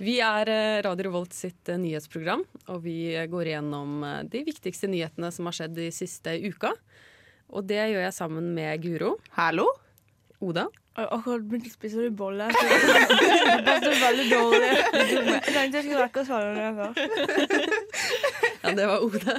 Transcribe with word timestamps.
Vi 0.00 0.16
er 0.24 0.48
eh, 0.48 0.78
Radio 0.86 1.10
Revolt 1.10 1.34
sitt 1.36 1.68
eh, 1.68 1.76
nyhetsprogram, 1.76 2.40
og 2.72 2.78
vi 2.86 3.12
går 3.28 3.50
igjennom 3.50 3.98
eh, 4.08 4.22
de 4.32 4.40
viktigste 4.46 4.88
nyhetene 4.88 5.28
som 5.34 5.48
har 5.50 5.58
skjedd 5.58 5.74
de 5.76 5.90
siste 5.92 6.38
uka. 6.40 6.72
Og 7.52 7.66
det 7.68 7.82
gjør 7.82 8.06
jeg 8.06 8.16
sammen 8.16 8.52
med 8.56 8.80
Guro. 8.80 9.18
Hallo? 9.36 9.66
Oda. 10.40 10.70
Akkurat 10.96 11.44
begynte 11.44 11.68
å 11.68 11.74
spise 11.74 12.06
bolle. 12.16 12.46
Det 12.48 13.74
er 13.76 14.00
veldig 14.00 14.24
dårlig. 14.30 14.70
Jeg 14.70 15.52
tenkte 15.52 15.78
jeg 15.78 15.84
skulle 15.84 16.00
rekke 16.00 16.22
å 16.22 16.28
svare 16.30 16.54
det 16.56 16.70
før. 16.78 16.92
Ja, 18.60 18.74
det 18.76 18.86
var 18.90 19.00
Oda. 19.00 19.38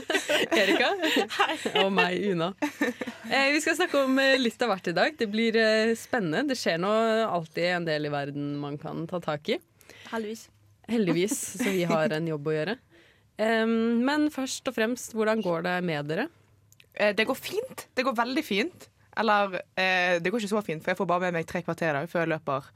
Erika. 0.57 0.87
Og 1.83 1.91
meg, 1.93 2.23
Una. 2.33 2.47
Eh, 3.29 3.51
vi 3.53 3.59
skal 3.61 3.75
snakke 3.77 4.01
om 4.07 4.17
eh, 4.17 4.39
litt 4.41 4.61
av 4.65 4.71
hvert 4.71 4.89
i 4.89 4.95
dag. 4.97 5.13
Det 5.19 5.27
blir 5.29 5.57
eh, 5.61 5.91
spennende. 5.97 6.41
Det 6.49 6.57
skjer 6.57 6.81
nå 6.81 6.89
alltid 7.27 7.67
en 7.75 7.85
del 7.85 8.09
i 8.09 8.13
verden 8.13 8.55
man 8.61 8.79
kan 8.81 9.05
ta 9.09 9.21
tak 9.21 9.53
i. 9.53 9.59
Heldigvis. 10.11 10.47
Heldigvis, 10.91 11.37
så 11.61 11.71
vi 11.71 11.83
har 11.87 12.11
en 12.17 12.27
jobb 12.27 12.47
å 12.51 12.55
gjøre. 12.55 12.77
Um, 13.41 14.03
men 14.05 14.27
først 14.33 14.67
og 14.69 14.75
fremst, 14.75 15.13
hvordan 15.15 15.41
går 15.45 15.63
det 15.65 15.75
med 15.87 16.09
dere? 16.11 16.27
Eh, 16.93 17.13
Det 17.15 17.25
går 17.29 17.37
fint. 17.39 17.87
Det 17.95 18.03
går 18.05 18.15
veldig 18.17 18.43
fint. 18.45 18.89
Eller 19.17 19.55
eh, 19.79 20.19
det 20.23 20.31
går 20.31 20.39
ikke 20.43 20.51
så 20.53 20.61
fint, 20.63 20.83
for 20.83 20.91
jeg 20.93 20.99
får 20.99 21.07
bare 21.09 21.27
med 21.27 21.39
meg 21.39 21.47
tre 21.49 21.61
kvarter 21.63 21.91
i 21.91 21.99
dag 21.99 22.09
før 22.11 22.25
jeg 22.25 22.31
løper 22.35 22.67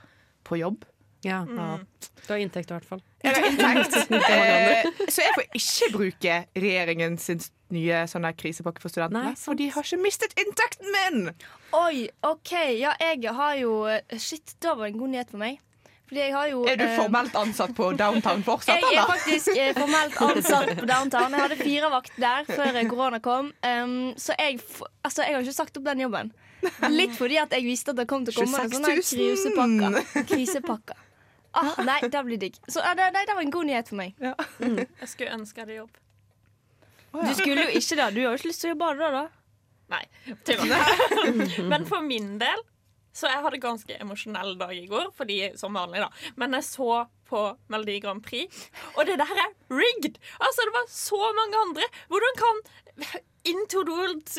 på 0.48 0.60
jobb. 0.60 0.86
Ja, 1.26 1.40
Du 1.46 2.28
har 2.30 2.38
inntekt 2.38 2.70
i 2.70 2.76
hvert 2.76 2.86
fall. 2.86 3.02
Jeg 3.24 3.34
har 3.34 3.48
inntekt, 3.50 3.96
eh, 4.30 4.90
så 5.10 5.24
jeg 5.24 5.34
får 5.34 5.48
ikke 5.58 5.88
bruke 5.96 6.36
regjeringens 6.54 7.30
nye 7.74 8.04
sånn 8.12 8.28
krisepakke 8.38 8.84
for 8.84 8.94
studentene. 8.94 9.32
Nei, 9.32 9.40
for 9.40 9.58
de 9.58 9.72
har 9.74 9.88
ikke 9.88 10.02
mistet 10.04 10.36
inntekten 10.38 10.92
min! 10.94 11.32
Oi, 11.74 12.06
OK. 12.30 12.52
Ja, 12.78 12.94
jeg 13.02 13.26
har 13.40 13.56
jo 13.58 13.80
Shit, 14.22 14.54
det 14.62 14.76
var 14.78 14.86
en 14.92 15.00
god 15.02 15.16
nyhet 15.16 15.34
for 15.34 15.42
meg. 15.42 15.58
Fordi 16.06 16.22
jeg 16.22 16.34
har 16.36 16.50
jo 16.52 16.64
Er 16.70 16.78
du 16.78 16.84
eh, 16.86 16.96
formelt 17.00 17.36
ansatt 17.40 17.72
på 17.78 17.90
downtown 17.98 18.44
fortsatt, 18.46 18.84
Jeg 18.84 19.00
er 19.02 19.08
faktisk 19.10 19.48
eh, 19.58 19.72
formelt 19.74 20.18
ansatt 20.22 20.74
på 20.78 20.86
Downtown. 20.86 21.34
Jeg 21.34 21.42
hadde 21.48 21.58
fire 21.62 21.90
vakt 21.94 22.20
der 22.22 22.46
før 22.50 22.78
eh, 22.78 22.90
korona 22.90 23.20
kom. 23.26 23.50
Um, 23.66 23.96
så 24.22 24.36
jeg, 24.38 24.60
altså, 25.02 25.26
jeg 25.26 25.34
har 25.34 25.48
ikke 25.48 25.56
sagt 25.58 25.80
opp 25.80 25.88
den 25.88 26.06
jobben. 26.06 26.30
Litt 26.94 27.18
fordi 27.18 27.40
at 27.42 27.54
jeg 27.54 27.66
visste 27.66 27.94
at 27.94 28.02
det 28.02 28.06
kom 28.10 28.26
til 28.26 28.36
å 28.36 28.44
komme 28.44 28.62
en 28.66 28.76
sånn 28.76 28.86
her 28.86 29.02
26 29.02 29.50
000. 29.58 29.66
krisepakke. 29.66 30.26
krisepakke. 30.30 31.00
Ah, 31.56 31.72
nei, 31.88 32.02
det 32.12 32.22
blir 32.28 32.40
digg. 32.42 32.58
Så 32.68 32.84
det, 32.84 33.10
nei, 33.16 33.26
det 33.26 33.36
var 33.38 33.42
en 33.46 33.54
god 33.54 33.70
nyhet 33.70 33.90
for 33.90 34.02
meg. 34.02 34.18
Jeg 34.20 35.10
skulle 35.10 35.38
ønske 35.40 35.62
jeg 35.62 35.66
hadde 35.66 35.80
jobb. 35.80 36.02
Du 37.16 37.34
skulle 37.38 37.66
jo 37.66 37.82
ikke 37.82 37.98
det. 37.98 38.08
Du 38.14 38.22
har 38.22 38.34
jo 38.34 38.40
ikke 38.42 38.52
lyst 38.52 38.62
til 38.62 38.70
å 38.70 38.76
jobbe 38.76 38.94
da, 39.00 39.12
da. 39.16 39.26
Nei. 39.96 40.04
Men 41.72 41.86
for 41.88 42.06
min 42.06 42.36
del 42.42 42.66
så 43.16 43.30
jeg 43.32 43.44
hadde 43.46 43.62
ganske 43.64 43.98
emosjonell 44.04 44.58
dag 44.60 44.74
i 44.76 44.86
går, 44.92 45.10
fordi 45.16 45.38
som 45.60 45.78
vanlig, 45.80 46.04
da. 46.04 46.10
Men 46.42 46.58
jeg 46.60 46.68
så 46.68 47.06
på 47.26 47.46
Melodi 47.74 48.00
Grand 48.04 48.22
Prix, 48.22 48.68
og 48.98 49.08
det 49.08 49.16
der 49.22 49.32
er 49.46 49.54
rigged! 49.74 50.20
Altså, 50.38 50.68
det 50.68 50.74
var 50.76 50.90
så 50.94 51.22
mange 51.40 51.64
andre. 51.64 51.88
Hvordan 52.12 52.36
kan 52.44 52.60
Into 53.46 53.84
the 53.86 53.94
Woods, 53.94 54.38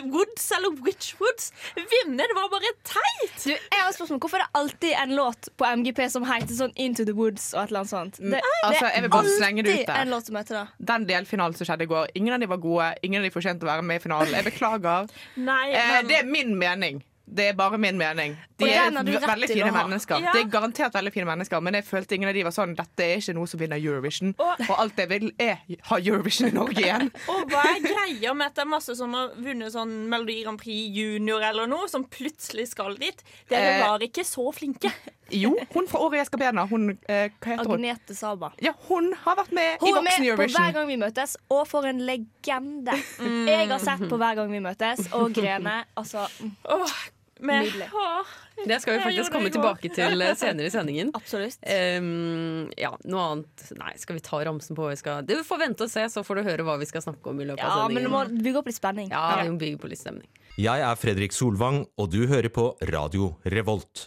Eller 0.50 0.68
eller 0.68 0.82
Witchwoods 0.82 1.52
vinne? 1.76 2.18
Det 2.26 2.34
var 2.34 2.48
bare 2.50 2.70
teit! 2.84 3.34
Du, 3.44 3.50
jeg 3.50 3.80
har 3.82 3.92
spørsmål. 3.94 4.18
Hvorfor 4.22 4.36
er 4.40 4.46
det 4.46 4.60
alltid 4.60 4.94
en 5.02 5.14
låt 5.18 5.48
på 5.56 5.68
MGP 5.78 6.00
som 6.10 6.26
heter 6.26 6.54
sånn 6.58 6.72
Into 6.74 7.04
the 7.06 7.14
Woods 7.14 7.52
og 7.54 7.62
et 7.64 7.70
eller 7.70 7.84
annet 7.84 7.92
sånt? 7.92 8.18
Det, 8.22 8.40
Altså, 8.66 8.86
jeg 8.90 9.04
vil 9.06 9.12
bare 9.14 9.34
slenge 9.38 9.62
det 9.66 9.70
ut 9.70 9.76
alltid 9.76 9.92
der. 9.92 10.00
en 10.02 10.14
låt 10.14 10.26
som 10.30 10.38
heter 10.40 10.58
det. 10.58 10.64
Den 10.92 11.06
delfinalen 11.10 11.58
som 11.58 11.68
skjedde 11.70 11.86
i 11.86 11.90
går, 11.94 12.14
ingen 12.18 12.34
av 12.34 12.42
de 12.42 12.50
var 12.50 12.62
gode. 12.66 12.88
Ingen 13.06 13.22
av 13.22 13.28
de 13.30 13.34
fortjente 13.34 13.66
å 13.66 13.70
være 13.70 13.86
med 13.86 14.00
i 14.00 14.04
finalen. 14.08 14.34
Jeg 14.34 14.48
beklager. 14.50 15.12
Nei, 15.36 15.66
Eh, 15.74 16.00
det 16.10 16.22
er 16.22 16.26
min 16.26 16.56
mening. 16.58 17.04
Det 17.28 17.48
er 17.50 17.54
bare 17.58 17.78
min 17.78 17.96
mening. 17.98 18.36
De 18.56 18.68
er 18.70 18.90
veldig 18.94 19.48
fine 19.50 19.72
mennesker. 19.74 20.20
Ja. 20.22 20.30
Det 20.32 20.44
er 20.44 20.50
garantert 20.52 20.94
veldig 20.94 21.12
fine 21.12 21.26
mennesker, 21.26 21.60
men 21.60 21.74
jeg 21.74 21.84
følte 21.84 22.14
ingen 22.14 22.28
av 22.30 22.34
de 22.38 22.44
var 22.46 22.54
sånn 22.54 22.76
Dette 22.78 23.02
er 23.02 23.16
ikke 23.18 23.34
noe 23.34 23.46
som 23.50 23.58
vinner 23.60 23.76
Eurovision. 23.82 24.34
Og- 24.38 24.60
Og 24.70 24.78
alt 24.78 24.96
jeg 24.96 25.08
vil, 25.08 25.32
er 25.38 25.58
ha 25.90 25.96
Eurovision 25.98 26.48
i 26.48 26.52
Norge 26.54 26.78
igjen. 26.80 27.10
Og 27.28 27.50
hva 27.50 27.64
er 27.74 27.80
greia 27.82 28.32
med 28.34 28.46
at 28.46 28.54
det 28.54 28.62
er 28.62 28.70
masse 28.70 28.94
som 28.96 29.12
har 29.12 29.34
vunnet 29.36 29.72
sånn 29.74 30.08
Melodi 30.08 30.42
Grand 30.44 30.58
Prix 30.62 30.94
Junior 30.94 31.42
eller 31.42 31.66
noe, 31.66 31.88
som 31.88 32.04
plutselig 32.04 32.68
skal 32.68 32.94
dit? 32.94 33.22
Dere 33.50 33.74
Eh, 33.76 33.82
var 33.88 33.98
ikke 34.06 34.24
så 34.24 34.46
flinke. 34.54 34.92
Jo, 35.28 35.56
hun 35.74 35.88
fra 35.90 35.98
Året 35.98 36.20
jeg 36.20 36.26
skal 36.28 36.38
bena. 36.38 36.66
hun 36.70 36.90
eh, 37.10 37.28
Hva 37.42 37.56
heter 37.56 37.66
hun? 37.66 37.80
Agnete 37.82 38.14
Saba. 38.14 38.52
Ja, 38.62 38.70
hun 38.88 39.08
har 39.24 39.34
vært 39.34 39.50
med 39.50 39.80
Hun 39.80 39.88
i 39.88 39.90
er 39.90 40.02
med 40.06 40.12
Voksen 40.12 40.36
på 40.38 40.46
Hver 40.54 40.72
gang 40.76 40.86
vi 40.86 40.96
møtes, 40.96 41.36
og 41.50 41.66
for 41.66 41.82
en 41.84 41.98
legende. 42.06 42.94
Jeg 43.18 43.68
har 43.68 43.78
sett 43.82 44.06
på 44.08 44.16
Hver 44.22 44.36
gang 44.38 44.52
vi 44.54 44.60
møtes, 44.62 45.08
og 45.12 45.34
Grene. 45.34 45.80
Altså, 45.98 46.28
mm, 46.40 46.52
Åh, 46.70 46.94
med, 47.40 47.66
Nydelig. 47.66 47.88
åh, 47.92 48.30
Det 48.66 48.78
skal 48.80 48.96
vi 48.96 49.02
faktisk 49.04 49.32
komme 49.34 49.50
tilbake 49.52 49.90
til 49.92 50.22
eh, 50.24 50.34
senere 50.40 50.70
i 50.70 50.72
sendingen. 50.72 51.10
absolutt. 51.18 51.58
Um, 51.66 52.70
ja, 52.80 52.92
noe 53.04 53.26
annet 53.34 53.66
Nei, 53.76 53.92
skal 54.00 54.16
vi 54.16 54.24
ta 54.24 54.40
ramsen 54.48 54.76
på 54.78 54.86
hva 54.86 54.94
vi 54.94 54.98
skal 55.00 55.26
Du 55.28 55.34
får 55.44 55.60
vente 55.66 55.84
og 55.84 55.92
se, 55.92 56.06
så 56.12 56.22
får 56.24 56.40
du 56.40 56.46
høre 56.48 56.64
hva 56.66 56.78
vi 56.80 56.88
skal 56.88 57.04
snakke 57.04 57.28
om 57.32 57.40
i 57.44 57.48
løpet 57.50 57.60
Ja, 57.66 57.82
av 57.84 57.92
men 57.92 58.06
du 58.06 58.12
må 58.12 58.24
bygge 58.30 58.62
opp 58.62 58.70
litt 58.70 58.78
spenning. 58.80 59.10
Ja, 59.12 59.42
vi 59.42 59.52
må 59.52 59.60
bygge 59.60 59.82
på 59.84 59.90
litt 59.92 60.00
stemning. 60.00 60.28
Jeg 60.56 60.80
er 60.88 60.96
Fredrik 60.96 61.34
Solvang, 61.36 61.82
og 62.00 62.08
du 62.14 62.22
hører 62.30 62.48
på 62.48 62.70
Radio 62.88 63.34
Revolt. 63.44 64.06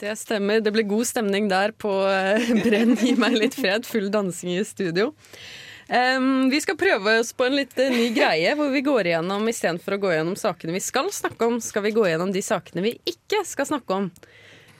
Det 0.00 0.12
stemmer. 0.16 0.60
Det 0.64 0.72
ble 0.72 0.84
god 0.88 1.04
stemning 1.08 1.48
der 1.52 1.72
på 1.76 1.90
eh, 2.08 2.52
Brenn 2.64 2.94
gi 3.00 3.14
meg 3.20 3.36
litt 3.36 3.56
fred. 3.56 3.84
Full 3.88 4.10
dansing 4.12 4.54
i 4.58 4.62
studio. 4.64 5.10
Em, 5.90 6.50
vi 6.50 6.60
skal 6.62 6.76
prøve 6.78 7.16
oss 7.18 7.32
på 7.34 7.48
en 7.48 7.56
litt 7.58 7.74
eh, 7.82 7.90
ny 7.90 8.12
greie, 8.14 8.52
hvor 8.54 8.68
vi 8.70 8.82
går 8.86 9.08
igjennom 9.10 9.48
istedenfor 9.50 9.96
å 9.96 10.04
gå 10.04 10.12
gjennom 10.14 10.36
sakene 10.38 10.76
vi 10.76 10.82
skal 10.84 11.08
snakke 11.10 11.48
om, 11.48 11.56
skal 11.58 11.82
vi 11.82 11.90
gå 11.96 12.04
gjennom 12.06 12.30
de 12.30 12.42
sakene 12.46 12.84
vi 12.84 12.92
ikke 13.10 13.40
skal 13.48 13.66
snakke 13.72 13.96
om. 13.96 14.06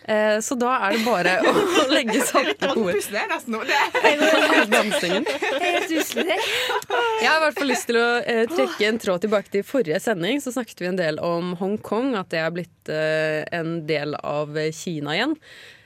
Eh, 0.06 0.36
så 0.38 0.54
da 0.60 0.76
er 0.86 0.94
det 0.94 1.00
bare 1.02 1.32
å 1.50 1.54
legge 1.96 2.20
sakene 2.28 2.54
på 2.60 2.76
bordet. 2.76 3.00
Pusten 3.00 3.18
er 3.18 3.26
nesten 3.32 3.56
noe. 3.56 3.66
Det 4.06 4.62
Dansingen. 4.70 5.26
Det 5.26 5.50
er 5.58 5.66
helt 5.80 5.96
uselig. 5.98 6.38
Jeg 6.38 7.26
har 7.26 7.40
i 7.40 7.44
hvert 7.48 7.58
fall 7.58 7.70
lyst 7.72 7.90
til 7.90 7.98
å 7.98 8.06
eh, 8.22 8.44
trekke 8.54 8.88
en 8.92 9.02
tråd 9.02 9.26
tilbake 9.26 9.54
til 9.56 9.66
forrige 9.66 9.98
sending. 10.06 10.38
Så 10.38 10.54
snakket 10.54 10.84
vi 10.84 10.92
en 10.92 11.02
del 11.02 11.18
om 11.26 11.56
Hongkong, 11.58 12.14
at 12.22 12.30
det 12.30 12.44
er 12.44 12.54
blitt 12.54 12.94
en 12.94 13.76
del 13.90 14.14
av 14.22 14.54
Kina 14.78 15.18
igjen. 15.18 15.34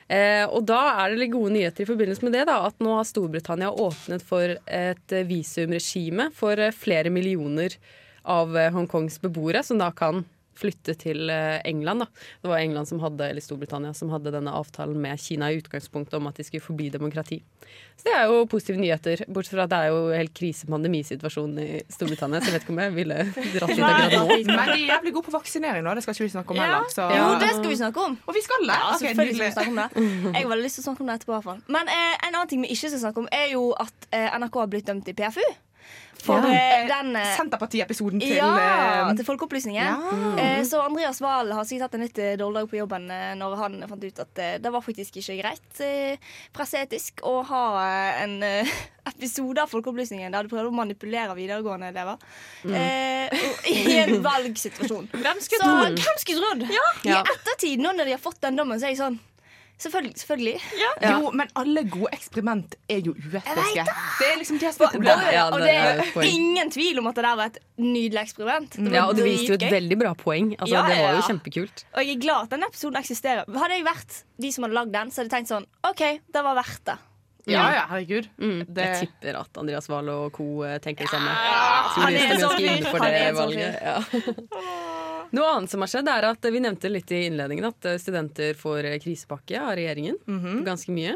Eh, 0.07 0.45
og 0.45 0.67
da 0.69 0.79
er 1.01 1.11
det 1.11 1.23
litt 1.23 1.33
gode 1.33 1.55
nyheter 1.55 1.81
i 1.81 1.89
forbindelse 1.89 2.25
med 2.27 2.35
det. 2.37 2.45
da, 2.49 2.59
At 2.67 2.81
nå 2.83 2.93
har 2.97 3.07
Storbritannia 3.09 3.71
åpnet 3.71 4.25
for 4.25 4.57
et 4.65 5.15
eh, 5.15 5.25
visumregime 5.25 6.29
for 6.35 6.61
eh, 6.61 6.75
flere 6.75 7.09
millioner 7.13 7.77
av 8.21 8.53
eh, 8.57 8.71
Hongkongs 8.73 9.17
beboere, 9.23 9.63
som 9.65 9.81
da 9.81 9.89
kan 9.95 10.23
flytte 10.55 10.95
til 10.99 11.29
eh, 11.29 11.61
England. 11.67 12.05
da. 12.05 12.07
Det 12.43 12.49
var 12.51 12.57
England 12.63 12.87
som 12.89 12.99
hadde, 13.03 13.29
eller 13.29 13.41
Storbritannia 13.43 13.93
som 13.93 14.09
hadde 14.13 14.31
denne 14.35 14.53
avtalen 14.55 14.97
med 15.01 15.19
Kina 15.19 15.51
i 15.51 15.59
utgangspunktet 15.61 16.13
om 16.19 16.27
at 16.27 16.35
de 16.39 16.43
skulle 16.47 16.63
forby 16.63 16.89
demokrati. 16.93 17.41
Så 17.95 18.07
det 18.09 18.13
er 18.15 18.25
jo 18.29 18.45
positive 18.51 18.77
nyheter, 18.79 19.23
bortsett 19.31 19.55
fra 19.55 19.63
at 19.65 19.71
det 19.71 19.77
er 19.85 19.93
jo 19.93 20.01
helt 20.13 20.33
krise 20.35 20.67
pandemisituasjon 20.67 21.53
i 21.63 21.67
Storbritannia. 21.89 22.41
Så 22.43 22.51
jeg 22.51 22.55
vet 22.57 22.65
ikke 22.67 22.75
om 22.75 22.81
jeg 22.83 22.95
ville 22.95 23.17
dratt 23.55 23.73
dit 23.73 23.85
akkurat 23.87 24.15
nå. 24.15 24.39
Men 24.51 24.71
de 24.71 24.75
er 24.75 24.83
jævlig 24.91 25.13
gode 25.15 25.27
på 25.29 25.35
vaksinering 25.37 25.85
nå. 25.85 25.95
Det 25.95 26.03
skal 26.05 26.17
ikke 26.17 26.27
vi 26.27 26.33
snakke 26.35 26.51
om 26.55 26.59
Ja. 26.59 26.65
heller. 26.67 26.89
Så. 26.95 27.07
Jo, 27.15 27.27
det 27.41 27.51
skal 27.55 27.69
vi 27.71 27.79
snakke 27.79 28.05
om. 28.09 28.17
Og 28.27 28.33
vi 28.35 28.41
skal 28.45 28.65
det! 28.67 28.75
Ja, 28.75 28.89
okay, 28.95 29.07
selvfølgelig 29.07 29.35
skal 29.35 29.45
vi 29.45 29.55
snakke 29.57 29.73
om 29.75 29.79
det. 29.81 30.33
Jeg 30.35 30.41
har 30.43 30.49
veldig 30.55 30.65
lyst 30.67 30.79
til 30.79 30.83
å 30.83 30.87
snakke 30.89 31.01
om 31.05 31.07
det 31.11 31.15
etterpå. 31.19 31.31
i 31.31 31.35
hvert 31.39 31.49
fall. 31.49 31.61
Men 31.77 31.93
eh, 31.95 32.15
en 32.27 32.33
annen 32.35 32.51
ting 32.51 32.61
vi 32.65 32.71
ikke 32.75 32.89
skal 32.91 33.01
snakke 33.07 33.23
om, 33.23 33.29
er 33.31 33.47
jo 33.55 33.63
at 33.79 34.09
eh, 34.11 34.27
NRK 34.39 34.59
har 34.63 34.67
blitt 34.75 34.87
dømt 34.91 35.07
i 35.07 35.15
PFU. 35.17 35.47
For 36.23 36.39
Ja. 36.41 36.51
eh, 36.51 36.87
den 36.87 37.15
eh, 37.15 37.35
Senterparti-episoden 37.37 38.19
til 38.21 38.35
ja, 38.37 38.47
eh, 39.09 39.13
til 39.15 39.25
Folkeopplysningen. 39.27 39.83
Ja. 39.83 40.37
Eh, 40.41 40.63
så 40.65 40.79
Andreas 40.81 41.19
Wahl 41.21 41.51
har 41.53 41.63
sikkert 41.67 41.89
hatt 41.89 41.97
en 41.99 42.05
litt 42.05 42.21
dårlig 42.39 42.61
dag 42.63 42.69
på 42.71 42.79
jobben 42.79 43.07
når 43.39 43.55
han 43.59 43.75
fant 43.89 44.03
ut 44.03 44.19
at 44.23 44.41
det 44.63 44.71
var 44.73 44.81
faktisk 44.81 45.17
ikke 45.21 45.37
greit 45.41 45.81
presseetisk 46.55 47.21
å 47.27 47.43
ha 47.49 47.63
en 48.23 48.39
episode 49.11 49.61
av 49.61 49.69
Folkeopplysningen 49.69 50.31
der 50.33 50.43
du 50.47 50.49
prøvde 50.55 50.71
å 50.71 50.75
manipulere 50.75 51.35
videregående 51.37 51.91
elever 51.93 52.17
eh, 52.73 53.29
i 53.69 53.99
en 54.01 54.17
valgsituasjon. 54.25 55.11
Hvem 55.13 55.41
skulle 55.45 55.67
trodd? 55.69 56.01
hvem 56.01 56.19
skulle 56.23 56.41
trodd? 56.41 56.65
I 57.05 57.11
Ja. 57.13 57.21
ettertid, 57.21 57.79
nå 57.83 57.93
når 57.93 58.05
de 58.09 58.17
har 58.17 58.23
fått 58.23 58.41
den 58.41 58.57
dommen, 58.57 58.79
så 58.81 58.87
er 58.89 58.95
jeg 58.95 59.01
sånn 59.03 59.19
Selvfølgelig. 59.77 60.15
selvfølgelig. 60.17 60.59
Jo, 61.03 61.31
men 61.35 61.49
alle 61.59 61.81
gode 61.91 62.07
eksperiment 62.15 62.75
er 62.89 63.01
jo 63.03 63.11
uetiske. 63.11 63.83
Det 64.19 64.27
er 64.31 64.37
liksom 64.39 64.59
det 64.61 64.69
som 64.73 64.85
er 64.85 64.87
Og, 64.87 64.93
problemet. 64.93 65.31
Ja, 65.35 65.43
og 65.51 65.59
det 65.59 65.73
er 65.75 65.99
jo 66.15 66.21
ingen 66.29 66.71
tvil 66.71 66.99
om 67.01 67.07
at 67.11 67.15
det 67.19 67.25
der 67.27 67.35
var 67.35 67.45
et 67.51 67.57
nydelig 67.77 68.21
eksperiment. 68.21 68.77
Det 68.77 68.85
var 68.87 68.95
Ja, 68.95 69.05
og 69.09 69.15
det 69.19 69.25
viste 69.27 69.51
jo 69.51 69.57
et 69.59 69.65
veldig 69.71 69.97
bra 69.99 70.13
poeng. 70.15 70.53
Altså, 70.59 70.73
Ja, 70.77 70.83
Det 70.87 70.95
var 71.03 71.11
jo 71.11 71.19
ja. 71.19 71.25
kjempekult. 71.27 71.83
Og 71.93 72.05
jeg 72.05 72.15
er 72.15 72.21
glad 72.21 72.43
at 72.47 72.49
den 72.55 72.63
episoden 72.69 72.95
eksisterer. 73.01 73.43
Hadde 73.51 73.75
jeg 73.75 73.83
vært 73.85 74.23
de 74.39 74.51
som 74.55 74.63
hadde 74.63 74.75
lagd 74.79 74.91
den, 74.95 75.11
så 75.11 75.21
hadde 75.21 75.29
jeg 75.29 75.35
tenkt 75.35 75.51
sånn 75.51 75.67
OK, 75.91 76.03
det 76.33 76.43
var 76.47 76.55
verdt 76.55 76.85
det. 76.85 76.97
Ja, 77.47 77.65
ja, 77.75 77.83
herregud. 77.91 78.25
Mm, 78.41 78.65
Det- 78.73 78.85
Jeg 78.85 79.07
tipper 79.09 79.39
at 79.41 79.57
Andreas 79.57 79.87
Wahl 79.89 80.07
og 80.09 80.31
co. 80.33 80.63
tenker 80.81 81.03
det 81.05 81.09
samme. 81.11 81.29
han 81.29 82.13
er 82.15 82.39
så 82.39 82.47
sånn 82.47 82.57
fyr. 82.57 82.85
Han 82.95 83.13
er 83.13 83.33
så 83.33 83.51
sånn. 83.51 83.59
Ja. 83.83 83.99
Noe 85.31 85.51
annet 85.55 85.71
som 85.71 85.81
har 85.81 85.89
skjedd, 85.91 86.09
er 86.11 86.27
at 86.29 86.45
vi 86.51 86.59
nevnte 86.61 86.91
litt 86.91 87.11
i 87.11 87.25
innledningen 87.29 87.65
at 87.71 87.85
eh, 87.89 87.97
studenter 88.01 88.53
får 88.59 88.85
eh, 88.91 88.99
krisepakke 89.03 89.61
av 89.61 89.75
regjeringen. 89.79 90.19
Ganske 90.65 90.91
mye. 90.91 91.15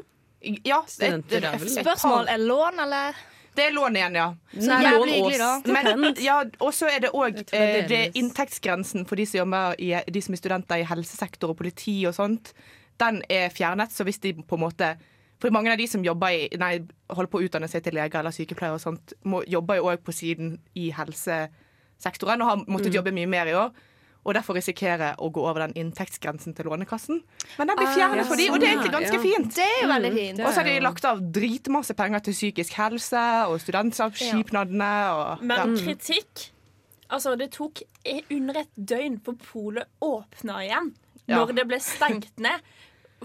Ja, 0.63 0.83
Studenter 0.88 1.44
et, 1.44 1.61
et 1.67 1.75
Spørsmål 1.81 2.31
er 2.31 2.39
lån, 2.39 2.79
eller? 2.85 3.17
Det 3.56 3.65
er 3.65 3.73
lån 3.75 3.95
igjen, 3.97 4.15
ja. 4.15 4.27
Ja, 6.23 6.38
og 6.63 6.73
så 6.77 6.88
er 6.88 7.01
det 7.03 7.09
òg 7.17 7.41
eh, 7.51 8.11
inntektsgrensen 8.15 9.03
for 9.09 9.19
de 9.19 9.25
som 9.27 9.41
jobber 9.41 9.75
i 9.81 9.89
de 10.07 10.21
som 10.23 10.38
er 10.38 10.39
studenter 10.39 10.79
i 10.79 10.88
helsesektor 10.88 11.51
og 11.51 11.59
politi 11.59 11.97
og 12.07 12.15
sånt. 12.15 12.53
Den 13.01 13.19
er 13.31 13.50
fjernet, 13.51 13.91
så 13.91 14.05
hvis 14.07 14.21
de 14.23 14.35
på 14.39 14.59
en 14.59 14.63
måte 14.67 14.94
For 15.39 15.53
mange 15.55 15.71
av 15.71 15.77
de 15.79 15.85
som 15.88 16.01
jobber 16.03 16.33
i, 16.35 16.47
nei, 16.59 16.81
holder 17.07 17.29
på 17.31 17.39
å 17.39 17.44
utdanne 17.45 17.67
seg 17.71 17.85
til 17.85 17.95
lege 17.95 18.19
eller 18.19 18.33
sykepleier 18.35 18.73
og 18.75 18.81
sånt, 18.83 19.13
må, 19.23 19.39
jobber 19.47 19.77
jo 19.79 19.85
òg 19.88 20.01
på 20.03 20.12
siden 20.12 20.57
i 20.75 20.89
helsesektoren 20.91 22.44
og 22.44 22.50
har 22.50 22.65
måttet 22.67 22.97
jobbe 22.97 23.13
mye 23.15 23.29
mer 23.31 23.47
i 23.47 23.53
år. 23.55 23.71
Og 24.27 24.36
derfor 24.36 24.57
risikerer 24.60 25.16
å 25.18 25.30
gå 25.31 25.42
over 25.48 25.63
den 25.63 25.74
inntektsgrensen 25.80 26.54
til 26.54 26.68
Lånekassen. 26.68 27.21
Men 27.57 27.69
den 27.71 27.80
blir 27.80 27.88
Ah, 27.88 27.95
fjernet 27.95 28.19
ja, 28.19 28.25
for 28.27 28.36
de, 28.42 28.50
og 28.51 28.60
det 28.60 28.68
er 28.68 28.74
egentlig 28.75 28.92
ganske 28.98 29.16
ja. 29.16 29.21
fint. 29.24 29.56
Det 29.56 29.66
er 29.66 29.81
jo 29.81 29.89
veldig 29.94 30.12
fint. 30.18 30.42
Og 30.44 30.51
så 30.51 30.60
har 30.60 30.68
de 30.69 30.75
lagt 30.83 31.07
av 31.07 31.21
dritmasse 31.39 31.95
penger 31.95 32.25
til 32.27 32.36
psykisk 32.36 32.75
helse 32.81 33.24
og 33.48 33.60
studentsamskipnadene. 33.63 34.94
Men 35.42 35.77
kritikk 35.80 36.50
Altså, 37.10 37.31
det 37.36 37.48
tok 37.56 37.80
under 38.30 38.60
et 38.62 38.69
døgn 38.77 39.16
for 39.25 39.33
polet 39.42 39.88
åpna 40.06 40.60
igjen. 40.62 40.92
Ja. 41.25 41.39
Når 41.39 41.56
det 41.57 41.63
ble 41.72 41.80
stengt 41.81 42.36
ned 42.42 42.62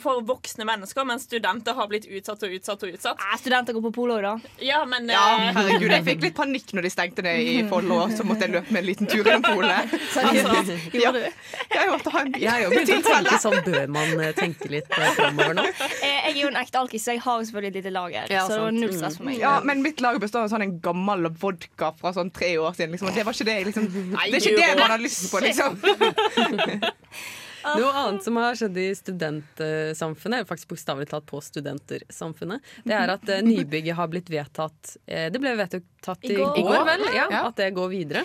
for 0.03 0.23
voksne 0.27 0.65
mennesker, 0.67 1.05
mens 1.07 1.23
studenter 1.29 1.75
har 1.79 1.87
blitt 1.91 2.07
utsatt 2.11 2.43
og 2.43 2.55
utsatt 2.57 2.83
og 2.83 2.95
utsatt. 2.97 3.21
Nei, 3.21 3.37
studenter 3.39 3.77
går 3.77 3.85
på 3.87 3.93
polo, 3.95 4.17
da. 4.25 4.33
Ja, 4.59 4.81
men 4.91 5.07
Ja, 5.13 5.21
eh, 5.39 5.53
herregud, 5.55 5.91
Jeg 5.95 6.05
fikk 6.09 6.23
litt 6.27 6.35
panikk 6.35 6.73
når 6.75 6.83
de 6.89 6.91
stengte 6.91 7.23
ned 7.23 7.41
i 7.47 7.55
Follo, 7.71 8.01
så 8.11 8.27
måtte 8.27 8.49
jeg 8.49 8.55
løpe 8.57 8.75
med 8.75 8.83
en 8.83 8.89
liten 8.89 9.07
tur 9.11 9.23
innom 9.23 9.45
polet. 9.47 9.95
Seriøst. 10.15 10.73
Ja. 10.99 11.13
Jeg 11.15 11.91
måtte 11.93 12.11
ha 12.15 12.25
en 12.25 12.35
Jeg 12.41 12.51
har 12.51 12.65
jo 12.65 12.71
begynt 12.75 12.91
å 12.97 13.13
tenke 13.15 13.39
sånn 13.43 13.61
Bør 13.65 13.87
man 13.95 14.21
eh, 14.25 14.33
tenke 14.37 14.69
litt 14.73 14.91
eh, 14.99 15.11
framover 15.19 15.55
nå? 15.61 15.67
Eh, 16.05 16.31
Jeg 16.31 16.35
er 16.35 16.41
jo 16.43 16.49
en 16.51 16.59
ekte 16.61 16.81
alkis, 16.83 17.05
så 17.07 17.15
jeg 17.15 17.23
har 17.25 17.39
jo 17.41 17.47
selvfølgelig 17.49 17.71
et 17.71 17.79
lite 17.79 17.93
lager. 17.95 18.27
Ja, 18.33 18.43
så 18.49 18.57
det 18.57 18.61
var 18.65 18.75
null 18.77 18.93
stress 18.97 19.17
for 19.21 19.29
meg. 19.29 19.39
ja, 19.41 19.55
Men 19.65 19.83
mitt 19.85 20.03
lager 20.05 20.21
består 20.23 20.45
av 20.49 20.51
sånn 20.53 20.65
en 20.67 20.77
gammel 20.85 21.29
vodka 21.41 21.93
fra 22.01 22.13
sånn 22.17 22.33
tre 22.35 22.51
år 22.59 22.75
siden. 22.77 22.93
Liksom. 22.97 23.09
og 23.13 23.15
Det 23.17 23.25
var 23.29 23.37
ikke 23.39 23.49
det 23.49 23.57
liksom 23.71 23.89
Det 23.95 24.21
er 24.21 24.37
ikke 24.41 24.59
det 24.59 24.71
man 24.81 24.95
har 24.97 25.03
lyst 25.05 25.31
på, 25.33 25.41
liksom. 25.45 25.79
Noe 27.81 27.93
annet 28.05 28.27
som 28.27 28.37
har 28.41 28.59
skjedd 28.59 28.79
i 28.81 28.87
studentsamfunnet, 28.99 30.39
eller 30.41 30.49
faktisk 30.49 30.75
bokstavelig 30.75 31.09
talt 31.11 31.27
på 31.29 31.41
studentersamfunnet, 31.45 32.65
det 32.85 32.97
er 32.97 33.15
at 33.15 33.29
eh, 33.33 33.43
nybygget 33.47 33.97
har 33.99 34.11
blitt 34.13 34.31
vedtatt 34.33 34.97
eh, 35.07 35.31
Det 35.33 35.41
ble 35.43 35.55
vedtatt 35.59 36.29
i 36.29 36.35
I 36.35 36.39
går. 36.41 36.61
går, 36.61 36.87
vel? 36.91 37.07
Ja, 37.15 37.29
Ja. 37.35 37.43
At 37.49 37.59
det 37.61 37.71
går 37.77 37.89
videre. 37.93 38.25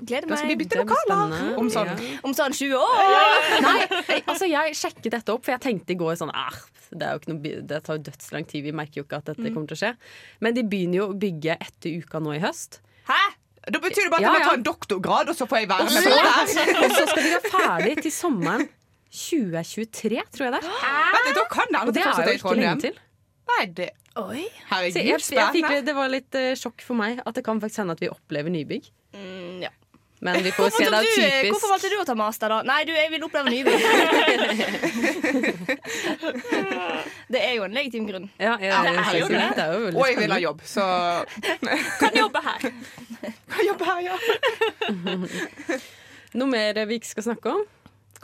Gleder 0.00 0.26
meg. 0.26 0.32
Da 0.32 0.38
skal 0.40 0.50
vi 0.52 0.56
bytte 0.62 0.80
lokaler 0.80 1.58
om 1.60 1.70
sånn. 1.72 1.90
Ja. 1.92 2.20
Om 2.26 2.34
sånn 2.36 2.56
20 2.56 2.74
år! 2.80 3.50
Nei, 3.66 3.76
altså 4.22 4.48
jeg 4.48 4.76
sjekket 4.78 5.10
dette 5.18 5.34
opp, 5.34 5.44
for 5.46 5.54
jeg 5.54 5.64
tenkte 5.64 5.94
i 5.94 5.98
går 6.00 6.16
sånn 6.20 6.32
ah, 6.34 6.56
det, 6.90 7.04
er 7.04 7.14
jo 7.14 7.22
ikke 7.22 7.32
noe, 7.32 7.54
det 7.70 7.80
tar 7.86 7.98
jo 7.98 8.04
dødslang 8.08 8.48
tid, 8.50 8.64
vi 8.66 8.74
merker 8.76 9.02
jo 9.02 9.06
ikke 9.06 9.22
at 9.22 9.30
dette 9.32 9.52
kommer 9.54 9.70
til 9.70 9.78
å 9.78 9.82
skje. 9.84 9.94
Men 10.44 10.56
de 10.56 10.66
begynner 10.66 11.00
jo 11.02 11.08
å 11.10 11.16
bygge 11.18 11.58
etter 11.58 11.98
uka 12.02 12.20
nå 12.22 12.36
i 12.36 12.42
høst. 12.44 12.80
Hæ? 13.08 13.22
Da 13.72 13.80
betyr 13.80 14.06
det 14.06 14.10
bare 14.12 14.20
at 14.20 14.24
Ja, 14.24 14.32
jeg 14.32 14.34
må 14.34 14.44
ja. 14.44 14.48
ta 14.50 14.56
en 14.58 14.66
doktorgrad, 14.66 15.28
og 15.32 15.36
så 15.38 15.46
får 15.48 15.56
jeg 15.62 15.68
være 15.70 15.84
med 15.88 16.02
på 16.04 16.10
det 16.12 16.24
her. 16.28 16.84
Og 16.84 16.96
så 16.98 17.04
skal 17.10 17.22
de 17.24 17.30
være 17.34 17.50
ferdig 17.54 17.94
til 18.04 18.12
sommeren 18.12 18.66
2023, 19.14 20.22
tror 20.34 20.44
jeg 20.48 20.52
det 20.56 20.60
er. 20.60 21.28
Da 21.34 21.44
kan 21.50 21.70
det 21.70 21.80
Og 21.80 21.86
hende 21.86 21.92
det 21.94 22.02
er 22.02 22.08
fortsatt 22.08 22.26
jo 22.26 22.30
er 22.30 22.32
i 22.32 22.40
ikke 22.40 22.54
lenge 22.58 22.70
Trondheim. 22.70 22.80
til. 22.80 22.98
Nei, 23.54 23.64
det 23.78 23.90
Oi. 24.14 24.44
Så 24.46 24.66
Herregud, 24.70 24.96
jeg, 25.00 25.22
jeg 25.34 25.54
fikk, 25.56 25.72
det 25.86 25.94
var 25.96 26.10
litt 26.12 26.36
uh, 26.38 26.52
sjokk 26.54 26.84
for 26.86 26.94
meg 26.98 27.18
at 27.26 27.34
det 27.34 27.42
kan 27.46 27.58
faktisk 27.62 27.82
hende 27.82 27.96
at 27.96 28.02
vi 28.04 28.10
opplever 28.12 28.52
nybygg. 28.54 28.86
Mm, 29.16 29.64
ja. 29.64 29.72
Men 30.24 30.40
vi 30.42 30.50
får 30.56 30.70
se. 30.70 30.84
Det 30.84 30.94
er 30.96 31.02
typisk. 31.04 31.50
hvorfor 31.52 31.68
valgte 31.74 31.88
du 31.92 31.96
å 32.00 32.04
ta 32.08 32.14
master, 32.16 32.48
da? 32.48 32.62
Nei, 32.64 32.84
du, 32.88 32.92
jeg 32.96 33.10
vil 33.12 33.20
oppleve 33.26 33.50
nybygg. 33.52 33.76
det 37.34 37.40
er 37.44 37.52
jo 37.58 37.62
en 37.66 37.74
legitim 37.76 38.06
grunn. 38.08 38.30
Ja, 38.40 38.54
jeg, 38.56 38.72
det 38.72 38.78
er 39.02 39.18
jo 39.18 39.28
det. 39.28 39.52
det 39.58 39.64
er 39.66 39.72
jo 39.76 39.80
Og 39.92 40.04
jeg 40.08 40.16
vil 40.22 40.32
ha 40.32 40.38
jobb, 40.46 40.60
så 40.64 40.84
kan 42.00 42.12
jobbe 42.16 42.40
her. 42.46 42.60
Kan 43.52 43.62
jobbe 43.68 43.84
her, 43.90 44.00
ja. 44.08 44.16
Noe 46.40 46.48
mer 46.48 46.72
vi 46.88 46.94
ikke 47.02 47.12
skal 47.12 47.24
snakke 47.28 47.46
om? 47.58 47.62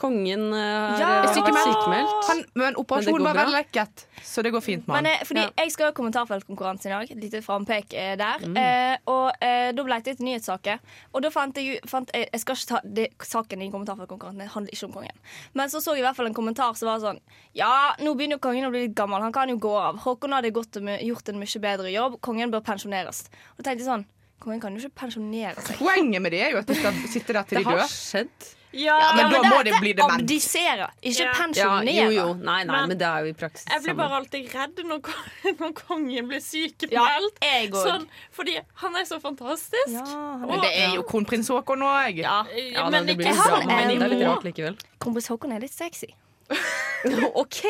Kongen 0.01 0.47
er 0.57 0.97
har 0.97 1.01
Ja, 1.01 1.09
vært 1.27 1.35
sykemeldt. 1.37 2.29
Han, 2.31 2.39
men 2.57 2.77
operasjonen 2.81 3.27
var 3.27 3.37
vellykket, 3.37 4.05
så 4.25 4.43
det 4.47 4.53
går 4.55 4.63
fint 4.65 4.87
med 4.89 4.97
han. 4.97 5.07
eh, 5.11 5.25
fordi 5.29 5.43
Ja. 5.45 5.51
Jeg 5.61 5.73
skal 5.75 5.91
ha 5.91 5.93
kommentarfeltkonkurranse 5.93 6.87
i 6.89 6.93
dag. 6.95 7.11
Et 7.11 7.21
lite 7.21 7.43
frampek 7.45 7.93
eh, 7.93 8.15
der. 8.17 8.39
Mm. 8.47 8.57
Eh, 8.57 8.97
og 9.13 9.33
eh, 9.45 9.73
Da 9.77 9.85
ble 9.85 9.99
jeg 9.99 10.07
etter 10.15 10.25
nyhetssaker. 10.25 10.79
Og 11.13 11.23
da 11.23 11.31
fant 11.31 11.57
jeg, 11.61 11.81
fant 11.87 12.09
jeg 12.15 12.29
Jeg 12.33 12.41
skal 12.41 12.57
ikke 12.57 12.69
ta 12.73 12.81
det, 12.85 13.09
Saken 13.23 13.63
i 13.63 13.71
kommentarfeltkonkurransen 13.71 14.49
handler 14.55 14.73
ikke 14.73 14.87
om 14.89 14.93
kongen. 14.93 15.19
Men 15.55 15.69
så 15.69 15.81
så 15.85 15.93
jeg 15.95 16.01
i 16.01 16.07
hvert 16.09 16.17
fall 16.17 16.27
en 16.31 16.35
kommentar 16.35 16.75
som 16.81 16.89
var 16.89 17.01
sånn 17.05 17.21
Ja, 17.55 17.95
nå 18.01 18.15
begynner 18.17 18.39
jo 18.39 18.45
kongen 18.49 18.65
å 18.67 18.71
bli 18.73 18.87
litt 18.89 18.95
gammel. 18.97 19.21
Han 19.23 19.33
kan 19.37 19.49
jo 19.53 19.59
gå 19.61 19.75
av. 19.79 19.99
Håkon 20.07 20.33
hadde 20.33 20.51
gått 20.51 20.81
gjort 20.81 21.29
en 21.29 21.39
mye 21.39 21.61
bedre 21.61 21.93
jobb. 21.93 22.21
Kongen 22.25 22.51
bør 22.51 22.65
pensjoneres. 22.65 23.27
Og 23.53 23.61
da 23.63 23.69
tenkte 23.71 23.85
jeg 23.85 23.91
sånn 23.93 24.07
Kongen 24.41 24.61
kan 24.63 24.73
jo 24.73 24.81
ikke 24.81 25.03
pensjonere 25.03 25.61
seg. 25.61 25.77
Poenget 25.77 26.23
med 26.25 26.33
det 26.33 26.41
er 26.41 26.51
jo 26.55 26.59
at 26.63 26.67
de 26.71 26.75
skal 26.79 26.95
sitte 27.13 27.35
der 27.37 27.43
til 27.45 27.59
Det 27.59 27.65
de 27.67 27.75
har 27.77 27.87
skjedd. 27.93 28.47
Ja, 28.73 28.97
men 29.17 29.31
da 29.33 29.41
det- 29.43 29.51
må 29.51 29.63
det 29.65 29.75
bli 29.81 29.93
dement. 29.99 30.23
Abdisere, 30.23 30.91
ikke 31.03 31.25
Ja. 31.25 31.33
Ja, 31.57 31.81
jo, 31.83 32.11
jo. 32.11 32.35
Nei, 32.35 32.63
nei, 32.65 32.65
Men- 32.77 32.89
men 32.89 32.99
det 32.99 33.07
er 33.07 33.25
jo 33.25 33.31
i 33.31 33.33
praksis 33.33 33.67
Jeg 33.69 33.83
blir 33.83 33.95
bare 33.97 34.15
alltid 34.21 34.55
redd 34.55 34.77
når, 34.85 35.01
når 35.61 35.73
kongen 35.75 36.29
blir 36.29 36.39
Ja, 36.39 36.41
sykemeldt. 36.41 37.75
sånn, 37.75 38.07
fordi 38.33 38.61
han 38.75 38.97
er 38.97 39.05
så 39.05 39.21
fantastisk. 39.21 39.89
Ja, 39.89 40.05
han 40.05 40.47
Men 40.47 40.61
det 40.61 40.71
er 40.77 40.95
jo 40.95 41.03
kronprins 41.03 41.49
Håkon 41.49 41.83
òg. 41.83 42.17
Ja. 42.17 42.45
Ja, 42.55 42.89
men 42.91 43.07
det 43.07 43.17
blir 43.19 43.27
ikke 43.27 43.37
han 43.37 43.67
men 43.67 43.89
det 43.99 44.03
er 44.03 44.09
litt 44.15 44.27
rart 44.27 44.45
likevel. 44.45 44.77
Kronprins 45.01 45.29
Håkon 45.29 45.53
er 45.53 45.61
litt 45.61 45.73
sexy. 45.73 46.15
OK! 47.35 47.63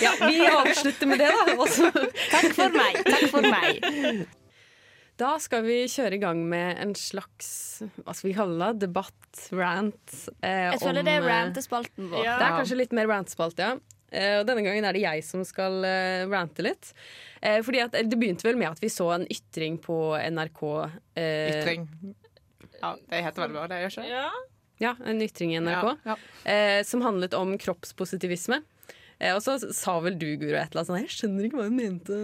Ja, 0.00 0.12
vi 0.26 0.40
avslutter 0.46 1.06
med 1.06 1.18
det, 1.18 1.30
da. 1.30 1.54
Takk 2.34 2.52
for 2.54 2.68
meg. 2.70 3.04
Takk 3.04 3.28
for 3.30 3.42
meg. 3.42 4.26
Da 5.20 5.36
skal 5.38 5.62
vi 5.62 5.76
kjøre 5.86 6.16
i 6.16 6.22
gang 6.22 6.40
med 6.50 6.78
en 6.82 6.94
slags 6.98 7.48
hva 8.02 8.14
skal 8.16 8.30
vi 8.32 8.34
kalle 8.36 8.70
det, 8.72 8.88
debatt, 8.88 9.42
rant. 9.54 10.14
Eh, 10.42 10.72
Jeg 10.72 10.80
føler 10.82 11.04
om, 11.04 11.06
det 11.06 11.12
er 11.14 11.22
eh, 11.22 11.28
rantespalten 11.30 12.08
vår. 12.10 12.24
Ja. 12.26 12.38
Det 12.40 12.46
er 12.48 12.56
kanskje 12.58 12.78
litt 12.80 12.94
mer 12.98 13.06
rant-spalt, 13.12 13.62
ja. 13.62 13.76
Eh, 14.14 14.40
og 14.40 14.48
denne 14.48 14.62
gangen 14.66 14.86
er 14.86 14.94
det 14.94 15.04
jeg 15.04 15.22
som 15.26 15.44
skal 15.46 15.80
eh, 15.86 16.24
rante 16.30 16.66
litt. 16.66 16.90
Eh, 17.42 17.60
fordi 17.66 17.82
at, 17.84 17.94
Det 17.94 18.18
begynte 18.18 18.46
vel 18.46 18.58
med 18.58 18.72
at 18.72 18.82
vi 18.82 18.90
så 18.90 19.08
en 19.14 19.26
ytring 19.30 19.78
på 19.82 20.00
NRK. 20.18 20.62
eh, 21.14 21.60
Ytring. 21.60 21.86
Ja, 22.82 22.92
det 23.10 23.22
heter 23.28 23.46
vel 23.46 23.54
bare 23.60 23.70
det, 23.70 23.80
gjør 23.84 23.96
ikke? 24.02 24.10
Ja. 24.10 24.26
Ja, 24.82 24.96
en 25.06 25.22
ytring 25.22 25.54
i 25.54 25.60
NRK. 25.62 25.94
Ja, 26.10 26.16
Eh, 26.50 26.82
som 26.84 27.02
handlet 27.06 27.34
om 27.38 27.54
kroppspositivisme. 27.58 28.58
Eh, 29.22 29.30
og 29.36 29.40
så 29.46 29.54
sa 29.72 30.00
vel 30.02 30.18
du, 30.18 30.26
Guro, 30.36 30.58
et 30.58 30.74
eller 30.74 30.82
annet 30.82 30.90
sånn 30.90 31.02
Jeg 31.06 31.14
skjønner 31.14 31.46
ikke 31.46 31.60
hva 31.62 31.68
hun 31.70 31.78
mente. 31.78 32.16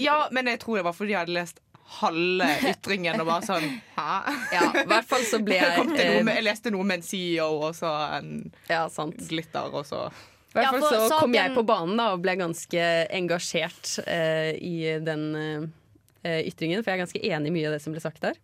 ja, 0.00 0.18
men 0.30 0.46
jeg 0.52 0.60
tror 0.60 0.76
det 0.76 0.84
var 0.84 0.92
fordi 0.92 1.14
jeg 1.16 1.22
hadde 1.24 1.38
lest 1.40 1.60
halve 2.00 2.48
ytringen 2.70 3.20
og 3.22 3.26
bare 3.28 3.44
sånn 3.46 3.66
Hæ? 3.96 4.34
Ja, 4.54 4.64
i 4.82 4.86
hvert 4.90 5.08
fall 5.10 5.24
så 5.28 5.40
ble 5.44 5.56
Jeg, 5.60 5.86
jeg 5.96 6.18
eh, 6.18 6.22
med, 6.24 6.34
jeg 6.38 6.46
leste 6.46 6.72
noe 6.74 6.86
med 6.88 7.00
en 7.00 7.06
CEO 7.06 7.48
og 7.68 7.74
så 7.78 7.90
en 8.18 8.30
Ja, 8.70 8.86
sant. 8.92 9.20
glitter, 9.28 9.68
og 9.72 9.84
så 9.88 10.06
I 10.10 10.56
hvert 10.58 10.70
fall 10.72 10.80
ja, 10.82 10.88
så 10.88 11.00
kom 11.00 11.10
saken- 11.32 11.36
jeg 11.40 11.54
på 11.56 11.64
banen 11.68 11.96
da 12.00 12.10
og 12.14 12.22
ble 12.24 12.34
ganske 12.40 12.86
engasjert 13.18 13.96
eh, 14.06 14.52
i 14.60 14.76
den 15.04 15.28
eh, 15.40 16.40
ytringen. 16.46 16.82
For 16.84 16.92
jeg 16.92 16.98
er 17.00 17.04
ganske 17.06 17.22
enig 17.24 17.50
i 17.52 17.54
mye 17.58 17.68
av 17.70 17.76
det 17.78 17.82
som 17.84 17.94
ble 17.96 18.02
sagt 18.04 18.20
der. 18.24 18.36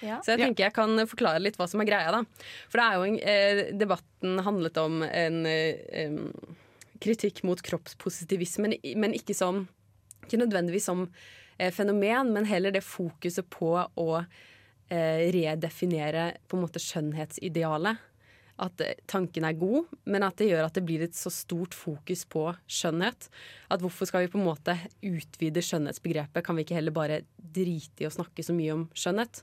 Ja. 0.00 0.16
Så 0.24 0.32
jeg 0.32 0.40
tenker 0.40 0.64
jeg 0.64 0.72
kan 0.76 0.96
forklare 1.10 1.42
litt 1.44 1.58
hva 1.60 1.66
som 1.68 1.82
er 1.82 1.88
greia. 1.90 2.10
da 2.14 2.22
For 2.72 2.80
det 2.80 2.86
er 2.86 2.94
jo 2.96 3.04
en, 3.10 3.18
eh, 3.20 3.60
debatten 3.78 4.38
handlet 4.46 4.78
om 4.80 5.02
en 5.06 5.42
eh, 5.46 6.16
kritikk 7.00 7.42
mot 7.48 7.60
kroppspositivisme, 7.64 8.66
men, 8.68 8.74
men 9.00 9.14
ikke 9.16 9.36
som 9.36 9.66
Ikke 10.26 10.40
nødvendigvis 10.42 10.84
som 10.90 11.06
fenomen, 11.68 12.32
men 12.32 12.48
heller 12.48 12.72
det 12.72 12.80
fokuset 12.86 13.44
på 13.52 13.74
å 13.76 14.08
eh, 14.20 15.26
redefinere 15.34 16.30
på 16.48 16.56
en 16.56 16.64
måte 16.64 16.82
skjønnhetsidealet. 16.82 18.06
At 18.60 18.82
eh, 18.84 18.98
tanken 19.08 19.46
er 19.48 19.58
god, 19.60 19.92
men 20.10 20.24
at 20.26 20.40
det 20.40 20.50
gjør 20.50 20.66
at 20.66 20.76
det 20.76 20.84
blir 20.88 21.04
et 21.04 21.16
så 21.16 21.32
stort 21.32 21.76
fokus 21.76 22.26
på 22.28 22.46
skjønnhet. 22.68 23.30
At 23.72 23.84
hvorfor 23.84 24.08
skal 24.08 24.26
vi 24.26 24.32
på 24.32 24.40
en 24.40 24.48
måte 24.48 24.76
utvide 25.06 25.62
skjønnhetsbegrepet? 25.64 26.44
Kan 26.46 26.58
vi 26.58 26.66
ikke 26.66 26.76
heller 26.80 26.96
bare 26.96 27.22
drite 27.36 28.04
i 28.04 28.08
å 28.08 28.14
snakke 28.14 28.44
så 28.44 28.56
mye 28.56 28.76
om 28.76 28.84
skjønnhet? 28.92 29.42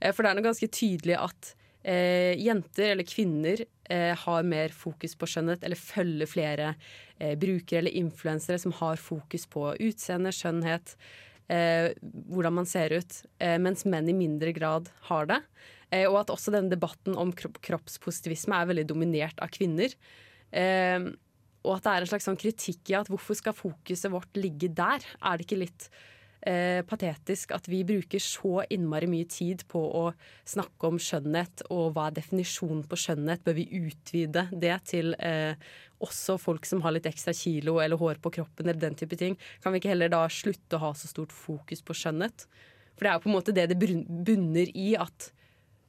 Eh, 0.00 0.12
For 0.12 0.22
det 0.22 0.32
er 0.32 0.40
noe 0.40 0.48
ganske 0.50 0.70
tydelig 0.70 1.18
at 1.20 1.54
eh, 1.86 2.34
jenter 2.42 2.94
eller 2.94 3.06
kvinner 3.06 3.62
eh, 3.62 4.12
har 4.18 4.48
mer 4.48 4.74
fokus 4.74 5.14
på 5.18 5.28
skjønnhet, 5.30 5.62
eller 5.66 5.78
følger 5.78 6.30
flere 6.30 6.72
eh, 7.18 7.36
brukere 7.38 7.84
eller 7.84 8.00
influensere 8.02 8.58
som 8.62 8.74
har 8.80 8.98
fokus 9.00 9.46
på 9.50 9.68
utseende, 9.78 10.34
skjønnhet, 10.34 10.96
eh, 11.52 11.92
hvordan 12.30 12.56
man 12.60 12.68
ser 12.68 12.94
ut, 12.96 13.20
eh, 13.42 13.56
mens 13.62 13.84
menn 13.88 14.08
i 14.10 14.16
mindre 14.16 14.52
grad 14.56 14.90
har 15.10 15.28
det. 15.30 15.40
Eh, 15.90 16.06
og 16.08 16.20
at 16.24 16.32
også 16.34 16.54
denne 16.54 16.72
debatten 16.72 17.16
om 17.18 17.32
kropp, 17.36 17.60
kroppspositivisme 17.64 18.56
er 18.56 18.72
veldig 18.72 18.86
dominert 18.90 19.38
av 19.42 19.52
kvinner. 19.54 19.94
Eh, 20.50 21.12
og 21.66 21.72
at 21.76 21.86
det 21.86 21.92
er 21.92 22.04
en 22.04 22.10
slags 22.12 22.28
sånn 22.28 22.38
kritikk 22.38 22.92
i 22.92 22.98
at 22.98 23.10
hvorfor 23.10 23.38
skal 23.38 23.56
fokuset 23.56 24.12
vårt 24.12 24.38
ligge 24.38 24.70
der? 24.70 25.02
Er 25.18 25.38
det 25.38 25.48
ikke 25.48 25.64
litt 25.64 25.88
eh, 26.46 26.82
patetisk 26.86 27.52
at 27.56 27.66
vi 27.70 27.82
bruker 27.86 28.22
så 28.22 28.62
innmari 28.72 29.08
mye 29.10 29.26
tid 29.30 29.64
på 29.70 29.80
å 29.98 30.04
snakke 30.48 30.90
om 30.90 31.00
skjønnhet, 31.02 31.66
og 31.74 31.96
hva 31.96 32.08
er 32.08 32.16
definisjonen 32.18 32.84
på 32.88 32.98
skjønnhet? 33.02 33.44
Bør 33.46 33.58
vi 33.58 33.66
utvide 33.82 34.46
det 34.52 34.76
til 34.92 35.16
eh, 35.18 35.58
også 36.04 36.38
folk 36.40 36.68
som 36.68 36.82
har 36.84 36.94
litt 36.96 37.08
ekstra 37.08 37.34
kilo 37.36 37.78
eller 37.82 38.00
hår 38.00 38.20
på 38.22 38.32
kroppen 38.38 38.68
eller 38.68 38.82
den 38.82 38.98
type 38.98 39.18
ting? 39.18 39.38
Kan 39.64 39.74
vi 39.74 39.82
ikke 39.82 39.92
heller 39.94 40.12
da 40.12 40.24
slutte 40.32 40.78
å 40.78 40.84
ha 40.86 40.94
så 40.96 41.10
stort 41.10 41.34
fokus 41.34 41.84
på 41.84 41.96
skjønnhet? 41.96 42.46
For 42.96 43.04
det 43.04 43.10
er 43.10 43.18
jo 43.18 43.26
på 43.26 43.32
en 43.32 43.36
måte 43.36 43.56
det 43.56 43.68
det 43.72 43.80
bunner 43.80 44.72
i, 44.72 44.88
at 44.96 45.30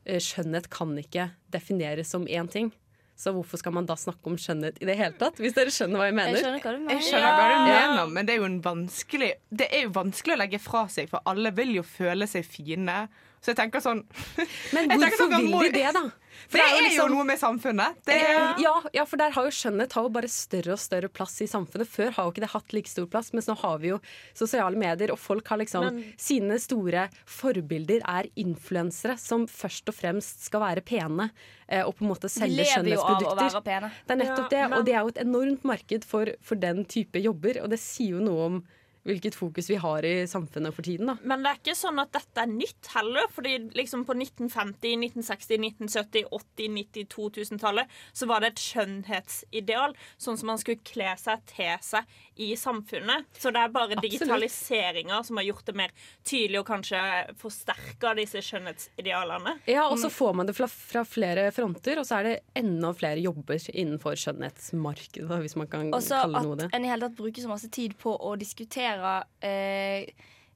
eh, 0.05 0.19
skjønnhet 0.23 0.71
kan 0.73 0.97
ikke 0.99 1.31
defineres 1.53 2.11
som 2.11 2.27
én 2.27 2.51
ting. 2.51 2.73
Så 3.17 3.31
hvorfor 3.33 3.57
skal 3.57 3.73
man 3.73 3.87
da 3.89 3.95
snakke 3.97 4.29
om 4.29 4.35
skjønnhet 4.37 4.75
i 4.81 4.85
det 4.85 4.95
hele 4.99 5.15
tatt? 5.17 5.39
Hvis 5.41 5.55
dere 5.57 5.71
skjønner 5.73 5.97
hva 5.97 6.05
jeg 6.11 6.15
mener? 6.19 6.35
Jeg 6.37 6.43
skjønner 6.43 6.61
hva 6.61 6.73
du 6.75 6.83
mener. 6.85 7.01
Hva 7.01 7.47
du 7.47 7.55
Ja. 7.55 7.63
mener, 7.65 8.11
men 8.13 8.25
det 8.27 8.35
er 8.35 8.37
jo 8.43 8.45
en 8.45 8.59
vanskelig 8.61 9.31
Det 9.49 9.67
er 9.73 9.81
jo 9.87 9.89
vanskelig 9.95 10.35
å 10.35 10.41
legge 10.43 10.59
fra 10.61 10.83
seg, 10.87 11.09
for 11.09 11.21
alle 11.25 11.51
vil 11.57 11.73
jo 11.79 11.81
føle 11.83 12.27
seg 12.29 12.45
fine. 12.45 13.07
Så 13.41 13.53
jeg 13.53 13.57
tenker 13.59 13.79
sånn 13.83 14.03
Men 14.75 14.89
hvorfor 14.89 15.17
sånn, 15.17 15.35
vil 15.37 15.71
de 15.71 15.71
det, 15.77 15.91
da? 15.93 16.05
For 16.47 16.59
Det 16.59 16.63
er 16.63 16.75
jo 16.77 16.83
liksom- 16.85 17.09
noe 17.11 17.23
med 17.25 17.39
samfunnet. 17.41 17.95
Det 18.05 18.13
Eh, 18.15 18.29
er, 18.29 18.59
ja, 18.61 18.73
ja, 18.93 19.03
for 19.05 19.17
der 19.17 19.31
har 19.31 19.43
jo 19.47 19.49
skjønnhet 19.51 19.91
har 19.97 20.03
jo 20.05 20.09
bare 20.13 20.27
større 20.29 20.73
og 20.75 20.79
større 20.79 21.09
plass 21.09 21.41
i 21.41 21.47
samfunnet. 21.49 21.87
Før 21.89 22.11
har 22.13 22.23
jo 22.27 22.31
ikke 22.31 22.43
det 22.45 22.49
hatt 22.51 22.73
like 22.73 22.87
stor 22.87 23.07
plass, 23.07 23.31
mens 23.33 23.47
nå 23.49 23.55
har 23.57 23.79
vi 23.79 23.89
jo 23.89 23.97
sosiale 24.37 24.77
medier, 24.77 25.11
og 25.11 25.17
folk 25.19 25.47
har 25.47 25.57
liksom 25.57 25.83
Men- 25.87 26.13
Sine 26.17 26.59
store 26.61 27.09
forbilder 27.25 28.01
er 28.05 28.29
influensere 28.37 29.17
som 29.19 29.47
først 29.47 29.89
og 29.89 29.95
fremst 29.97 30.45
skal 30.47 30.61
være 30.61 30.85
pene, 30.85 31.31
eh, 31.67 31.81
og 31.83 31.97
på 31.97 32.05
en 32.05 32.11
måte 32.13 32.29
selge 32.29 32.63
skjønnhetsprodukter. 32.69 33.63
Det 34.05 34.11
er 34.13 34.21
nettopp 34.21 34.37
Ja, 34.37 34.47
det, 34.49 34.69
men- 34.69 34.73
og 34.79 34.85
det 34.85 34.93
er 34.93 35.01
jo 35.01 35.07
et 35.07 35.23
enormt 35.25 35.63
marked 35.63 36.05
for, 36.05 36.25
for 36.41 36.55
den 36.55 36.85
type 36.85 37.15
jobber, 37.21 37.61
og 37.63 37.69
det 37.71 37.79
sier 37.79 38.11
jo 38.17 38.19
noe 38.19 38.45
om 38.45 38.63
hvilket 39.07 39.37
fokus 39.37 39.69
vi 39.71 39.79
har 39.81 40.05
i 40.05 40.27
samfunnet 40.29 40.75
for 40.75 40.85
tiden, 40.85 41.11
da. 41.11 41.17
Men 41.27 41.43
det 41.43 41.51
er 41.51 41.61
ikke 41.61 41.77
sånn 41.79 42.01
at 42.03 42.11
dette 42.15 42.43
er 42.43 42.51
nytt 42.51 42.91
heller. 42.93 43.27
fordi 43.31 43.57
liksom 43.77 44.03
på 44.07 44.15
1950, 44.17 44.97
1960, 45.07 45.61
1970, 45.87 46.27
80, 46.31 46.71
90, 46.77 47.07
2000-tallet 47.13 47.97
så 48.13 48.27
var 48.29 48.43
det 48.43 48.53
et 48.53 48.63
skjønnhetsideal. 48.63 49.95
Sånn 50.17 50.39
som 50.39 50.51
man 50.51 50.61
skulle 50.61 50.83
kle 50.87 51.13
seg 51.19 51.43
til 51.49 51.75
seg 51.83 52.17
i 52.37 52.51
samfunnet. 52.57 53.25
Så 53.37 53.51
det 53.51 53.59
er 53.63 53.69
bare 53.73 53.83
Absolutt. 53.97 54.11
digitaliseringa 54.11 55.23
som 55.25 55.37
har 55.37 55.43
gjort 55.47 55.65
det 55.65 55.75
mer 55.75 55.91
tydelig 56.23 56.59
og 56.61 56.67
kanskje 56.69 57.01
forsterka 57.41 58.13
disse 58.19 58.41
skjønnhetsidealene. 58.45 59.55
Ja, 59.67 59.87
og 59.89 59.97
så 60.01 60.09
får 60.13 60.33
man 60.37 60.45
det 60.49 60.55
fra, 60.57 60.67
fra 60.67 61.03
flere 61.07 61.47
fronter, 61.55 61.99
og 62.01 62.05
så 62.09 62.15
er 62.19 62.23
det 62.29 62.35
enda 62.61 62.93
flere 62.97 63.19
jobber 63.23 63.57
innenfor 63.73 64.15
skjønnhetsmarkedet, 64.19 65.41
hvis 65.43 65.55
man 65.59 65.67
kan 65.71 65.91
Også 65.93 66.21
kalle 66.21 66.37
det 66.39 66.45
noe 66.47 66.55
det. 66.61 66.65
at 66.71 66.75
en 66.79 66.85
i 66.85 66.87
hele 66.93 67.01
tatt 67.09 67.17
bruker 67.19 67.41
så 67.41 67.47
masse 67.51 67.69
tid 67.73 67.91
på 68.01 68.09
å 68.17 68.35
diskutere 68.37 69.19
eh, 69.41 70.05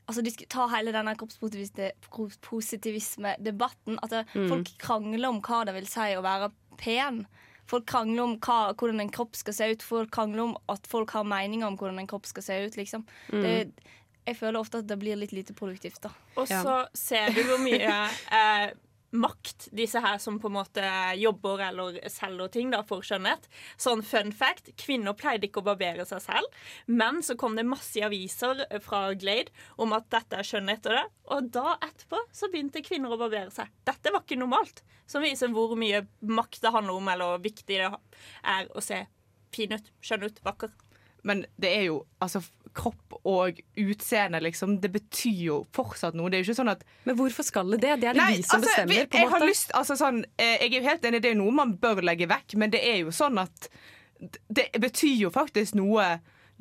Altså 0.10 0.22
de 0.26 0.32
Ta 0.50 0.66
hele 0.74 0.92
denne 0.92 1.14
kroppspositivisme-debatten. 1.16 3.98
At 4.02 4.12
altså, 4.12 4.26
Mm. 4.36 4.50
folk 4.50 4.68
krangler 4.82 5.28
om 5.30 5.42
hva 5.42 5.64
det 5.66 5.74
vil 5.76 5.86
si 5.88 6.00
å 6.18 6.22
være 6.24 6.50
pen. 6.78 7.26
Folk 7.72 7.88
krangler 7.88 8.26
om 8.26 8.36
hva, 8.44 8.60
hvordan 8.76 9.00
en 9.06 9.12
kropp 9.16 9.38
skal 9.40 9.56
se 9.56 9.72
ut. 9.72 9.84
Folk 9.88 10.12
krangler 10.12 10.44
om 10.50 10.54
at 10.74 10.88
folk 10.92 11.14
har 11.16 11.24
meninger 11.28 11.68
om 11.70 11.78
hvordan 11.80 12.02
en 12.04 12.10
kropp 12.12 12.28
skal 12.28 12.44
se 12.44 12.58
ut. 12.68 12.76
Liksom. 12.80 13.06
Mm. 13.32 13.42
Det, 13.46 13.92
jeg 14.28 14.38
føler 14.38 14.60
ofte 14.60 14.82
at 14.84 14.90
det 14.92 14.98
blir 15.02 15.16
litt 15.18 15.32
lite 15.34 15.56
produktivt. 15.58 16.02
da 16.04 16.12
Og 16.36 16.50
Ja. 16.52 16.62
så 16.66 16.76
ser 16.94 17.32
du 17.34 17.42
hvor 17.48 17.62
mye 17.64 17.94
eh, 18.32 18.74
makt 19.12 19.68
disse 19.76 20.00
her 20.04 20.18
som 20.24 20.40
på 20.40 20.50
en 20.50 20.56
måte 20.56 20.92
jobber 21.20 21.64
eller 21.68 22.00
selger 22.12 22.52
ting 22.54 22.72
da, 22.74 22.82
for 22.88 23.06
skjønnhet. 23.06 23.48
Sånn 23.80 24.04
fun 24.06 24.32
fact, 24.36 24.72
kvinner 24.80 25.16
pleide 25.18 25.48
ikke 25.48 25.62
å 25.62 25.68
barbere 25.72 26.06
seg 26.08 26.24
selv, 26.24 26.62
men 26.88 27.22
så 27.26 27.36
kom 27.40 27.58
det 27.60 27.68
masse 27.68 28.02
aviser 28.04 28.66
fra 28.84 29.10
Glade 29.20 29.52
om 29.82 29.96
at 29.98 30.10
dette 30.14 30.40
er 30.40 30.48
skjønnhet 30.48 30.88
og 30.88 30.98
det, 30.98 31.06
og 31.32 31.50
da 31.58 31.76
etterpå 31.80 32.22
så 32.36 32.52
begynte 32.52 32.84
kvinner 32.86 33.14
å 33.14 33.20
barbere 33.20 33.52
seg. 33.54 33.72
Dette 33.88 34.14
var 34.14 34.26
ikke 34.26 34.40
normalt. 34.40 34.84
Som 35.12 35.26
viser 35.26 35.52
hvor 35.52 35.74
mye 35.76 36.06
makt 36.24 36.62
det 36.64 36.72
handler 36.72 36.96
om, 36.96 37.10
eller 37.12 37.34
hvor 37.34 37.44
viktig 37.44 37.68
det 37.82 37.90
er 37.90 38.70
å 38.72 38.84
se 38.84 39.04
fin 39.52 39.76
ut, 39.76 39.92
skjønn 40.00 40.30
ut, 40.30 40.40
vakker. 40.46 40.72
Men 41.28 41.46
det 41.62 41.70
er 41.78 41.84
jo 41.90 42.02
altså 42.24 42.42
kropp 42.74 43.18
og 43.28 43.60
utseende, 43.78 44.40
liksom. 44.42 44.78
Det 44.82 44.90
betyr 44.94 45.42
jo 45.46 45.58
fortsatt 45.76 46.16
noe. 46.18 46.32
Det 46.32 46.40
er 46.40 46.44
jo 46.44 46.50
ikke 46.50 46.60
sånn 46.62 46.72
at 46.72 46.86
Men 47.06 47.18
hvorfor 47.20 47.46
skal 47.46 47.74
det 47.76 47.82
det? 47.84 47.96
Det 48.02 48.10
er 48.10 48.16
det 48.16 48.22
Nei, 48.24 48.36
vi 48.38 48.46
som 48.48 48.58
altså, 48.58 48.70
bestemmer. 48.70 49.08
på 49.12 49.18
en 49.18 49.22
jeg 49.26 49.32
har 49.34 49.40
måte. 49.44 49.50
lyst, 49.52 49.74
altså 49.78 49.98
sånn, 50.00 50.22
eh, 50.38 50.56
jeg 50.64 50.70
er 50.72 50.78
jo 50.78 50.88
helt 50.88 51.10
enig, 51.10 51.22
det 51.22 51.34
er 51.34 51.40
noe 51.42 51.56
man 51.62 51.76
bør 51.82 52.02
legge 52.06 52.30
vekk, 52.32 52.56
men 52.62 52.74
det 52.74 52.82
er 52.88 53.02
jo 53.04 53.14
sånn 53.16 53.42
at 53.44 53.70
det 54.54 54.68
betyr 54.80 55.16
jo 55.26 55.32
faktisk 55.34 55.76
noe 55.80 56.08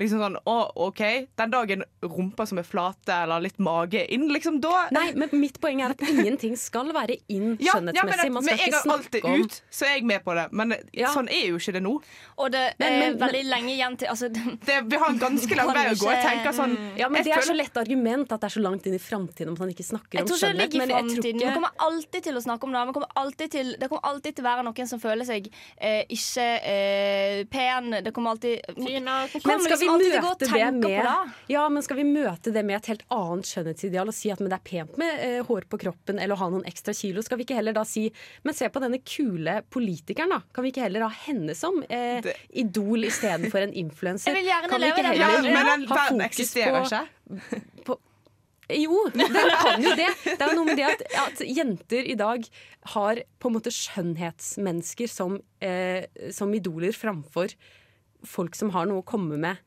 Liksom 0.01 0.21
sånn, 0.23 0.37
å, 0.49 0.55
OK, 0.89 1.01
den 1.37 1.51
dagen 1.53 1.83
rumpa 2.03 2.47
som 2.49 2.59
er 2.59 2.65
flate 2.65 3.13
eller 3.13 3.43
litt 3.45 3.59
mage 3.61 4.01
inn, 4.15 4.29
liksom 4.33 4.59
da 4.65 4.87
Nei, 4.97 5.11
men 5.15 5.29
mitt 5.37 5.59
poeng 5.61 5.83
er 5.85 5.93
at 5.93 6.01
ingenting 6.01 6.57
skal 6.57 6.89
være 6.97 7.19
inn 7.29 7.57
ja, 7.61 7.75
ja, 7.75 7.81
men, 7.81 7.93
skjønnhetsmessig. 7.95 8.33
Man 8.33 8.43
skal 8.43 8.57
men 8.57 8.57
jeg 8.57 8.71
ikke 8.71 8.81
har 8.81 8.95
alltid 8.97 9.21
snakke 9.21 9.35
om 9.35 9.45
ut, 9.45 9.59
så 9.71 9.85
er 9.87 9.93
jeg 9.99 10.07
med 10.09 10.25
på 10.25 10.35
det. 10.39 10.47
Men 10.57 10.75
Ja. 10.97 11.11
sånn 11.13 11.29
er 11.31 11.45
jo 11.51 11.59
ikke 11.61 11.75
det 11.77 11.83
nå. 11.85 11.93
Og 12.41 12.51
det 12.55 12.65
Men- 12.81 12.89
er 12.93 12.99
men- 13.01 13.19
men- 13.19 13.29
veldig 13.29 13.45
lenge 13.51 13.73
igjen 13.77 13.99
til 14.01 14.09
altså, 14.09 14.29
Det, 14.67 14.79
vi 14.89 14.97
har 14.97 15.09
en 15.11 15.19
ganske 15.21 15.57
lang 15.61 15.69
vei 15.75 15.85
å 15.91 15.95
gå. 16.01 16.09
Jeg 16.11 16.25
tenker 16.25 16.53
sånn 16.57 16.77
Ja, 16.97 17.09
men 17.09 17.23
Det 17.23 17.33
er 17.37 17.43
så 17.45 17.55
lett 17.57 17.77
argument 17.77 18.33
at 18.33 18.41
det 18.41 18.49
er 18.51 18.55
så 18.57 18.63
langt 18.65 18.87
inn 18.87 18.95
i 18.95 19.03
framtiden 19.03 19.53
at 19.53 19.59
man 19.61 19.69
ikke 19.75 19.85
snakker 19.85 20.17
Jeg 20.19 20.23
om 20.23 20.29
tror 20.33 20.37
ikke 20.37 20.41
det 20.41 20.57
skjønnhet. 20.57 20.73
ligger 20.73 20.75
i 20.75 20.87
Men 20.87 20.89
jeg 20.97 21.05
tror 21.13 21.25
ikke 21.29 21.47
Vi 21.51 21.55
kommer 21.61 21.75
alltid 21.79 22.23
til 22.25 22.35
å 22.35 22.43
snakke 22.43 22.65
om 22.65 22.73
det. 22.73 22.87
Vi 22.87 22.93
kommer 22.97 23.13
alltid 23.17 23.51
til, 23.51 23.77
det 23.79 23.89
kommer 23.91 24.05
alltid 24.09 24.35
til 24.37 24.45
å 24.45 24.49
være 24.49 24.65
noen 24.65 24.89
som 24.89 24.99
føler 25.01 25.25
seg 25.29 25.51
eh, 25.77 26.05
ikke 26.09 26.49
eh, 26.65 27.45
pen. 27.51 27.91
Det 28.05 28.13
kommer 28.15 28.31
alltid 28.31 28.61
Fina. 28.77 29.27
Men 29.45 29.61
skal 29.61 29.79
vi 29.79 29.90
alltid 29.95 30.13
gå 30.15 30.19
og 30.19 30.25
møte 30.25 30.49
det 30.51 30.69
med 30.77 30.85
det. 30.87 31.15
Ja, 31.53 31.63
men 31.73 31.85
skal 31.87 31.99
vi 32.01 32.05
møte 32.09 32.53
det 32.55 32.63
med 32.69 32.77
et 32.79 32.89
helt 32.93 33.05
annet 33.17 33.49
skjønnhetsideal 33.51 34.13
og 34.13 34.17
si 34.17 34.31
at 34.35 34.41
men 34.43 34.51
det 34.53 34.59
er 34.61 34.67
pent 34.71 34.99
med 35.01 35.25
eh, 35.27 35.39
hår 35.49 35.67
på 35.73 35.81
kroppen 35.85 36.19
eller 36.23 36.37
å 36.37 36.41
ha 36.45 36.51
noen 36.55 36.67
ekstra 36.71 36.95
kilo? 36.97 37.23
Skal 37.27 37.41
vi 37.41 37.47
ikke 37.49 37.59
heller 37.61 37.77
da 37.77 37.85
si 37.89 38.07
men 38.47 38.57
se 38.57 38.69
på 38.73 38.83
denne 38.85 39.01
kule 39.05 39.61
politikeren, 39.71 40.35
da. 40.37 40.41
Kan 40.55 40.67
vi 40.67 40.73
ikke 40.75 40.85
heller 40.89 41.07
ha 41.09 41.13
henne 41.27 41.57
som 41.59 41.83
eh, 41.89 42.21
Det- 42.25 42.37
idol 42.65 43.05
istedenfor 43.11 43.67
en 43.69 43.75
influenser? 43.87 44.35
Kan 44.69 44.81
vi 44.81 44.93
ikke 44.93 45.03
den 45.09 45.19
ja, 45.19 45.33
heller 45.37 45.51
men 45.55 45.73
den 45.75 45.89
ha 45.91 46.07
fokus 46.11 46.55
på, 46.55 47.51
på- 47.89 47.99
Jo, 48.71 49.01
den 49.11 49.27
kan 49.35 49.83
jo 49.83 49.95
det. 49.99 50.07
Det 50.31 50.37
er 50.47 50.53
noe 50.55 50.65
med 50.69 50.77
det 50.79 50.85
at, 50.87 51.01
at 51.25 51.41
jenter 51.43 52.07
i 52.07 52.15
dag 52.15 52.45
har 52.95 53.19
på 53.43 53.51
en 53.51 53.57
måte 53.57 53.73
skjønnhetsmennesker 53.75 55.11
som, 55.11 55.41
eh, 55.61 56.05
som 56.31 56.53
idoler 56.55 56.95
framfor 56.95 57.51
folk 58.27 58.55
som 58.55 58.71
har 58.75 58.87
noe 58.87 59.03
å 59.03 59.07
komme 59.07 59.39
med 59.41 59.59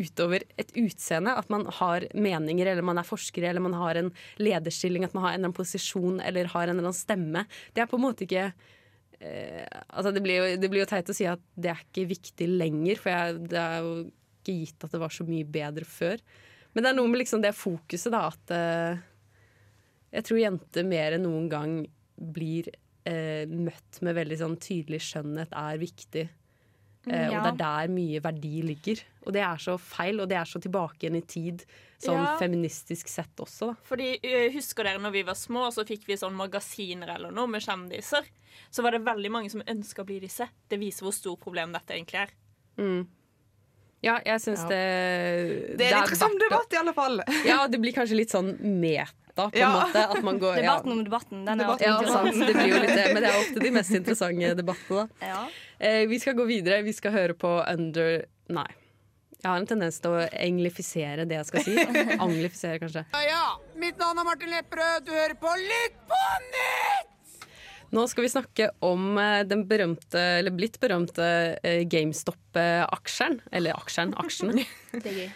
utover 0.00 0.44
et 0.60 0.72
utseende. 0.78 1.34
At 1.38 1.50
man 1.52 1.66
har 1.80 2.06
meninger, 2.14 2.70
eller 2.70 2.86
man 2.86 3.00
er 3.00 3.08
forskere, 3.08 3.50
eller 3.50 3.64
man 3.64 3.76
har 3.78 4.00
en 4.00 4.12
lederstilling, 4.42 5.06
at 5.06 5.14
man 5.16 5.26
har 5.26 5.34
en 5.34 5.38
eller 5.38 5.50
annen 5.50 5.58
posisjon 5.58 6.20
eller 6.24 6.50
har 6.54 6.66
en 6.66 6.76
eller 6.76 6.88
annen 6.88 6.98
stemme. 6.98 7.44
Det 7.74 7.84
er 7.84 7.90
på 7.90 8.00
en 8.00 8.06
måte 8.06 8.26
ikke 8.26 8.48
eh, 8.48 9.64
altså 9.88 10.14
det, 10.14 10.24
blir 10.24 10.40
jo, 10.40 10.50
det 10.60 10.70
blir 10.72 10.84
jo 10.84 10.90
teit 10.90 11.10
å 11.10 11.16
si 11.16 11.28
at 11.30 11.42
det 11.54 11.72
er 11.72 11.82
ikke 11.86 12.08
viktig 12.14 12.50
lenger, 12.50 13.00
for 13.00 13.14
jeg, 13.14 13.40
det 13.54 13.62
er 13.62 13.80
jo 13.86 13.96
ikke 14.44 14.58
gitt 14.60 14.86
at 14.86 14.94
det 14.94 15.02
var 15.02 15.14
så 15.14 15.26
mye 15.28 15.48
bedre 15.48 15.88
før. 15.88 16.22
Men 16.74 16.84
det 16.84 16.90
er 16.90 16.96
noe 16.98 17.10
med 17.10 17.22
liksom 17.22 17.42
det 17.44 17.54
fokuset, 17.56 18.10
da, 18.12 18.26
at 18.32 18.54
eh, 18.54 19.02
jeg 20.14 20.26
tror 20.28 20.42
jenter 20.42 20.86
mer 20.86 21.16
enn 21.16 21.24
noen 21.26 21.46
gang 21.50 21.76
blir 22.14 22.68
eh, 23.08 23.46
møtt 23.50 24.00
med 24.04 24.16
veldig 24.18 24.40
sånn 24.40 24.56
tydelig 24.62 25.02
skjønnhet 25.08 25.54
er 25.58 25.80
viktig. 25.80 26.24
Eh, 27.06 27.28
Og 27.28 27.42
det 27.44 27.52
er 27.52 27.56
der 27.60 27.88
mye 27.92 28.20
verdi 28.24 28.62
ligger. 28.64 29.02
Og 29.26 29.32
det 29.32 29.42
er 29.42 29.56
så 29.60 29.78
feil, 29.78 30.20
og 30.20 30.28
det 30.28 30.36
er 30.38 30.44
så 30.48 30.60
tilbake 30.60 31.00
igjen 31.04 31.16
i 31.16 31.20
tid, 31.20 31.64
sånn 32.00 32.16
Ja. 32.22 32.36
feministisk 32.38 33.08
sett 33.08 33.36
også. 33.36 33.72
Da. 33.72 33.74
Fordi 33.84 34.18
Husker 34.54 34.84
dere 34.84 34.98
når 34.98 35.12
vi 35.12 35.22
var 35.22 35.34
små, 35.34 35.68
så 35.72 35.84
fikk 35.84 36.06
vi 36.06 36.14
sånn 36.16 36.34
magasiner 36.34 37.14
eller 37.14 37.30
noe 37.30 37.46
med 37.46 37.60
kjendiser? 37.62 38.24
Så 38.70 38.82
var 38.82 38.92
det 38.92 39.02
veldig 39.04 39.30
mange 39.30 39.50
som 39.50 39.60
ønska 39.62 40.02
å 40.02 40.06
bli 40.06 40.20
disse. 40.20 40.48
Det 40.68 40.78
viser 40.80 41.02
hvor 41.04 41.12
stort 41.12 41.40
problem 41.40 41.72
dette 41.72 41.92
egentlig 41.94 42.20
er. 42.24 43.06
Ja, 44.04 44.18
jeg 44.24 44.40
syns 44.40 44.60
Ja. 44.64 44.68
det 44.68 45.76
Det 45.78 45.86
er 45.86 45.92
en 45.96 45.98
er 45.98 46.02
interessant 46.04 46.38
debatt, 46.38 46.72
i 46.72 46.76
alle 46.76 46.92
fall. 46.92 47.20
Ja, 47.46 47.66
det 47.66 47.80
blir 47.80 47.92
kanskje 47.92 48.16
litt 48.16 48.30
sånn 48.30 48.58
meta, 48.60 49.23
på 49.36 49.48
en 49.52 49.60
Ja. 49.60 49.70
måte. 49.80 50.04
At 50.16 50.22
man 50.22 50.38
går 50.38 50.56
ja. 50.56 50.62
Debatten 50.62 50.92
om 50.92 51.04
debatten. 51.04 51.44
Den 51.44 51.60
er 51.60 51.64
Debatten 51.64 51.86
Ja, 51.86 51.98
sant. 52.12 52.38
Det 52.46 52.54
blir 52.54 52.68
jo 52.70 52.80
litt 52.84 52.94
det, 52.94 53.06
men 53.14 53.22
det 53.22 53.30
er 53.32 53.40
ofte 53.40 53.60
de 53.64 53.70
mest 53.70 53.90
interessante 53.90 54.54
debattene. 54.60 55.08
Da. 55.20 55.26
Ja. 55.26 55.42
Eh, 55.80 56.06
vi 56.06 56.18
skal 56.22 56.34
gå 56.38 56.46
videre. 56.46 56.82
Vi 56.86 56.92
skal 56.92 57.12
høre 57.12 57.34
på 57.34 57.52
Under 57.72 58.24
Nei. 58.48 58.66
Jeg 59.44 59.50
har 59.50 59.58
en 59.60 59.66
tendens 59.68 59.98
til 60.00 60.10
å 60.16 60.20
englifisere 60.32 61.26
det 61.28 61.36
jeg 61.36 61.46
skal 61.50 61.64
si. 61.66 61.74
Anglifisere, 62.26 62.78
kanskje. 62.80 63.04
Ja, 63.28 63.56
mitt 63.76 63.98
navn 64.00 64.18
er 64.18 64.24
Martin 64.24 64.48
Lepperød. 64.54 65.04
Du 65.04 65.12
hører 65.12 65.34
på 65.36 65.52
Lytt 65.60 65.98
på 66.08 66.22
nytt! 66.48 67.13
Nå 67.94 68.04
skal 68.10 68.24
vi 68.24 68.30
snakke 68.32 68.68
om 68.84 69.18
eh, 69.22 69.42
den 69.46 69.64
berømte, 69.70 70.20
eller 70.40 70.54
blitt 70.54 70.80
berømte 70.82 71.26
eh, 71.62 71.84
GameStop-aksjeren. 71.90 73.38
Eller 73.54 73.76
aksjeren, 73.78 74.14
aksjene. 74.18 74.64
Det 74.94 75.10
er 75.10 75.16
gøy. 75.18 75.28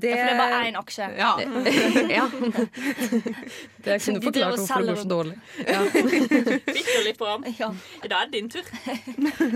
Det, 0.00 0.10
Ja, 0.12 0.16
for 0.18 0.28
det 0.28 0.32
er 0.32 0.38
bare 0.38 0.56
én 0.68 0.76
aksje. 0.76 1.06
Ja. 1.16 1.30
ja. 2.12 2.26
Det 3.84 3.96
De 3.96 3.98
kunne 4.04 4.20
driver 4.20 4.58
forklart 4.58 4.58
hvorfor 4.60 4.84
det 4.84 4.90
går 4.90 5.00
så 5.00 5.08
dårlig. 5.08 5.36
Bikker 6.68 7.06
litt 7.06 7.20
på 7.20 7.28
ham. 7.28 7.46
Ja. 7.56 7.70
I 8.04 8.12
dag 8.12 8.18
er 8.18 8.30
det 8.30 8.36
din 8.36 8.52
tur. 8.52 8.68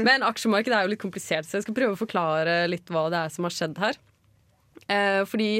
Men 0.00 0.24
aksjemarkedet 0.24 0.78
er 0.78 0.88
jo 0.88 0.94
litt 0.94 1.04
komplisert, 1.04 1.48
så 1.48 1.60
jeg 1.60 1.66
skal 1.66 1.76
prøve 1.76 1.96
å 1.96 2.00
forklare 2.00 2.62
litt 2.70 2.88
hva 2.92 3.08
det 3.12 3.26
er 3.26 3.34
som 3.36 3.48
har 3.48 3.56
skjedd 3.56 3.80
her. 3.82 4.00
Eh, 4.88 5.24
fordi 5.24 5.50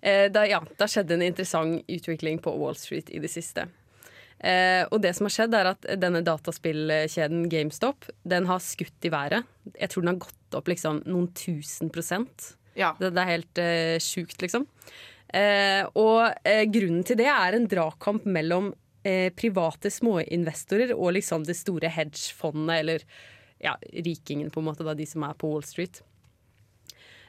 eh, 0.00 0.26
det, 0.32 0.46
ja, 0.50 0.62
det 0.76 0.80
har 0.80 0.90
skjedd 0.90 1.14
en 1.14 1.22
interessant 1.22 1.82
utvikling 1.88 2.40
på 2.42 2.54
Wall 2.58 2.76
Street 2.78 3.10
i 3.10 3.20
det 3.22 3.30
siste. 3.32 3.66
Eh, 4.42 4.82
og 4.90 4.98
det 5.04 5.12
som 5.14 5.28
har 5.28 5.34
skjedd 5.36 5.54
er 5.54 5.70
at 5.70 5.86
denne 6.02 6.18
dataspillkjeden 6.26 7.44
GameStop 7.46 8.08
Den 8.26 8.48
har 8.50 8.58
skutt 8.64 9.06
i 9.06 9.12
været. 9.12 9.46
Jeg 9.76 9.92
tror 9.92 10.02
den 10.02 10.14
har 10.14 10.22
gått 10.24 10.58
opp 10.58 10.70
liksom 10.72 10.98
noen 11.06 11.30
tusen 11.38 11.92
prosent. 11.94 12.52
Ja. 12.74 12.92
Det, 12.98 13.12
det 13.14 13.22
er 13.22 13.30
helt 13.30 13.62
eh, 13.62 13.96
sjukt, 14.02 14.40
liksom. 14.42 14.66
Eh, 15.32 15.84
og 15.96 16.26
eh, 16.44 16.64
grunnen 16.68 17.04
til 17.08 17.20
det 17.20 17.28
er 17.30 17.56
en 17.56 17.68
dragkamp 17.70 18.26
mellom 18.28 18.72
eh, 19.06 19.30
private 19.32 19.92
småinvestorer 19.92 20.92
og 20.96 21.14
liksom 21.16 21.46
det 21.48 21.56
store 21.56 21.92
hedgefondet, 21.92 22.74
eller 22.82 23.06
ja, 23.62 23.76
rikingen, 23.94 24.50
på 24.52 24.60
en 24.60 24.68
måte, 24.72 24.84
da, 24.84 24.96
de 24.98 25.06
som 25.08 25.24
er 25.24 25.38
på 25.38 25.52
Wall 25.52 25.64
Street. 25.66 26.02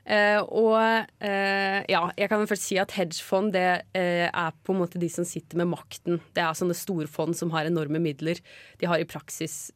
Eh, 0.04 0.40
og 0.52 0.76
eh, 1.24 1.78
ja, 1.88 2.02
jeg 2.20 2.28
kan 2.28 2.42
først 2.50 2.66
si 2.68 2.76
at 2.82 2.92
hedgefond 2.98 3.54
det 3.56 3.64
eh, 3.96 4.26
er 4.28 4.52
på 4.68 4.74
en 4.74 4.82
måte 4.82 5.00
de 5.00 5.08
som 5.12 5.24
sitter 5.24 5.62
med 5.62 5.70
makten. 5.72 6.18
Det 6.36 6.44
er 6.44 6.58
sånne 6.60 6.76
storfond 6.76 7.38
som 7.40 7.54
har 7.56 7.70
enorme 7.70 8.02
midler. 8.04 8.42
De 8.82 8.90
har 8.92 9.00
i 9.00 9.08
praksis 9.08 9.72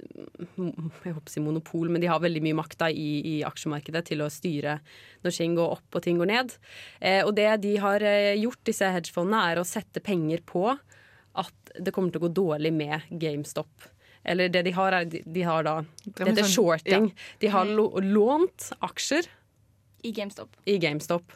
mm, 0.58 0.92
jeg 1.06 1.16
håper 1.16 1.32
å 1.32 1.32
si 1.32 1.44
monopol, 1.46 1.88
men 1.94 2.04
de 2.04 2.10
har 2.12 2.20
veldig 2.24 2.44
mye 2.44 2.58
makt 2.60 2.80
da, 2.84 2.90
i, 2.92 3.08
i 3.24 3.36
aksjemarkedet 3.48 4.04
til 4.12 4.26
å 4.26 4.30
styre 4.34 4.80
når 5.24 5.38
ting 5.40 5.56
går 5.56 5.78
opp 5.78 5.96
og 6.02 6.04
ting 6.04 6.20
går 6.20 6.32
ned. 6.34 6.58
Eh, 7.00 7.22
og 7.24 7.32
det 7.40 7.48
de 7.64 7.78
har 7.84 8.04
gjort, 8.36 8.64
disse 8.68 8.92
hedgefondene, 8.98 9.46
er 9.54 9.62
å 9.64 9.68
sette 9.68 10.04
penger 10.04 10.44
på 10.48 10.68
at 11.38 11.72
det 11.80 11.94
kommer 11.96 12.12
til 12.12 12.20
å 12.20 12.28
gå 12.28 12.34
dårlig 12.36 12.74
med 12.76 13.08
GameStop. 13.22 13.88
Eller 14.28 14.52
det 14.52 14.66
de 14.68 14.76
har, 14.76 14.92
er 14.92 15.06
de, 15.08 15.42
har 15.48 15.64
da 15.64 15.80
Det 16.04 16.26
med 16.26 16.34
heter 16.34 16.44
sånn- 16.44 16.56
shorting. 16.58 17.12
De 17.40 17.48
har 17.54 17.70
lo 17.70 17.86
lånt 18.04 18.74
aksjer 18.84 19.30
I 20.04 20.12
GameStop. 20.14 20.58
i 20.66 20.78
GameStop. 20.78 21.32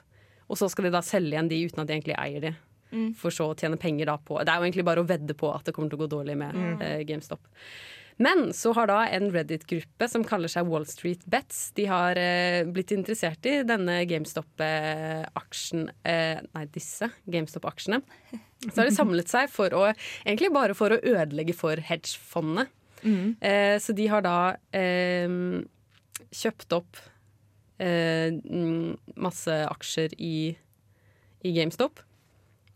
Og 0.51 0.59
så 0.59 0.67
skal 0.69 0.89
de 0.89 0.91
da 0.93 1.01
selge 1.05 1.33
igjen 1.33 1.49
de 1.49 1.63
uten 1.65 1.81
at 1.81 1.87
de 1.89 1.95
egentlig 1.95 2.17
eier 2.19 2.41
de. 2.49 2.53
For 3.15 3.31
så 3.31 3.45
å 3.47 3.55
tjene 3.55 3.77
penger 3.79 4.09
da 4.09 4.17
på 4.19 4.35
Det 4.43 4.51
er 4.51 4.59
jo 4.59 4.65
egentlig 4.67 4.83
bare 4.83 4.99
å 4.99 5.07
vedde 5.07 5.31
på 5.39 5.47
at 5.55 5.63
det 5.63 5.71
kommer 5.71 5.87
til 5.87 5.95
å 5.95 6.01
gå 6.01 6.09
dårlig 6.11 6.33
med 6.41 6.81
eh, 6.83 7.03
GameStop. 7.07 7.39
Men 8.21 8.49
så 8.53 8.73
har 8.75 8.89
da 8.91 8.97
en 9.15 9.29
Reddit-gruppe 9.31 10.09
som 10.11 10.25
kaller 10.27 10.51
seg 10.51 10.67
Wall 10.67 10.83
Street 10.85 11.23
Bets, 11.31 11.71
de 11.79 11.85
har 11.89 12.19
eh, 12.19 12.67
blitt 12.67 12.91
interessert 12.91 13.47
i 13.47 13.61
denne 13.65 14.01
GameStop-aksjen 14.11 15.87
eh, 16.03 16.41
Nei, 16.51 16.65
disse 16.75 17.09
GameStop-aksjene. 17.31 18.01
Så 18.67 18.75
har 18.75 18.89
de 18.91 18.93
samlet 18.93 19.31
seg 19.31 19.49
for 19.49 19.73
å 19.73 19.85
Egentlig 19.89 20.51
bare 20.53 20.75
for 20.77 20.93
å 20.93 20.99
ødelegge 20.99 21.55
for 21.57 21.79
hedgefondene. 21.81 22.67
Eh, 23.41 23.77
så 23.81 23.95
de 23.97 24.05
har 24.11 24.21
da 24.27 24.35
eh, 24.77 25.31
kjøpt 26.29 26.75
opp 26.77 26.99
eh, 27.81 28.29
mm, 28.31 28.97
masse 29.17 29.57
aksjer 29.67 30.13
i, 30.21 30.55
i 31.43 31.51
GameStop. 31.55 32.00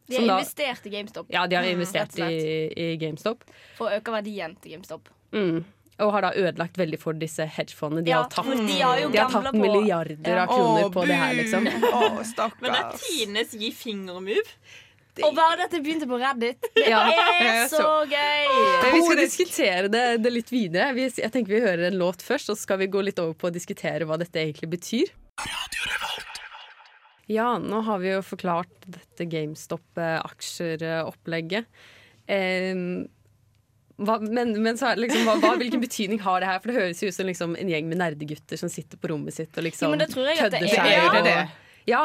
De 0.07 0.19
har 0.19 0.27
da- 0.27 0.35
investert 0.39 0.85
i 0.85 0.91
GameStop 0.93 1.31
Ja, 1.33 1.47
de 1.49 1.55
har 1.57 1.63
Mm, 1.65 1.71
investert 1.79 2.13
mm, 2.17 2.29
i, 2.29 2.91
i 2.91 2.97
GameStop. 3.01 3.41
for 3.77 3.89
å 3.89 3.97
øke 3.99 4.11
verdien 4.13 4.53
til 4.61 4.75
GameStop. 4.75 5.09
Mm. 5.33 5.63
Og 5.97 6.11
har 6.11 6.21
da 6.25 6.31
ødelagt 6.35 6.75
veldig 6.77 6.97
for 6.99 7.13
disse 7.15 7.45
hedgefondene. 7.47 8.03
De 8.03 8.11
Ja, 8.11 8.23
har 8.23 8.29
tatt, 8.29 8.45
de 8.67 8.79
har 8.81 8.99
jo 8.99 9.09
de 9.09 9.17
har 9.17 9.29
tatt 9.31 9.45
på- 9.53 9.61
milliarder 9.63 10.37
av 10.41 10.47
kroner 10.51 10.89
på 10.91 11.05
det 11.07 11.15
her, 11.15 11.33
liksom. 11.37 11.65
Å, 11.65 12.51
Men 12.61 12.71
det 12.73 12.81
er. 12.81 12.97
Tines 12.99 13.53
gi 13.55 13.71
finger-move. 13.71 14.43
Og 15.23 15.31
bare 15.37 15.55
dette 15.63 15.79
begynte 15.85 16.07
på 16.09 16.17
Reddit. 16.19 16.59
Det 16.75 16.89
Ja. 16.91 17.05
er 17.39 17.67
så 17.71 18.03
gøy! 18.09 18.45
Men 18.83 18.91
vi 18.97 19.01
skal 19.05 19.17
diskutere 19.21 19.87
det, 19.87 20.01
det 20.25 20.31
litt 20.33 20.51
videre. 20.51 20.89
Vi, 20.97 21.03
jeg 21.07 21.31
tenker 21.31 21.53
vi 21.55 21.61
hører 21.63 21.85
en 21.87 21.95
låt 22.01 22.19
først, 22.25 22.49
og 22.51 22.57
så 22.57 22.61
skal 22.67 22.77
vi 22.83 22.87
gå 22.91 22.99
litt 23.07 23.19
over 23.23 23.31
på 23.39 23.47
å 23.47 23.53
diskutere 23.55 24.03
hva 24.09 24.17
dette 24.19 24.35
egentlig 24.43 24.67
betyr. 24.75 25.07
Ja, 27.31 27.55
nå 27.57 27.79
har 27.87 27.97
vi 28.03 28.11
jo 28.11 28.19
forklart 28.21 28.67
dette 28.85 29.23
GameStop-aksjeropplegget. 29.31 31.65
Eh, 32.27 32.75
hva, 33.95 34.17
men, 34.19 34.51
men 34.61 34.75
så 34.77 34.91
liksom, 34.99 35.23
hva, 35.25 35.35
hva, 35.41 35.53
hvilken 35.61 35.79
betydning 35.81 36.19
har 36.25 36.39
det 36.43 36.47
her? 36.49 36.59
For 36.61 36.67
det 36.71 36.75
høres 36.81 37.01
jo 37.01 37.07
ut 37.09 37.15
som 37.17 37.25
liksom, 37.29 37.55
en 37.59 37.69
gjeng 37.71 37.87
med 37.89 37.97
nerdegutter 38.01 38.57
som 38.59 38.69
sitter 38.71 38.97
på 38.99 39.07
rommet 39.13 39.33
sitt 39.37 39.57
og 39.57 39.63
liksom 39.69 39.85
Ja, 39.87 39.91
men 39.95 39.99
det 40.03 40.09
tror 40.13 40.25
jeg 40.27 40.35
at 40.37 40.41
det 40.51 40.59
kødder 40.59 40.67
er. 40.67 40.71
seg. 40.75 40.85
Det 40.85 40.91
er 41.21 41.25
det. 41.29 41.41
Ja. 41.89 42.03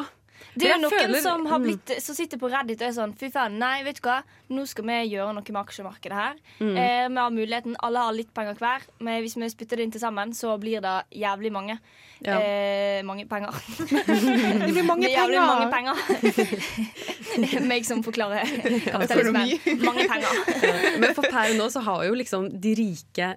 Det 0.55 0.67
er 0.67 0.75
jo 0.75 0.83
noen 0.83 0.95
føler- 0.95 1.23
som, 1.23 1.47
har 1.47 1.59
mm. 1.59 1.67
blitt, 1.67 1.95
som 2.03 2.17
sitter 2.17 2.41
på 2.41 2.51
Reddit 2.51 2.81
og 2.83 2.89
er 2.89 2.95
sånn 2.97 3.15
Fy 3.21 3.31
faen, 3.31 3.59
nei, 3.61 3.83
vet 3.87 4.01
du 4.01 4.07
hva, 4.09 4.21
nå 4.51 4.67
skal 4.67 4.87
vi 4.89 4.99
gjøre 5.13 5.35
noe 5.37 5.45
med 5.47 5.61
aksjemarkedet 5.61 6.17
her. 6.19 6.39
Mm. 6.59 6.77
Eh, 6.77 7.07
vi 7.09 7.21
har 7.21 7.35
muligheten, 7.35 7.77
alle 7.87 8.05
har 8.07 8.17
litt 8.17 8.33
penger 8.35 8.59
hver, 8.61 8.87
men 8.99 9.21
hvis 9.25 9.37
vi 9.39 9.51
spytter 9.53 9.81
det 9.81 9.89
inn 9.89 9.95
til 9.95 10.03
sammen, 10.03 10.35
så 10.37 10.57
blir 10.61 10.83
det 10.85 10.97
jævlig 11.23 11.53
mange. 11.55 11.79
Ja. 12.21 12.37
Eh, 12.41 13.05
mange 13.07 13.25
penger. 13.29 13.55
Det 14.67 14.73
blir 14.75 14.85
mange 14.85 15.07
Det 15.07 15.15
er 15.15 15.23
jævlig 15.23 15.41
mange 15.41 15.71
penger. 15.73 16.03
penger. 16.21 17.65
Meg 17.71 17.87
som 17.89 18.03
forklarer 18.05 18.45
kapitalismen. 18.85 19.81
Mange 19.87 20.05
penger. 20.11 20.99
Men 21.01 21.17
for 21.17 21.25
per 21.31 21.55
nå 21.57 21.71
så 21.73 21.81
har 21.87 22.05
jo 22.11 22.19
liksom 22.19 22.51
de 22.61 22.75
rike 22.77 23.33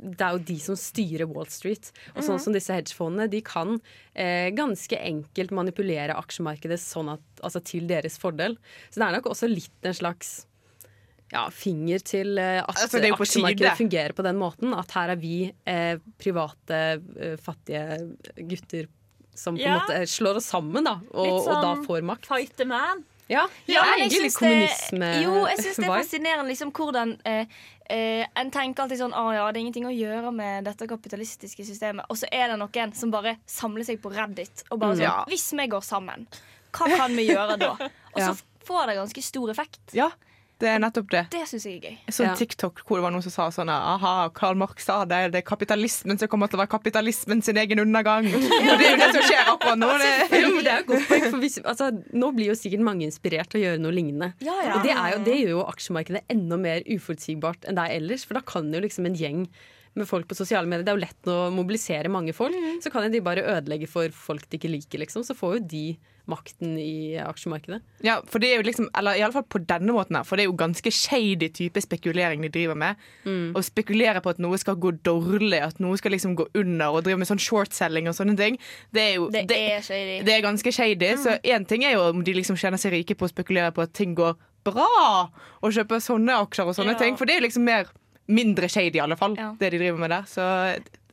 det 0.00 0.24
er 0.24 0.36
jo 0.36 0.42
de 0.48 0.56
som 0.64 0.76
styrer 0.80 1.28
Wall 1.28 1.48
Street. 1.52 1.90
Og 2.16 2.22
sånn 2.24 2.40
som 2.40 2.54
disse 2.56 2.72
hedgefondene, 2.72 3.28
de 3.30 3.40
kan 3.44 3.74
eh, 4.14 4.48
ganske 4.56 4.96
enkelt 4.96 5.52
manipulere 5.52 6.16
aksjemarkedet 6.16 6.80
sånn 6.80 7.12
at, 7.16 7.24
altså 7.44 7.60
til 7.64 7.86
deres 7.90 8.16
fordel. 8.20 8.56
Så 8.88 9.00
det 9.02 9.08
er 9.08 9.18
nok 9.18 9.28
også 9.34 9.50
litt 9.50 9.88
en 9.90 9.96
slags 9.98 10.46
ja, 11.30 11.44
finger 11.54 12.02
til 12.02 12.38
eh, 12.42 12.58
at 12.62 12.72
Altså, 12.74 12.98
aksjemarkedet 13.14 13.76
fungerer 13.78 14.16
på 14.16 14.24
den 14.26 14.40
måten. 14.40 14.72
At 14.74 14.90
her 14.96 15.12
er 15.14 15.20
vi 15.20 15.34
eh, 15.68 16.00
private, 16.18 16.80
eh, 17.20 17.36
fattige 17.38 18.00
gutter 18.50 18.88
som 19.36 19.54
på 19.56 19.62
en 19.62 19.68
Ja. 19.68 19.78
måte 19.78 20.00
slår 20.10 20.40
oss 20.40 20.48
sammen, 20.50 20.84
da, 20.84 20.96
og, 21.14 21.24
Litt 21.24 21.32
og 21.36 21.46
da 21.54 21.60
sånn 21.74 21.86
får 21.86 22.02
makt. 22.08 22.26
Fight 22.28 22.56
the 22.58 22.66
man. 22.68 23.04
Ja, 23.30 23.44
Ja, 23.70 23.84
det 23.84 23.90
er 23.92 24.00
egentlig 24.00 24.22
litt 24.24 24.40
det- 24.90 25.22
Jo, 25.22 25.46
jeg 25.46 25.58
syns 25.62 25.76
det 25.76 25.84
er 25.86 25.92
fascinerende 26.02 26.48
liksom, 26.50 26.72
hvordan 26.72 27.12
eh, 27.24 27.46
eh, 27.90 28.26
En 28.38 28.50
tenker 28.54 28.84
alltid 28.84 29.00
sånn 29.02 29.12
Å 29.16 29.24
ja, 29.34 29.44
det 29.50 29.58
er 29.58 29.64
ingenting 29.64 29.88
å 29.88 29.94
gjøre 29.94 30.30
med 30.32 30.64
dette 30.68 30.86
kapitalistiske 30.90 31.64
systemet. 31.66 32.06
Og 32.08 32.16
så 32.20 32.28
er 32.32 32.48
det 32.52 32.58
noen 32.62 32.94
som 32.96 33.10
bare 33.12 33.36
samler 33.50 33.84
seg 33.88 34.00
på 34.02 34.12
Reddit 34.14 34.64
og 34.70 34.78
bare 34.80 34.96
sånn 34.96 35.04
Ja. 35.08 35.16
Hvis 35.28 35.48
vi 35.58 35.66
går 35.74 35.84
sammen, 35.86 36.26
hva 36.72 36.88
kan 36.96 37.16
vi 37.18 37.26
gjøre 37.28 37.58
da? 37.60 37.72
Og 38.14 38.18
så 38.22 38.30
Ja. 38.30 38.34
får 38.66 38.86
det 38.90 38.96
ganske 39.00 39.22
stor 39.22 39.50
effekt. 39.50 39.80
Ja, 39.96 40.10
det 40.60 40.68
er 40.68 40.80
nettopp 40.82 41.08
det. 41.12 41.22
Det 41.32 41.42
syns 41.48 41.64
jeg 41.66 41.78
er 41.78 41.84
gøy. 41.86 41.94
Jeg 42.06 42.14
så 42.16 42.26
en 42.26 42.36
TikTok 42.38 42.82
hvor 42.84 43.00
det 43.00 43.04
var 43.06 43.14
noen 43.14 43.24
som 43.24 43.32
sa 43.32 43.46
sånn 43.54 43.70
Aha, 43.72 44.28
Karl 44.36 44.58
Marx 44.60 44.84
sa 44.88 45.00
det, 45.08 45.20
det 45.34 45.40
er 45.40 45.46
kapitalismen 45.46 46.20
som 46.20 46.30
kommer 46.30 46.50
til 46.50 46.58
å 46.58 46.62
være 46.62 46.72
kapitalismen 46.74 47.40
sin 47.44 47.60
egen 47.60 47.82
undergang. 47.82 48.28
Og 48.34 48.44
det 48.44 48.90
er 48.90 48.94
jo 48.94 49.00
det 49.00 49.10
som 49.16 49.24
skjer 49.24 49.52
akkurat 49.54 49.80
nå. 49.80 49.90
Det. 50.00 50.12
Jo, 50.42 50.52
men 50.54 50.66
det 50.66 50.74
er 50.74 50.82
jo 50.82 50.88
godt 50.92 51.08
poeng, 51.08 51.26
for 51.26 51.42
hvis, 51.42 51.58
altså, 51.64 51.90
Nå 52.20 52.30
blir 52.36 52.52
jo 52.52 52.58
sikkert 52.58 52.84
mange 52.86 53.06
inspirert 53.08 53.52
til 53.52 53.62
å 53.62 53.64
gjøre 53.64 53.82
noe 53.82 53.96
lignende. 53.96 54.32
Ja, 54.44 54.56
ja. 54.66 54.76
Og 54.76 54.86
det, 54.86 54.94
er 54.94 55.14
jo, 55.14 55.24
det 55.26 55.36
gjør 55.40 55.52
jo 55.56 55.66
aksjemarkedet 55.70 56.24
enda 56.32 56.60
mer 56.60 56.84
uforutsigbart 56.86 57.68
enn 57.68 57.78
det 57.78 57.86
er 57.86 58.00
ellers. 58.00 58.26
For 58.28 58.38
da 58.38 58.44
kan 58.46 58.68
jo 58.74 58.82
liksom 58.84 59.08
en 59.08 59.18
gjeng 59.18 59.44
med 59.98 60.06
folk 60.08 60.28
på 60.30 60.36
sosiale 60.38 60.66
medier 60.70 60.84
Det 60.86 60.92
er 60.92 60.98
jo 60.98 61.06
lett 61.06 61.30
å 61.32 61.50
mobilisere 61.54 62.08
mange 62.12 62.32
folk. 62.36 62.54
Så 62.82 62.90
kan 62.92 63.10
de 63.10 63.20
bare 63.20 63.42
ødelegge 63.42 63.88
for 63.90 64.08
folk 64.14 64.48
de 64.50 64.56
ikke 64.60 64.70
liker, 64.70 64.98
liksom. 65.02 65.24
Så 65.26 65.34
får 65.36 65.58
jo 65.58 65.66
de 65.66 65.84
makten 66.30 66.76
i 66.78 67.16
aksjemarkedet. 67.18 67.80
Ja, 68.06 68.20
for 68.30 68.38
det 68.38 68.52
er 68.52 68.60
jo 68.60 68.66
liksom, 68.68 68.86
eller 68.94 69.16
i 69.18 69.22
alle 69.24 69.34
fall 69.34 69.42
på 69.50 69.58
denne 69.66 69.90
måten 69.96 70.14
her, 70.14 70.22
for 70.22 70.36
det 70.38 70.44
er 70.44 70.50
jo 70.50 70.54
ganske 70.60 70.92
shady 70.94 71.48
type 71.50 71.80
spekulering 71.82 72.44
de 72.44 72.50
driver 72.54 72.78
med. 72.78 72.94
Å 73.26 73.62
spekulere 73.66 74.22
på 74.22 74.30
at 74.30 74.38
noe 74.38 74.56
skal 74.62 74.76
gå 74.78 74.92
dårlig, 75.02 75.58
at 75.58 75.80
noe 75.82 75.98
skal 75.98 76.14
liksom 76.14 76.36
gå 76.38 76.46
under, 76.54 76.92
og 76.94 77.02
drive 77.08 77.18
med 77.18 77.26
sånn 77.32 77.42
shortselling 77.42 78.06
og 78.06 78.14
sånne 78.14 78.36
ting, 78.38 78.60
det 78.94 79.02
er 79.08 79.12
jo 79.16 79.26
Det 79.34 79.42
er 79.50 79.82
shady. 79.82 80.20
det 80.28 80.36
er 80.36 80.44
ganske 80.46 80.70
shady. 80.72 81.16
Så 81.18 81.34
én 81.42 81.66
ting 81.66 81.82
er 81.84 81.96
jo 81.96 82.06
om 82.12 82.22
de 82.22 82.32
liksom 82.38 82.54
tjener 82.56 82.78
seg 82.78 82.92
rike 82.94 83.16
på 83.18 83.26
å 83.26 83.32
spekulere 83.32 83.72
på 83.74 83.82
at 83.82 83.92
ting 83.92 84.14
går 84.14 84.36
bra, 84.62 85.30
og 85.64 85.72
kjøpe 85.74 85.98
sånne 85.98 86.36
aksjer 86.46 86.68
og 86.68 86.76
sånne 86.78 86.92
Ja. 86.94 86.98
ting, 86.98 87.16
for 87.16 87.24
det 87.26 87.34
er 87.34 87.40
jo 87.40 87.46
liksom 87.48 87.64
mer 87.64 87.86
mindre 88.30 88.68
shady 88.70 88.98
i 89.00 89.04
alle 89.04 89.16
fall, 89.20 89.34
Ja. 89.38 89.52
det 89.58 89.70
de 89.74 89.78
driver 89.82 89.98
med 90.06 90.10
der. 90.14 90.22
Så 90.30 90.44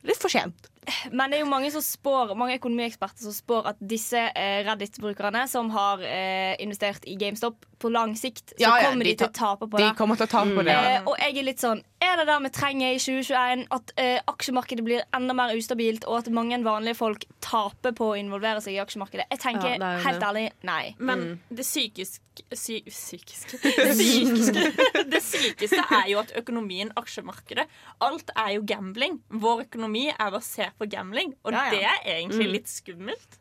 litt 0.06 0.20
for 0.22 0.30
sent. 0.32 0.68
Men 1.12 1.28
det 1.28 1.36
er 1.36 1.42
jo 1.42 1.50
mange 1.50 1.68
som 1.70 1.82
spår 1.84 2.30
Mange 2.38 2.54
økonomieksperter 2.56 3.20
som 3.20 3.32
spår 3.36 3.66
at 3.74 3.76
disse 3.90 4.16
eh, 4.16 4.62
Reddit-brukerne 4.64 5.42
som 5.46 5.68
har 5.74 6.00
eh, 6.00 6.54
investert 6.64 7.04
i 7.04 7.12
GameStop, 7.20 7.66
på 7.78 7.90
lang 7.92 8.14
sikt 8.16 8.54
så 8.54 8.62
Ja, 8.62 8.70
ja, 8.80 8.88
kommer 8.88 9.04
de 9.04 9.10
de, 9.12 9.18
til 9.20 9.28
å 9.28 9.34
tape 9.36 9.68
på 9.68 9.76
De 9.76 9.84
det. 9.84 9.96
kommer 9.98 10.16
til 10.16 10.24
å 10.24 10.30
tape 10.32 10.54
på 10.56 10.64
det. 10.64 10.72
Eh, 10.72 10.94
Ja. 10.94 11.02
og 11.04 11.18
jeg 11.20 11.36
er 11.36 11.44
litt 11.50 11.60
sånn 11.60 11.82
er 12.00 12.16
det 12.20 12.24
det 12.28 12.36
vi 12.44 12.50
trenger 12.54 12.94
i 12.94 12.98
2021? 13.02 13.64
At 13.74 13.92
eh, 13.98 14.20
aksjemarkedet 14.30 14.84
blir 14.86 15.02
enda 15.16 15.34
mer 15.34 15.54
ustabilt, 15.58 16.04
og 16.06 16.18
at 16.20 16.30
mange 16.34 16.58
vanlige 16.64 16.94
folk 16.98 17.24
taper 17.44 17.94
på 17.98 18.12
å 18.12 18.18
involvere 18.20 18.60
seg 18.64 18.76
i 18.76 18.80
aksjemarkedet? 18.82 19.26
Jeg 19.32 19.40
tenker 19.42 19.74
Ja, 19.76 19.90
helt 20.04 20.20
det. 20.20 20.28
ærlig 20.28 20.44
nei. 20.68 20.94
Men 20.98 21.24
det 21.50 21.66
psykiske 21.66 22.44
sy, 22.54 22.78
psykiske 22.86 23.58
det, 23.64 23.96
psykiske 23.98 25.04
det 25.10 25.22
sykeste 25.26 25.82
er 25.98 26.06
jo 26.12 26.20
at 26.22 26.30
økonomien, 26.38 26.92
aksjemarkedet 27.00 27.66
Alt 28.06 28.30
er 28.36 28.52
jo 28.58 28.62
gambling. 28.68 29.18
Vår 29.28 29.64
økonomi 29.66 30.06
er 30.14 30.30
basert 30.34 30.78
på 30.78 30.86
gambling, 30.90 31.34
og 31.42 31.52
Ja, 31.52 31.64
ja. 31.66 31.70
det 31.74 31.84
er 31.90 32.16
egentlig 32.20 32.48
litt 32.60 32.70
skummelt. 32.70 33.40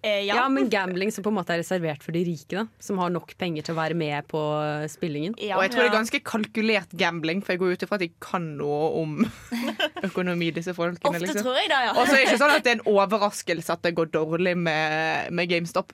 Eh, 0.00 0.20
Ja. 0.28 0.34
ja. 0.36 0.48
men 0.48 0.68
gambling 0.70 1.10
som 1.10 1.24
på 1.24 1.28
en 1.32 1.34
måte 1.34 1.50
er 1.50 1.58
reservert 1.58 2.02
for 2.04 2.12
de 2.12 2.20
rike, 2.24 2.54
da. 2.54 2.66
Som 2.78 2.98
har 3.02 3.10
nok 3.10 3.32
penger 3.36 3.62
til 3.66 3.74
å 3.74 3.78
være 3.80 3.96
med 3.98 4.28
på 4.30 4.38
spillingen. 4.88 5.34
Ja. 5.42 5.56
Og 5.58 5.62
jeg 5.66 5.72
tror 5.72 5.82
det 5.82 5.90
er 5.90 5.96
ganske 5.98 6.20
kalkulert 6.22 6.92
gambling, 6.96 7.42
for 7.42 7.52
jeg 7.56 7.58
går 7.60 7.72
ut 7.72 7.82
ifra 7.82 7.94
at 7.98 8.04
de 8.06 8.10
kan 8.22 8.46
noe 8.58 8.92
om 9.02 9.16
økonomi, 10.08 10.52
disse 10.54 10.74
folkene. 10.76 11.02
Ofte 11.10 11.24
Liksom. 11.26 11.42
tror 11.42 11.56
jeg 11.58 11.68
det, 11.72 11.80
ja. 11.88 11.94
Og 11.96 12.06
så 12.06 12.12
er 12.14 12.20
det 12.22 12.26
ikke 12.28 12.42
sånn 12.44 12.54
at 12.54 12.62
det 12.66 12.70
er 12.74 12.78
en 12.78 12.86
overraskelse 12.94 13.74
at 13.74 13.82
det 13.82 13.94
går 13.98 14.12
dårlig 14.14 14.54
med, 14.56 15.32
med 15.34 15.50
GameStop. 15.50 15.92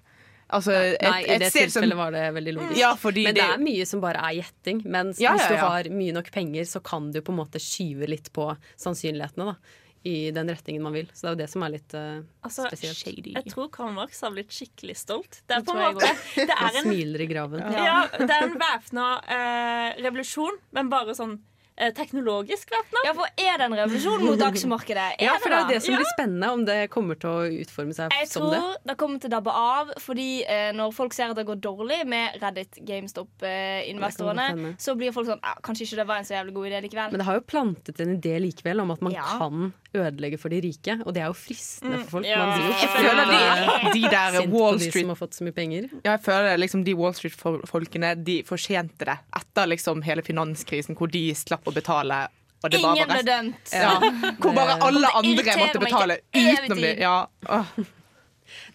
Altså, 0.54 0.74
et, 0.76 1.00
Nei, 1.00 1.22
i 1.24 1.38
det 1.40 1.48
tilfellet 1.54 1.72
som- 1.94 1.98
var 1.98 2.10
det 2.12 2.26
veldig 2.36 2.52
logisk. 2.58 2.76
Ja, 2.78 2.90
fordi 3.00 3.24
Men 3.24 3.34
det 3.34 3.40
det- 3.42 3.54
er 3.54 3.62
mye 3.64 3.86
som 3.88 4.00
bare 4.04 4.20
er 4.20 4.34
gjetting. 4.42 4.84
Men 4.84 5.14
Ja, 5.18 5.32
hvis 5.32 5.48
ja, 5.48 5.48
du 5.48 5.56
har 5.56 5.82
mye 5.88 6.12
nok 6.12 6.30
penger, 6.30 6.62
så 6.68 6.82
kan 6.84 7.10
du 7.10 7.22
på 7.22 7.32
en 7.32 7.38
måte 7.40 7.56
skyve 7.58 8.06
litt 8.06 8.30
på 8.32 8.54
sannsynlighetene 8.76 9.46
da, 9.48 9.56
i 10.04 10.30
den 10.36 10.50
retningen 10.52 10.82
man 10.84 10.92
vil. 10.92 11.08
Så 11.16 11.24
det 11.24 11.30
er 11.30 11.34
jo 11.34 11.40
det 11.40 11.46
som 11.48 11.62
er 11.64 11.72
litt 11.72 11.94
uh, 11.96 12.20
Altså, 12.44 12.66
spesielt. 12.68 13.28
jeg 13.32 13.48
tror 13.48 13.70
Karl 13.72 13.94
Marx 13.96 14.20
har 14.20 14.34
blitt 14.34 14.52
skikkelig 14.52 14.98
stolt. 15.00 15.40
Det 15.48 15.56
er 15.56 15.62
Det 15.64 15.70
på 15.70 15.76
en 15.78 15.96
måte 15.96 16.10
Det 16.36 16.44
er 16.52 16.68
en, 16.68 16.84
smiler 16.84 17.24
i 17.24 17.28
graven. 17.30 17.64
ja, 17.72 17.96
det 18.12 18.28
er 18.28 18.44
en 18.50 18.58
væpna 18.60 19.06
uh, 19.24 19.88
revolusjon, 20.04 20.60
men 20.76 20.92
bare 20.92 21.16
sånn 21.16 21.38
eh, 21.38 21.53
teknologisk 21.96 22.70
væpna. 22.70 23.00
Ja, 23.08 23.12
for 23.18 23.26
er 23.40 23.58
det 23.58 23.66
en 23.66 23.74
revolusjon 23.78 24.22
mot 24.24 24.42
aksjemarkedet? 24.50 25.06
Er 25.18 25.24
Ja, 25.26 25.34
for 25.42 25.50
det 25.50 25.56
er 25.58 25.64
jo 25.64 25.72
det 25.74 25.80
som 25.82 25.96
blir 25.98 26.10
spennende, 26.14 26.50
om 26.54 26.64
det 26.68 26.78
kommer 26.94 27.18
til 27.18 27.30
å 27.30 27.62
utforme 27.64 27.94
seg 27.96 28.14
Jeg 28.14 28.28
som 28.30 28.46
det. 28.50 28.58
Jeg 28.58 28.62
tror 28.62 28.88
det 28.92 28.96
kommer 29.00 29.18
til 29.24 29.30
å 29.30 29.34
dabbe 29.36 29.54
av, 29.58 29.90
fordi 30.02 30.28
eh, 30.46 30.70
når 30.76 30.94
folk 30.94 31.12
ser 31.16 31.32
at 31.34 31.36
det 31.40 31.46
går 31.48 31.58
dårlig 31.64 32.00
med 32.06 32.38
Reddit, 32.42 32.78
GameStop-investorene, 32.86 34.46
hende. 34.52 34.74
så 34.82 34.94
blir 34.98 35.12
folk 35.14 35.28
sånn 35.28 35.42
ah, 35.42 35.56
Kanskje 35.64 35.86
ikke 35.88 36.00
det 36.02 36.06
var 36.08 36.20
en 36.22 36.28
så 36.28 36.36
jævlig 36.36 36.54
god 36.56 36.68
idé 36.70 36.80
likevel. 36.84 37.10
Men 37.14 37.22
det 37.22 37.26
har 37.28 37.38
jo 37.40 37.44
plantet 37.48 38.00
en 38.04 38.14
idé 38.16 38.36
likevel 38.42 38.82
om 38.84 38.94
at 38.94 39.02
man 39.04 39.12
Ja. 39.14 39.24
kan 39.38 39.72
ødelegge 39.94 40.38
for 40.42 40.50
de 40.50 40.58
rike. 40.64 40.96
Og 41.06 41.14
det 41.14 41.22
er 41.22 41.28
jo 41.30 41.36
fristende 41.38 42.00
for 42.02 42.16
folk. 42.18 42.26
ja. 42.26 42.38
Man 42.38 42.58
blir 42.58 42.66
jo 42.66 42.78
Jeg 42.82 42.90
føler 42.94 43.34
eh, 43.34 43.74
de, 43.94 44.00
de 44.00 44.08
der 44.10 44.38
Wall 44.50 44.78
Street 44.80 44.94
de 44.94 45.00
som 45.04 45.12
har 45.14 45.20
fått 45.20 45.36
så 45.38 45.44
mye 45.46 45.54
penger. 45.54 45.88
Ja, 46.04 46.16
jeg 46.16 46.22
føler 46.26 46.58
liksom 46.58 46.84
De 46.86 46.94
Wall 46.98 47.14
Street-folkene 47.14 48.14
De 48.26 48.40
fortjente 48.48 49.06
det 49.06 49.18
etter 49.38 49.70
liksom 49.70 50.02
hele 50.06 50.22
finanskrisen, 50.26 50.96
hvor 50.98 51.10
de 51.12 51.22
slapp 51.38 51.63
å 51.64 51.74
betale. 51.74 52.22
Og 52.64 52.70
det 52.72 52.80
Ingen 52.80 53.10
ble 53.10 53.20
dømt. 53.26 53.72
Ja, 53.76 53.98
hvor 54.40 54.54
bare 54.56 54.78
alle 54.86 55.10
andre 55.20 55.56
måtte 55.60 55.82
betale 55.82 56.18
utenom 56.32 56.80
de. 56.80 56.94
Ja. 57.02 57.18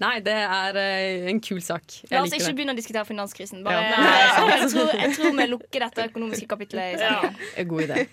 Nei, 0.02 0.19
det 0.25 0.36
er 0.36 0.78
eh, 0.78 1.28
en 1.32 1.39
kul 1.43 1.62
sak. 1.63 1.84
La 2.12 2.21
oss 2.21 2.34
ikke 2.34 2.45
det. 2.49 2.56
begynne 2.58 2.73
å 2.75 2.78
diskutere 2.78 3.06
finanskrisen. 3.10 3.63
Bare, 3.65 3.82
Ja. 3.89 4.47
jeg, 4.54 4.69
tror, 4.73 4.93
jeg 4.93 5.13
tror 5.17 5.36
vi 5.38 5.47
lukker 5.49 5.86
dette 5.86 6.08
økonomiske 6.12 6.49
kapitlet 6.49 7.02
i. 7.02 7.34
En 7.62 7.69
God 7.69 7.86
idé. 7.88 8.06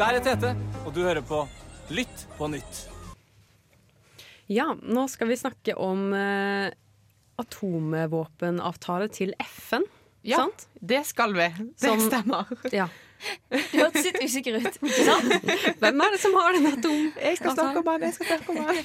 Det 0.00 0.06
er 0.06 0.22
Tete, 0.24 0.54
og 0.86 0.94
du 0.96 1.02
hører 1.04 1.20
på 1.26 1.42
Lytt 1.90 2.22
på 2.38 2.46
nytt. 2.48 2.86
Ja, 4.50 4.72
nå 4.82 5.04
skal 5.10 5.30
vi 5.30 5.36
snakke 5.38 5.76
om 5.78 6.08
eh, 6.16 6.72
atomvåpenavtale 7.38 9.06
til 9.14 9.30
FN. 9.44 9.84
Ja, 10.26 10.42
Sant? 10.42 10.66
det 10.80 11.04
skal 11.08 11.32
vi. 11.36 11.46
Det 11.78 11.86
Som- 11.86 12.02
stemmer. 12.08 12.50
Ja. 12.74 12.88
Du 13.52 13.56
hørtes 13.76 14.06
litt 14.06 14.16
usikker 14.24 14.56
ut. 14.56 14.76
Ikke 14.80 15.04
sant? 15.04 15.48
Hvem 15.82 16.02
er 16.06 16.14
det 16.14 16.20
som 16.22 16.36
har 16.38 16.54
den 16.56 16.66
atom... 16.70 17.02
Jeg 17.20 17.36
skal 17.36 17.52
snakke 17.52 17.82
om 17.82 17.90
han, 17.92 18.04
jeg 18.06 18.14
skal 18.16 18.30
snakke 18.30 18.54
om 18.54 18.60
han. 18.64 18.78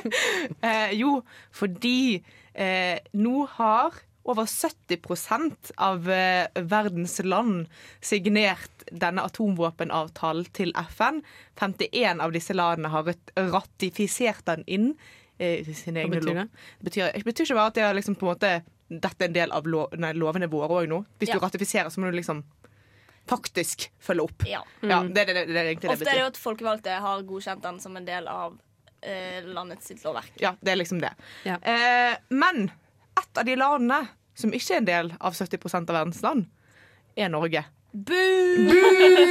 eh, 0.68 0.92
jo, 1.00 1.12
fordi 1.56 2.20
eh, 2.52 2.98
nå 3.16 3.46
har 3.54 3.96
over 4.24 4.44
70% 4.46 5.72
av 5.82 6.08
eh, 6.10 6.46
verdens 6.62 7.18
land 7.24 7.66
signert 8.00 8.84
denne 8.92 9.24
atomvåpenavtalen 9.26 10.46
til 10.54 10.70
FN. 10.88 11.22
51 11.58 12.20
av 12.22 12.32
disse 12.34 12.54
landene 12.54 12.88
har 12.92 13.10
ratifisert 13.36 14.44
den 14.46 14.64
inn. 14.66 14.94
eh, 15.38 15.58
i 15.68 15.74
sine 15.74 16.04
egne 16.04 16.20
lov. 16.22 16.34
det? 16.36 16.48
Det 16.78 16.84
betyr, 16.90 17.12
det 17.16 17.24
betyr 17.24 17.44
ikke 17.48 17.54
bare 17.58 17.70
at 17.72 17.74
det 17.74 17.82
er 17.82 17.94
liksom 17.98 18.14
på 18.14 18.26
en 18.28 18.34
måte 18.34 18.50
dette 18.92 19.24
er 19.24 19.28
en 19.30 19.32
del 19.34 19.50
av 19.56 19.64
lov, 19.66 19.94
nei, 19.98 20.12
lovene 20.12 20.46
våre 20.52 20.68
òg 20.82 20.88
nå. 20.90 20.98
Hvis 21.18 21.28
Ja. 21.32 21.38
du 21.38 21.40
ratifiserer, 21.46 21.88
så 21.90 21.98
må 22.00 22.10
du 22.12 22.16
liksom 22.18 22.44
faktisk 23.26 23.88
følge 24.02 24.22
opp. 24.26 24.44
Ja. 24.46 24.60
Ja, 24.82 25.02
det, 25.02 25.24
det, 25.26 25.34
det, 25.34 25.46
det 25.48 25.56
er 25.60 25.70
egentlig 25.70 25.88
det 25.88 25.94
Ofte 25.96 26.10
er 26.10 26.14
det 26.18 26.20
jo 26.24 26.30
at 26.32 26.36
folkevalgte 26.42 26.98
har 27.00 27.22
godkjent 27.22 27.62
den 27.64 27.80
som 27.80 27.96
en 27.96 28.04
del 28.06 28.28
av 28.28 28.58
eh, 29.00 29.40
landets 29.46 29.86
sitt 29.88 30.04
lovverk. 30.04 30.32
Ja, 30.42 30.54
det 30.60 30.74
er 30.74 30.76
liksom 30.82 31.00
det. 31.02 31.12
Ja. 31.48 31.56
Eh, 31.62 32.16
men 32.28 32.68
et 33.22 33.38
av 33.40 33.46
de 33.48 33.56
landene 33.58 34.02
som 34.38 34.52
ikke 34.54 34.76
er 34.76 34.82
en 34.82 34.88
del 34.88 35.12
av 35.20 35.36
70% 35.36 35.90
av 35.90 35.98
verdens 35.98 36.22
land, 36.24 36.46
er 37.16 37.30
Norge. 37.32 37.64
Bu! 37.92 38.16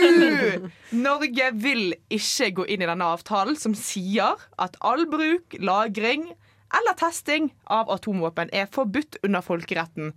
Norge 1.07 1.47
vil 1.57 1.95
ikke 2.13 2.51
gå 2.59 2.67
inn 2.69 2.83
i 2.85 2.89
denne 2.89 3.07
avtalen 3.15 3.57
som 3.57 3.73
sier 3.77 4.37
at 4.61 4.77
all 4.85 5.07
bruk, 5.09 5.57
lagring 5.57 6.27
eller 6.71 6.95
testing 6.99 7.49
av 7.73 7.89
atomvåpen 7.91 8.53
er 8.55 8.69
forbudt 8.71 9.17
under 9.25 9.41
folkeretten. 9.43 10.13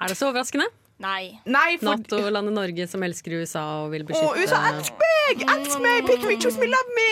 Er 0.00 0.10
det 0.10 0.16
så 0.18 0.32
overraskende? 0.32 0.66
Nei. 1.02 1.34
Nei, 1.44 1.74
for 1.80 1.98
Nato-landet 1.98 2.54
Norge 2.54 2.86
som 2.88 3.02
elsker 3.04 3.34
USA 3.42 3.64
og 3.82 3.92
vil 3.92 4.06
beskytte 4.06 4.30
Å, 4.30 4.38
USA, 4.38 4.60
elsk 4.70 5.02
meg! 5.02 5.42
Elsk 5.42 5.82
meg! 5.82 6.06
Pick 6.08 6.24
me, 6.24 6.38
choose 6.40 6.60
me, 6.62 6.70
love 6.70 6.96
me! 6.96 7.10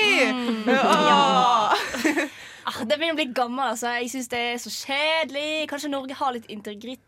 Ja. 0.71 2.31
Ah, 2.67 2.85
det 2.85 2.99
begynner 2.99 3.15
å 3.17 3.21
bli 3.21 3.33
gammel. 3.35 3.65
Altså. 3.73 3.91
Jeg 4.01 4.11
syns 4.13 4.29
det 4.29 4.39
er 4.39 4.59
så 4.63 4.71
kjedelig. 4.71 5.69
Kanskje 5.71 5.91
Norge 5.91 6.15
har 6.15 6.33
litt 6.37 6.47
integritet. 6.47 7.01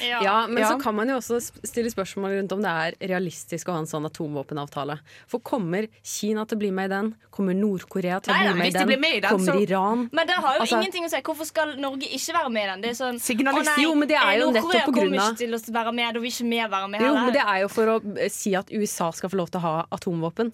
Ja, 0.00 0.46
men 0.46 0.58
Ja. 0.62 0.70
så 0.72 0.80
kan 0.82 0.94
man 0.94 1.08
jo 1.08 1.16
også 1.16 1.38
stille 1.64 1.90
spørsmål 1.90 2.34
rundt 2.40 2.52
om 2.52 2.62
det 2.62 2.70
er 2.70 3.08
realistisk 3.08 3.68
å 3.68 3.72
ha 3.72 3.78
en 3.78 3.86
sånn 3.86 4.06
atomvåpenavtale. 4.08 4.98
For 5.28 5.38
kommer 5.40 5.88
Kina 6.02 6.44
til 6.46 6.56
å 6.56 6.58
bli 6.58 6.70
med 6.70 6.90
i 6.90 6.94
den? 6.94 7.14
Kommer 7.30 7.54
Nord-Korea 7.54 8.20
til 8.22 8.34
å 8.34 8.38
bli 8.38 8.54
med 8.58 8.66
i 8.66 8.70
de 8.70 8.78
den? 8.78 8.88
blir 8.88 8.98
med 9.00 9.14
i 9.16 9.20
den, 9.20 9.30
kommer 9.30 9.52
så- 9.54 9.62
Iran? 9.62 10.08
Men 10.12 10.26
det 10.26 10.34
har 10.36 10.54
jo 10.56 10.60
Altså- 10.62 10.80
ingenting 10.82 11.04
å 11.04 11.10
si. 11.10 11.20
Hvorfor 11.22 11.46
skal 11.46 11.76
Norge 11.76 12.02
ikke 12.10 12.32
være 12.34 12.50
med 12.50 12.62
i 12.62 12.66
den? 12.72 12.80
Det 12.80 12.90
er 12.90 13.04
sånn, 13.04 13.20
Signalist- 13.20 13.68
å 13.68 13.76
nei, 13.76 13.82
Jo, 13.84 13.94
men 13.94 14.08
det 14.08 14.16
er 14.16 14.38
jo 14.40 14.50
nettopp 14.50 14.84
på 14.84 14.92
grunn 14.92 15.10
kommer 15.10 15.30
ikke 15.30 15.36
til 15.38 15.50
å 15.54 15.58
være 15.72 15.94
med, 15.94 16.14
da 16.14 16.20
vil 16.20 16.30
ikke 16.30 16.50
vi 16.50 16.58
være 16.70 16.90
med 16.90 17.00
Jo, 17.00 17.14
men 17.14 17.32
det 17.32 17.42
er 17.46 17.60
jo 17.60 17.68
for 17.68 17.86
å 17.86 18.30
si 18.30 18.54
at 18.54 18.70
USA 18.72 19.10
skal 19.12 19.30
få 19.30 19.36
lov 19.36 19.50
til 19.50 19.60
å 19.60 19.62
ha 19.62 19.86
atomvåpen. 19.92 20.52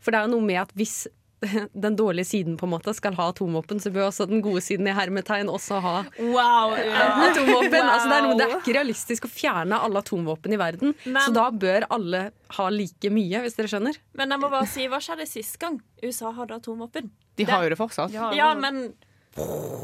For 0.00 0.10
det 0.10 0.18
er 0.20 0.26
jo 0.28 0.32
noe 0.38 0.40
med 0.46 0.56
at 0.56 0.72
hvis 0.74 1.06
den 1.84 1.96
dårlige 1.98 2.24
siden 2.28 2.56
på 2.60 2.66
en 2.68 2.72
måte 2.74 2.92
skal 2.94 3.14
ha 3.18 3.28
atomvåpen, 3.32 3.80
så 3.82 3.90
bør 3.94 4.08
også 4.10 4.26
den 4.30 4.42
gode 4.44 4.62
siden 4.64 4.86
i 4.90 4.94
hermetegn 4.96 5.50
også 5.52 5.80
ha 5.82 5.94
Wow, 6.18 6.74
ja. 6.78 7.06
atomvåpen. 7.28 7.78
Altså, 7.82 8.08
det, 8.08 8.16
er 8.18 8.26
noe, 8.28 8.36
det 8.38 8.46
er 8.48 8.56
ikke 8.60 8.76
realistisk 8.78 9.26
å 9.26 9.32
fjerne 9.32 9.80
alle 9.82 10.02
atomvåpen 10.04 10.54
i 10.54 10.60
verden. 10.60 10.94
Men- 11.04 11.22
Så 11.26 11.34
da 11.36 11.48
bør 11.50 11.86
alle 11.90 12.24
ha 12.58 12.68
like 12.72 13.10
mye, 13.10 13.42
hvis 13.44 13.56
dere 13.58 13.70
skjønner. 13.72 13.98
Men 14.18 14.30
jeg 14.36 14.42
må 14.44 14.50
bare 14.52 14.68
si, 14.70 14.86
hva 14.92 15.00
skjedde 15.02 15.26
sist 15.30 15.58
gang 15.62 15.80
USA 16.02 16.30
hadde 16.36 16.58
atomvåpen? 16.60 17.10
De 17.40 17.44
har 17.48 17.64
jo 17.64 17.72
det 17.72 17.78
fortsatt. 17.80 18.12
Ja, 18.12 18.52
men 18.54 18.92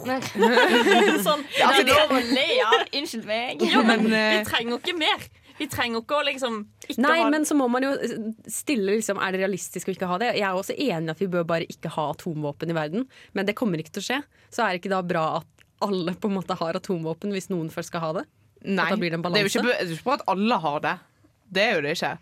Men, 0.05 0.21
sånn 1.25 1.41
det 1.49 1.65
er 1.65 1.87
lov 1.89 2.11
å 2.13 2.19
le, 2.21 2.43
ja. 2.59 2.71
Unnskyld 2.99 3.25
meg. 3.29 3.63
Jo, 3.65 3.81
men 3.83 4.03
Men, 4.05 4.13
eh, 4.13 4.33
vi 4.39 4.43
trenger 4.51 4.77
ikke 4.83 4.97
mer. 5.01 5.25
Vi 5.59 5.67
trenger 5.71 6.03
ikke 6.05 6.19
å 6.21 6.25
liksom 6.27 6.59
ikke 6.87 7.03
Nei, 7.03 7.17
ha 7.23 7.29
men 7.35 7.45
så 7.49 7.57
må 7.59 7.67
man 7.71 7.83
jo 7.83 7.91
stille 8.47 8.95
liksom, 8.99 9.19
Er 9.23 9.35
det 9.35 9.41
realistisk 9.43 9.91
å 9.91 9.95
ikke 9.95 10.09
ha 10.11 10.19
det? 10.23 10.33
Jeg 10.39 10.47
er 10.47 10.55
også 10.59 10.77
enig 10.79 11.11
i 11.11 11.15
at 11.17 11.23
vi 11.23 11.29
bør 11.33 11.47
bare 11.49 11.67
ikke 11.69 11.91
ha 11.97 12.09
atomvåpen 12.13 12.71
i 12.71 12.77
verden, 12.77 13.07
men 13.35 13.49
det 13.49 13.57
kommer 13.59 13.83
ikke 13.83 13.97
til 13.99 14.05
å 14.05 14.09
skje. 14.09 14.21
Så 14.55 14.63
er 14.65 14.73
det 14.77 14.83
ikke 14.83 14.95
da 14.95 15.03
bra 15.03 15.25
at 15.41 15.67
alle 15.85 16.15
på 16.19 16.31
en 16.31 16.39
måte 16.39 16.57
har 16.59 16.79
atomvåpen 16.79 17.35
hvis 17.35 17.51
noen 17.51 17.69
først 17.75 17.93
skal 17.93 18.03
ha 18.07 18.13
det? 18.21 18.25
Nei, 18.67 18.89
det 18.91 19.11
det 19.23 19.39
er 19.39 19.45
jo 19.47 19.53
ikke, 19.53 19.63
bra 19.67 19.75
er 19.77 19.93
ikke 19.95 20.09
bare 20.09 20.21
at 20.23 20.31
alle 20.35 20.57
har 20.65 20.81
det. 20.83 20.97
Det 21.55 21.63
er 21.63 21.77
jo 21.77 21.85
det 21.87 21.93
ikke. 21.99 22.15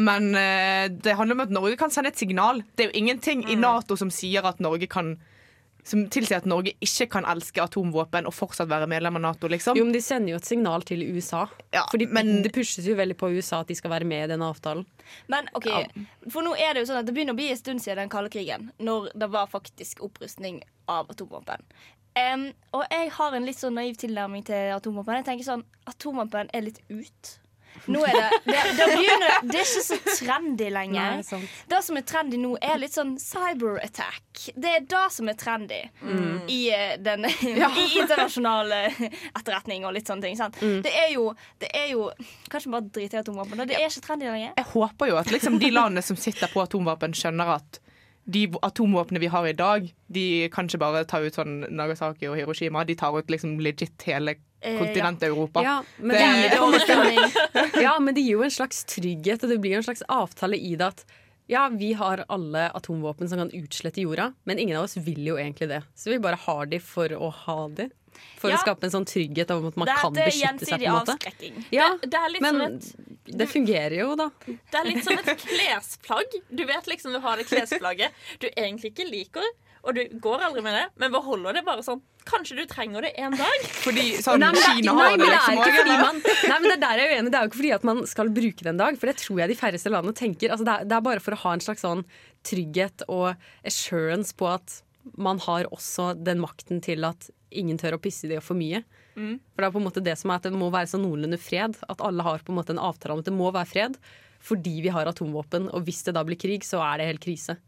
Men 0.00 0.28
eh, 0.38 0.84
det 0.94 1.16
handler 1.18 1.34
om 1.34 1.42
at 1.44 1.50
Norge 1.54 1.76
kan 1.80 1.90
sende 1.90 2.12
et 2.12 2.20
signal. 2.20 2.62
Det 2.76 2.84
er 2.86 2.92
jo 2.92 2.98
ingenting 3.00 3.42
Mm. 3.44 3.50
i 3.50 3.56
Nato 3.58 3.96
som 3.98 4.10
sier 4.14 4.46
at 4.46 4.60
Norge 4.62 4.86
kan 4.86 5.16
som 5.84 6.06
tilsier 6.08 6.36
at 6.38 6.46
Norge 6.46 6.74
ikke 6.80 7.08
kan 7.10 7.24
elske 7.24 7.62
atomvåpen 7.62 8.26
og 8.26 8.34
fortsatt 8.34 8.68
være 8.68 8.86
medlem 8.90 9.16
av 9.16 9.22
Nato. 9.22 9.48
liksom. 9.48 9.76
Jo, 9.76 9.84
men 9.84 9.92
De 9.92 10.00
sender 10.00 10.30
jo 10.30 10.36
et 10.36 10.44
signal 10.44 10.82
til 10.82 11.02
USA. 11.16 11.46
Ja, 11.72 11.84
Fordi 11.90 12.06
men- 12.10 12.42
Det 12.42 12.52
pushes 12.52 12.84
jo 12.86 12.94
veldig 12.94 13.16
på 13.16 13.30
USA 13.36 13.60
at 13.60 13.66
de 13.68 13.74
skal 13.74 13.90
være 13.90 14.04
med 14.04 14.24
i 14.24 14.32
den 14.32 14.40
avtalen. 14.40 14.86
Men 15.28 15.48
ok, 15.54 15.66
for 16.30 16.42
nå 16.42 16.54
er 16.58 16.74
det 16.74 16.86
jo 16.86 16.92
sånn 16.92 16.98
at 17.00 17.06
det 17.06 17.14
begynner 17.14 17.32
å 17.32 17.36
bli 17.36 17.50
en 17.50 17.56
stund 17.56 17.80
siden 17.80 17.96
den 17.96 18.08
kalde 18.08 18.30
krigen, 18.30 18.70
når 18.78 19.10
det 19.18 19.30
var 19.30 19.46
faktisk 19.46 20.00
opprustning 20.00 20.62
av 20.88 21.08
atomvåpen. 21.08 21.60
Um, 22.16 22.52
og 22.74 22.84
jeg 22.90 23.10
har 23.10 23.34
en 23.34 23.46
litt 23.46 23.56
sånn 23.56 23.74
naiv 23.74 23.96
tilnærming 23.96 24.44
til 24.44 24.72
atomvåpen. 24.74 25.14
Jeg 25.24 25.24
tenker 25.24 25.44
sånn, 25.44 25.64
Atomvåpen 25.86 26.50
er 26.52 26.60
litt 26.62 26.80
ut. 26.90 27.38
Nå 27.90 28.02
er 28.06 28.12
det, 28.12 28.38
det, 28.44 28.58
det, 28.76 28.86
begynner, 28.92 29.36
det 29.50 29.60
er 29.60 29.64
ikke 29.66 29.84
så 29.86 29.96
trendy 30.20 30.68
lenger. 30.70 31.14
Nei, 31.16 31.24
sant. 31.26 31.54
Det 31.70 31.78
som 31.86 31.96
er 31.98 32.04
trendy 32.06 32.38
nå, 32.38 32.50
er 32.62 32.78
litt 32.82 32.94
sånn 32.94 33.14
cyber-attack. 33.22 34.44
Det 34.56 34.72
er 34.78 34.84
det 34.90 35.04
som 35.14 35.28
er 35.32 35.38
trendy 35.40 35.80
Mm. 36.00 36.48
i, 36.48 36.58
den, 37.02 37.26
ja. 37.60 37.68
i 37.76 37.86
internasjonal 38.00 38.72
eh, 38.72 39.00
etterretning 39.36 39.84
og 39.88 39.94
litt 39.96 40.08
sånne 40.10 40.26
ting. 40.28 40.36
Sant? 40.38 40.56
Mm. 40.62 40.80
Det 40.86 40.92
er 40.96 41.12
jo, 41.14 41.28
det 41.60 41.70
er 41.76 41.90
jo 41.92 42.08
Kanskje 42.50 42.72
bare 42.72 42.88
drite 42.90 43.16
i 43.18 43.20
atomvåpen. 43.20 43.62
Det 43.68 43.76
er 43.78 43.86
ikke 43.88 44.02
trendy 44.06 44.26
lenger. 44.28 44.52
Jeg 44.58 44.68
håper 44.72 45.10
jo 45.12 45.18
at 45.20 45.30
liksom 45.32 45.58
de 45.62 45.70
landene 45.72 46.02
som 46.04 46.18
sitter 46.18 46.50
på 46.52 46.62
atomvåpen, 46.64 47.14
skjønner 47.16 47.54
at 47.56 47.80
de 48.30 48.44
atomvåpnene 48.62 49.20
vi 49.22 49.30
har 49.32 49.46
i 49.48 49.54
dag, 49.56 49.86
de 50.12 50.24
kan 50.52 50.68
ikke 50.68 50.78
bare 50.82 51.04
ta 51.08 51.18
ut 51.22 51.34
sånn 51.34 51.64
Nagasaki 51.74 52.28
og 52.30 52.36
Hiroshima. 52.38 52.84
De 52.86 52.94
tar 52.98 53.16
ut 53.16 53.30
liksom 53.32 53.56
legit 53.64 54.02
hele 54.06 54.36
Eh, 54.62 54.78
kontinentet 54.78 55.22
Europa. 55.28 55.62
Ja, 55.64 55.82
men 55.96 56.16
Det- 56.16 56.50
det, 56.50 56.86
Det 56.86 57.78
er 57.78 57.82
ja, 57.86 57.98
men 57.98 58.14
det 58.14 58.20
gir 58.22 58.32
jo 58.38 58.42
en 58.42 58.50
slags 58.50 58.84
trygghet, 58.84 59.42
og 59.42 59.48
det 59.48 59.58
blir 59.60 59.72
jo 59.72 59.76
en 59.80 59.86
slags 59.88 60.02
avtale 60.08 60.56
i 60.60 60.74
det 60.76 60.86
at 60.86 61.04
ja, 61.48 61.68
vi 61.68 61.92
har 61.98 62.24
alle 62.28 62.68
atomvåpen 62.76 63.28
som 63.28 63.38
kan 63.38 63.50
utslette 63.50 64.00
jorda, 64.04 64.32
men 64.44 64.58
ingen 64.58 64.76
av 64.76 64.84
oss 64.84 64.96
vil 64.96 65.24
jo 65.26 65.34
egentlig 65.36 65.68
det. 65.68 65.82
Så 65.96 66.10
vi 66.12 66.18
bare 66.22 66.36
har 66.36 66.66
de 66.66 66.78
for 66.78 67.08
å 67.08 67.30
ha 67.32 67.68
de. 67.68 67.88
For 68.38 68.50
Ja. 68.50 68.56
å 68.56 68.60
skape 68.60 68.84
en 68.84 68.90
sånn 68.90 69.06
trygghet 69.06 69.50
om 69.50 69.66
at 69.66 69.76
man 69.76 69.86
kan 69.88 70.12
Dette 70.12 70.26
er 70.26 70.30
beskytte 70.30 70.66
seg. 70.66 70.78
på 70.80 70.84
en 70.86 70.92
måte 70.92 71.16
avskrekking. 71.16 71.64
Ja, 71.72 71.96
Det 72.02 72.14
er 72.14 72.28
litt 72.28 72.42
men 72.42 72.54
sånn 72.54 72.76
et 72.76 73.36
det 73.38 73.46
fungerer 73.48 73.96
jo, 73.98 74.14
da. 74.16 74.30
Det 74.46 74.74
er 74.74 74.84
litt 74.84 75.04
som 75.04 75.14
et 75.18 75.38
klesplagg. 75.38 76.26
Du 76.54 76.64
vet 76.66 76.86
liksom 76.86 77.12
du 77.12 77.20
har 77.20 77.36
det 77.36 77.46
klesplagget 77.46 78.10
du 78.40 78.48
egentlig 78.56 78.92
ikke 78.94 79.08
liker, 79.10 79.42
og 79.80 79.96
du 79.96 80.00
går 80.20 80.42
aldri 80.44 80.62
med 80.64 80.74
det, 80.76 80.86
men 81.00 81.12
beholder 81.14 81.56
det 81.56 81.62
bare 81.66 81.84
sånn. 81.84 82.02
Kanskje 82.28 82.58
du 82.58 82.64
trenger 82.68 83.06
det 83.06 83.14
en 83.20 83.32
dag? 83.38 83.62
Fordi 83.80 84.04
sånn 84.20 84.42
Nei, 84.42 84.50
Kina 84.60 84.92
har 84.98 85.16
det 85.16 85.30
liksom 85.30 85.88
man, 85.88 86.20
nei, 86.20 86.58
men 86.60 86.74
det 86.74 86.90
er 86.90 87.00
jeg 87.00 87.14
uenig. 87.16 87.32
Det 87.32 87.38
er 87.38 87.46
jo 87.46 87.50
ikke 87.50 87.60
fordi 87.62 87.72
at 87.78 87.86
man 87.88 88.02
skal 88.10 88.32
bruke 88.36 88.66
det 88.66 88.74
en 88.74 88.82
dag, 88.82 89.00
for 89.00 89.10
det 89.10 89.16
tror 89.22 89.40
jeg 89.40 89.52
de 89.52 89.58
færreste 89.62 89.92
landene 89.92 90.18
tenker. 90.20 90.52
Altså, 90.52 90.68
det, 90.68 90.76
er, 90.76 90.90
det 90.90 90.98
er 90.98 91.06
bare 91.08 91.24
for 91.24 91.36
å 91.36 91.40
ha 91.46 91.56
en 91.56 91.64
slags 91.64 91.84
sånn 91.86 92.04
trygghet 92.46 93.06
og 93.08 93.32
assurance 93.66 94.36
på 94.36 94.48
at 94.52 94.80
man 95.16 95.40
har 95.46 95.68
også 95.72 96.12
den 96.20 96.42
makten 96.44 96.82
til 96.84 97.08
at 97.08 97.30
ingen 97.50 97.80
tør 97.80 97.96
å 97.96 98.02
pisse 98.02 98.28
i 98.28 98.34
det 98.34 98.42
for 98.44 98.58
mye. 98.58 98.84
For 99.16 99.60
det 99.64 99.68
er 99.68 99.74
på 99.74 99.80
en 99.80 99.86
måte 99.88 100.04
det 100.04 100.16
som 100.20 100.30
er 100.30 100.38
at 100.40 100.46
det 100.48 100.56
må 100.56 100.70
være 100.72 100.88
sånn 100.92 101.02
noenlunde 101.04 101.40
fred. 101.40 101.76
At 101.92 102.04
alle 102.04 102.24
har 102.24 102.44
på 102.44 102.52
en 102.52 102.60
måte 102.60 102.72
en 102.76 102.82
avtale 102.82 103.16
om 103.16 103.24
at 103.24 103.28
det 103.28 103.36
må 103.36 103.50
være 103.52 103.68
fred 103.68 103.96
fordi 104.40 104.78
vi 104.80 104.92
har 104.92 105.04
atomvåpen. 105.04 105.66
Og 105.76 105.84
hvis 105.84 106.04
det 106.06 106.14
da 106.16 106.22
blir 106.24 106.38
krig, 106.40 106.64
så 106.64 106.80
er 106.80 107.00
det 107.00 107.10
helt 107.10 107.24
krise. 107.24 107.58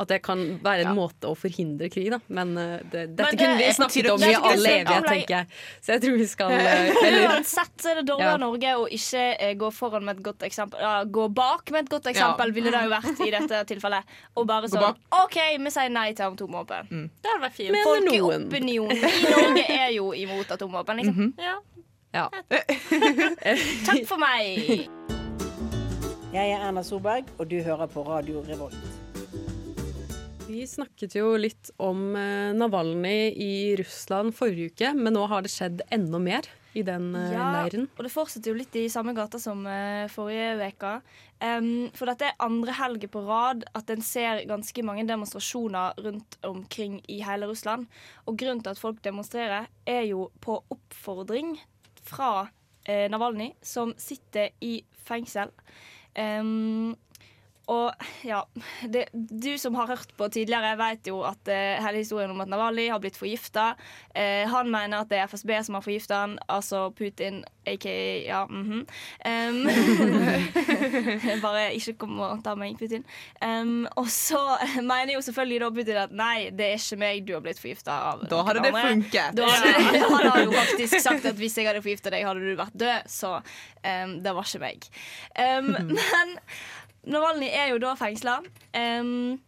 At 0.00 0.08
det 0.08 0.22
kan 0.24 0.40
være 0.64 0.86
en 0.88 0.94
måte 0.96 1.28
å 1.28 1.34
forhindre 1.36 1.90
krig, 1.92 2.06
da. 2.14 2.18
Men 2.32 2.54
eh, 2.56 2.78
det, 2.88 3.02
dette 3.18 3.26
Men 3.26 3.36
det 3.36 3.40
kunne 3.42 3.56
vi 3.58 3.72
snakket 3.76 4.06
om 4.14 4.22
det 4.22 4.30
i 4.30 4.36
all 4.38 4.66
evighet, 4.70 5.08
tenker 5.10 5.34
jeg. 5.34 5.58
Så 5.84 5.92
jeg 5.92 6.02
tror 6.04 6.14
vi 6.16 6.28
skal 6.30 6.54
eh, 6.56 7.18
Uansett 7.26 7.84
er 7.90 8.00
det 8.00 8.04
dårlig 8.08 8.24
Ja. 8.30 8.36
Norge 8.40 8.70
å 8.80 8.86
ikke 8.96 9.24
eh, 9.36 9.52
gå 9.60 9.68
foran 9.76 10.06
med 10.08 10.16
et 10.16 10.24
godt 10.24 10.46
eksempel 10.48 10.80
ja, 10.80 10.94
Gå 11.04 11.26
bak 11.36 11.68
med 11.74 11.84
et 11.84 11.92
godt 11.92 12.08
eksempel, 12.14 12.48
Ja. 12.48 12.56
ville 12.56 12.72
det 12.72 12.80
jo 12.86 12.92
vært 12.94 13.20
i 13.26 13.30
dette 13.34 13.60
tilfellet. 13.74 14.16
Og 14.40 14.48
bare 14.48 14.70
sånn. 14.72 14.96
OK, 15.20 15.36
vi 15.60 15.74
sier 15.74 15.92
nei 15.92 16.08
til 16.16 16.30
atomvåpen. 16.30 16.88
Det 17.20 17.34
hadde 17.34 17.44
vært 17.44 17.58
fint. 17.58 17.76
Folkeopinionen 17.84 19.04
i 19.04 19.34
Norge 19.36 19.66
er 19.76 19.92
jo 19.98 20.10
imot 20.16 20.56
atomvåpen, 20.56 21.04
liksom. 21.04 21.34
Ja. 21.38 21.58
Ja. 22.16 22.24
Takk 23.86 24.06
for 24.08 24.18
meg. 24.18 24.88
Jeg 26.30 26.46
er 26.54 26.62
Erna 26.62 26.82
Solberg, 26.86 27.28
og 27.38 27.50
du 27.50 27.58
hører 27.62 27.90
på 27.90 28.02
Radio 28.06 28.42
Revolt. 28.48 28.89
Vi 30.50 30.66
snakket 30.66 31.14
jo 31.14 31.36
litt 31.38 31.70
om 31.78 32.16
eh, 32.18 32.50
Navalny 32.56 33.30
i 33.38 33.76
Russland 33.78 34.34
forrige 34.34 34.72
uke, 34.72 34.94
men 34.98 35.14
nå 35.14 35.22
har 35.30 35.44
det 35.46 35.52
skjedd 35.52 35.84
enda 35.94 36.18
mer 36.22 36.48
i 36.74 36.82
den 36.86 37.12
eh, 37.14 37.32
Ja, 37.36 37.50
leiren. 37.54 37.86
og 37.94 38.06
det 38.06 38.10
fortsetter 38.10 38.50
jo 38.50 38.58
litt 38.58 38.74
i 38.78 38.88
samme 38.90 39.14
gata 39.14 39.38
som 39.42 39.62
eh, 39.70 40.08
forrige 40.10 40.70
uke. 40.72 40.94
Um, 41.40 41.68
for 41.96 42.10
dette 42.10 42.26
er 42.28 42.42
andre 42.42 42.74
helger 42.76 43.12
på 43.14 43.22
rad 43.28 43.62
at 43.78 43.90
en 43.94 44.02
ser 44.04 44.42
ganske 44.50 44.84
mange 44.84 45.06
demonstrasjoner 45.08 46.02
rundt 46.04 46.36
omkring 46.46 46.98
i 47.08 47.20
hele 47.24 47.46
Russland. 47.48 47.86
Og 48.26 48.38
grunnen 48.40 48.64
til 48.64 48.74
at 48.74 48.82
folk 48.82 48.98
demonstrerer, 49.06 49.70
er 49.86 50.02
jo 50.10 50.28
på 50.42 50.58
oppfordring 50.74 51.54
fra 52.10 52.48
eh, 52.84 53.06
Navalny, 53.12 53.52
som 53.62 53.94
sitter 54.02 54.50
i 54.66 54.80
fengsel. 55.06 55.54
Em, 56.18 56.96
og 57.70 58.06
ja, 58.26 58.40
det, 58.90 59.06
du 59.14 59.52
som 59.58 59.76
har 59.78 59.86
hørt 59.92 60.10
på 60.18 60.28
tidligere, 60.32 60.74
vet 60.80 61.06
jo 61.10 61.20
at 61.26 61.50
eh, 61.50 61.78
hele 61.84 62.02
historien 62.02 62.32
om 62.32 62.42
at 62.42 62.50
Navalny 62.50 62.88
har 62.90 62.98
blitt 63.02 63.18
forgifta. 63.18 63.74
Eh, 64.14 64.42
han 64.50 64.70
mener 64.72 65.04
at 65.04 65.10
det 65.10 65.20
er 65.20 65.30
FSB 65.30 65.52
som 65.66 65.78
har 65.78 65.84
forgifta 65.86 66.22
han, 66.24 66.38
altså 66.50 66.88
Putin, 66.96 67.44
aka 67.70 67.92
ja, 68.24 68.46
mhm. 68.50 68.86
um, 69.24 69.58
bare 71.44 71.68
ikke 71.76 71.94
kom 72.00 72.18
og 72.24 72.42
ta 72.44 72.56
meg, 72.58 72.74
Putin. 72.80 73.04
Um, 73.44 73.86
og 74.00 74.08
så 74.10 74.40
mener 74.80 75.14
jo 75.14 75.22
selvfølgelig 75.28 75.60
da 75.62 75.70
Putin 75.78 76.02
at 76.02 76.16
nei, 76.16 76.50
det 76.50 76.72
er 76.72 76.80
ikke 76.80 77.00
meg 77.04 77.22
du 77.28 77.36
har 77.36 77.44
blitt 77.44 77.62
forgifta 77.62 78.00
av. 78.10 78.26
Da 78.30 78.42
hadde 78.48 78.66
det 78.66 78.74
funket. 78.74 79.38
Da 79.38 79.46
hadde, 79.46 80.02
han 80.16 80.26
har 80.26 80.42
jo 80.42 80.56
faktisk 80.56 80.98
sagt 81.04 81.30
at 81.30 81.38
hvis 81.38 81.58
jeg 81.60 81.70
hadde 81.70 81.84
forgifta 81.84 82.10
deg, 82.10 82.26
hadde 82.26 82.42
du 82.42 82.58
vært 82.58 82.74
død. 82.82 83.10
Så 83.10 83.36
um, 83.38 84.18
det 84.24 84.34
var 84.34 84.50
ikke 84.50 84.64
meg. 84.66 84.90
Men 86.00 86.38
Navalny 87.08 87.48
er 87.48 87.70
jo 87.72 87.78
da 87.82 87.94
fengsla. 87.98 88.40
Um, 88.76 89.38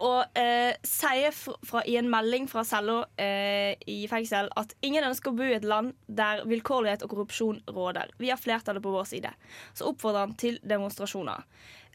og 0.00 0.38
eh, 0.38 0.72
sier 0.86 1.34
fra, 1.34 1.82
i 1.84 1.96
en 2.00 2.08
melding 2.08 2.46
fra 2.48 2.62
cella 2.64 3.02
eh, 3.20 3.74
i 3.90 4.04
fengsel 4.08 4.48
at 4.56 4.72
ingen 4.86 5.04
ønsker 5.04 5.32
å 5.32 5.36
bo 5.36 5.44
i 5.44 5.56
et 5.58 5.66
land 5.66 5.92
der 6.06 6.44
vilkårlighet 6.48 7.04
og 7.04 7.12
korrupsjon 7.12 7.60
råder. 7.68 8.14
Vi 8.20 8.30
har 8.32 8.40
flertallet 8.40 8.84
på 8.84 8.94
vår 8.94 9.08
side. 9.10 9.34
Så 9.76 9.90
oppfordrer 9.90 10.24
han 10.24 10.36
til 10.40 10.60
demonstrasjoner. 10.64 11.44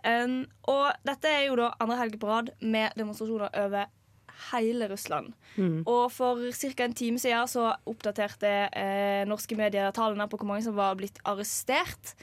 Um, 0.06 0.43
og 0.69 0.91
dette 1.08 1.32
er 1.32 1.48
jo 1.48 1.58
da 1.58 1.71
andre 1.82 2.02
helg 2.04 2.19
på 2.21 2.30
rad 2.30 2.52
med 2.62 2.93
demonstrasjoner 3.00 3.50
over 3.63 3.88
hele 4.52 4.89
Russland. 4.91 5.34
Og 5.88 6.12
for 6.12 6.41
ca. 6.52 6.84
en 6.84 6.93
time 6.93 7.19
siden 7.21 7.48
så 7.48 7.69
oppdaterte 7.88 8.52
eh, 8.67 9.24
norske 9.28 9.56
medier 9.58 9.93
tallene 9.95 10.28
på 10.30 10.39
hvor 10.39 10.50
mange 10.50 10.65
som 10.65 10.76
var 10.78 10.98
blitt 11.00 11.21
arrestert. 11.26 12.15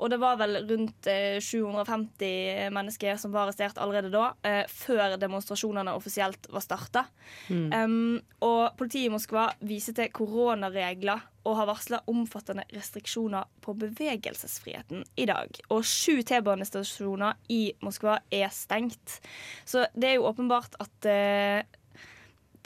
Og 0.00 0.10
det 0.12 0.20
var 0.22 0.38
vel 0.40 0.58
rundt 0.68 1.08
eh, 1.10 1.38
750 1.44 2.70
mennesker 2.74 3.18
som 3.20 3.34
var 3.34 3.46
arrestert 3.46 3.78
allerede 3.80 4.12
da, 4.12 4.30
eh, 4.46 4.62
før 4.66 5.18
demonstrasjonene 5.20 5.94
offisielt 5.96 6.48
var 6.52 6.64
starta. 6.64 7.04
Um, 7.50 8.20
og 8.44 8.76
politiet 8.80 9.10
i 9.10 9.12
Moskva 9.12 9.50
viser 9.66 9.96
til 9.96 10.12
koronaregler 10.16 11.26
og 11.48 11.56
har 11.56 11.68
varsla 11.70 12.00
omfattende 12.10 12.66
restriksjoner 12.74 13.48
på 13.64 13.74
bevegelsesfriheten 13.80 15.04
i 15.20 15.26
dag. 15.28 15.60
Og 15.72 15.84
sju 15.88 16.20
T-banestasjoner 16.26 17.38
i 17.52 17.62
Moskva 17.84 18.18
er 18.32 18.48
stengt. 18.54 19.20
Så 19.64 19.86
det 19.96 20.10
er 20.10 20.18
jo 20.18 20.28
åpenbart 20.28 20.76
at 20.82 21.08
eh, 21.08 21.62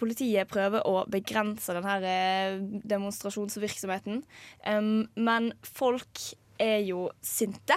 politiet 0.01 0.51
prøver 0.51 0.87
å 0.89 1.05
begrense 1.11 1.75
denne 1.77 1.99
eh, 2.11 2.59
demonstrasjonsvirksomheten. 2.95 4.25
Um, 4.67 5.07
men 5.15 5.53
folk 5.63 6.27
er 6.59 6.81
jo 6.87 7.09
sinte. 7.23 7.77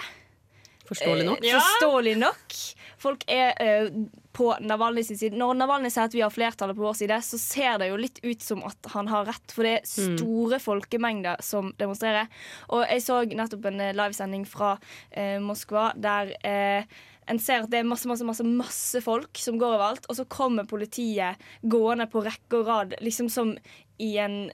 Forståelig 0.88 1.26
nok. 1.28 1.44
Eh, 1.44 1.58
Forståelig 1.58 2.13
nok. 2.18 2.54
Folk 2.98 3.24
er 3.28 3.54
eh, 3.62 3.90
på 4.32 4.48
Navalny 4.63 5.04
sin 5.04 5.18
side. 5.20 5.36
Når 5.38 5.58
Navalny 5.60 5.90
sier 5.92 6.08
at 6.08 6.16
vi 6.16 6.24
har 6.24 6.32
flertallet 6.34 6.78
på 6.78 6.86
vår 6.86 6.96
side, 7.02 7.18
så 7.26 7.40
ser 7.42 7.82
det 7.82 7.90
jo 7.90 7.98
litt 8.00 8.22
ut 8.24 8.46
som 8.46 8.63
at 8.68 8.90
han 8.94 9.10
har 9.12 9.28
rett, 9.28 9.52
for 9.54 9.68
det 9.68 9.74
er 9.82 9.90
store 9.90 10.60
folkemengder 10.63 11.44
som 11.44 11.74
demonstrerer. 11.82 12.32
Og 12.72 12.86
jeg 12.88 13.04
så 13.04 13.20
nettopp 13.28 13.68
en 13.72 13.84
eh, 13.84 13.96
livesending 13.98 14.48
fra 14.48 14.78
eh, 15.12 15.38
Moskva 15.44 15.90
der 16.00 16.32
eh, 16.48 16.98
en 17.28 17.42
ser 17.44 17.66
at 17.66 17.72
det 17.74 17.82
er 17.82 17.90
masse, 17.90 18.08
masse, 18.08 18.24
masse, 18.24 18.46
masse 18.48 19.02
folk 19.04 19.36
som 19.42 19.58
går 19.60 19.76
overalt, 19.76 20.08
og 20.08 20.16
så 20.16 20.24
kommer 20.32 20.70
politiet 20.70 21.36
gående 21.68 22.08
på 22.08 22.24
rekke 22.24 22.62
og 22.62 22.70
rad, 22.72 22.96
liksom 23.04 23.28
som 23.34 23.52
i 24.00 24.13
en 24.24 24.46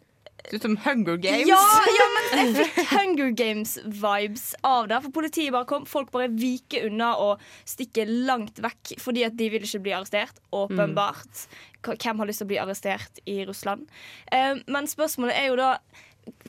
ser 0.44 0.58
ut 0.58 0.66
som 0.66 0.74
Hunger 0.84 1.16
Games. 1.22 1.48
ja, 1.48 1.60
ja, 2.00 2.08
jeg 2.39 2.54
fikk 2.58 2.93
Hunger 2.93 3.34
Games-vibes 3.38 4.46
av 4.67 4.88
det. 4.91 5.00
For 5.06 5.15
politiet 5.15 5.54
bare 5.56 5.67
kom, 5.69 5.86
folk 5.89 6.12
bare 6.13 6.30
viker 6.32 6.88
unna 6.89 7.13
og 7.22 7.43
stikker 7.69 8.10
langt 8.30 8.62
vekk 8.63 8.96
fordi 9.02 9.26
at 9.28 9.38
de 9.39 9.50
vil 9.54 9.67
ikke 9.67 9.84
bli 9.88 9.96
arrestert. 9.98 10.41
Åpenbart. 10.54 11.46
Hvem 11.84 12.22
har 12.22 12.30
lyst 12.30 12.43
til 12.43 12.48
å 12.48 12.54
bli 12.54 12.62
arrestert 12.62 13.22
i 13.30 13.41
Russland? 13.48 13.86
Eh, 14.32 14.56
men 14.67 14.89
spørsmålet 14.89 15.38
er 15.39 15.52
jo 15.52 15.62
da 15.62 15.76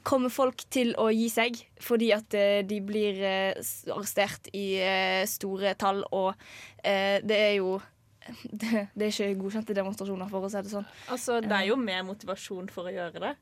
Kommer 0.07 0.31
folk 0.31 0.61
til 0.71 0.93
å 1.03 1.09
gi 1.11 1.25
seg 1.33 1.57
fordi 1.83 2.13
at 2.15 2.35
eh, 2.39 2.61
de 2.63 2.77
blir 2.87 3.17
eh, 3.19 3.73
arrestert 3.91 4.47
i 4.55 4.79
store 5.27 5.73
tall, 5.75 6.05
og 6.15 6.39
det 6.79 7.39
er 7.41 7.57
jo 7.57 7.81
det, 8.61 8.87
det 8.95 9.09
er 9.09 9.11
ikke 9.11 9.41
godkjente 9.43 9.77
demonstrasjoner, 9.77 10.31
for 10.31 10.47
å 10.47 10.51
si 10.53 10.63
det 10.63 10.73
sånn. 10.73 10.87
Altså, 11.13 11.41
det 11.45 11.59
er 11.59 11.69
jo 11.73 11.79
mer 11.81 12.05
motivasjon 12.07 12.71
for 12.73 12.89
å 12.89 12.95
gjøre 12.95 13.23
det. 13.25 13.33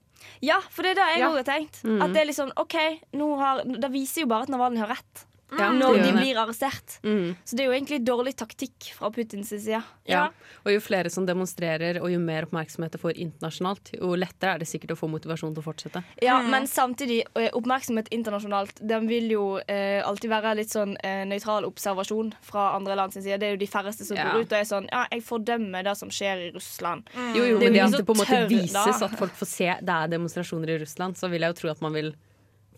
Ja, 0.42 0.61
for 0.70 0.82
det 0.82 0.92
er 0.92 1.00
det 1.00 1.08
jeg 1.12 1.20
Ja. 1.20 1.30
har 1.30 1.42
tenkt. 1.44 1.82
At 2.02 2.12
det 2.12 2.22
er 2.22 2.32
sånn 2.32 2.52
OK, 2.56 2.76
nå 3.14 3.38
har, 3.38 3.62
det 3.64 3.90
viser 3.92 4.22
jo 4.22 4.26
bare 4.26 4.42
at 4.42 4.48
Navalny 4.48 4.78
har 4.78 4.88
rett. 4.88 5.24
Ja, 5.59 5.71
når 5.73 5.99
de 6.03 6.12
blir 6.17 6.38
arrestert. 6.41 6.99
Mm. 7.05 7.35
Så 7.45 7.57
det 7.57 7.65
er 7.65 7.71
jo 7.71 7.75
egentlig 7.77 8.01
dårlig 8.07 8.35
taktikk 8.38 8.93
fra 8.97 9.11
Putins 9.12 9.51
side. 9.53 9.83
Ja. 10.09 10.23
Og 10.65 10.73
jo 10.73 10.81
flere 10.83 11.11
som 11.12 11.27
demonstrerer, 11.29 12.01
og 12.03 12.11
jo 12.12 12.19
mer 12.23 12.47
oppmerksomhet 12.47 12.93
det 12.95 13.01
får 13.03 13.19
internasjonalt, 13.21 13.93
jo 13.99 14.15
lettere 14.19 14.57
er 14.57 14.62
det 14.62 14.69
sikkert 14.71 14.95
å 14.95 14.99
få 14.99 15.11
motivasjon 15.12 15.55
til 15.55 15.62
å 15.62 15.67
fortsette. 15.67 16.03
Ja, 16.23 16.41
Men 16.43 16.67
samtidig, 16.67 17.23
eh, 17.37 17.51
oppmerksomhet 17.53 18.09
internasjonalt 18.11 18.81
Den 18.83 19.07
vil 19.09 19.31
jo 19.31 19.59
eh, 19.69 20.03
alltid 20.07 20.31
være 20.31 20.57
litt 20.57 20.73
sånn 20.73 20.97
eh, 21.05 21.25
nøytral 21.29 21.65
observasjon 21.69 22.33
fra 22.43 22.73
andre 22.77 22.97
land 22.97 23.12
sin 23.12 23.23
side. 23.23 23.38
Det 23.41 23.49
er 23.49 23.57
jo 23.57 23.62
de 23.62 23.67
færreste 23.71 24.05
som 24.05 24.17
Ja. 24.17 24.33
går 24.33 24.43
ut 24.43 24.53
og 24.53 24.59
er 24.59 24.65
sånn 24.65 24.88
Ja, 24.91 25.07
jeg 25.11 25.23
fordømmer 25.23 25.85
det 25.85 25.97
som 25.97 26.09
skjer 26.09 26.49
i 26.49 26.51
Russland. 26.55 27.09
Jo, 27.35 27.45
jo, 27.45 27.57
er 27.57 27.61
men 27.61 27.73
det 27.73 27.81
at 27.81 27.91
som 27.91 27.99
det 27.99 28.07
på 28.07 28.15
en 28.17 28.23
måte 28.25 28.49
vises 28.49 29.03
at 29.03 29.19
folk 29.19 29.33
får 29.33 29.47
se 29.47 29.71
det 29.83 29.88
er 29.95 30.09
demonstrasjoner 30.09 30.69
i 30.71 30.79
Russland, 30.83 31.17
så 31.17 31.31
vil 31.31 31.41
jeg 31.41 31.55
jo 31.55 31.61
tro 31.61 31.71
at 31.71 31.81
man 31.83 31.93
vil 31.93 32.15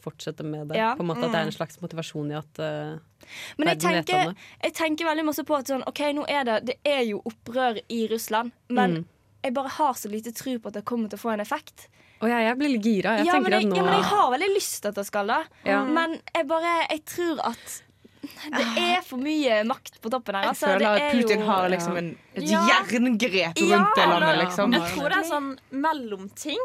fortsette 0.05 0.45
med 0.45 0.69
det. 0.71 0.77
Ja. 0.79 0.93
På 0.99 1.03
en 1.05 1.11
måte 1.11 1.25
At 1.25 1.33
det 1.33 1.41
er 1.41 1.45
Mm. 1.45 1.51
en 1.53 1.57
slags 1.59 1.81
motivasjon 1.83 2.31
i 2.31 2.37
at 2.39 2.61
uh, 2.61 2.99
Men 3.59 3.69
jeg 3.73 3.81
tenker, 3.81 4.35
jeg 4.63 4.75
tenker 4.77 5.09
veldig 5.09 5.25
masse 5.25 5.45
på 5.49 5.57
at 5.59 5.67
sånn, 5.73 5.83
OK, 5.89 6.01
nå 6.15 6.25
er 6.29 6.45
det 6.45 6.59
Det 6.71 6.77
er 6.85 7.03
jo 7.09 7.23
opprør 7.25 7.81
i 7.89 8.07
Russland, 8.13 8.53
men 8.69 8.99
Mm. 8.99 9.05
jeg 9.45 9.55
bare 9.55 9.69
har 9.81 9.93
så 9.95 10.09
lite 10.11 10.33
tro 10.35 10.59
på 10.59 10.69
at 10.69 10.75
det 10.75 10.85
kommer 10.85 11.09
til 11.11 11.19
å 11.19 11.23
få 11.25 11.33
en 11.35 11.41
effekt. 11.41 11.89
Å 12.23 12.29
jeg, 12.31 12.45
jeg 12.47 12.57
blir 12.61 12.69
litt 12.77 12.85
gira. 12.87 13.17
Jeg 13.19 13.27
ja, 13.27 13.33
tenker 13.35 13.51
jeg, 13.51 13.65
at 13.67 13.71
nå 13.73 13.77
ja, 13.77 13.83
men 13.85 13.93
jeg 13.99 14.05
har 14.09 14.31
veldig 14.33 14.53
lyst 14.55 14.77
til 14.83 14.89
at 14.89 14.95
det 14.95 15.05
skal 15.07 15.27
det. 15.27 15.41
Ja. 15.67 15.81
Men 15.85 16.21
jeg 16.35 16.47
bare 16.49 16.87
Jeg 16.91 17.05
tror 17.05 17.41
at 17.45 17.83
det 18.25 18.67
er 18.81 19.03
for 19.05 19.19
mye 19.21 19.59
makt 19.69 19.99
på 20.01 20.09
toppen 20.11 20.35
her. 20.35 20.47
Jeg 20.47 20.55
Altså, 20.55 20.67
føler 20.71 20.79
det 20.79 20.87
at 20.89 21.03
er 21.03 21.13
Putin 21.21 21.41
jo, 21.41 21.47
har 21.47 21.69
liksom 21.69 21.97
en, 21.99 22.09
et 22.35 22.43
Ja. 22.49 22.63
jerngrep 22.71 23.59
rundt 23.61 23.69
Ja, 23.69 23.85
det 23.97 24.07
landet, 24.09 24.39
liksom. 24.47 24.73
Jeg 24.73 24.81
tror 24.95 25.09
det 25.13 25.19
er 25.19 25.29
sånn 25.29 25.51
mellomting. 25.71 26.63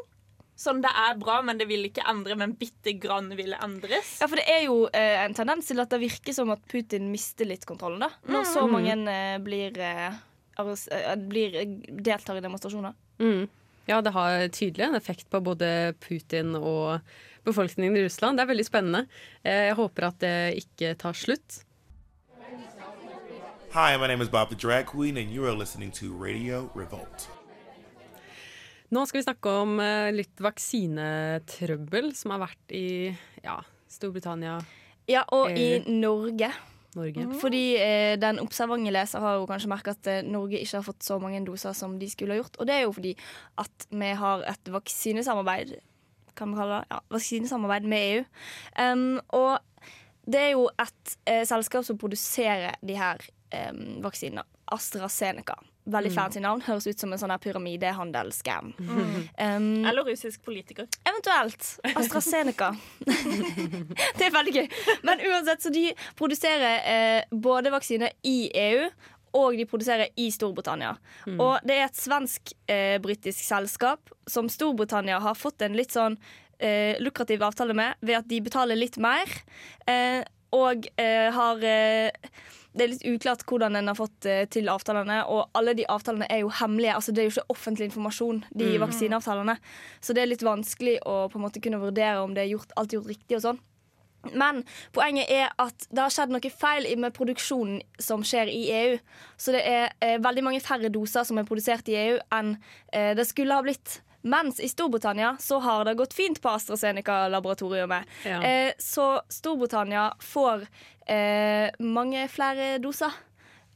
Sånn 0.60 0.82
det 0.84 0.90
er 0.92 1.16
bra, 1.16 1.38
men 1.48 1.56
det 1.58 1.70
vil 1.70 1.86
ikke 1.88 2.04
endre, 2.12 2.36
men 2.36 2.52
bitte 2.60 2.92
grann 3.00 3.30
vil 3.38 3.54
endres. 3.56 4.18
Ja, 4.20 4.28
for 4.28 4.36
det 4.42 4.44
er 4.52 4.66
jo 4.66 4.90
eh, 4.92 5.22
en 5.24 5.34
tendens 5.38 5.70
til 5.72 5.80
at 5.80 5.90
det 5.94 6.02
virker 6.02 6.36
som 6.36 6.50
at 6.52 6.60
Putin 6.68 7.06
mister 7.14 7.48
litt 7.48 7.64
kontrollen, 7.70 8.02
da. 8.04 8.10
Når 8.28 8.44
så 8.50 8.66
Mm. 8.68 8.74
mange 8.76 8.98
eh, 9.14 9.38
blir, 9.40 9.78
eh, 9.80 10.12
eh, 10.60 11.16
blir 11.16 11.56
deltar 12.04 12.36
i 12.38 12.44
demonstrasjoner. 12.44 12.94
Mm. 13.20 13.48
Ja, 13.88 14.02
det 14.02 14.12
har 14.14 14.50
tydelig 14.50 14.86
en 14.90 14.96
effekt 15.00 15.30
på 15.32 15.40
både 15.42 15.96
Putin 16.04 16.52
og 16.60 17.00
befolkningen 17.46 17.96
i 17.98 18.04
Russland. 18.04 18.38
Det 18.38 18.44
er 18.44 18.54
veldig 18.54 18.66
spennende. 18.68 19.08
Eh, 19.46 19.68
Jeg 19.72 19.76
håper 19.80 20.04
at 20.12 20.20
det 20.20 20.36
ikke 20.60 20.98
tar 20.98 21.14
slutt. 21.14 21.64
Hi, 23.72 23.96
my 23.98 24.08
name 24.08 24.22
is 24.22 24.28
Bob 24.30 24.50
the 24.50 24.56
Drag 24.56 24.88
Queen, 24.88 25.16
and 25.18 25.32
you 25.32 25.46
are 25.46 25.54
listening 25.56 25.92
to 25.92 26.12
Radio 26.12 26.70
Revolt. 26.76 27.30
Nå 28.90 29.06
skal 29.06 29.20
vi 29.20 29.28
snakke 29.28 29.54
om 29.62 29.78
eh, 29.84 30.10
litt 30.16 30.42
vaksinetrøbbel 30.42 32.12
som 32.18 32.34
har 32.34 32.42
vært 32.48 32.74
i 32.74 32.88
ja, 33.44 33.60
Storbritannia, 33.90 34.58
Ja, 35.10 35.24
og 35.34 35.54
i 35.54 35.76
Eh, 35.78 35.88
Norge. 35.90 36.50
Norge. 36.98 37.26
Fordi 37.42 37.78
eh, 37.78 38.16
den 38.18 38.40
observante 38.42 38.90
leser 38.94 39.22
har 39.22 39.38
jo 39.38 39.46
kanskje 39.50 39.70
merka 39.70 39.94
at 39.94 40.10
eh, 40.10 40.26
Norge 40.26 40.58
ikke 40.58 40.80
har 40.80 40.88
fått 40.88 41.06
så 41.06 41.20
mange 41.22 41.42
doser 41.46 41.74
som 41.78 42.00
de 42.02 42.10
skulle 42.10 42.34
ha 42.34 42.42
gjort. 42.42 42.58
Og 42.58 42.66
det 42.70 42.76
er 42.76 42.84
jo 42.88 42.96
fordi 42.98 43.14
at 43.62 43.88
vi 43.94 44.10
har 44.24 44.46
et 44.50 44.74
vaksinesamarbeid 44.74 45.78
kan 46.40 46.54
vi 46.54 46.60
kalle 46.60 46.80
det, 46.80 46.86
ja, 46.90 47.00
vaksinesamarbeid 47.12 47.88
med 47.90 48.06
EU. 48.14 48.24
Um, 48.80 49.20
og 49.36 49.60
det 50.30 50.40
er 50.40 50.54
jo 50.54 50.70
et 50.80 51.18
eh, 51.28 51.44
selskap 51.48 51.86
som 51.86 52.00
produserer 52.00 52.78
de 52.86 52.96
her 53.00 53.22
um, 53.72 54.00
vaksinene. 54.06 54.46
AstraZeneca. 54.70 55.56
Veldig 55.86 56.12
Mm. 56.12 56.16
fancy 56.16 56.40
navn. 56.40 56.62
Høres 56.62 56.88
ut 56.88 57.00
som 57.00 57.14
en 57.14 57.20
sånn 57.20 57.32
pyramidehandelscam. 57.40 58.74
Mm. 58.80 59.30
Um, 59.40 59.86
Eller 59.86 60.04
russisk 60.04 60.44
politiker. 60.46 60.88
Eventuelt. 61.06 61.80
AstraZeneca. 61.96 62.76
det 64.20 64.26
er 64.28 64.34
veldig 64.34 64.54
gøy. 64.54 64.68
Men 65.04 65.20
uansett, 65.26 65.62
så 65.64 65.72
de 65.74 65.94
produserer 66.20 66.84
eh, 66.86 67.24
både 67.32 67.72
vaksine 67.74 68.12
i 68.24 68.52
EU 68.54 68.90
og 69.40 69.58
de 69.58 69.66
produserer 69.70 70.10
i 70.18 70.30
Storbritannia. 70.34 70.96
Mm. 71.28 71.40
Og 71.40 71.60
det 71.66 71.76
er 71.78 71.86
et 71.88 71.98
svensk-britisk 72.02 73.42
selskap 73.46 74.10
som 74.30 74.50
Storbritannia 74.50 75.20
har 75.22 75.38
fått 75.38 75.62
en 75.66 75.78
litt 75.78 75.94
sånn 75.94 76.18
eh, 76.60 76.98
lukrativ 77.02 77.44
avtale 77.46 77.76
med 77.78 77.96
ved 78.02 78.18
at 78.22 78.30
de 78.30 78.42
betaler 78.42 78.76
litt 78.80 78.98
mer. 79.02 79.30
Eh, 79.88 80.22
og 80.56 80.88
eh, 80.98 81.30
har 81.34 81.62
eh, 81.62 82.10
Det 82.80 82.86
er 82.88 82.92
litt 82.94 83.06
uklart 83.10 83.44
hvordan 83.50 83.76
en 83.76 83.92
har 83.92 83.98
fått 84.00 84.26
eh, 84.30 84.46
til 84.52 84.70
avtalene, 84.72 85.20
og 85.28 85.50
alle 85.60 85.74
de 85.78 85.86
avtalene 85.92 86.28
er 86.32 86.46
jo 86.46 86.52
hemmelige. 86.62 86.96
Altså 86.96 87.12
Det 87.14 87.22
er 87.26 87.28
jo 87.30 87.36
ikke 87.36 87.54
offentlig 87.56 87.90
informasjon, 87.92 88.44
de 88.56 88.66
Mm. 88.78 88.80
vaksineavtalene. 88.88 89.58
Så 90.02 90.14
det 90.16 90.24
er 90.24 90.32
litt 90.32 90.46
vanskelig 90.48 91.00
å 91.06 91.28
på 91.30 91.36
en 91.40 91.46
måte 91.46 91.62
kunne 91.62 91.82
vurdere 91.82 92.24
om 92.24 92.34
det 92.34 92.46
er 92.48 92.54
gjort, 92.56 92.72
alt 92.78 92.96
gjort 92.96 93.08
riktig 93.12 93.36
og 93.38 93.44
sånn. 93.44 93.60
Men 94.36 94.66
poenget 94.92 95.30
er 95.32 95.48
at 95.58 95.86
det 95.90 96.02
har 96.02 96.12
skjedd 96.12 96.34
noe 96.34 96.50
feil 96.52 96.90
med 97.00 97.14
produksjonen 97.16 97.82
som 98.04 98.20
skjer 98.28 98.50
i 98.52 98.66
EU. 98.76 98.98
Så 99.38 99.54
det 99.56 99.62
er 99.64 99.94
eh, 100.02 100.18
veldig 100.20 100.44
mange 100.44 100.60
færre 100.60 100.90
doser 100.92 101.24
som 101.24 101.38
er 101.40 101.48
produsert 101.48 101.88
i 101.88 101.96
EU 101.96 102.18
enn 102.36 102.58
eh, 102.92 103.14
det 103.16 103.28
skulle 103.30 103.56
ha 103.56 103.64
blitt. 103.64 104.02
Mens 104.28 104.60
i 104.60 104.68
Storbritannia 104.68 105.38
så 105.40 105.62
har 105.64 105.86
det 105.88 105.96
gått 105.96 106.12
fint 106.14 106.42
på 106.44 106.50
AstraZeneca-laboratoriet. 106.52 108.06
Ja. 108.26 108.42
Eh, 108.44 108.74
så 108.78 109.22
Storbritannia 109.32 110.10
får 110.20 110.68
mange 111.80 112.28
flere 112.28 112.78
doser 112.80 113.29